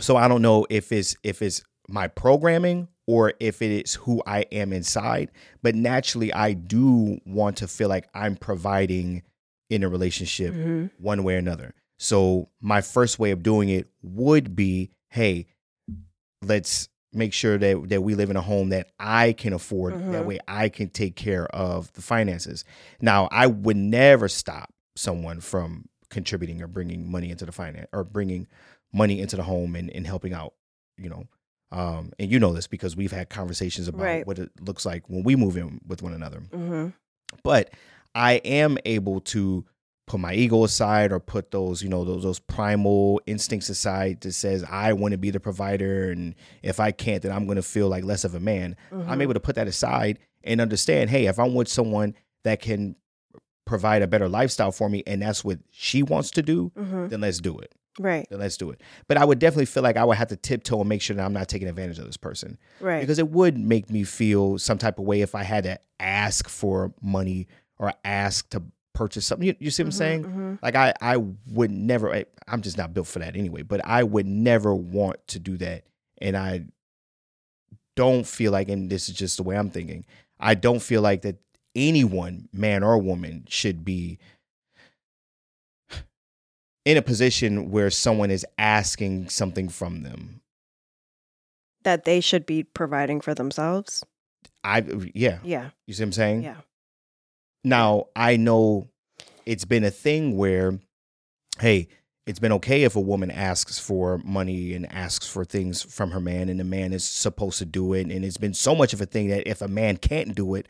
so 0.00 0.16
I 0.16 0.26
don't 0.28 0.42
know 0.42 0.66
if 0.70 0.90
it's 0.90 1.16
if 1.22 1.42
it's 1.42 1.62
my 1.88 2.08
programming 2.08 2.88
or 3.06 3.34
if 3.38 3.60
it 3.62 3.70
is 3.84 3.94
who 3.94 4.22
I 4.26 4.40
am 4.50 4.72
inside. 4.72 5.30
But 5.62 5.74
naturally, 5.74 6.32
I 6.32 6.54
do 6.54 7.18
want 7.26 7.58
to 7.58 7.68
feel 7.68 7.88
like 7.88 8.08
I'm 8.14 8.34
providing 8.36 9.22
in 9.70 9.82
a 9.84 9.88
relationship 9.88 10.54
Mhm. 10.54 10.90
one 10.98 11.22
way 11.22 11.34
or 11.34 11.38
another. 11.38 11.74
So 11.98 12.48
my 12.60 12.80
first 12.80 13.18
way 13.18 13.30
of 13.30 13.42
doing 13.42 13.68
it 13.68 13.88
would 14.02 14.56
be, 14.56 14.90
hey, 15.10 15.46
let's 16.44 16.88
make 17.12 17.32
sure 17.32 17.56
that 17.58 17.88
that 17.88 18.02
we 18.02 18.14
live 18.14 18.30
in 18.30 18.36
a 18.36 18.40
home 18.42 18.70
that 18.70 18.90
I 18.98 19.32
can 19.32 19.52
afford. 19.52 19.94
That 19.94 20.22
Mhm. 20.22 20.26
way 20.26 20.38
I 20.48 20.68
can 20.68 20.88
take 20.88 21.14
care 21.16 21.46
of 21.46 21.92
the 21.92 22.02
finances. 22.02 22.64
Now, 23.00 23.28
I 23.30 23.46
would 23.46 23.76
never 23.76 24.28
stop 24.28 24.72
someone 24.96 25.40
from 25.40 25.86
contributing 26.10 26.60
or 26.62 26.66
bringing 26.68 27.10
money 27.10 27.30
into 27.30 27.44
the 27.46 27.52
finance 27.52 27.88
or 27.92 28.04
bringing 28.04 28.46
money 28.92 29.20
into 29.20 29.36
the 29.36 29.42
home 29.42 29.74
and, 29.76 29.90
and 29.90 30.06
helping 30.06 30.32
out, 30.32 30.54
you 30.96 31.08
know. 31.08 31.24
Um, 31.72 32.12
and 32.20 32.30
you 32.30 32.38
know 32.38 32.52
this 32.52 32.68
because 32.68 32.94
we've 32.94 33.10
had 33.10 33.30
conversations 33.30 33.88
about 33.88 34.02
Right. 34.02 34.26
what 34.26 34.38
it 34.38 34.50
looks 34.60 34.86
like 34.86 35.08
when 35.08 35.24
we 35.24 35.34
move 35.34 35.56
in 35.56 35.80
with 35.86 36.02
one 36.02 36.12
another 36.14 36.40
Mhm. 36.52 36.92
but 37.42 37.70
I 38.14 38.34
am 38.44 38.78
able 38.84 39.20
to 39.22 39.64
put 40.06 40.20
my 40.20 40.34
ego 40.34 40.64
aside 40.64 41.12
or 41.12 41.18
put 41.20 41.50
those, 41.50 41.82
you 41.82 41.88
know, 41.88 42.04
those 42.04 42.22
those 42.22 42.38
primal 42.38 43.20
instincts 43.26 43.68
aside 43.70 44.20
that 44.20 44.32
says 44.32 44.62
I 44.68 44.92
want 44.92 45.12
to 45.12 45.18
be 45.18 45.30
the 45.30 45.40
provider 45.40 46.10
and 46.10 46.34
if 46.62 46.78
I 46.78 46.92
can't 46.92 47.22
then 47.22 47.32
I'm 47.32 47.46
going 47.46 47.56
to 47.56 47.62
feel 47.62 47.88
like 47.88 48.04
less 48.04 48.24
of 48.24 48.34
a 48.34 48.40
man. 48.40 48.76
I'm 48.92 49.18
Mhm. 49.18 49.22
able 49.22 49.34
to 49.34 49.40
put 49.40 49.54
that 49.56 49.66
aside 49.66 50.18
and 50.42 50.60
understand, 50.60 51.08
hey, 51.10 51.26
if 51.26 51.38
I'm 51.38 51.54
with 51.54 51.68
someone 51.68 52.14
that 52.42 52.60
can 52.60 52.96
provide 53.66 54.02
a 54.02 54.06
better 54.06 54.28
lifestyle 54.28 54.72
for 54.72 54.90
me 54.90 55.02
and 55.06 55.22
that's 55.22 55.42
what 55.42 55.58
she 55.70 56.02
wants 56.02 56.30
to 56.32 56.42
do, 56.42 56.70
Mhm. 56.78 57.08
then 57.08 57.22
let's 57.22 57.38
do 57.40 57.58
it. 57.58 57.72
Right. 57.98 58.26
Then 58.28 58.40
let's 58.40 58.58
do 58.58 58.70
it. 58.70 58.82
But 59.08 59.16
I 59.16 59.24
would 59.24 59.38
definitely 59.38 59.64
feel 59.66 59.82
like 59.82 59.96
I 59.96 60.04
would 60.04 60.18
have 60.18 60.28
to 60.28 60.36
tiptoe 60.36 60.80
and 60.80 60.88
make 60.88 61.00
sure 61.00 61.16
that 61.16 61.24
I'm 61.24 61.32
not 61.32 61.48
taking 61.48 61.68
advantage 61.68 61.98
of 61.98 62.04
this 62.04 62.16
person 62.18 62.58
Right. 62.80 63.00
because 63.00 63.18
it 63.18 63.30
would 63.30 63.56
make 63.56 63.88
me 63.88 64.04
feel 64.04 64.58
some 64.58 64.76
type 64.76 64.98
of 64.98 65.06
way 65.06 65.22
if 65.22 65.34
I 65.34 65.44
had 65.44 65.64
to 65.64 65.78
ask 65.98 66.46
for 66.48 66.92
money 67.00 67.46
or 67.78 67.94
ask 68.04 68.50
to 68.50 68.62
purchase 68.94 69.26
something. 69.26 69.46
You, 69.48 69.54
you 69.58 69.70
see 69.70 69.82
what 69.82 69.88
I'm 69.88 69.90
Mhm, 69.92 69.94
saying? 69.98 70.24
mhm. 70.24 70.58
Like 70.62 70.74
I, 70.76 70.94
I 71.00 71.16
would 71.48 71.70
never. 71.70 72.12
I, 72.14 72.24
I'm 72.48 72.62
just 72.62 72.78
not 72.78 72.94
built 72.94 73.06
for 73.06 73.18
that 73.18 73.36
anyway. 73.36 73.62
But 73.62 73.84
I 73.84 74.02
would 74.02 74.26
never 74.26 74.74
want 74.74 75.26
to 75.28 75.38
do 75.38 75.56
that, 75.58 75.84
and 76.20 76.36
I 76.36 76.64
don't 77.96 78.26
feel 78.26 78.52
like. 78.52 78.68
And 78.68 78.88
this 78.90 79.08
is 79.08 79.14
just 79.14 79.36
the 79.36 79.42
way 79.42 79.56
I'm 79.56 79.70
thinking. 79.70 80.04
I 80.40 80.54
don't 80.54 80.80
feel 80.80 81.02
like 81.02 81.22
that 81.22 81.36
anyone, 81.74 82.48
man 82.52 82.82
or 82.82 82.98
woman, 82.98 83.44
should 83.48 83.84
be 83.84 84.18
in 86.84 86.96
a 86.96 87.02
position 87.02 87.70
where 87.70 87.90
someone 87.90 88.30
is 88.30 88.44
asking 88.58 89.28
something 89.28 89.68
from 89.68 90.02
them. 90.02 90.40
That 91.82 92.04
they 92.04 92.20
should 92.20 92.46
be 92.46 92.62
providing 92.62 93.20
for 93.20 93.34
themselves. 93.34 94.04
I 94.62 94.82
yeah, 95.14 95.38
Yeah. 95.44 95.70
you 95.86 95.94
see 95.94 96.02
what 96.02 96.08
I'm 96.08 96.12
saying? 96.12 96.42
Yeah. 96.42 96.56
Now, 97.64 98.06
I 98.14 98.36
know 98.36 98.88
it's 99.46 99.64
been 99.64 99.84
a 99.84 99.90
thing 99.90 100.36
where, 100.36 100.78
hey, 101.58 101.88
it's 102.26 102.38
been 102.38 102.52
okay 102.52 102.84
if 102.84 102.96
a 102.96 103.00
woman 103.00 103.30
asks 103.30 103.78
for 103.78 104.18
money 104.18 104.74
and 104.74 104.90
asks 104.90 105.26
for 105.26 105.44
things 105.44 105.82
from 105.82 106.10
her 106.12 106.20
man, 106.20 106.48
and 106.48 106.60
the 106.60 106.64
man 106.64 106.92
is 106.92 107.04
supposed 107.04 107.58
to 107.58 107.64
do 107.64 107.92
it. 107.92 108.06
And 108.06 108.24
it's 108.24 108.36
been 108.36 108.54
so 108.54 108.74
much 108.74 108.92
of 108.92 109.00
a 109.00 109.06
thing 109.06 109.28
that 109.28 109.48
if 109.48 109.60
a 109.60 109.68
man 109.68 109.96
can't 109.96 110.34
do 110.34 110.54
it, 110.54 110.68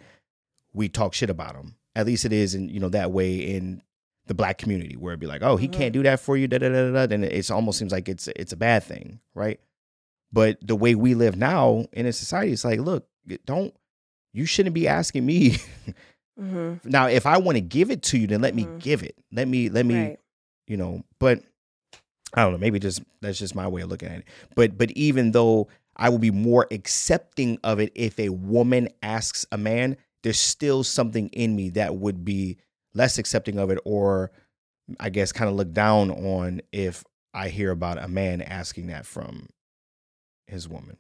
we 0.73 0.89
talk 0.89 1.15
shit 1.15 1.31
about 1.31 1.55
him. 1.55 1.77
At 1.95 2.07
least 2.07 2.25
it 2.25 2.33
is, 2.33 2.55
in 2.55 2.69
you 2.69 2.81
know, 2.81 2.89
that 2.89 3.13
way 3.13 3.37
in 3.37 3.83
the 4.27 4.35
black 4.35 4.59
community, 4.59 4.97
where 4.97 5.13
it'd 5.13 5.21
be 5.21 5.27
like, 5.27 5.43
oh, 5.43 5.57
he 5.57 5.69
can't 5.69 5.93
mm-hmm. 5.93 6.01
do 6.01 6.03
that 6.05 6.19
for 6.19 6.37
you, 6.37 6.49
da 6.49 6.59
da 6.59 6.69
da 6.69 6.91
da. 6.91 7.07
Then 7.07 7.23
it 7.23 7.51
almost 7.51 7.79
seems 7.79 7.93
like 7.93 8.09
it's 8.09 8.27
it's 8.29 8.53
a 8.53 8.57
bad 8.57 8.83
thing, 8.83 9.21
right? 9.35 9.61
But 10.33 10.59
the 10.61 10.75
way 10.75 10.97
we 10.97 11.15
live 11.15 11.37
now 11.37 11.87
in 11.93 12.07
a 12.07 12.13
society, 12.13 12.53
it's 12.53 12.65
like, 12.65 12.81
look, 12.81 13.07
don't 13.45 13.73
you 14.33 14.47
shouldn't 14.47 14.75
be 14.75 14.89
asking 14.89 15.25
me 15.25 15.59
hmm 16.39 16.75
now, 16.85 17.07
if 17.09 17.27
I 17.27 17.39
want 17.39 17.57
to 17.57 17.61
give 17.63 17.91
it 17.91 18.03
to 18.05 18.19
you, 18.19 18.27
then 18.27 18.41
let 18.41 18.55
me 18.55 18.65
Mhm. 18.65 18.81
give 18.81 19.03
it. 19.03 19.17
Let 19.33 19.49
me, 19.49 19.69
let 19.69 19.87
me, 19.87 19.95
Right. 19.97 20.21
you 20.67 20.77
know. 20.77 21.03
But 21.19 21.43
I 22.35 22.43
don't 22.43 22.53
know. 22.53 22.59
Maybe 22.59 22.79
just 22.79 23.03
that's 23.21 23.39
just 23.39 23.55
my 23.55 23.69
way 23.69 23.83
of 23.83 23.89
looking 23.89 24.09
at 24.09 24.19
it. 24.21 24.25
But 24.57 24.77
but 24.77 24.91
even 24.93 25.33
though 25.33 25.69
I 25.97 26.09
will 26.09 26.19
be 26.19 26.33
more 26.33 26.67
accepting 26.73 27.59
of 27.63 27.79
it 27.79 27.93
if 27.95 28.19
a 28.19 28.31
woman 28.31 28.89
asks 29.03 29.47
a 29.53 29.57
man, 29.59 29.97
there's 30.25 30.39
still 30.41 30.83
something 30.83 31.29
in 31.29 31.55
me 31.55 31.71
that 31.71 31.95
would 31.97 32.25
be 32.25 32.57
less 32.95 33.19
accepting 33.19 33.59
of 33.59 33.71
it, 33.71 33.79
or 33.85 34.33
I 34.99 35.11
guess 35.11 35.31
kind 35.33 35.49
of 35.49 35.55
look 35.57 35.73
down 35.73 36.11
on 36.11 36.61
if 36.73 37.05
I 37.33 37.49
hear 37.49 37.71
about 37.71 38.03
a 38.03 38.09
man 38.09 38.43
asking 38.43 38.89
that 38.89 39.07
from 39.07 39.49
his 40.47 40.69
woman, 40.69 40.97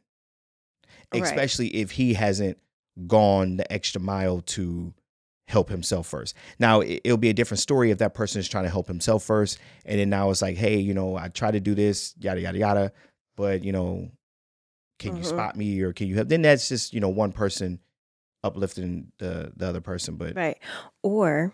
Right. 1.12 1.22
especially 1.22 1.68
if 1.74 1.92
he 1.92 2.14
hasn't 2.14 2.58
gone 3.06 3.56
the 3.56 3.70
extra 3.72 4.00
mile 4.00 4.40
to 4.40 4.94
help 5.48 5.68
himself 5.68 6.06
first. 6.06 6.34
Now, 6.58 6.80
it- 6.80 7.00
it'll 7.04 7.18
be 7.18 7.28
a 7.28 7.34
different 7.34 7.60
story 7.60 7.90
if 7.90 7.98
that 7.98 8.14
person 8.14 8.40
is 8.40 8.48
trying 8.48 8.64
to 8.64 8.70
help 8.70 8.86
himself 8.88 9.22
first, 9.24 9.58
and 9.84 9.98
then 10.00 10.08
now 10.10 10.30
it's 10.30 10.40
like, 10.42 10.56
hey, 10.56 10.78
you 10.78 10.94
know, 10.94 11.16
I 11.16 11.28
try 11.28 11.50
to 11.50 11.60
do 11.60 11.74
this, 11.74 12.14
yada 12.18 12.40
yada 12.40 12.58
yada, 12.58 12.92
but 13.36 13.62
you 13.62 13.72
know, 13.72 14.10
can 14.98 15.16
you 15.16 15.22
Mhm. 15.22 15.26
spot 15.26 15.56
me 15.56 15.80
or 15.82 15.92
can 15.92 16.06
you 16.08 16.14
help? 16.16 16.28
Then 16.28 16.42
that's 16.42 16.68
just 16.68 16.92
you 16.94 17.00
know 17.00 17.08
one 17.08 17.32
person 17.32 17.80
uplifting 18.42 19.12
the 19.18 19.52
the 19.56 19.66
other 19.68 19.80
person, 19.80 20.16
but 20.16 20.34
Right. 20.36 20.58
Or, 21.02 21.52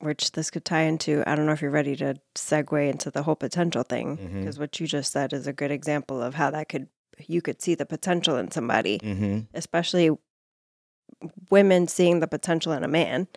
which 0.00 0.32
this 0.32 0.50
could 0.50 0.64
tie 0.64 0.82
into, 0.82 1.22
I 1.26 1.34
don't 1.34 1.46
know 1.46 1.52
if 1.52 1.62
you're 1.62 1.70
ready 1.70 1.96
to 1.96 2.16
segue 2.34 2.90
into 2.90 3.10
the 3.10 3.22
whole 3.22 3.36
potential 3.36 3.82
thing, 3.82 4.16
because 4.40 4.58
what 4.58 4.78
you 4.80 4.86
just 4.86 5.12
said 5.12 5.32
is 5.32 5.46
a 5.46 5.52
good 5.52 5.70
example 5.70 6.22
of 6.22 6.34
how 6.34 6.50
that 6.50 6.68
could, 6.68 6.88
you 7.26 7.40
could 7.40 7.62
see 7.62 7.74
the 7.74 7.86
potential 7.86 8.36
in 8.36 8.50
somebody, 8.50 8.98
hmm 9.02 9.40
especially 9.54 10.10
women 11.50 11.88
seeing 11.88 12.20
the 12.20 12.26
potential 12.28 12.72
in 12.72 12.84
a 12.84 12.88
man. 12.88 13.28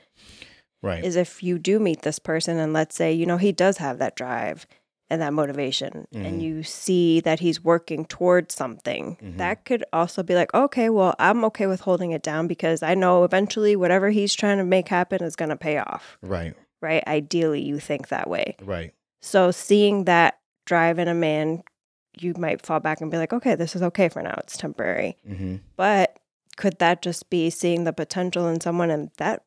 right, 0.82 1.04
Is 1.04 1.16
if 1.16 1.44
you 1.44 1.60
do 1.60 1.78
meet 1.80 2.04
this 2.04 2.20
person 2.20 2.58
and 2.58 2.72
let's 2.74 2.96
say, 2.96 3.12
you 3.12 3.26
know, 3.26 3.38
he 3.38 3.52
does 3.52 3.78
have 3.78 3.98
that 4.00 4.16
drive 4.16 4.66
and 5.10 5.22
that 5.22 5.34
motivation, 5.34 6.08
Mhm. 6.14 6.26
and 6.26 6.42
you 6.44 6.62
see 6.64 7.20
that 7.22 7.40
he's 7.40 7.64
working 7.64 8.06
towards 8.06 8.54
something, 8.54 9.18
Mhm. 9.22 9.38
that 9.38 9.66
could 9.66 9.84
also 9.92 10.22
be 10.24 10.36
like, 10.36 10.54
okay, 10.54 10.88
well, 10.90 11.16
I'm 11.20 11.44
okay 11.46 11.66
with 11.68 11.82
holding 11.82 12.12
it 12.12 12.22
down 12.22 12.48
because 12.48 12.84
I 12.84 12.94
know 12.94 13.24
eventually 13.24 13.76
whatever 13.76 14.10
he's 14.12 14.34
trying 14.36 14.58
to 14.60 14.64
make 14.64 14.88
happen 14.88 15.24
is 15.24 15.36
going 15.36 15.50
to 15.50 15.56
pay 15.58 15.80
off 15.80 16.18
right, 16.22 16.54
right? 16.82 17.04
Ideally, 17.08 17.62
you 17.62 17.80
think 17.80 18.10
that 18.10 18.30
way. 18.30 18.56
right, 18.62 18.94
So, 19.22 19.50
seeing 19.52 20.04
that 20.06 20.40
drive 20.66 21.00
in 21.00 21.08
a 21.08 21.16
man, 21.16 21.64
you 22.20 22.34
might 22.38 22.62
fall 22.66 22.80
back 22.80 23.02
and 23.02 23.10
be 23.10 23.18
like, 23.18 23.34
okay, 23.34 23.56
this 23.56 23.76
is 23.76 23.82
okay 23.82 24.08
for 24.10 24.22
now. 24.22 24.36
It's 24.38 24.56
temporary. 24.58 25.18
hmm 25.28 25.56
But 25.76 26.19
could 26.60 26.78
that 26.80 27.02
just 27.02 27.30
be 27.30 27.50
seeing 27.50 27.86
the 27.86 27.94
potential 27.94 28.46
in 28.50 28.60
someone 28.60 28.92
and 28.92 29.12
that 29.16 29.44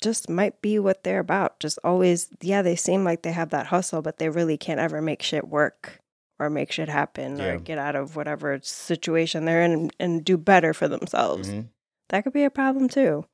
just 0.00 0.28
might 0.28 0.60
be 0.60 0.80
what 0.80 1.04
they're 1.04 1.20
about? 1.20 1.60
Just 1.60 1.78
always, 1.84 2.28
yeah, 2.40 2.60
they 2.60 2.74
seem 2.74 3.04
like 3.04 3.22
they 3.22 3.30
have 3.30 3.50
that 3.50 3.66
hustle, 3.66 4.02
but 4.02 4.18
they 4.18 4.28
really 4.28 4.56
can't 4.58 4.80
ever 4.80 5.00
make 5.00 5.22
shit 5.22 5.46
work 5.46 6.00
or 6.40 6.50
make 6.50 6.72
shit 6.72 6.88
happen 6.88 7.38
Yeah. 7.38 7.44
or 7.52 7.58
get 7.60 7.78
out 7.78 7.94
of 7.94 8.16
whatever 8.16 8.58
situation 8.62 9.44
they're 9.44 9.62
in 9.62 9.72
and, 9.72 9.92
and 10.00 10.24
do 10.24 10.36
better 10.36 10.74
for 10.74 10.88
themselves. 10.88 11.48
hmm 11.48 11.60
That 12.08 12.24
could 12.24 12.32
be 12.32 12.42
a 12.44 12.50
problem 12.50 12.88
too. 12.88 13.24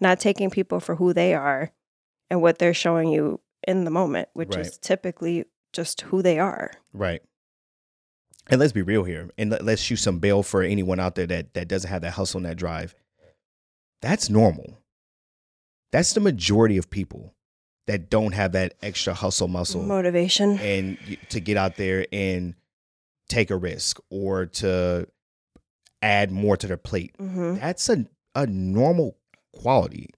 Not 0.00 0.18
taking 0.18 0.50
people 0.50 0.80
for 0.80 0.96
who 0.96 1.12
they 1.12 1.32
are 1.34 1.70
and 2.28 2.42
what 2.42 2.58
they're 2.58 2.74
showing 2.74 3.08
you 3.08 3.40
in 3.66 3.84
the 3.84 3.90
moment, 3.90 4.28
which 4.32 4.56
Right. 4.56 4.66
is 4.66 4.78
typically 4.78 5.44
just 5.72 6.00
who 6.02 6.22
they 6.22 6.38
are. 6.40 6.72
right. 6.92 7.22
And 8.50 8.58
let's 8.60 8.72
be 8.72 8.82
real 8.82 9.04
here, 9.04 9.30
and 9.38 9.50
let, 9.50 9.64
let's 9.64 9.80
shoot 9.80 9.96
some 9.96 10.18
bail 10.18 10.42
for 10.42 10.62
anyone 10.62 10.98
out 11.00 11.14
there 11.14 11.26
that 11.26 11.54
that 11.54 11.68
doesn't 11.68 11.88
have 11.90 12.02
that 12.02 12.12
hustle 12.12 12.38
and 12.38 12.46
that 12.46 12.56
drive. 12.56 12.94
That's 14.02 14.28
normal. 14.30 14.78
That's 15.92 16.12
the 16.14 16.20
majority 16.20 16.76
of 16.76 16.90
people 16.90 17.34
that 17.86 18.08
don't 18.10 18.32
have 18.32 18.52
that 18.52 18.74
extra 18.82 19.14
hustle 19.14 19.48
muscle 19.48 19.82
Motivation. 19.82 20.58
and 20.58 20.98
to 21.30 21.40
get 21.40 21.56
out 21.56 21.76
there 21.76 22.06
and 22.12 22.54
take 23.28 23.50
a 23.50 23.56
risk 23.56 23.98
or 24.10 24.46
to 24.46 25.08
add 26.02 26.30
more 26.30 26.56
to 26.56 26.66
their 26.66 26.76
plate. 26.76 27.14
hmm 27.18 27.54
That's 27.56 27.88
a 27.88 28.06
a 28.34 28.46
normal 28.46 29.16
quality. 29.52 30.08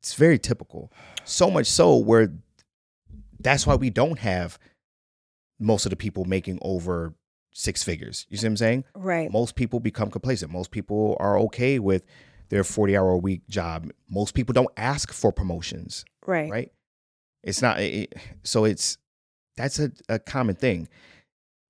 It's 0.00 0.14
very 0.14 0.38
typical. 0.38 0.92
So 1.24 1.50
much 1.50 1.66
so 1.66 1.96
where 1.96 2.32
that's 3.40 3.66
why 3.66 3.74
we 3.74 3.90
don't 3.90 4.20
have 4.20 4.58
most 5.58 5.86
of 5.86 5.90
the 5.90 5.96
people 5.96 6.24
making 6.24 6.58
over 6.62 7.14
six 7.52 7.82
figures. 7.82 8.26
You 8.28 8.36
see 8.36 8.46
what 8.46 8.50
I'm 8.52 8.56
saying? 8.58 8.84
Right. 8.94 9.30
Most 9.32 9.54
people 9.56 9.80
become 9.80 10.10
complacent. 10.10 10.52
Most 10.52 10.70
people 10.70 11.16
are 11.20 11.38
okay 11.40 11.78
with 11.78 12.04
their 12.50 12.62
40 12.64 12.96
hour 12.96 13.10
a 13.10 13.16
week 13.16 13.48
job. 13.48 13.90
Most 14.10 14.34
people 14.34 14.52
don't 14.52 14.68
ask 14.76 15.12
for 15.12 15.32
promotions 15.32 16.04
Right. 16.26 16.50
right? 16.50 16.72
It's 17.42 17.62
not 17.62 17.80
it, 17.80 18.12
so 18.42 18.64
it's 18.64 18.98
that's 19.56 19.78
a, 19.78 19.90
a 20.08 20.18
common 20.18 20.54
thing. 20.56 20.88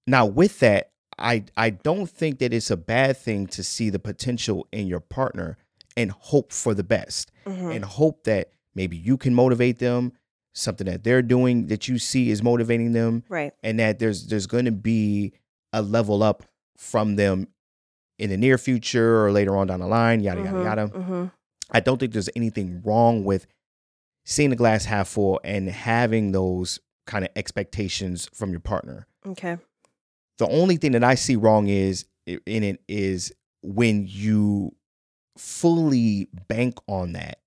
Now 0.07 0.27
with 0.27 0.59
that, 0.61 0.91
I 1.19 1.45
I 1.57 1.71
don't 1.71 2.09
think 2.11 2.39
that 2.41 2.53
it's 2.53 2.71
a 2.71 2.77
bad 2.77 3.17
thing 3.17 3.47
to 3.49 3.63
see 3.63 3.91
the 3.91 3.99
potential 3.99 4.67
in 4.73 4.87
your 4.87 5.01
partner 5.01 5.57
and 5.97 6.11
hope 6.11 6.53
for 6.53 6.75
the 6.75 6.85
best 6.85 7.31
Mhm. 7.47 7.75
and 7.75 7.85
hope 7.85 8.25
that 8.25 8.51
maybe 8.75 8.97
you 8.97 9.17
can 9.17 9.35
motivate 9.35 9.79
them, 9.79 10.13
something 10.57 10.87
that 10.87 11.05
they're 11.05 11.23
doing 11.23 11.67
that 11.67 11.87
you 11.87 11.99
see 11.99 12.31
is 12.31 12.43
motivating 12.43 12.93
them 12.93 13.23
Right. 13.29 13.53
and 13.63 13.79
that 13.79 13.99
there's 13.99 14.27
there's 14.27 14.47
going 14.47 14.65
to 14.65 14.73
be 14.73 15.33
a 15.73 15.83
level 15.83 16.23
up 16.23 16.45
from 16.79 17.17
them 17.17 17.49
in 18.19 18.31
the 18.31 18.37
near 18.39 18.57
future 18.57 19.23
or 19.25 19.31
later 19.33 19.55
on 19.57 19.67
down 19.67 19.81
the 19.81 19.87
line, 19.87 20.21
yada 20.21 20.41
yada 20.43 20.53
Mhm. 20.59 20.65
yada. 20.65 20.89
Mhm. 20.89 21.33
I 21.71 21.81
don't 21.81 21.99
think 21.99 22.13
there's 22.15 22.31
anything 22.35 22.81
wrong 22.85 23.25
with 23.25 23.47
seeing 24.25 24.51
the 24.51 24.57
glass 24.57 24.87
half 24.87 25.09
full 25.09 25.41
and 25.45 25.69
having 25.69 26.33
those 26.33 26.81
kind 27.07 27.25
of 27.25 27.31
expectations 27.37 28.29
from 28.33 28.51
your 28.51 28.61
partner. 28.61 29.07
Okay. 29.27 29.59
The 30.39 30.49
only 30.49 30.77
thing 30.77 30.93
that 30.93 31.05
I 31.05 31.15
see 31.17 31.37
wrong 31.37 31.69
is 31.69 32.07
in 32.27 32.63
it 32.63 32.83
is 32.89 33.33
when 33.63 34.07
you 34.09 34.75
fully 35.37 36.29
bank 36.49 36.79
on 36.89 37.13
that 37.13 37.41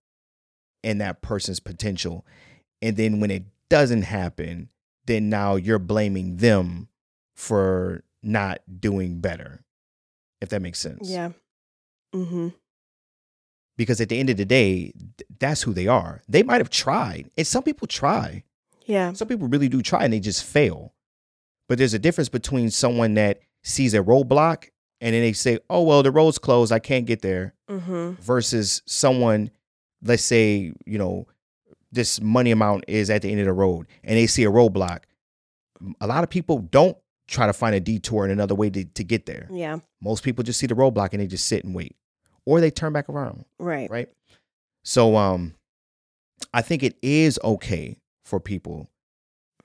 and 0.84 1.02
that 1.02 1.22
person's 1.22 1.60
potential 1.60 2.26
and 2.82 2.96
then 2.98 3.20
when 3.20 3.32
it 3.32 3.44
doesn't 3.70 4.04
happen, 4.04 4.70
then 5.06 5.30
now 5.30 5.56
you're 5.56 5.80
blaming 5.80 6.38
them 6.38 6.88
for 7.36 8.04
not 8.24 8.60
doing 8.80 9.20
better. 9.20 9.64
If 10.42 10.50
that 10.50 10.62
makes 10.62 10.80
sense 10.80 11.10
Yeah. 11.10 11.32
Mm-hmm. 12.16 12.50
because 13.78 14.02
at 14.02 14.10
the 14.10 14.20
end 14.20 14.30
of 14.30 14.38
the 14.38 14.46
day, 14.46 14.92
th- 15.18 15.30
that's 15.40 15.62
who 15.62 15.74
they 15.74 15.88
are. 15.88 16.22
They 16.28 16.44
might 16.44 16.60
have 16.62 16.70
tried, 16.70 17.30
and 17.38 17.46
some 17.46 17.64
people 17.64 17.88
try. 17.88 18.44
Yeah. 18.86 19.14
Some 19.14 19.28
people 19.28 19.48
really 19.48 19.70
do 19.70 19.82
try, 19.82 20.04
and 20.04 20.12
they 20.14 20.20
just 20.20 20.44
fail. 20.44 20.94
But 21.68 21.78
there's 21.78 21.94
a 21.94 22.00
difference 22.00 22.30
between 22.30 22.72
someone 22.72 23.14
that 23.16 23.40
sees 23.64 23.94
a 23.94 24.00
roadblock 24.02 24.70
and 25.02 25.14
then 25.14 25.22
they 25.22 25.34
say, 25.34 25.60
"Oh 25.70 25.84
well, 25.84 26.04
the 26.04 26.12
road's 26.12 26.38
closed. 26.40 26.72
I 26.72 26.80
can't 26.80 27.06
get 27.06 27.22
there," 27.22 27.54
Mm-hmm. 27.70 28.22
versus 28.22 28.82
someone, 28.86 29.52
let's 30.02 30.24
say, 30.24 30.74
you 30.86 30.98
know, 30.98 31.28
this 31.92 32.22
money 32.22 32.52
amount 32.52 32.86
is 32.88 33.10
at 33.10 33.22
the 33.22 33.32
end 33.32 33.40
of 33.40 33.46
the 33.48 33.54
road, 33.54 33.88
and 34.04 34.18
they 34.18 34.28
see 34.28 34.44
a 34.44 34.52
roadblock. 34.52 35.04
A 36.02 36.08
lot 36.08 36.24
of 36.24 36.30
people 36.30 36.60
don't 36.60 36.98
try 37.28 37.46
to 37.48 37.54
find 37.54 37.76
a 37.76 37.80
detour 37.80 38.24
and 38.24 38.32
another 38.34 38.56
way 38.56 38.70
to, 38.70 38.84
to 38.86 39.04
get 39.04 39.26
there. 39.26 39.48
Yeah. 39.52 39.80
Most 40.02 40.24
people 40.24 40.44
just 40.44 40.60
see 40.60 40.68
the 40.68 40.74
roadblock 40.76 41.10
and 41.14 41.22
they 41.22 41.28
just 41.28 41.46
sit 41.48 41.64
and 41.64 41.74
wait, 41.76 41.96
or 42.46 42.60
they 42.60 42.72
turn 42.72 42.92
back 42.94 43.08
around 43.10 43.46
Right. 43.60 43.90
right? 43.90 44.10
So 44.84 45.16
um 45.16 45.54
I 46.54 46.62
think 46.62 46.84
it 46.84 46.98
is 47.02 47.40
okay 47.44 47.98
for 48.26 48.40
people 48.40 48.90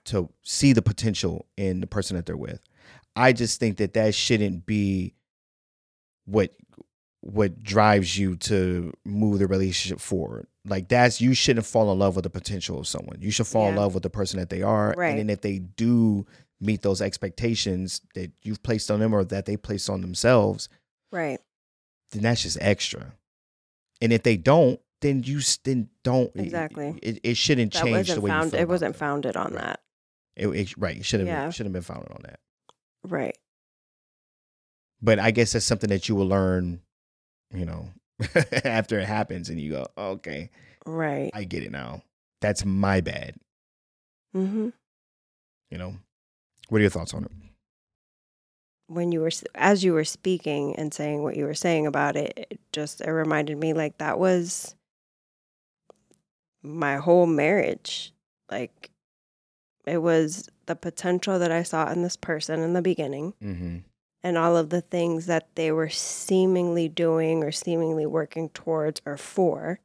to 0.06 0.28
see 0.42 0.72
the 0.74 0.82
potential 0.82 1.46
in 1.56 1.80
the 1.80 1.86
person 1.86 2.16
that 2.16 2.26
they're 2.26 2.36
with. 2.36 2.60
I 3.16 3.32
just 3.32 3.58
think 3.60 3.78
that 3.78 3.94
that 3.94 4.14
shouldn't 4.14 4.66
be 4.66 5.14
what 6.26 6.50
what 7.20 7.62
drives 7.62 8.18
you 8.18 8.36
to 8.36 8.92
move 9.04 9.38
the 9.38 9.46
relationship 9.46 10.00
forward. 10.00 10.46
Like 10.66 10.88
that's 10.88 11.20
you 11.20 11.34
shouldn't 11.34 11.66
fall 11.66 11.92
in 11.92 11.98
love 11.98 12.16
with 12.16 12.22
the 12.22 12.30
potential 12.30 12.78
of 12.78 12.86
someone. 12.86 13.18
You 13.20 13.30
should 13.30 13.46
fall 13.46 13.68
in 13.68 13.76
love 13.76 13.92
with 13.94 14.02
the 14.02 14.10
person 14.10 14.38
that 14.38 14.48
they 14.50 14.62
are. 14.62 14.94
Right. 14.96 15.10
And 15.10 15.18
then 15.18 15.30
if 15.30 15.42
they 15.42 15.58
do 15.58 16.24
meet 16.60 16.80
those 16.82 17.02
expectations 17.02 18.00
that 18.14 18.32
you've 18.42 18.62
placed 18.62 18.90
on 18.90 19.00
them 19.00 19.12
or 19.12 19.24
that 19.24 19.44
they 19.44 19.56
placed 19.58 19.90
on 19.90 20.00
themselves, 20.00 20.68
Right. 21.12 21.38
then 22.12 22.22
that's 22.22 22.42
just 22.42 22.56
extra. 22.62 23.12
And 24.00 24.10
if 24.12 24.22
they 24.22 24.36
don't, 24.38 24.80
then 25.02 25.22
you 25.22 25.40
then 25.64 25.90
don't 26.02 26.30
Exactly. 26.34 26.98
It, 27.02 27.20
it 27.22 27.36
shouldn't 27.36 27.74
That 27.74 27.84
change 27.84 28.08
the 28.08 28.20
way 28.22 28.30
you 28.34 28.50
feel 28.50 28.60
It 28.60 28.68
wasn't 28.68 28.94
them. 28.94 28.98
founded 28.98 29.36
on 29.36 29.52
Right. 29.52 29.60
that. 29.62 29.80
It, 30.36 30.48
it- 30.48 30.78
right. 30.78 30.96
It 30.96 31.04
should 31.04 31.20
have 31.20 31.28
Yeah. 31.28 31.50
should 31.50 31.66
have 31.66 31.72
been 31.74 31.82
founded 31.82 32.10
on 32.10 32.22
that. 32.24 32.40
Right. 33.06 33.36
But 35.02 35.18
I 35.18 35.30
guess 35.30 35.52
that's 35.52 35.66
something 35.66 35.90
that 35.90 36.08
you 36.08 36.14
will 36.14 36.26
learn, 36.26 36.80
you 37.52 37.66
know, 37.66 37.90
after 38.64 38.98
it 38.98 39.06
happens, 39.06 39.48
and 39.50 39.60
you 39.60 39.72
go, 39.72 39.86
okay, 39.96 40.50
Right. 40.86 41.30
I 41.32 41.44
get 41.44 41.62
it 41.62 41.72
now. 41.72 42.02
That's 42.40 42.64
my 42.64 43.00
bad. 43.00 43.36
Mm-hmm. 44.36 44.68
You 45.70 45.78
know. 45.78 45.94
What 46.68 46.78
are 46.78 46.82
your 46.82 46.90
thoughts 46.90 47.14
on 47.14 47.24
it? 47.24 47.30
when 48.86 49.12
you 49.12 49.20
were 49.20 49.30
as 49.54 49.82
you 49.82 49.94
were 49.94 50.04
speaking 50.04 50.76
and 50.76 50.92
saying 50.92 51.22
what 51.22 51.36
you 51.36 51.44
were 51.44 51.54
saying 51.54 51.86
about 51.86 52.16
it, 52.16 52.48
it 52.50 52.60
just 52.70 53.00
it 53.00 53.10
reminded 53.10 53.56
me 53.56 53.72
like 53.72 53.96
that 53.96 54.18
was 54.18 54.74
my 56.62 56.96
whole 56.96 57.26
marriage 57.26 58.12
like 58.50 58.90
it 59.86 59.98
was 59.98 60.48
the 60.66 60.74
potential 60.74 61.38
that 61.38 61.52
i 61.52 61.62
saw 61.62 61.90
in 61.92 62.02
this 62.02 62.16
person 62.16 62.60
in 62.60 62.72
the 62.72 62.82
beginning 62.82 63.34
Mm-hmm. 63.42 63.78
And 64.24 64.36
all 64.36 64.56
of 64.56 64.70
the 64.70 64.80
things 64.80 65.26
that 65.26 65.46
they 65.54 65.70
were 65.70 65.88
seemingly 65.90 66.88
doing 66.88 67.44
or 67.44 67.52
seemingly 67.52 68.06
working 68.06 68.48
towards 68.48 69.00
or 69.06 69.16
for 69.16 69.78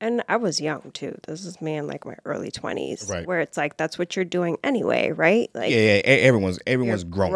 and 0.00 0.22
I 0.28 0.36
was 0.36 0.60
young 0.60 0.90
too. 0.92 1.16
This 1.26 1.44
is 1.46 1.60
me 1.62 1.74
in 1.76 1.86
like 1.86 2.04
my 2.04 2.16
early 2.24 2.50
twenties, 2.50 3.08
Right. 3.08 3.26
where 3.26 3.40
it's 3.40 3.56
like 3.56 3.76
that's 3.76 3.98
what 3.98 4.16
you're 4.16 4.24
doing 4.24 4.58
anyway, 4.62 5.12
right? 5.12 5.48
Like 5.54 5.70
yeah, 5.70 5.96
yeah. 5.96 6.00
Everyone's 6.04 6.58
everyone's 6.66 7.04
growing. 7.04 7.32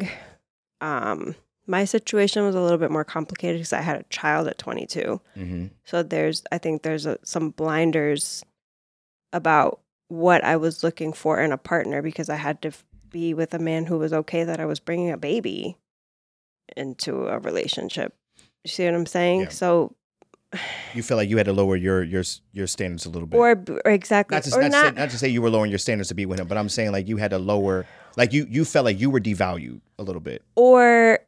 growing. 0.00 0.08
Um, 0.80 1.34
my 1.66 1.84
situation 1.84 2.44
was 2.44 2.54
a 2.54 2.60
little 2.60 2.78
bit 2.78 2.90
more 2.92 3.04
complicated 3.04 3.58
because 3.58 3.72
I 3.72 3.80
had 3.80 3.96
a 4.00 4.04
child 4.04 4.46
at 4.46 4.56
22. 4.58 5.20
hmm 5.34 5.66
So 5.84 6.02
there's, 6.02 6.44
I 6.52 6.58
think 6.58 6.82
there's 6.82 7.04
a, 7.06 7.18
some 7.24 7.50
blinders 7.50 8.44
about 9.32 9.80
what 10.08 10.44
I 10.44 10.56
was 10.56 10.84
looking 10.84 11.12
for 11.12 11.40
in 11.40 11.50
a 11.52 11.58
partner 11.58 12.00
because 12.02 12.28
I 12.30 12.36
had 12.36 12.62
to 12.62 12.70
be 13.16 13.32
with 13.32 13.54
a 13.54 13.58
man 13.58 13.86
who 13.86 13.96
was 13.98 14.12
okay 14.12 14.44
that 14.44 14.60
I 14.60 14.66
was 14.66 14.78
bringing 14.78 15.10
a 15.10 15.16
baby 15.16 15.76
into 16.76 17.28
a 17.28 17.38
relationship. 17.38 18.14
You 18.62 18.68
see 18.68 18.84
what 18.84 18.94
I'm 18.94 19.06
saying? 19.06 19.40
Yeah. 19.42 19.48
So, 19.48 19.94
You 20.94 21.02
feel 21.02 21.16
like 21.16 21.30
you 21.30 21.36
had 21.38 21.46
to 21.46 21.52
lower 21.52 21.76
your 21.76 22.02
your 22.02 22.24
your 22.52 22.66
standards 22.66 23.06
a 23.06 23.10
little 23.10 23.26
bit. 23.26 23.38
or, 23.38 23.50
or 23.84 23.90
exactly, 23.90 24.36
not 24.36 24.44
to, 24.44 24.54
or 24.56 24.62
not, 24.62 24.70
not, 24.70 24.82
To 24.82 24.88
say, 24.88 25.00
not 25.00 25.10
to 25.10 25.18
say 25.18 25.28
you 25.28 25.40
were 25.42 25.50
lowering 25.50 25.70
your 25.70 25.78
standards 25.78 26.08
to 26.10 26.14
be 26.14 26.26
with 26.26 26.38
him, 26.40 26.46
but 26.46 26.58
I'm 26.58 26.68
saying 26.68 26.92
like 26.92 27.08
you 27.08 27.16
had 27.16 27.30
to 27.30 27.38
lower, 27.38 27.86
like 28.16 28.32
you 28.34 28.46
you 28.50 28.64
felt 28.64 28.84
like 28.84 29.00
you 29.00 29.08
were 29.10 29.20
devalued 29.20 29.80
a 29.98 30.02
little 30.02 30.20
bit. 30.20 30.42
or 30.54 31.20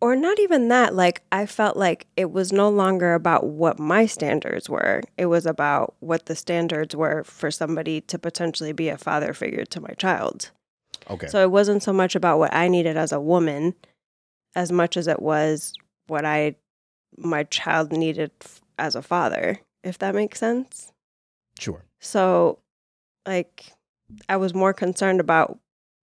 or 0.00 0.14
not 0.14 0.38
even 0.38 0.68
that 0.68 0.94
like 0.94 1.22
i 1.32 1.44
felt 1.44 1.76
like 1.76 2.06
it 2.16 2.30
was 2.30 2.52
no 2.52 2.68
longer 2.68 3.14
about 3.14 3.42
what 3.44 3.80
my 3.80 4.06
standards 4.06 4.70
were 4.70 5.02
it 5.16 5.26
was 5.26 5.44
about 5.44 5.92
what 5.98 6.26
the 6.26 6.36
standards 6.36 6.94
were 6.94 7.24
for 7.24 7.50
somebody 7.50 8.00
to 8.00 8.16
potentially 8.16 8.72
be 8.72 8.88
a 8.88 8.96
father 8.96 9.32
figure 9.32 9.64
to 9.64 9.80
my 9.80 9.92
child 9.98 10.52
Okay. 11.10 11.26
so 11.28 11.40
it 11.42 11.50
wasn't 11.50 11.82
so 11.82 11.92
much 11.92 12.14
about 12.14 12.38
what 12.38 12.52
i 12.54 12.68
needed 12.68 12.96
as 12.96 13.12
a 13.12 13.20
woman 13.20 13.74
as 14.54 14.70
much 14.72 14.96
as 14.96 15.06
it 15.08 15.20
was 15.22 15.72
what 16.06 16.24
i 16.24 16.54
my 17.16 17.44
child 17.44 17.92
needed 17.92 18.30
f- 18.42 18.60
as 18.78 18.94
a 18.94 19.02
father 19.02 19.60
if 19.82 19.98
that 19.98 20.14
makes 20.14 20.38
sense 20.38 20.92
sure. 21.58 21.84
so 22.00 22.58
like 23.26 23.72
i 24.28 24.36
was 24.36 24.54
more 24.54 24.72
concerned 24.72 25.20
about 25.20 25.58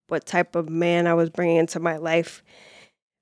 what 0.07 0.25
type 0.25 0.55
of 0.55 0.69
man 0.69 1.07
i 1.07 1.13
was 1.13 1.29
bringing 1.29 1.57
into 1.57 1.79
my 1.79 1.97
life 1.97 2.43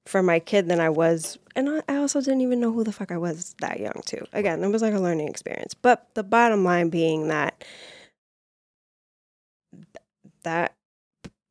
for 0.06 0.22
my 0.22 0.38
kid 0.38 0.68
than 0.68 0.82
I 0.82 0.90
was. 0.90 1.38
And 1.56 1.70
I- 1.70 1.84
I 1.88 1.96
also 1.96 2.20
didn't 2.20 2.42
even 2.42 2.60
know 2.60 2.74
who 2.74 2.84
the 2.84 2.92
fuck 2.92 3.10
I 3.10 3.18
was 3.18 3.56
that 3.62 3.80
young, 3.80 4.02
too. 4.06 4.26
Again, 4.34 4.62
it 4.62 4.68
was 4.68 4.82
like 4.82 4.94
a 4.94 5.00
learning 5.00 5.30
experience. 5.30 5.74
But 5.74 6.14
the 6.14 6.24
bottom 6.24 6.66
line 6.66 6.90
being 6.90 7.30
that 7.30 7.64
that 10.44 10.74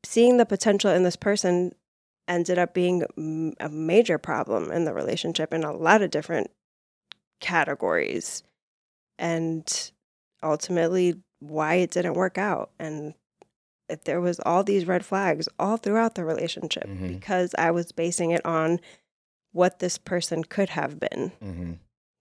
seeing 0.05 0.37
the 0.37 0.47
potential 0.47 0.91
in 0.91 1.03
this 1.03 1.17
person 1.17 1.73
ended 2.29 2.59
up 2.59 2.73
being 2.75 3.55
a 3.61 3.69
major 3.69 4.19
problem 4.19 4.71
in 4.71 4.85
the 4.85 4.95
relationship 4.95 5.53
in 5.53 5.65
a 5.65 5.73
lot 5.73 6.03
of 6.03 6.11
different 6.11 6.51
categories 7.41 8.43
and 9.19 9.91
ultimately 10.43 11.17
why 11.41 11.75
it 11.75 11.91
didn't 11.91 12.15
work 12.15 12.39
out 12.39 12.71
and 12.79 13.15
there 14.05 14.21
was 14.21 14.41
all 14.47 14.63
these 14.65 14.87
red 14.87 15.05
flags 15.05 15.49
all 15.59 15.77
throughout 15.77 16.15
the 16.15 16.25
relationship 16.25 16.85
Mhm. 16.85 17.09
because 17.09 17.55
I 17.59 17.71
was 17.73 17.93
basing 17.93 18.31
it 18.31 18.45
on 18.47 18.81
what 19.53 19.81
this 19.81 19.99
person 19.99 20.45
could 20.45 20.71
have 20.71 20.99
been 20.99 21.33
hmm 21.41 21.73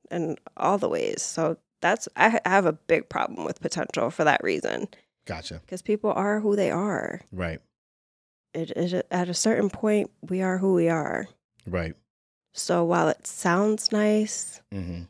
in 0.10 0.38
all 0.58 0.78
the 0.78 0.90
ways. 0.90 1.22
So 1.22 1.56
that's 1.82 2.10
I 2.18 2.42
I 2.46 2.50
have 2.50 2.66
a 2.66 2.74
big 2.74 3.08
problem 3.08 3.46
with 3.46 3.62
potential 3.62 4.10
for 4.10 4.26
that 4.26 4.44
reason 4.44 4.90
Gotcha. 5.26 5.62
because 5.64 5.82
people 5.82 6.12
are 6.12 6.42
who 6.42 6.58
they 6.58 6.70
are. 6.72 7.22
Right. 7.32 7.62
It, 8.54 8.72
it 8.72 9.08
at 9.12 9.30
a 9.30 9.34
certain 9.34 9.70
point 9.70 10.12
we 10.22 10.42
are 10.42 10.58
who 10.58 10.74
we 10.74 10.90
are. 10.90 11.28
Right. 11.66 11.96
So 12.54 12.84
while 12.84 13.08
it 13.08 13.26
sounds 13.26 13.92
nice 13.92 14.62
hmm 14.72 15.04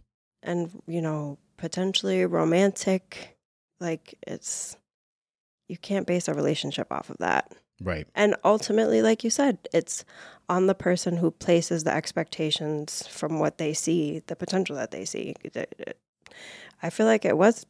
and 0.44 0.82
you 0.88 1.02
know 1.02 1.38
potentially 1.58 2.26
romantic, 2.26 3.38
like 3.80 4.16
it's 4.26 4.78
you 5.68 5.78
can't 5.78 6.08
base 6.08 6.28
a 6.28 6.34
relationship 6.34 6.92
off 6.92 7.10
of 7.10 7.18
that. 7.20 7.52
Right. 7.82 8.08
And 8.14 8.36
ultimately, 8.44 9.02
like 9.02 9.24
you 9.24 9.30
said, 9.30 9.58
it's 9.74 10.06
on 10.50 10.68
the 10.68 10.76
person 10.76 11.18
who 11.18 11.32
places 11.32 11.84
the 11.84 11.94
expectations 11.94 13.08
from 13.08 13.40
what 13.40 13.58
they 13.58 13.74
see, 13.74 14.22
the 14.28 14.36
potential 14.36 14.76
that 14.76 14.92
they 14.92 15.06
see. 15.06 15.36
I 16.84 16.90
feel 16.90 17.06
like 17.06 17.26
it 17.26 17.38
was 17.38 17.66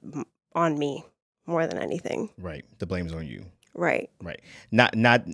on 0.53 0.77
me 0.77 1.05
more 1.45 1.67
than 1.67 1.77
anything. 1.77 2.29
Right. 2.37 2.65
The 2.79 2.85
blame's 2.85 3.13
on 3.13 3.27
you. 3.27 3.45
Right. 3.73 4.09
Right. 4.21 4.41
Not 4.71 4.95
not. 4.95 5.25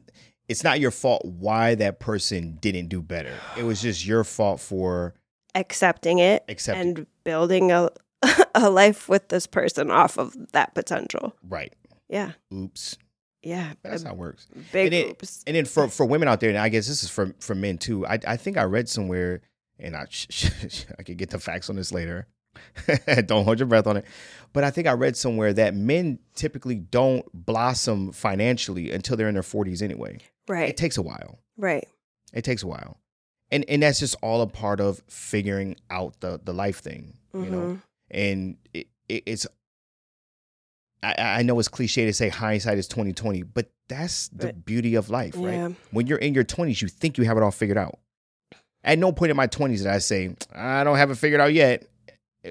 It's 0.48 0.64
not 0.64 0.80
your 0.80 0.92
fault 0.92 1.26
why 1.26 1.76
that 1.76 2.00
person 2.00 2.58
didn't 2.62 2.88
do 2.88 3.02
better. 3.02 3.34
It 3.58 3.64
was 3.64 3.82
just 3.82 4.06
your 4.06 4.24
fault 4.24 4.60
for 4.62 5.14
Accepting 5.56 6.20
it 6.20 6.44
accepting. 6.48 6.98
and 7.00 7.08
building 7.24 7.72
a, 7.72 7.90
a 8.56 8.70
life 8.70 9.10
with 9.10 9.28
this 9.30 9.48
person 9.48 9.90
off 9.92 10.18
of 10.18 10.36
that 10.54 10.74
potential. 10.76 11.36
right. 11.48 11.74
Yeah. 12.10 12.32
Oops. 12.54 12.98
Yeah. 13.44 13.74
But 13.84 13.90
that's 13.92 14.04
how 14.04 14.12
it 14.12 14.18
works. 14.18 14.48
big 14.72 14.86
and 14.86 14.94
it- 14.94 15.10
oops. 15.12 15.44
And 15.46 15.56
then 15.58 15.66
for 15.66 15.90
for 15.90 16.06
women 16.06 16.28
out 16.30 16.40
there, 16.40 16.50
and 16.50 16.58
I 16.58 16.70
guess 16.70 16.88
this 16.88 17.04
is 17.04 17.10
for 17.10 17.34
for 17.40 17.56
men 17.56 17.78
too. 17.78 18.06
I 18.08 18.20
I 18.28 18.38
think 18.38 18.58
I 18.58 18.64
read 18.64 18.88
somewhere, 18.88 19.42
and 19.80 19.96
I 19.98 20.06
I 21.00 21.04
could 21.04 21.18
get 21.18 21.32
the 21.32 21.40
facts 21.40 21.70
on 21.70 21.76
this 21.76 21.92
later. 21.92 22.28
don't 23.26 23.43
hold 23.45 23.60
your 23.60 23.68
breath 23.68 23.88
on 23.88 23.97
it. 23.97 24.05
But 24.53 24.64
I 24.64 24.72
think 24.72 24.88
I 24.88 24.93
read 24.93 25.16
somewhere 25.18 25.53
that 25.53 25.76
men 25.76 26.20
typically 26.36 26.76
don't 26.76 27.26
blossom 27.34 28.12
financially 28.12 28.91
until 28.91 29.18
they're 29.18 29.28
in 29.28 29.36
their 29.36 29.43
40s 29.43 29.82
anyway. 29.82 30.20
Right. 30.47 30.70
It 30.70 30.78
takes 30.78 30.97
a 30.97 31.01
while. 31.01 31.39
right. 31.58 31.88
It 32.34 32.43
takes 32.43 32.62
a 32.64 32.68
while. 32.68 32.97
And 33.51 33.64
and 33.70 33.82
that's 33.84 33.99
just 33.99 34.16
all 34.22 34.41
a 34.41 34.47
part 34.47 34.82
of 34.82 35.01
figuring 35.10 35.78
out 35.89 36.20
the 36.20 36.39
the 36.43 36.53
life 36.53 36.80
thing, 36.80 37.18
you 37.34 37.45
know. 37.45 37.58
Mhm. 37.60 37.82
And 38.12 38.58
it, 38.74 38.88
it 39.08 39.24
it's 39.26 39.47
I, 41.03 41.16
I 41.18 41.41
know 41.43 41.58
it's 41.60 41.68
cliche 41.68 42.05
to 42.05 42.14
say 42.14 42.30
hindsight 42.30 42.78
is 42.78 42.88
2020, 42.88 43.43
but 43.43 43.70
that's 43.88 44.28
the 44.30 44.47
But- 44.47 44.66
beauty 44.66 44.95
of 44.95 45.10
life, 45.10 45.36
right? 45.38 45.53
Yeah. 45.53 45.70
when 45.91 46.08
you're 46.08 46.18
in 46.18 46.34
your 46.34 46.43
20s, 46.43 46.82
you 46.82 46.88
think 46.88 47.18
you 47.18 47.24
have 47.26 47.38
it 47.38 47.43
all 47.43 47.51
figured 47.51 47.78
out. 47.78 47.99
At 48.84 48.99
no 48.99 49.12
point 49.12 49.30
in 49.32 49.38
my 49.38 49.47
20s 49.47 49.78
did 49.80 49.88
I 49.88 49.99
say, 49.99 50.36
I 50.53 50.84
don't 50.84 50.97
have 50.97 51.12
it 51.12 51.16
figured 51.16 51.39
out 51.41 51.53
yet. 51.53 51.86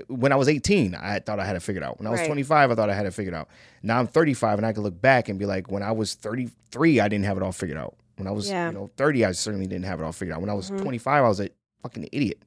When 0.08 0.32
I 0.32 0.36
was 0.36 0.48
18, 0.48 0.94
I 0.94 1.18
thought 1.20 1.38
I 1.40 1.44
had 1.44 1.56
it 1.56 1.60
figured 1.60 1.82
out. 1.84 1.98
When 1.98 2.06
I 2.06 2.10
was 2.10 2.20
Right. 2.20 2.26
25, 2.26 2.70
I 2.70 2.74
thought 2.74 2.90
I 2.90 2.94
had 2.94 3.06
it 3.06 3.12
figured 3.14 3.34
out. 3.34 3.48
Now 3.82 3.98
I'm 3.98 4.06
35 4.06 4.58
and 4.58 4.66
I 4.66 4.72
can 4.72 4.82
look 4.82 5.00
back 5.00 5.28
and 5.28 5.38
be 5.38 5.46
like, 5.46 5.70
when 5.70 5.82
I 5.82 5.92
was 5.92 6.14
33, 6.14 7.00
I 7.00 7.08
didn't 7.08 7.24
have 7.24 7.36
it 7.36 7.42
all 7.42 7.52
figured 7.52 7.78
out. 7.78 7.96
When 8.16 8.26
I 8.26 8.30
was, 8.30 8.48
Yeah. 8.48 8.68
you 8.68 8.72
know, 8.74 8.90
30, 8.96 9.24
I 9.24 9.32
certainly 9.32 9.66
didn't 9.66 9.84
have 9.84 10.00
it 10.00 10.04
all 10.04 10.12
figured 10.12 10.34
out. 10.34 10.40
When 10.40 10.50
I 10.50 10.54
was 10.54 10.70
Mhm. 10.70 10.80
25, 10.82 11.24
I 11.24 11.28
was 11.28 11.40
a 11.40 11.50
fucking 11.82 12.08
idiot. 12.12 12.42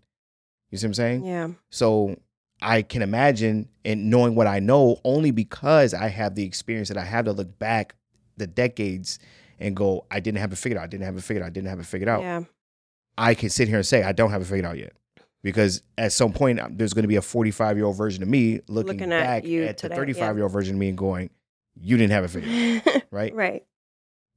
You 0.71 0.77
see 0.77 0.85
what 0.85 0.89
I'm 0.89 0.93
saying? 0.95 1.25
Yeah. 1.25 1.47
So 1.69 2.15
I 2.61 2.81
can 2.81 3.01
imagine 3.01 3.69
and 3.85 4.09
knowing 4.09 4.35
what 4.35 4.47
I 4.47 4.59
know 4.59 4.99
only 5.03 5.31
because 5.31 5.93
I 5.93 6.07
have 6.09 6.35
the 6.35 6.43
experience 6.43 6.89
that 6.89 6.97
I 6.97 7.03
have 7.05 7.25
to 7.25 7.31
look 7.33 7.57
back 7.59 7.95
the 8.37 8.47
decades 8.47 9.19
and 9.59 9.75
go, 9.75 10.05
I 10.11 10.19
didn't 10.19 10.39
have 10.39 10.51
it 10.53 10.57
figured 10.57 10.77
out. 10.79 10.83
I 10.83 10.87
didn't 10.87 11.05
have 11.05 11.17
it 11.17 11.23
figured 11.23 11.43
out. 11.43 11.47
I 11.47 11.49
didn't 11.51 11.69
have 11.69 11.79
it 11.79 11.85
figured 11.85 12.09
out. 12.09 12.21
Yeah. 12.21 12.43
I 13.17 13.33
can 13.33 13.49
sit 13.49 13.67
here 13.67 13.77
and 13.77 13.85
say 13.85 14.03
I 14.03 14.11
don't 14.13 14.31
have 14.31 14.41
it 14.41 14.45
figured 14.45 14.65
out 14.65 14.77
yet. 14.77 14.93
Because 15.41 15.81
at 15.97 16.11
some 16.11 16.33
point 16.33 16.59
um, 16.59 16.75
there's 16.75 16.93
going 16.93 17.03
to 17.03 17.07
be 17.07 17.15
a 17.15 17.21
45 17.21 17.77
year 17.77 17.85
old 17.85 17.97
version 17.97 18.21
of 18.23 18.29
me 18.29 18.59
looking, 18.67 18.97
Looking 18.97 19.13
at 19.13 19.21
back 19.23 19.43
at 19.45 19.77
today, 19.77 19.87
the 19.87 19.89
yeah. 19.89 19.95
35 19.95 20.35
year 20.35 20.43
old 20.43 20.51
version 20.51 20.75
of 20.75 20.79
me 20.79 20.89
and 20.89 20.97
going, 20.97 21.29
"You 21.79 21.95
didn't 21.97 22.11
have 22.11 22.25
it 22.25 22.27
figured 22.29 22.81
out, 22.95 23.03
right?" 23.11 23.33
right. 23.33 23.63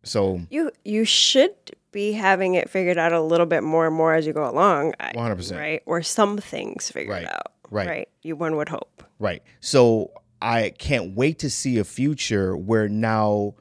So 0.04 0.40
You 0.50 0.70
you 0.84 1.04
should 1.04 1.54
be 1.92 2.12
having 2.12 2.54
it 2.54 2.70
figured 2.70 2.98
out 2.98 3.12
a 3.12 3.20
little 3.20 3.46
bit 3.46 3.62
more 3.62 3.86
and 3.86 3.94
more 3.94 4.14
as 4.14 4.26
you 4.26 4.32
go 4.32 4.48
along. 4.48 4.94
100%. 5.00 5.56
Right. 5.58 5.82
Or 5.86 6.02
some 6.02 6.38
things 6.38 6.90
figured 6.90 7.14
Right. 7.14 7.26
out. 7.26 7.52
right, 7.70 7.86
Right. 7.88 8.08
You 8.22 8.34
one 8.34 8.56
would 8.56 8.68
hope. 8.70 9.02
Right. 9.18 9.42
So 9.60 10.10
I 10.40 10.70
can't 10.78 11.14
wait 11.14 11.38
to 11.40 11.50
see 11.50 11.78
a 11.78 11.84
future 11.84 12.56
where 12.56 12.88
now, 12.88 13.54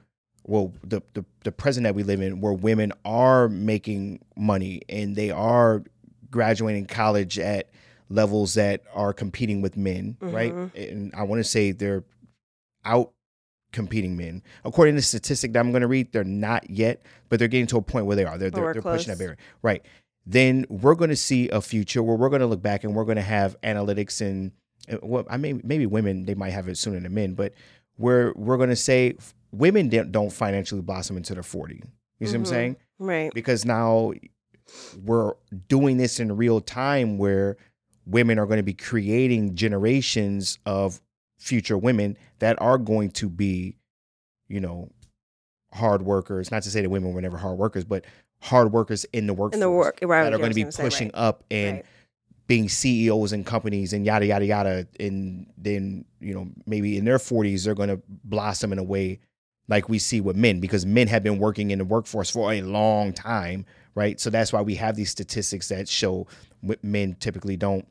well, 0.45 0.73
the, 0.83 1.01
the 1.13 1.25
the 1.43 1.51
present 1.51 1.83
that 1.83 1.93
we 1.95 2.03
live 2.03 2.21
in, 2.21 2.39
where 2.41 2.53
women 2.53 2.93
are 3.03 3.49
making 3.49 4.19
money 4.35 4.81
and 4.89 5.15
they 5.15 5.29
are 5.31 5.83
graduating 6.31 6.85
college 6.87 7.37
at 7.37 7.69
levels 8.09 8.55
that 8.55 8.81
are 8.93 9.13
competing 9.13 9.61
with 9.61 9.77
men, 9.77 10.17
right? 10.21 10.53
Mhm. 10.53 10.91
And 10.91 11.13
I 11.15 11.23
want 11.23 11.39
to 11.39 11.43
say 11.43 11.71
they're 11.71 12.03
out 12.83 13.11
competing 13.71 14.17
men. 14.17 14.43
According 14.65 14.95
to 14.95 14.97
the 14.97 15.01
statistic 15.05 15.53
that 15.53 15.59
I'm 15.59 15.71
going 15.71 15.81
to 15.81 15.87
read, 15.87 16.11
they're 16.11 16.23
not 16.25 16.69
yet, 16.69 17.01
but 17.29 17.39
they're 17.39 17.47
getting 17.47 17.67
to 17.67 17.77
a 17.77 17.81
point 17.81 18.05
where 18.05 18.15
they 18.17 18.25
are. 18.25 18.37
They're 18.37 18.49
they're, 18.49 18.73
they're 18.73 18.81
pushing 18.81 19.11
that 19.11 19.17
barrier, 19.17 19.37
right? 19.61 19.85
Then 20.25 20.65
we're 20.69 20.95
going 20.95 21.09
to 21.09 21.15
see 21.15 21.47
a 21.49 21.61
future 21.61 22.03
where 22.03 22.15
we're 22.17 22.29
going 22.29 22.41
to 22.41 22.47
look 22.47 22.61
back 22.61 22.83
and 22.83 22.93
we're 22.93 23.05
going 23.05 23.15
to 23.15 23.21
have 23.21 23.59
analytics 23.61 24.19
and 24.21 24.51
well, 25.01 25.25
I 25.29 25.37
mean, 25.37 25.61
maybe 25.63 25.85
women 25.85 26.25
they 26.25 26.33
might 26.35 26.49
have 26.51 26.67
it 26.67 26.77
sooner 26.77 26.99
than 26.99 27.13
men, 27.13 27.33
but 27.33 27.53
we're 27.97 28.33
we're 28.35 28.57
going 28.57 28.69
to 28.69 28.75
say 28.75 29.15
women 29.51 29.87
don't 30.11 30.33
financially 30.33 30.81
blossom 30.81 31.17
into 31.17 31.33
their 31.33 31.43
40. 31.43 31.81
You 32.19 32.27
see 32.27 32.33
what 32.33 32.35
I'm 32.39 32.43
Mhm. 32.43 32.47
saying? 32.47 32.75
Right. 32.99 33.31
Because 33.33 33.63
now 33.63 34.11
we're 35.03 35.33
doing 35.67 35.97
this 35.97 36.19
in 36.19 36.35
real 36.35 36.61
time 36.61 37.17
where 37.17 37.57
women 38.05 38.39
are 38.39 38.45
going 38.45 38.57
to 38.57 38.63
be 38.63 38.73
creating 38.73 39.55
generations 39.55 40.59
of 40.65 41.01
future 41.39 41.77
women 41.77 42.17
that 42.39 42.61
are 42.61 42.77
going 42.77 43.09
to 43.11 43.29
be, 43.29 43.75
you 44.47 44.59
know, 44.59 44.89
hard 45.73 46.01
workers. 46.01 46.51
Not 46.51 46.63
to 46.63 46.69
say 46.69 46.81
that 46.81 46.89
women 46.89 47.13
were 47.13 47.21
never 47.21 47.37
hard 47.37 47.57
workers, 47.57 47.83
but 47.83 48.05
hard 48.41 48.71
workers 48.71 49.05
in 49.13 49.27
the 49.27 49.33
workforce 49.33 49.55
In 49.55 49.59
the 49.61 49.69
work. 49.69 49.99
Right. 50.01 50.23
that 50.23 50.33
are 50.33 50.37
going 50.37 50.51
to 50.51 50.55
be 50.55 50.63
gonna 50.63 50.71
say, 50.71 50.83
pushing 50.83 51.07
right. 51.07 51.19
up 51.19 51.43
and 51.51 51.77
Right. 51.77 51.85
being 52.47 52.69
CEOs 52.69 53.33
in 53.33 53.43
companies 53.43 53.93
and 53.93 54.05
yada 54.05 54.25
yada 54.25 54.45
yada, 54.45 54.87
and 54.99 55.47
then 55.57 56.05
you 56.19 56.33
know 56.33 56.47
maybe 56.65 56.97
in 56.97 57.05
their 57.05 57.19
forties 57.19 57.63
they're 57.63 57.75
going 57.75 57.89
to 57.89 58.01
blossom 58.07 58.73
in 58.73 58.79
a 58.79 58.83
way 58.83 59.19
like 59.67 59.87
we 59.87 59.99
see 59.99 60.19
with 60.19 60.35
men 60.35 60.59
because 60.59 60.85
men 60.85 61.07
have 61.07 61.23
been 61.23 61.39
working 61.39 61.71
in 61.71 61.79
the 61.79 61.85
workforce 61.85 62.29
for 62.29 62.51
a 62.51 62.61
long 62.61 63.13
time, 63.13 63.65
right? 63.95 64.19
So 64.19 64.29
that's 64.29 64.51
why 64.53 64.61
we 64.61 64.75
have 64.75 64.95
these 64.95 65.09
statistics 65.09 65.67
that 65.69 65.87
show 65.87 66.27
men 66.83 67.15
typically 67.19 67.57
don't 67.57 67.87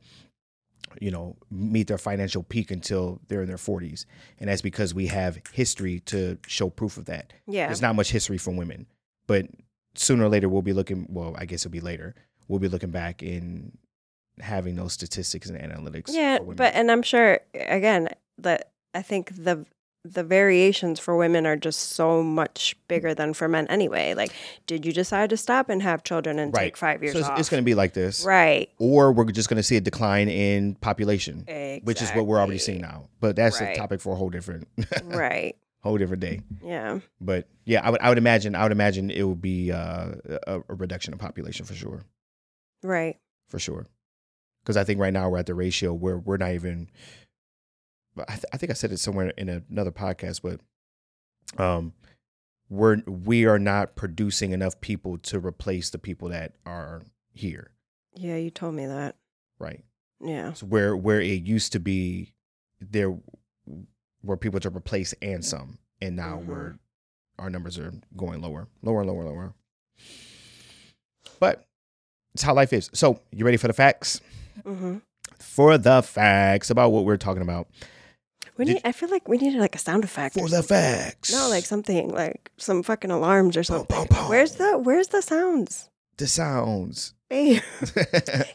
you 1.00 1.10
know 1.10 1.36
meet 1.50 1.86
their 1.86 1.98
financial 1.98 2.42
peak 2.42 2.70
until 2.72 3.20
they're 3.28 3.42
in 3.42 3.48
their 3.48 3.56
40s 3.56 4.06
and 4.40 4.48
that's 4.50 4.62
because 4.62 4.92
we 4.92 5.06
have 5.06 5.38
history 5.52 6.00
to 6.00 6.36
show 6.48 6.68
proof 6.68 6.96
of 6.96 7.04
that 7.04 7.32
Yeah. 7.46 7.66
there's 7.66 7.80
not 7.82 7.94
much 7.94 8.10
history 8.10 8.38
from 8.38 8.56
women 8.56 8.86
but 9.28 9.46
sooner 9.94 10.24
or 10.24 10.28
later 10.28 10.48
we'll 10.48 10.62
be 10.62 10.72
looking 10.72 11.06
well 11.08 11.36
i 11.38 11.44
guess 11.44 11.62
it'll 11.64 11.70
be 11.72 11.80
later 11.80 12.16
we'll 12.48 12.58
be 12.58 12.66
looking 12.66 12.90
back 12.90 13.22
in 13.22 13.70
having 14.40 14.74
those 14.74 14.92
statistics 14.92 15.48
and 15.48 15.60
analytics 15.60 16.08
Yeah, 16.12 16.38
for 16.38 16.42
women. 16.44 16.56
but 16.56 16.74
and 16.74 16.90
I'm 16.90 17.02
sure 17.02 17.38
again 17.54 18.08
that 18.38 18.70
I 18.92 19.02
think 19.02 19.32
the 19.36 19.66
the 20.04 20.24
variations 20.24 20.98
for 20.98 21.14
women 21.14 21.46
are 21.46 21.56
just 21.56 21.90
so 21.92 22.22
much 22.22 22.74
bigger 22.88 23.14
than 23.14 23.34
for 23.34 23.48
men 23.48 23.66
anyway. 23.66 24.14
Like, 24.14 24.32
did 24.66 24.86
you 24.86 24.92
decide 24.94 25.28
to 25.30 25.36
stop 25.36 25.68
and 25.68 25.82
have 25.82 26.04
children 26.04 26.38
and 26.38 26.54
right 26.54 26.64
take 26.64 26.76
five 26.78 27.02
years 27.02 27.12
so 27.12 27.18
it's, 27.18 27.28
off? 27.28 27.38
it's 27.38 27.48
going 27.50 27.62
to 27.62 27.64
be 27.64 27.74
like 27.74 27.92
this 27.92 28.24
right. 28.24 28.70
or 28.78 29.12
we're 29.12 29.24
just 29.26 29.50
going 29.50 29.58
to 29.58 29.62
see 29.62 29.76
a 29.76 29.80
decline 29.80 30.28
in 30.30 30.74
population 30.76 31.44
which 31.84 32.00
is 32.00 32.10
what 32.12 32.26
we're 32.26 32.38
already 32.38 32.56
seeing 32.58 32.80
now 32.80 33.08
but 33.20 33.36
that's 33.36 33.60
a 33.60 33.74
topic 33.74 34.00
for 34.00 34.14
a 34.14 34.16
whole 34.16 34.30
different 34.30 34.66
Right. 35.04 35.56
whole 35.82 35.98
different 35.98 36.20
day 36.22 36.40
Yeah. 36.64 37.00
But 37.20 37.46
yeah, 37.66 37.86
I 37.86 37.90
would 37.90 38.00
I 38.00 38.08
would 38.08 38.18
imagine 38.18 38.54
I 38.54 38.62
would 38.62 38.72
imagine 38.72 39.10
it 39.10 39.22
would 39.22 39.42
be 39.42 39.70
uh, 39.70 40.12
a, 40.46 40.60
a 40.68 40.74
reduction 40.74 41.12
of 41.12 41.18
population 41.20 41.66
for 41.66 41.74
sure, 41.74 42.04
Right. 42.82 43.18
for 43.48 43.58
sure. 43.58 43.86
Because 44.62 44.76
I 44.76 44.84
think 44.84 44.98
right 45.00 45.12
now 45.12 45.28
we're 45.28 45.38
at 45.38 45.46
the 45.46 45.54
ratio 45.54 45.92
where 45.92 46.18
we're 46.18 46.36
not 46.36 46.52
even. 46.52 46.88
I, 48.18 48.32
th- 48.34 48.44
I 48.52 48.56
think 48.56 48.70
I 48.70 48.74
said 48.74 48.92
it 48.92 48.98
somewhere 48.98 49.28
in 49.36 49.48
another 49.70 49.92
podcast, 49.92 50.40
but 50.42 50.60
um, 51.62 51.92
we're 52.68 52.98
we 53.06 53.46
are 53.46 53.58
not 53.58 53.96
producing 53.96 54.52
enough 54.52 54.80
people 54.80 55.18
to 55.18 55.38
replace 55.38 55.90
the 55.90 55.98
people 55.98 56.28
that 56.28 56.54
are 56.66 57.02
here, 57.32 57.70
Yeah, 58.14 58.36
you 58.36 58.50
told 58.50 58.74
me 58.74 58.86
that. 58.86 59.16
right? 59.58 59.84
Yeah. 60.22 60.52
So 60.52 60.66
where 60.66 60.96
where 60.96 61.20
it 61.20 61.42
used 61.44 61.72
to 61.72 61.80
be, 61.80 62.34
there 62.80 63.16
were 64.22 64.36
people 64.36 64.60
to 64.60 64.68
replace 64.70 65.14
and 65.22 65.44
some, 65.44 65.78
and 66.02 66.14
now 66.16 66.38
Mhm. 66.42 66.46
we're 66.46 66.74
our 67.38 67.48
numbers 67.48 67.78
are 67.78 67.92
going 68.16 68.42
lower, 68.42 68.68
lower, 68.82 69.04
lower, 69.04 69.24
lower. 69.24 69.54
But 71.38 71.66
it's 72.34 72.42
how 72.42 72.54
life 72.54 72.72
is. 72.72 72.90
So 72.92 73.20
you 73.32 73.44
ready 73.44 73.56
for 73.56 73.66
the 73.66 73.72
facts? 73.72 74.20
hmm 74.64 74.98
For 75.38 75.78
the 75.78 76.02
facts 76.02 76.68
about 76.70 76.92
what 76.92 77.04
we're 77.04 77.16
talking 77.16 77.42
about. 77.42 77.68
We 78.60 78.66
Did- 78.66 78.74
need. 78.74 78.82
I 78.84 78.92
feel 78.92 79.08
like 79.08 79.26
we 79.26 79.38
needed 79.38 79.58
like 79.58 79.74
a 79.74 79.78
sound 79.78 80.04
effect. 80.04 80.36
or 80.36 80.46
For 80.46 80.54
the 80.56 80.62
facts. 80.62 81.32
No, 81.32 81.48
like 81.48 81.64
something 81.64 82.10
like 82.10 82.50
some 82.58 82.82
fucking 82.82 83.10
alarms 83.10 83.56
or 83.56 83.62
something. 83.64 84.06
Where's 84.28 84.56
the 84.56 84.76
Where's 84.78 85.08
the 85.08 85.22
sounds? 85.22 85.88
the 86.18 86.26
sounds. 86.26 87.14
Babe, 87.30 87.62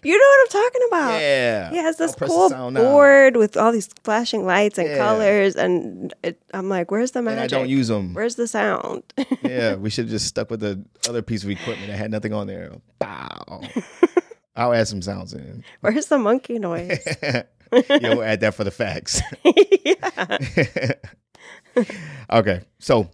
you 0.03 0.17
know 0.19 0.27
what 0.31 0.39
I'm 0.41 0.51
talking 0.63 0.81
about. 0.89 1.19
yeah. 1.21 1.69
He 1.71 1.77
has 1.77 1.99
I'll 1.99 2.07
this 2.07 2.15
press 2.15 2.29
the 2.29 2.35
cool 2.35 2.49
sound 2.49 2.73
now. 2.75 2.81
board 2.81 3.37
with 3.37 3.55
all 3.57 3.71
these 3.71 3.87
flashing 4.03 4.45
lights 4.45 4.77
and 4.77 4.89
Yeah. 4.89 4.97
colors, 4.97 5.55
and 5.55 6.13
it, 6.21 6.39
I'm 6.53 6.67
like, 6.69 6.91
"Where's 6.91 7.11
the 7.11 7.19
And 7.19 7.25
magic? 7.27 7.43
I 7.43 7.47
don't 7.47 7.69
use 7.69 7.87
them. 7.87 8.13
Where's 8.13 8.35
the 8.35 8.47
sound?" 8.47 9.01
yeah, 9.41 9.75
we 9.83 9.89
should 9.89 10.05
have 10.05 10.11
just 10.11 10.27
stuck 10.27 10.51
with 10.51 10.59
the 10.59 10.83
other 11.09 11.21
piece 11.23 11.43
of 11.45 11.49
equipment 11.49 11.87
that 11.89 11.97
had 11.97 12.11
nothing 12.11 12.33
on 12.33 12.47
there. 12.47 12.73
Bow. 12.99 13.61
I'll 14.57 14.73
add 14.73 14.87
some 14.87 15.01
sounds 15.01 15.33
in. 15.33 15.63
Where's 15.81 16.05
the 16.07 16.17
monkey 16.17 16.59
noise? 16.59 16.99
yeah, 17.89 18.09
we'll 18.13 18.23
add 18.23 18.39
that 18.41 18.53
for 18.53 18.63
the 18.63 18.71
facts. 18.71 19.21
okay, 22.31 22.61
so 22.79 23.09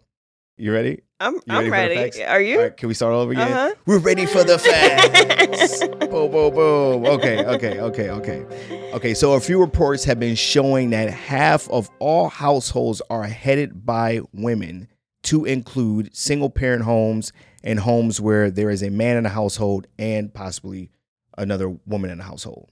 you 0.57 0.71
ready? 0.71 1.01
I'm 1.19 1.35
You 1.35 1.41
I'm 1.49 1.69
ready 1.69 1.69
ready. 1.69 1.95
for 1.95 2.01
the 2.01 2.11
facts? 2.11 2.19
Are 2.31 2.41
you? 2.41 2.59
Right, 2.61 2.77
can 2.77 2.87
we 2.87 2.93
start 2.93 3.13
all 3.13 3.21
over 3.21 3.31
again? 3.31 3.51
Uh-huh. 3.51 3.73
We're 3.85 3.99
ready 3.99 4.25
for 4.25 4.43
the 4.43 4.57
facts. 4.59 5.79
boom, 5.87 6.31
boom, 6.31 6.53
boom. 6.53 7.05
Okay, 7.05 7.45
okay, 7.45 7.79
okay, 7.79 8.09
okay. 8.09 8.91
Okay, 8.93 9.13
so 9.13 9.33
a 9.33 9.39
few 9.39 9.59
reports 9.59 10.03
have 10.05 10.19
been 10.19 10.35
showing 10.35 10.91
that 10.91 11.09
half 11.09 11.69
of 11.69 11.89
all 11.99 12.29
households 12.29 13.01
are 13.09 13.23
headed 13.23 13.85
by 13.85 14.21
women 14.33 14.87
to 15.23 15.45
include 15.45 16.15
single 16.15 16.49
parent 16.49 16.83
homes 16.83 17.31
and 17.63 17.79
homes 17.79 18.19
where 18.19 18.49
there 18.49 18.69
is 18.69 18.81
a 18.81 18.89
man 18.89 19.17
in 19.17 19.23
the 19.23 19.29
household 19.29 19.87
and 19.99 20.33
possibly 20.33 20.89
another 21.37 21.69
woman 21.85 22.09
in 22.09 22.17
the 22.17 22.23
household, 22.23 22.71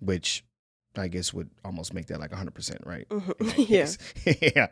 which 0.00 0.44
I 0.96 1.08
guess 1.08 1.32
would 1.32 1.48
almost 1.64 1.94
make 1.94 2.06
that 2.06 2.20
like 2.20 2.30
100%, 2.32 2.84
right? 2.86 3.08
Mhm. 3.08 3.58
In 3.58 3.66
Yeah. 3.66 4.52
yeah. 4.54 4.66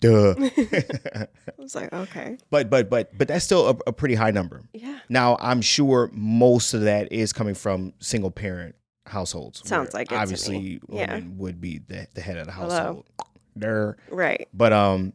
Duh. 0.00 0.34
I 1.20 1.26
was 1.58 1.74
like, 1.74 1.92
okay, 1.92 2.38
but 2.50 2.70
but 2.70 2.88
but 2.88 3.16
but 3.18 3.28
that's 3.28 3.44
still 3.44 3.68
a, 3.70 3.76
a 3.88 3.92
pretty 3.92 4.14
high 4.14 4.30
number. 4.30 4.62
yeah. 4.72 5.00
Now, 5.08 5.36
I'm 5.40 5.60
sure 5.62 6.08
most 6.12 6.72
of 6.74 6.82
that 6.82 7.10
is 7.12 7.32
coming 7.32 7.54
from 7.54 7.92
single 7.98 8.30
parent 8.30 8.74
households. 9.06 9.66
Sounds 9.68 9.94
like 9.94 10.10
it 10.12 10.16
obviously 10.16 10.80
Yeah. 10.88 11.20
would 11.36 11.60
be 11.60 11.78
the, 11.78 12.06
the 12.14 12.20
head 12.20 12.36
of 12.38 12.46
the 12.46 12.52
household. 12.52 12.72
Hello. 12.72 12.84
household. 12.84 13.06
There, 13.56 13.96
Right. 14.10 14.48
but 14.52 14.72
um, 14.72 15.14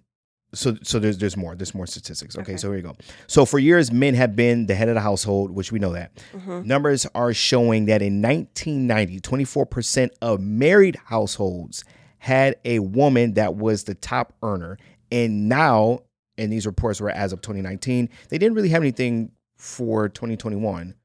so 0.53 0.75
so 0.83 0.99
there's 0.99 1.17
there's 1.17 1.37
more 1.37 1.55
there's 1.55 1.73
more 1.73 1.87
statistics. 1.87 2.35
Okay, 2.35 2.51
Okay. 2.53 2.57
so 2.57 2.67
here 2.69 2.77
you 2.77 2.83
go. 2.83 2.95
So 3.27 3.45
for 3.45 3.57
years, 3.59 3.91
men 3.91 4.13
have 4.15 4.35
been 4.35 4.65
the 4.65 4.75
head 4.75 4.89
of 4.89 4.95
the 4.95 5.01
household, 5.01 5.51
which 5.51 5.71
we 5.71 5.79
know 5.79 5.93
that. 5.93 6.11
hmm 6.33 6.61
Numbers 6.65 7.05
are 7.15 7.33
showing 7.33 7.85
that 7.85 8.01
in 8.01 8.21
1990, 8.21 9.19
24% 9.21 10.09
of 10.21 10.39
married 10.41 10.97
households 11.05 11.83
had 12.19 12.55
a 12.65 12.79
woman 12.79 13.33
that 13.35 13.55
was 13.55 13.85
the 13.85 13.95
top 13.95 14.33
earner. 14.43 14.77
And 15.11 15.49
now, 15.49 16.01
and 16.37 16.51
these 16.51 16.65
reports 16.65 17.01
were 17.01 17.09
as 17.09 17.33
of 17.33 17.41
2019, 17.41 18.09
they 18.29 18.37
didn't 18.37 18.55
really 18.55 18.69
have 18.69 18.81
anything 18.83 19.31
for 19.57 20.07
2021, 20.09 20.95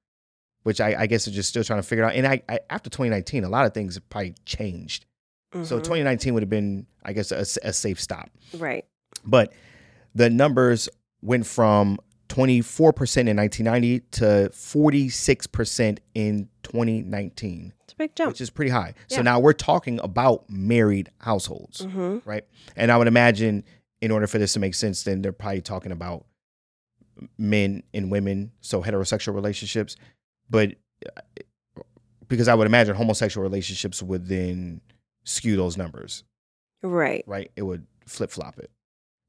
which 0.62 0.80
I, 0.80 0.94
I 1.02 1.06
guess 1.06 1.24
they're 1.24 1.34
just 1.34 1.48
still 1.48 1.64
trying 1.64 1.80
to 1.80 1.86
figure 1.86 2.04
out. 2.04 2.14
And 2.14 2.26
I, 2.26 2.42
I 2.48 2.58
after 2.70 2.90
2019, 2.90 3.44
a 3.44 3.48
lot 3.48 3.66
of 3.66 3.74
things 3.74 3.94
have 3.94 4.08
probably 4.08 4.34
changed. 4.44 5.06
So 5.62 5.78
Mhm. 5.78 5.84
2019 5.84 6.34
would 6.34 6.42
have 6.42 6.50
been, 6.50 6.86
I 7.04 7.12
guess, 7.12 7.30
a, 7.32 7.38
a 7.66 7.72
safe 7.72 8.00
stop. 8.00 8.28
right. 8.58 8.84
But 9.26 9.52
the 10.14 10.30
numbers 10.30 10.88
went 11.20 11.46
from 11.46 11.98
24% 12.28 13.28
in 13.28 13.36
1990 13.36 14.00
to 14.12 14.50
46% 14.52 15.98
in 16.14 16.48
2019, 16.62 17.72
It's 17.84 17.92
a 17.92 17.96
big 17.96 18.14
jump. 18.16 18.30
which 18.30 18.40
is 18.40 18.50
pretty 18.50 18.70
high. 18.70 18.94
So 19.08 19.22
now 19.22 19.38
we're 19.38 19.52
talking 19.52 20.00
about 20.02 20.48
married 20.50 21.10
households, 21.20 21.84
hmm 21.84 22.18
right? 22.24 22.44
And 22.74 22.90
I 22.90 22.96
would 22.96 23.06
imagine 23.08 23.64
in 24.00 24.10
order 24.10 24.26
for 24.26 24.38
this 24.38 24.52
to 24.54 24.60
make 24.60 24.74
sense, 24.74 25.04
then 25.04 25.22
they're 25.22 25.32
probably 25.32 25.60
talking 25.62 25.92
about 25.92 26.26
men 27.38 27.82
and 27.94 28.10
women, 28.10 28.52
so 28.60 28.82
heterosexual 28.82 29.34
relationships. 29.34 29.96
But 30.50 30.74
uh, 31.06 31.20
because 32.28 32.48
I 32.48 32.54
would 32.54 32.66
imagine 32.66 32.94
homosexual 32.96 33.42
relationships 33.42 34.02
would 34.02 34.26
then 34.26 34.80
skew 35.24 35.56
those 35.56 35.76
numbers 35.76 36.24
Right. 36.82 37.24
right? 37.26 37.50
It 37.56 37.62
would 37.62 37.86
flip 38.06 38.30
flop 38.30 38.58
it. 38.58 38.70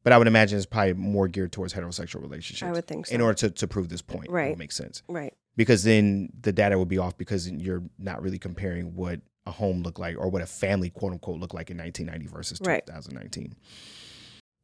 But 0.07 0.13
I 0.13 0.17
would 0.19 0.27
imagine 0.27 0.55
it's 0.55 0.65
probably 0.65 0.93
more 0.93 1.27
geared 1.27 1.51
towards 1.51 1.73
heterosexual 1.73 2.21
relationships. 2.21 2.65
I 2.65 2.71
would 2.71 2.87
think 2.87 3.07
so. 3.07 3.13
in 3.13 3.19
order 3.19 3.33
to, 3.39 3.49
to 3.49 3.67
prove 3.67 3.89
this 3.89 4.01
point. 4.01 4.27
It 4.27 4.31
Right. 4.31 4.49
would 4.51 4.57
make 4.57 4.71
sense. 4.71 5.03
right. 5.09 5.33
Because 5.57 5.83
then 5.83 6.29
the 6.39 6.53
data 6.53 6.79
would 6.79 6.87
be 6.87 6.97
off 6.97 7.17
because 7.17 7.51
you're 7.51 7.83
not 7.99 8.21
really 8.21 8.39
comparing 8.39 8.95
what 8.95 9.19
a 9.45 9.51
home 9.51 9.83
looked 9.83 9.99
like 9.99 10.15
or 10.17 10.29
what 10.29 10.41
a 10.41 10.45
family 10.45 10.89
quote 10.91 11.11
unquote 11.11 11.41
looked 11.41 11.53
like 11.53 11.69
in 11.71 11.77
1990 11.77 12.33
versus 12.33 12.61
Right. 12.63 12.85
2019. 12.85 13.53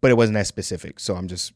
But 0.01 0.11
it 0.11 0.13
wasn't 0.13 0.35
that 0.35 0.47
specific. 0.47 0.97
So 1.01 1.15
I'm 1.15 1.27
just 1.27 1.51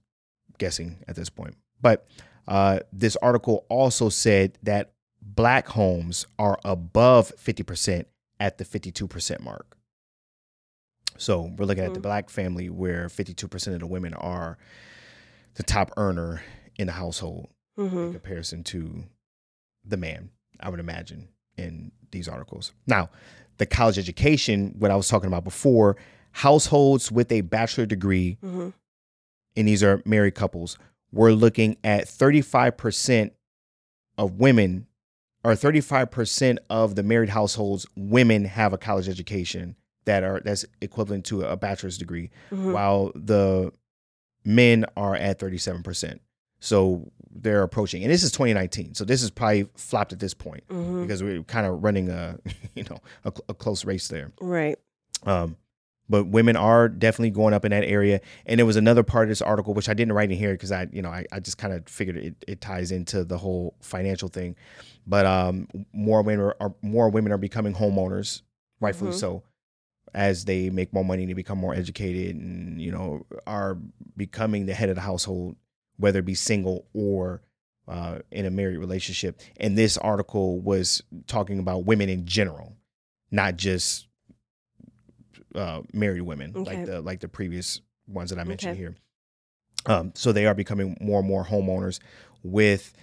guessing 0.57 0.97
at 1.07 1.15
this 1.15 1.29
point. 1.29 1.55
But 1.79 2.05
uh, 2.45 2.79
this 2.91 3.15
article 3.21 3.65
also 3.69 4.09
said 4.09 4.57
that 4.63 4.91
black 5.21 5.69
homes 5.69 6.25
are 6.37 6.59
above 6.65 7.31
50% 7.37 8.03
at 8.41 8.57
the 8.57 8.65
52% 8.65 9.39
mark. 9.39 9.76
So 11.17 11.53
we're 11.57 11.65
looking 11.65 11.83
at 11.83 11.93
the 11.93 11.99
Mhm. 11.99 12.03
black 12.03 12.29
family 12.29 12.69
where 12.69 13.09
52% 13.09 13.73
of 13.73 13.79
the 13.79 13.87
women 13.87 14.13
are 14.13 14.57
the 15.55 15.63
top 15.63 15.91
earner 15.97 16.41
in 16.77 16.87
the 16.87 16.93
household 16.93 17.49
in 17.77 17.89
hmm 17.89 18.11
comparison 18.11 18.63
to 18.65 19.05
the 19.83 19.97
man, 19.97 20.29
I 20.59 20.69
would 20.69 20.79
imagine, 20.79 21.29
in 21.57 21.91
these 22.11 22.27
articles. 22.27 22.71
Now, 22.85 23.09
the 23.57 23.65
college 23.65 23.97
education, 23.97 24.75
what 24.77 24.91
I 24.91 24.95
was 24.95 25.07
talking 25.07 25.27
about 25.27 25.43
before, 25.43 25.97
households 26.31 27.11
with 27.11 27.31
a 27.31 27.41
bachelor 27.41 27.85
degree, 27.85 28.37
hmm 28.41 28.69
and 29.55 29.67
these 29.67 29.81
are 29.81 30.03
married 30.05 30.35
couples, 30.35 30.77
we're 31.11 31.31
looking 31.31 31.77
at 31.83 32.07
35% 32.07 33.33
of 34.17 34.39
women, 34.39 34.85
or 35.43 35.53
35% 35.55 36.59
of 36.69 36.93
the 36.95 37.01
married 37.01 37.29
households, 37.29 37.87
women 37.95 38.45
have 38.45 38.71
a 38.73 38.77
college 38.77 39.09
education 39.09 39.75
that 40.07 40.23
are 40.23 40.41
that's 40.43 40.65
equivalent 40.81 41.25
to 41.25 41.43
a 41.43 41.55
bachelor's 41.55 41.97
degree 41.97 42.31
hmm 42.49 42.71
while 42.73 43.11
the 43.13 43.71
men 44.43 44.85
are 44.95 45.15
at 45.15 45.37
37%. 45.39 46.19
So 46.59 47.11
they're 47.29 47.61
approaching, 47.61 48.01
and 48.03 48.11
this 48.11 48.23
is 48.23 48.31
2019, 48.31 48.95
so 48.95 49.03
this 49.05 49.21
is 49.21 49.29
probably 49.29 49.67
flopped 49.75 50.11
at 50.13 50.19
this 50.19 50.33
point 50.33 50.63
Mhm. 50.69 51.03
because 51.03 51.21
we're 51.21 51.43
kind 51.43 51.67
of 51.67 51.83
running 51.83 52.09
a 52.09 52.39
you 52.75 52.83
know 52.89 52.97
a, 53.25 53.31
a 53.49 53.53
close 53.53 53.85
race 53.85 54.07
there. 54.07 54.31
Right. 54.41 54.79
Um, 55.23 55.57
but 56.09 56.23
women 56.27 56.55
are 56.55 56.87
definitely 56.87 57.31
going 57.31 57.53
up 57.53 57.65
in 57.65 57.71
that 57.71 57.83
area. 57.83 58.21
And 58.45 58.57
there 58.57 58.65
was 58.65 58.77
another 58.77 59.03
part 59.03 59.25
of 59.25 59.29
this 59.29 59.41
article 59.41 59.73
which 59.73 59.89
I 59.89 59.93
didn't 59.93 60.13
write 60.13 60.31
in 60.31 60.37
here 60.37 60.53
because 60.53 60.71
I, 60.71 60.87
you 60.93 61.01
know, 61.01 61.09
I, 61.09 61.25
I 61.33 61.41
just 61.41 61.57
kind 61.57 61.73
of 61.73 61.85
figured 61.89 62.15
it, 62.15 62.35
it 62.47 62.61
ties 62.61 62.93
into 62.93 63.25
the 63.25 63.37
whole 63.37 63.75
financial 63.81 64.29
thing. 64.29 64.55
But 65.05 65.25
um, 65.25 65.67
more 65.91 66.21
women 66.21 66.53
are, 66.61 66.73
more 66.81 67.09
women 67.09 67.33
are 67.33 67.37
becoming 67.37 67.73
homeowners, 67.73 68.41
rightfully 68.79 69.11
Mhm. 69.11 69.15
so, 69.19 69.43
as 70.13 70.45
they 70.45 70.69
make 70.69 70.93
more 70.93 71.05
money, 71.05 71.25
they 71.25 71.33
become 71.33 71.57
more 71.57 71.75
educated, 71.75 72.35
and 72.35 72.81
you 72.81 72.91
know, 72.91 73.25
are 73.45 73.77
becoming 74.15 74.65
the 74.65 74.73
head 74.73 74.89
of 74.89 74.95
the 74.95 75.01
household, 75.01 75.55
whether 75.97 76.19
it 76.19 76.25
be 76.25 76.35
single 76.35 76.87
or 76.93 77.41
uh, 77.87 78.19
in 78.31 78.45
a 78.45 78.51
married 78.51 78.77
relationship. 78.77 79.39
And 79.59 79.77
this 79.77 79.97
article 79.97 80.59
was 80.59 81.01
talking 81.27 81.59
about 81.59 81.85
women 81.85 82.09
in 82.09 82.25
general, 82.25 82.75
not 83.31 83.57
just 83.57 84.07
uh, 85.55 85.81
married 85.93 86.21
women 86.21 86.53
Okay. 86.55 86.77
like 86.77 86.85
the 86.85 87.01
like 87.01 87.19
the 87.19 87.27
previous 87.27 87.81
ones 88.07 88.29
that 88.29 88.39
I 88.39 88.43
mentioned 88.43 88.73
Okay. 88.73 88.79
here. 88.79 88.95
Um, 89.85 90.11
so 90.15 90.31
they 90.31 90.45
are 90.45 90.53
becoming 90.53 90.97
more 90.99 91.19
and 91.19 91.27
more 91.27 91.45
homeowners 91.45 91.99
with, 92.43 92.93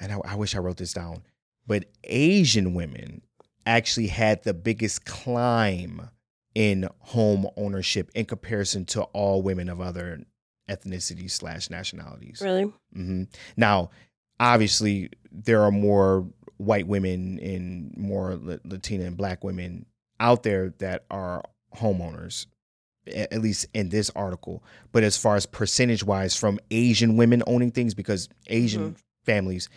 and 0.00 0.12
I, 0.12 0.18
I 0.24 0.34
wish 0.36 0.54
I 0.54 0.58
wrote 0.58 0.76
this 0.76 0.92
down, 0.92 1.22
but 1.66 1.86
Asian 2.04 2.74
women 2.74 3.22
actually 3.66 4.08
had 4.08 4.42
the 4.42 4.54
biggest 4.54 5.04
climb 5.04 6.10
in 6.54 6.88
home 6.98 7.46
ownership 7.56 8.10
in 8.14 8.24
comparison 8.26 8.84
to 8.84 9.02
all 9.02 9.42
women 9.42 9.68
of 9.68 9.80
other 9.80 10.20
ethnicities 10.68 11.30
slash 11.32 11.70
nationalities. 11.70 12.40
Really? 12.42 12.64
Mm-hmm. 12.96 13.24
Now, 13.56 13.90
obviously, 14.38 15.10
there 15.30 15.62
are 15.62 15.70
more 15.70 16.26
white 16.58 16.86
women 16.86 17.38
and 17.40 17.96
more 17.96 18.38
Latina 18.64 19.04
and 19.04 19.16
Black 19.16 19.42
women 19.42 19.86
out 20.20 20.42
there 20.42 20.74
that 20.78 21.04
are 21.10 21.42
homeowners, 21.76 22.46
at 23.06 23.40
least 23.40 23.66
in 23.74 23.88
this 23.88 24.10
article. 24.14 24.62
But 24.92 25.02
as 25.02 25.16
far 25.16 25.36
as 25.36 25.46
percentage 25.46 26.04
wise, 26.04 26.36
from 26.36 26.60
Asian 26.70 27.16
women 27.16 27.42
owning 27.46 27.72
things, 27.72 27.94
because 27.94 28.28
Asian 28.46 28.96
families 29.24 29.68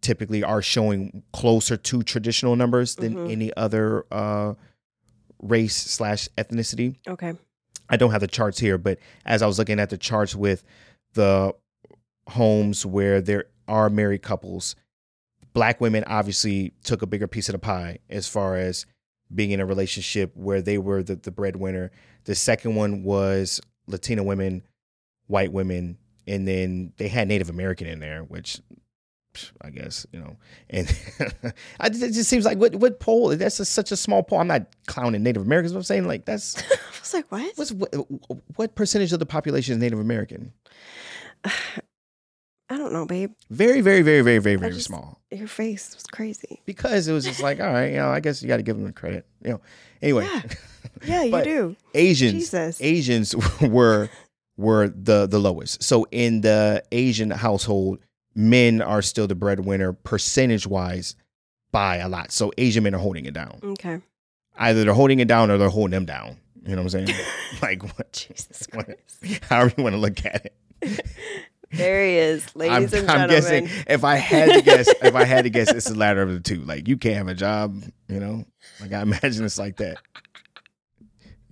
typically 0.00 0.42
are 0.44 0.62
showing 0.62 1.22
closer 1.32 1.76
to 1.76 2.02
traditional 2.02 2.56
numbers 2.56 2.94
than 2.96 3.14
Mhm. 3.14 3.32
any 3.32 3.56
other 3.56 4.04
uh, 4.12 4.54
race 5.40 5.76
slash 5.76 6.28
ethnicity. 6.36 6.96
Okay. 7.06 7.34
I 7.88 7.96
don't 7.96 8.10
have 8.10 8.20
the 8.20 8.28
charts 8.28 8.58
here, 8.58 8.78
but 8.78 8.98
as 9.24 9.42
I 9.42 9.46
was 9.46 9.58
looking 9.58 9.80
at 9.80 9.90
the 9.90 9.98
charts 9.98 10.34
with 10.34 10.62
the 11.14 11.54
homes 12.28 12.84
where 12.84 13.20
there 13.20 13.46
are 13.66 13.88
married 13.90 14.22
couples, 14.22 14.76
black 15.54 15.80
women 15.80 16.04
obviously 16.06 16.72
took 16.84 17.02
a 17.02 17.06
bigger 17.06 17.26
piece 17.26 17.48
of 17.48 17.54
the 17.54 17.58
pie 17.58 17.98
as 18.10 18.28
far 18.28 18.56
as 18.56 18.84
being 19.34 19.50
in 19.50 19.60
a 19.60 19.66
relationship 19.66 20.34
where 20.36 20.60
they 20.62 20.78
were 20.78 21.02
the, 21.02 21.16
the 21.16 21.30
breadwinner. 21.30 21.90
The 22.24 22.34
second 22.34 22.74
one 22.74 23.02
was 23.02 23.60
Latina 23.86 24.22
women, 24.22 24.62
white 25.26 25.52
women, 25.52 25.98
and 26.26 26.46
then 26.46 26.92
they 26.98 27.08
had 27.08 27.28
Native 27.28 27.48
American 27.50 27.86
in 27.86 28.00
there, 28.00 28.22
which 28.22 28.60
I 29.62 29.70
guess 29.70 30.06
you 30.12 30.20
know. 30.20 30.36
And 30.70 30.88
it 31.80 32.12
just 32.12 32.28
seems 32.30 32.44
like 32.44 32.58
what 32.58 32.74
what 32.76 33.00
poll? 33.00 33.28
That's 33.36 33.60
a, 33.60 33.64
such 33.64 33.92
a 33.92 33.96
small 33.96 34.22
poll. 34.22 34.40
I'm 34.40 34.46
not 34.48 34.66
clowning 34.86 35.22
Native 35.22 35.42
Americans. 35.42 35.72
But 35.72 35.78
I'm 35.78 35.84
saying 35.84 36.06
like 36.06 36.24
that's 36.24 36.56
I 36.72 36.76
was 37.00 37.14
like, 37.14 37.30
what? 37.30 37.52
What's 37.56 37.72
what, 37.72 37.94
what 38.56 38.74
percentage 38.74 39.12
of 39.12 39.18
the 39.18 39.26
population 39.26 39.72
is 39.74 39.78
Native 39.78 39.98
American? 39.98 40.52
I 42.70 42.76
don't 42.76 42.92
know, 42.92 43.06
babe. 43.06 43.32
Very, 43.48 43.80
very, 43.80 44.02
very, 44.02 44.20
very, 44.20 44.38
very, 44.38 44.56
very 44.56 44.72
just- 44.72 44.86
small. 44.86 45.20
Your 45.30 45.48
face 45.48 45.94
was 45.94 46.04
crazy. 46.04 46.60
Because 46.66 47.08
it 47.08 47.12
was 47.12 47.24
just 47.24 47.42
like, 47.42 47.60
all 47.60 47.66
right, 47.72 47.90
you 47.92 47.96
know, 47.96 48.08
I 48.08 48.20
guess 48.20 48.42
you 48.42 48.48
got 48.48 48.58
to 48.58 48.62
give 48.62 48.76
them 48.76 48.84
the 48.86 48.92
credit. 48.92 49.26
You 49.42 49.52
know. 49.52 49.60
Anyway, 50.02 50.24
Yeah. 50.24 50.42
Yeah, 51.06 51.22
you 51.22 51.44
do. 51.44 51.76
Asians, 51.94 52.32
Jesus. 52.32 52.80
Asians 52.80 53.34
were 53.60 54.08
were 54.56 54.88
the 54.88 55.26
the 55.26 55.38
lowest. 55.38 55.82
So 55.82 56.06
in 56.10 56.40
the 56.40 56.82
Asian 56.90 57.30
household, 57.30 58.00
men 58.38 58.80
are 58.80 59.02
still 59.02 59.26
the 59.26 59.34
breadwinner 59.34 59.92
percentage 59.92 60.64
wise 60.66 61.16
by 61.72 61.96
a 61.96 62.08
lot. 62.08 62.30
So 62.30 62.52
Asian 62.56 62.84
men 62.84 62.94
are 62.94 62.98
holding 62.98 63.26
it 63.26 63.34
down. 63.34 63.58
Okay. 63.62 64.00
Either 64.56 64.84
they're 64.84 64.94
holding 64.94 65.18
it 65.18 65.26
down 65.28 65.50
or 65.50 65.58
they're 65.58 65.68
holding 65.68 65.90
them 65.90 66.04
down. 66.06 66.36
You 66.64 66.76
know 66.76 66.82
what 66.82 66.94
I'm 66.94 67.06
saying? 67.06 67.18
like 67.62 67.82
what? 67.96 68.12
Jesus 68.12 68.66
what- 68.72 68.86
Christ. 68.86 69.44
However 69.50 69.74
you 69.76 69.82
want 69.82 69.94
to 69.94 70.00
look 70.00 70.24
at 70.24 70.52
it. 70.80 71.04
There 71.72 72.06
he 72.06 72.14
is, 72.14 72.56
ladies 72.56 72.94
I'm, 72.94 73.00
and 73.00 73.10
I'm 73.10 73.28
gentlemen. 73.28 73.64
guessing 73.66 73.84
if 73.88 74.02
I 74.04 74.14
had 74.16 74.52
to 74.54 74.62
guess, 74.62 74.88
if 75.02 75.14
I 75.14 75.24
had 75.24 75.44
to 75.44 75.50
guess, 75.50 75.70
it's 75.70 75.88
the 75.88 75.98
latter 75.98 76.22
of 76.22 76.32
the 76.32 76.40
two. 76.40 76.60
Like 76.62 76.88
you 76.88 76.96
can't 76.96 77.16
have 77.16 77.28
a 77.28 77.34
job, 77.34 77.82
you 78.08 78.20
know. 78.20 78.46
Like 78.80 78.92
I 78.94 79.02
imagine 79.02 79.44
it's 79.44 79.58
like 79.58 79.76
that. 79.76 79.98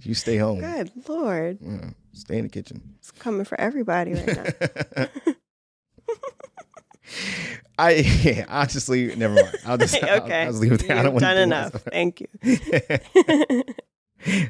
You 0.03 0.14
stay 0.14 0.39
home, 0.39 0.61
Good 0.61 0.91
Lord. 1.07 1.59
Yeah, 1.61 1.91
stay 2.12 2.39
in 2.39 2.45
the 2.45 2.49
kitchen. 2.49 2.95
It's 2.99 3.11
coming 3.11 3.45
for 3.45 3.61
everybody 3.61 4.14
right 4.14 4.55
now. 4.97 5.07
I 7.79 7.91
yeah, 7.95 8.45
honestly, 8.49 9.15
never 9.17 9.35
mind. 9.35 9.57
I'll 9.67 9.79
just 9.79 9.95
I'll- 10.03 10.23
okay. 10.23 10.43
I'll, 10.43 10.47
just 10.53 10.61
leave 10.61 10.73
it 10.73 10.87
there. 10.87 10.97
I 10.99 11.03
don't 11.03 11.13
want 11.15 11.23
done 11.23 11.37
to 11.37 11.43
enough. 11.43 11.73
Thank 11.73 12.21
you. 12.21 12.29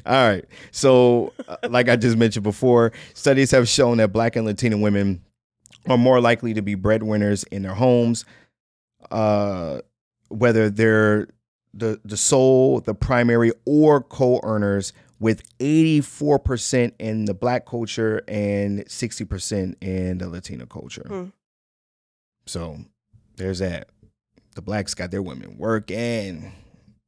All 0.05 0.27
right. 0.27 0.45
So, 0.71 1.33
uh, 1.47 1.57
like 1.69 1.89
I 1.89 1.97
just 1.97 2.17
mentioned 2.17 2.43
before, 2.43 2.93
studies 3.13 3.51
have 3.51 3.67
shown 3.67 3.97
that 3.97 4.11
Black 4.13 4.35
and 4.35 4.45
Latina 4.45 4.77
women 4.77 5.21
are 5.87 5.97
more 5.97 6.19
likely 6.19 6.53
to 6.53 6.61
be 6.61 6.73
breadwinners 6.75 7.43
in 7.45 7.63
their 7.63 7.73
homes, 7.75 8.25
uh, 9.11 9.79
whether 10.29 10.69
they're 10.69 11.27
the 11.73 11.99
the 12.05 12.17
sole, 12.17 12.79
the 12.79 12.95
primary, 12.95 13.51
or 13.65 14.01
co-earners, 14.01 14.93
with 15.19 15.43
eighty 15.59 16.01
four 16.01 16.39
percent 16.39 16.95
in 16.97 17.25
the 17.25 17.33
Black 17.33 17.65
culture 17.67 18.23
and 18.27 18.83
sixty 18.89 19.25
percent 19.25 19.77
in 19.81 20.17
the 20.17 20.29
Latina 20.29 20.65
culture. 20.65 21.05
Hmm. 21.07 21.25
So, 22.47 22.77
there's 23.35 23.59
that. 23.59 23.89
The 24.55 24.61
blacks 24.61 24.93
got 24.95 25.11
their 25.11 25.21
women 25.21 25.57
working. 25.57 26.53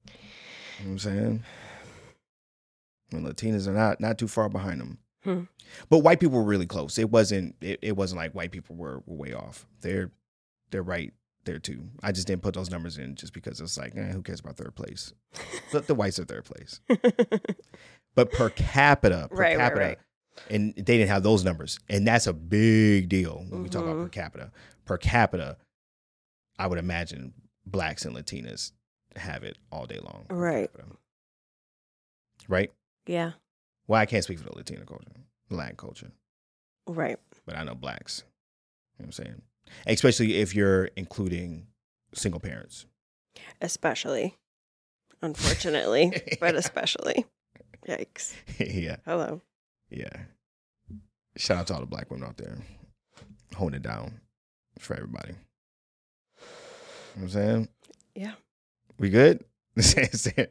You 0.05 0.85
know 0.85 0.85
what 0.85 0.89
I'm 0.91 0.99
saying? 0.99 1.43
And 3.11 3.25
Latinas 3.25 3.67
are 3.67 3.73
not 3.73 3.99
not 3.99 4.17
too 4.19 4.27
far 4.27 4.49
behind 4.49 4.79
them. 4.81 4.97
Hmm. 5.23 5.41
But 5.89 5.99
white 5.99 6.19
people 6.19 6.37
were 6.37 6.43
really 6.43 6.67
close. 6.67 6.97
It 6.99 7.09
wasn't 7.09 7.55
it, 7.61 7.79
it 7.81 7.95
wasn't 7.97 8.19
like 8.19 8.33
white 8.35 8.51
people 8.51 8.75
were, 8.75 9.01
were 9.07 9.15
way 9.15 9.33
off. 9.33 9.65
They're 9.81 10.11
they're 10.69 10.83
right 10.83 11.11
there 11.45 11.57
too. 11.57 11.85
I 12.03 12.11
just 12.11 12.27
didn't 12.27 12.43
put 12.43 12.53
those 12.53 12.69
numbers 12.69 12.97
in 12.99 13.15
just 13.15 13.33
because 13.33 13.59
it's 13.59 13.77
like, 13.79 13.93
eh, 13.97 14.11
who 14.11 14.21
cares 14.21 14.41
about 14.41 14.57
third 14.57 14.75
place? 14.75 15.11
the, 15.71 15.79
the 15.81 15.95
whites 15.95 16.19
are 16.19 16.25
third 16.25 16.45
place. 16.45 16.79
But 18.15 18.31
per 18.31 18.49
capita, 18.49 19.27
per 19.29 19.35
Right, 19.37 19.57
right, 19.57 19.63
capita, 19.63 19.85
right. 19.85 19.97
and 20.49 20.73
they 20.75 20.81
didn't 20.97 21.07
have 21.09 21.23
those 21.23 21.43
numbers. 21.45 21.79
And 21.89 22.05
that's 22.07 22.27
a 22.27 22.33
big 22.33 23.07
deal 23.07 23.45
when 23.49 23.63
we 23.63 23.69
talk 23.69 23.83
about 23.83 23.97
per 23.97 24.09
capita. 24.09 24.51
Per 24.89 24.97
capita, 24.97 25.55
I 26.57 26.65
would 26.65 26.79
imagine 26.79 27.31
blacks 27.63 28.05
and 28.05 28.15
Latinas 28.15 28.71
have 29.15 29.43
it 29.43 29.55
all 29.71 29.85
day 29.85 29.99
long. 29.99 30.25
Right. 30.31 30.71
Right? 32.47 32.71
yeah. 33.05 33.33
Well, 33.87 34.01
I 34.01 34.07
can't 34.07 34.23
speak 34.23 34.39
for 34.39 34.45
the 34.49 34.55
Latina 34.55 34.85
culture, 34.87 35.11
black 35.47 35.77
culture, 35.77 36.11
Right. 36.87 37.17
but 37.45 37.55
I 37.55 37.63
know 37.63 37.75
blacks. 37.75 38.23
You 38.97 39.03
know 39.03 39.07
what 39.09 39.19
I'm 39.19 39.25
saying? 39.25 39.41
Especially 39.85 40.37
if 40.39 40.55
you're 40.55 40.85
including 40.95 41.67
single 42.15 42.39
parents. 42.39 42.87
Especially. 43.61 44.37
Unfortunately, 45.21 46.13
but 46.39 46.55
especially. 46.55 47.25
Yikes. 47.87 48.33
yeah, 48.59 48.95
Hello. 49.05 49.41
yeah. 49.91 50.17
Shout 51.37 51.57
out 51.59 51.67
to 51.67 51.73
all 51.75 51.79
the 51.81 51.85
black 51.85 52.09
women 52.09 52.27
out 52.27 52.37
there 52.37 52.57
holding 53.55 53.77
it 53.77 53.83
down 53.83 54.19
for 54.79 54.95
everybody. 54.95 55.33
You 55.33 55.35
know 57.15 57.15
what 57.15 57.23
I'm 57.23 57.29
saying? 57.29 57.67
Yeah. 58.15 58.33
We 58.97 59.09
good? 59.09 59.43
is 59.79 60.23
there 60.23 60.47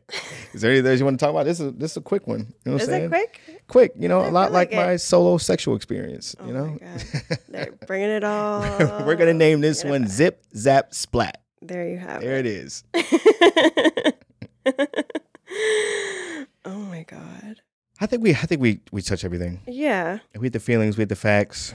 is 0.55 0.63
there 0.63 0.71
anything 0.71 0.91
else 0.91 1.01
you 1.01 1.05
want 1.05 1.19
to 1.19 1.25
talk 1.25 1.33
about? 1.33 1.45
This 1.45 1.61
is 1.61 1.75
this 1.75 1.91
is 1.91 1.97
a 1.99 2.01
quick 2.01 2.27
one. 2.27 2.39
You 2.41 2.47
know 2.65 2.73
what 2.73 2.83
Is 2.83 2.89
I'm 2.89 2.95
saying? 2.95 3.05
it 3.05 3.09
quick? 3.09 3.41
Quick, 3.67 3.93
you 3.99 4.09
know, 4.09 4.21
I 4.21 4.29
a 4.29 4.31
lot 4.31 4.53
like, 4.53 4.73
like 4.73 4.87
my 4.87 4.97
solo 4.97 5.37
sexual 5.37 5.77
experience. 5.77 6.35
Oh 6.41 6.47
you 6.47 6.55
my 6.55 6.61
know, 6.61 6.79
God. 6.81 7.05
They're 7.49 7.73
bringing 7.87 8.09
it 8.09 8.25
all. 8.25 8.61
we're 9.05 9.17
gonna 9.17 9.35
name 9.35 9.61
this 9.61 9.85
one 9.85 10.03
back. 10.03 10.11
Zip 10.11 10.43
Zap 10.57 10.95
Splat. 10.95 11.43
There 11.61 11.87
you 11.89 11.99
have 11.99 12.23
it. 12.23 12.25
There 12.25 12.39
it. 12.39 12.47
it 12.47 12.47
is. 12.47 12.85
oh 16.65 16.79
my 16.79 17.03
god. 17.03 17.61
I 18.01 18.07
think 18.07 18.23
we 18.23 18.31
I 18.31 18.47
think 18.47 18.63
we 18.63 18.81
we 18.93 19.03
touch 19.03 19.25
everything. 19.25 19.61
Yeah. 19.67 20.21
We 20.39 20.47
had 20.47 20.55
the 20.55 20.61
feelings, 20.61 20.97
we 20.97 21.03
had 21.03 21.11
the 21.11 21.17
facts. 21.17 21.75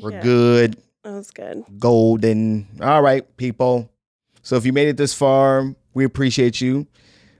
We're 0.00 0.12
yeah, 0.12 0.22
good, 0.22 0.76
That 1.06 1.12
was 1.12 1.30
good. 1.30 1.62
golden. 1.78 2.66
All 2.82 3.00
right, 3.00 3.24
people. 3.36 3.88
So 4.42 4.56
if 4.56 4.66
you 4.66 4.72
made 4.72 4.88
it 4.88 4.96
this 4.96 5.14
far, 5.14 5.72
we 5.94 6.04
appreciate 6.04 6.60
you. 6.60 6.88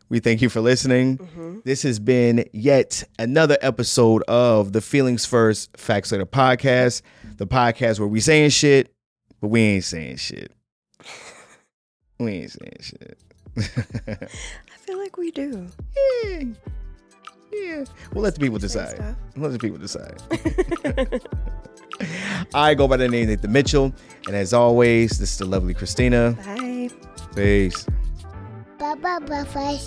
We 0.09 0.21
thank 0.21 0.41
you 0.41 0.49
for 0.49 0.61
listening. 0.61 1.17
hmm 1.17 1.59
This 1.65 1.83
has 1.83 1.99
been 1.99 2.49
yet 2.53 3.03
another 3.19 3.59
episode 3.61 4.23
of 4.29 4.73
the 4.73 4.81
Feelings 4.81 5.27
First 5.27 5.77
Facts 5.77 6.13
Later 6.13 6.27
podcast, 6.27 7.03
the 7.39 7.47
podcast 7.49 7.99
where 7.99 8.07
we 8.07 8.21
saying 8.21 8.51
shit, 8.51 8.93
but 9.41 9.49
but 9.49 9.49
we 9.49 9.61
ain't 9.63 9.85
saying 9.85 10.17
shit. 10.19 10.53
We 12.21 12.31
ain't 12.33 12.53
saying 12.53 12.77
shit. 12.81 13.19
I 13.59 14.77
feel 14.79 14.99
like 14.99 15.17
we 15.19 15.31
do. 15.33 15.67
yeah. 16.25 16.45
Yeah. 17.53 17.85
We'll 18.13 18.23
let 18.25 18.35
the 18.35 18.41
people 18.41 18.59
decide. 18.59 19.17
We'll 19.37 19.51
let 19.51 19.53
the 19.53 19.59
people 19.59 19.79
decide. 19.79 20.21
I 22.55 22.75
go 22.75 22.87
by 22.89 22.97
the 22.97 23.09
name 23.09 23.29
Nathan 23.29 23.53
Mitchell. 23.53 23.93
And 24.27 24.37
as 24.37 24.53
always, 24.53 25.19
this 25.19 25.33
is 25.33 25.39
the 25.39 25.45
lovely 25.45 25.75
Cristina. 25.75 26.37
Bye. 26.45 26.91
Peace. 27.35 27.87
Bye 28.79 28.95
bye 28.97 29.19
bye 29.21 29.45
bye. 29.55 29.79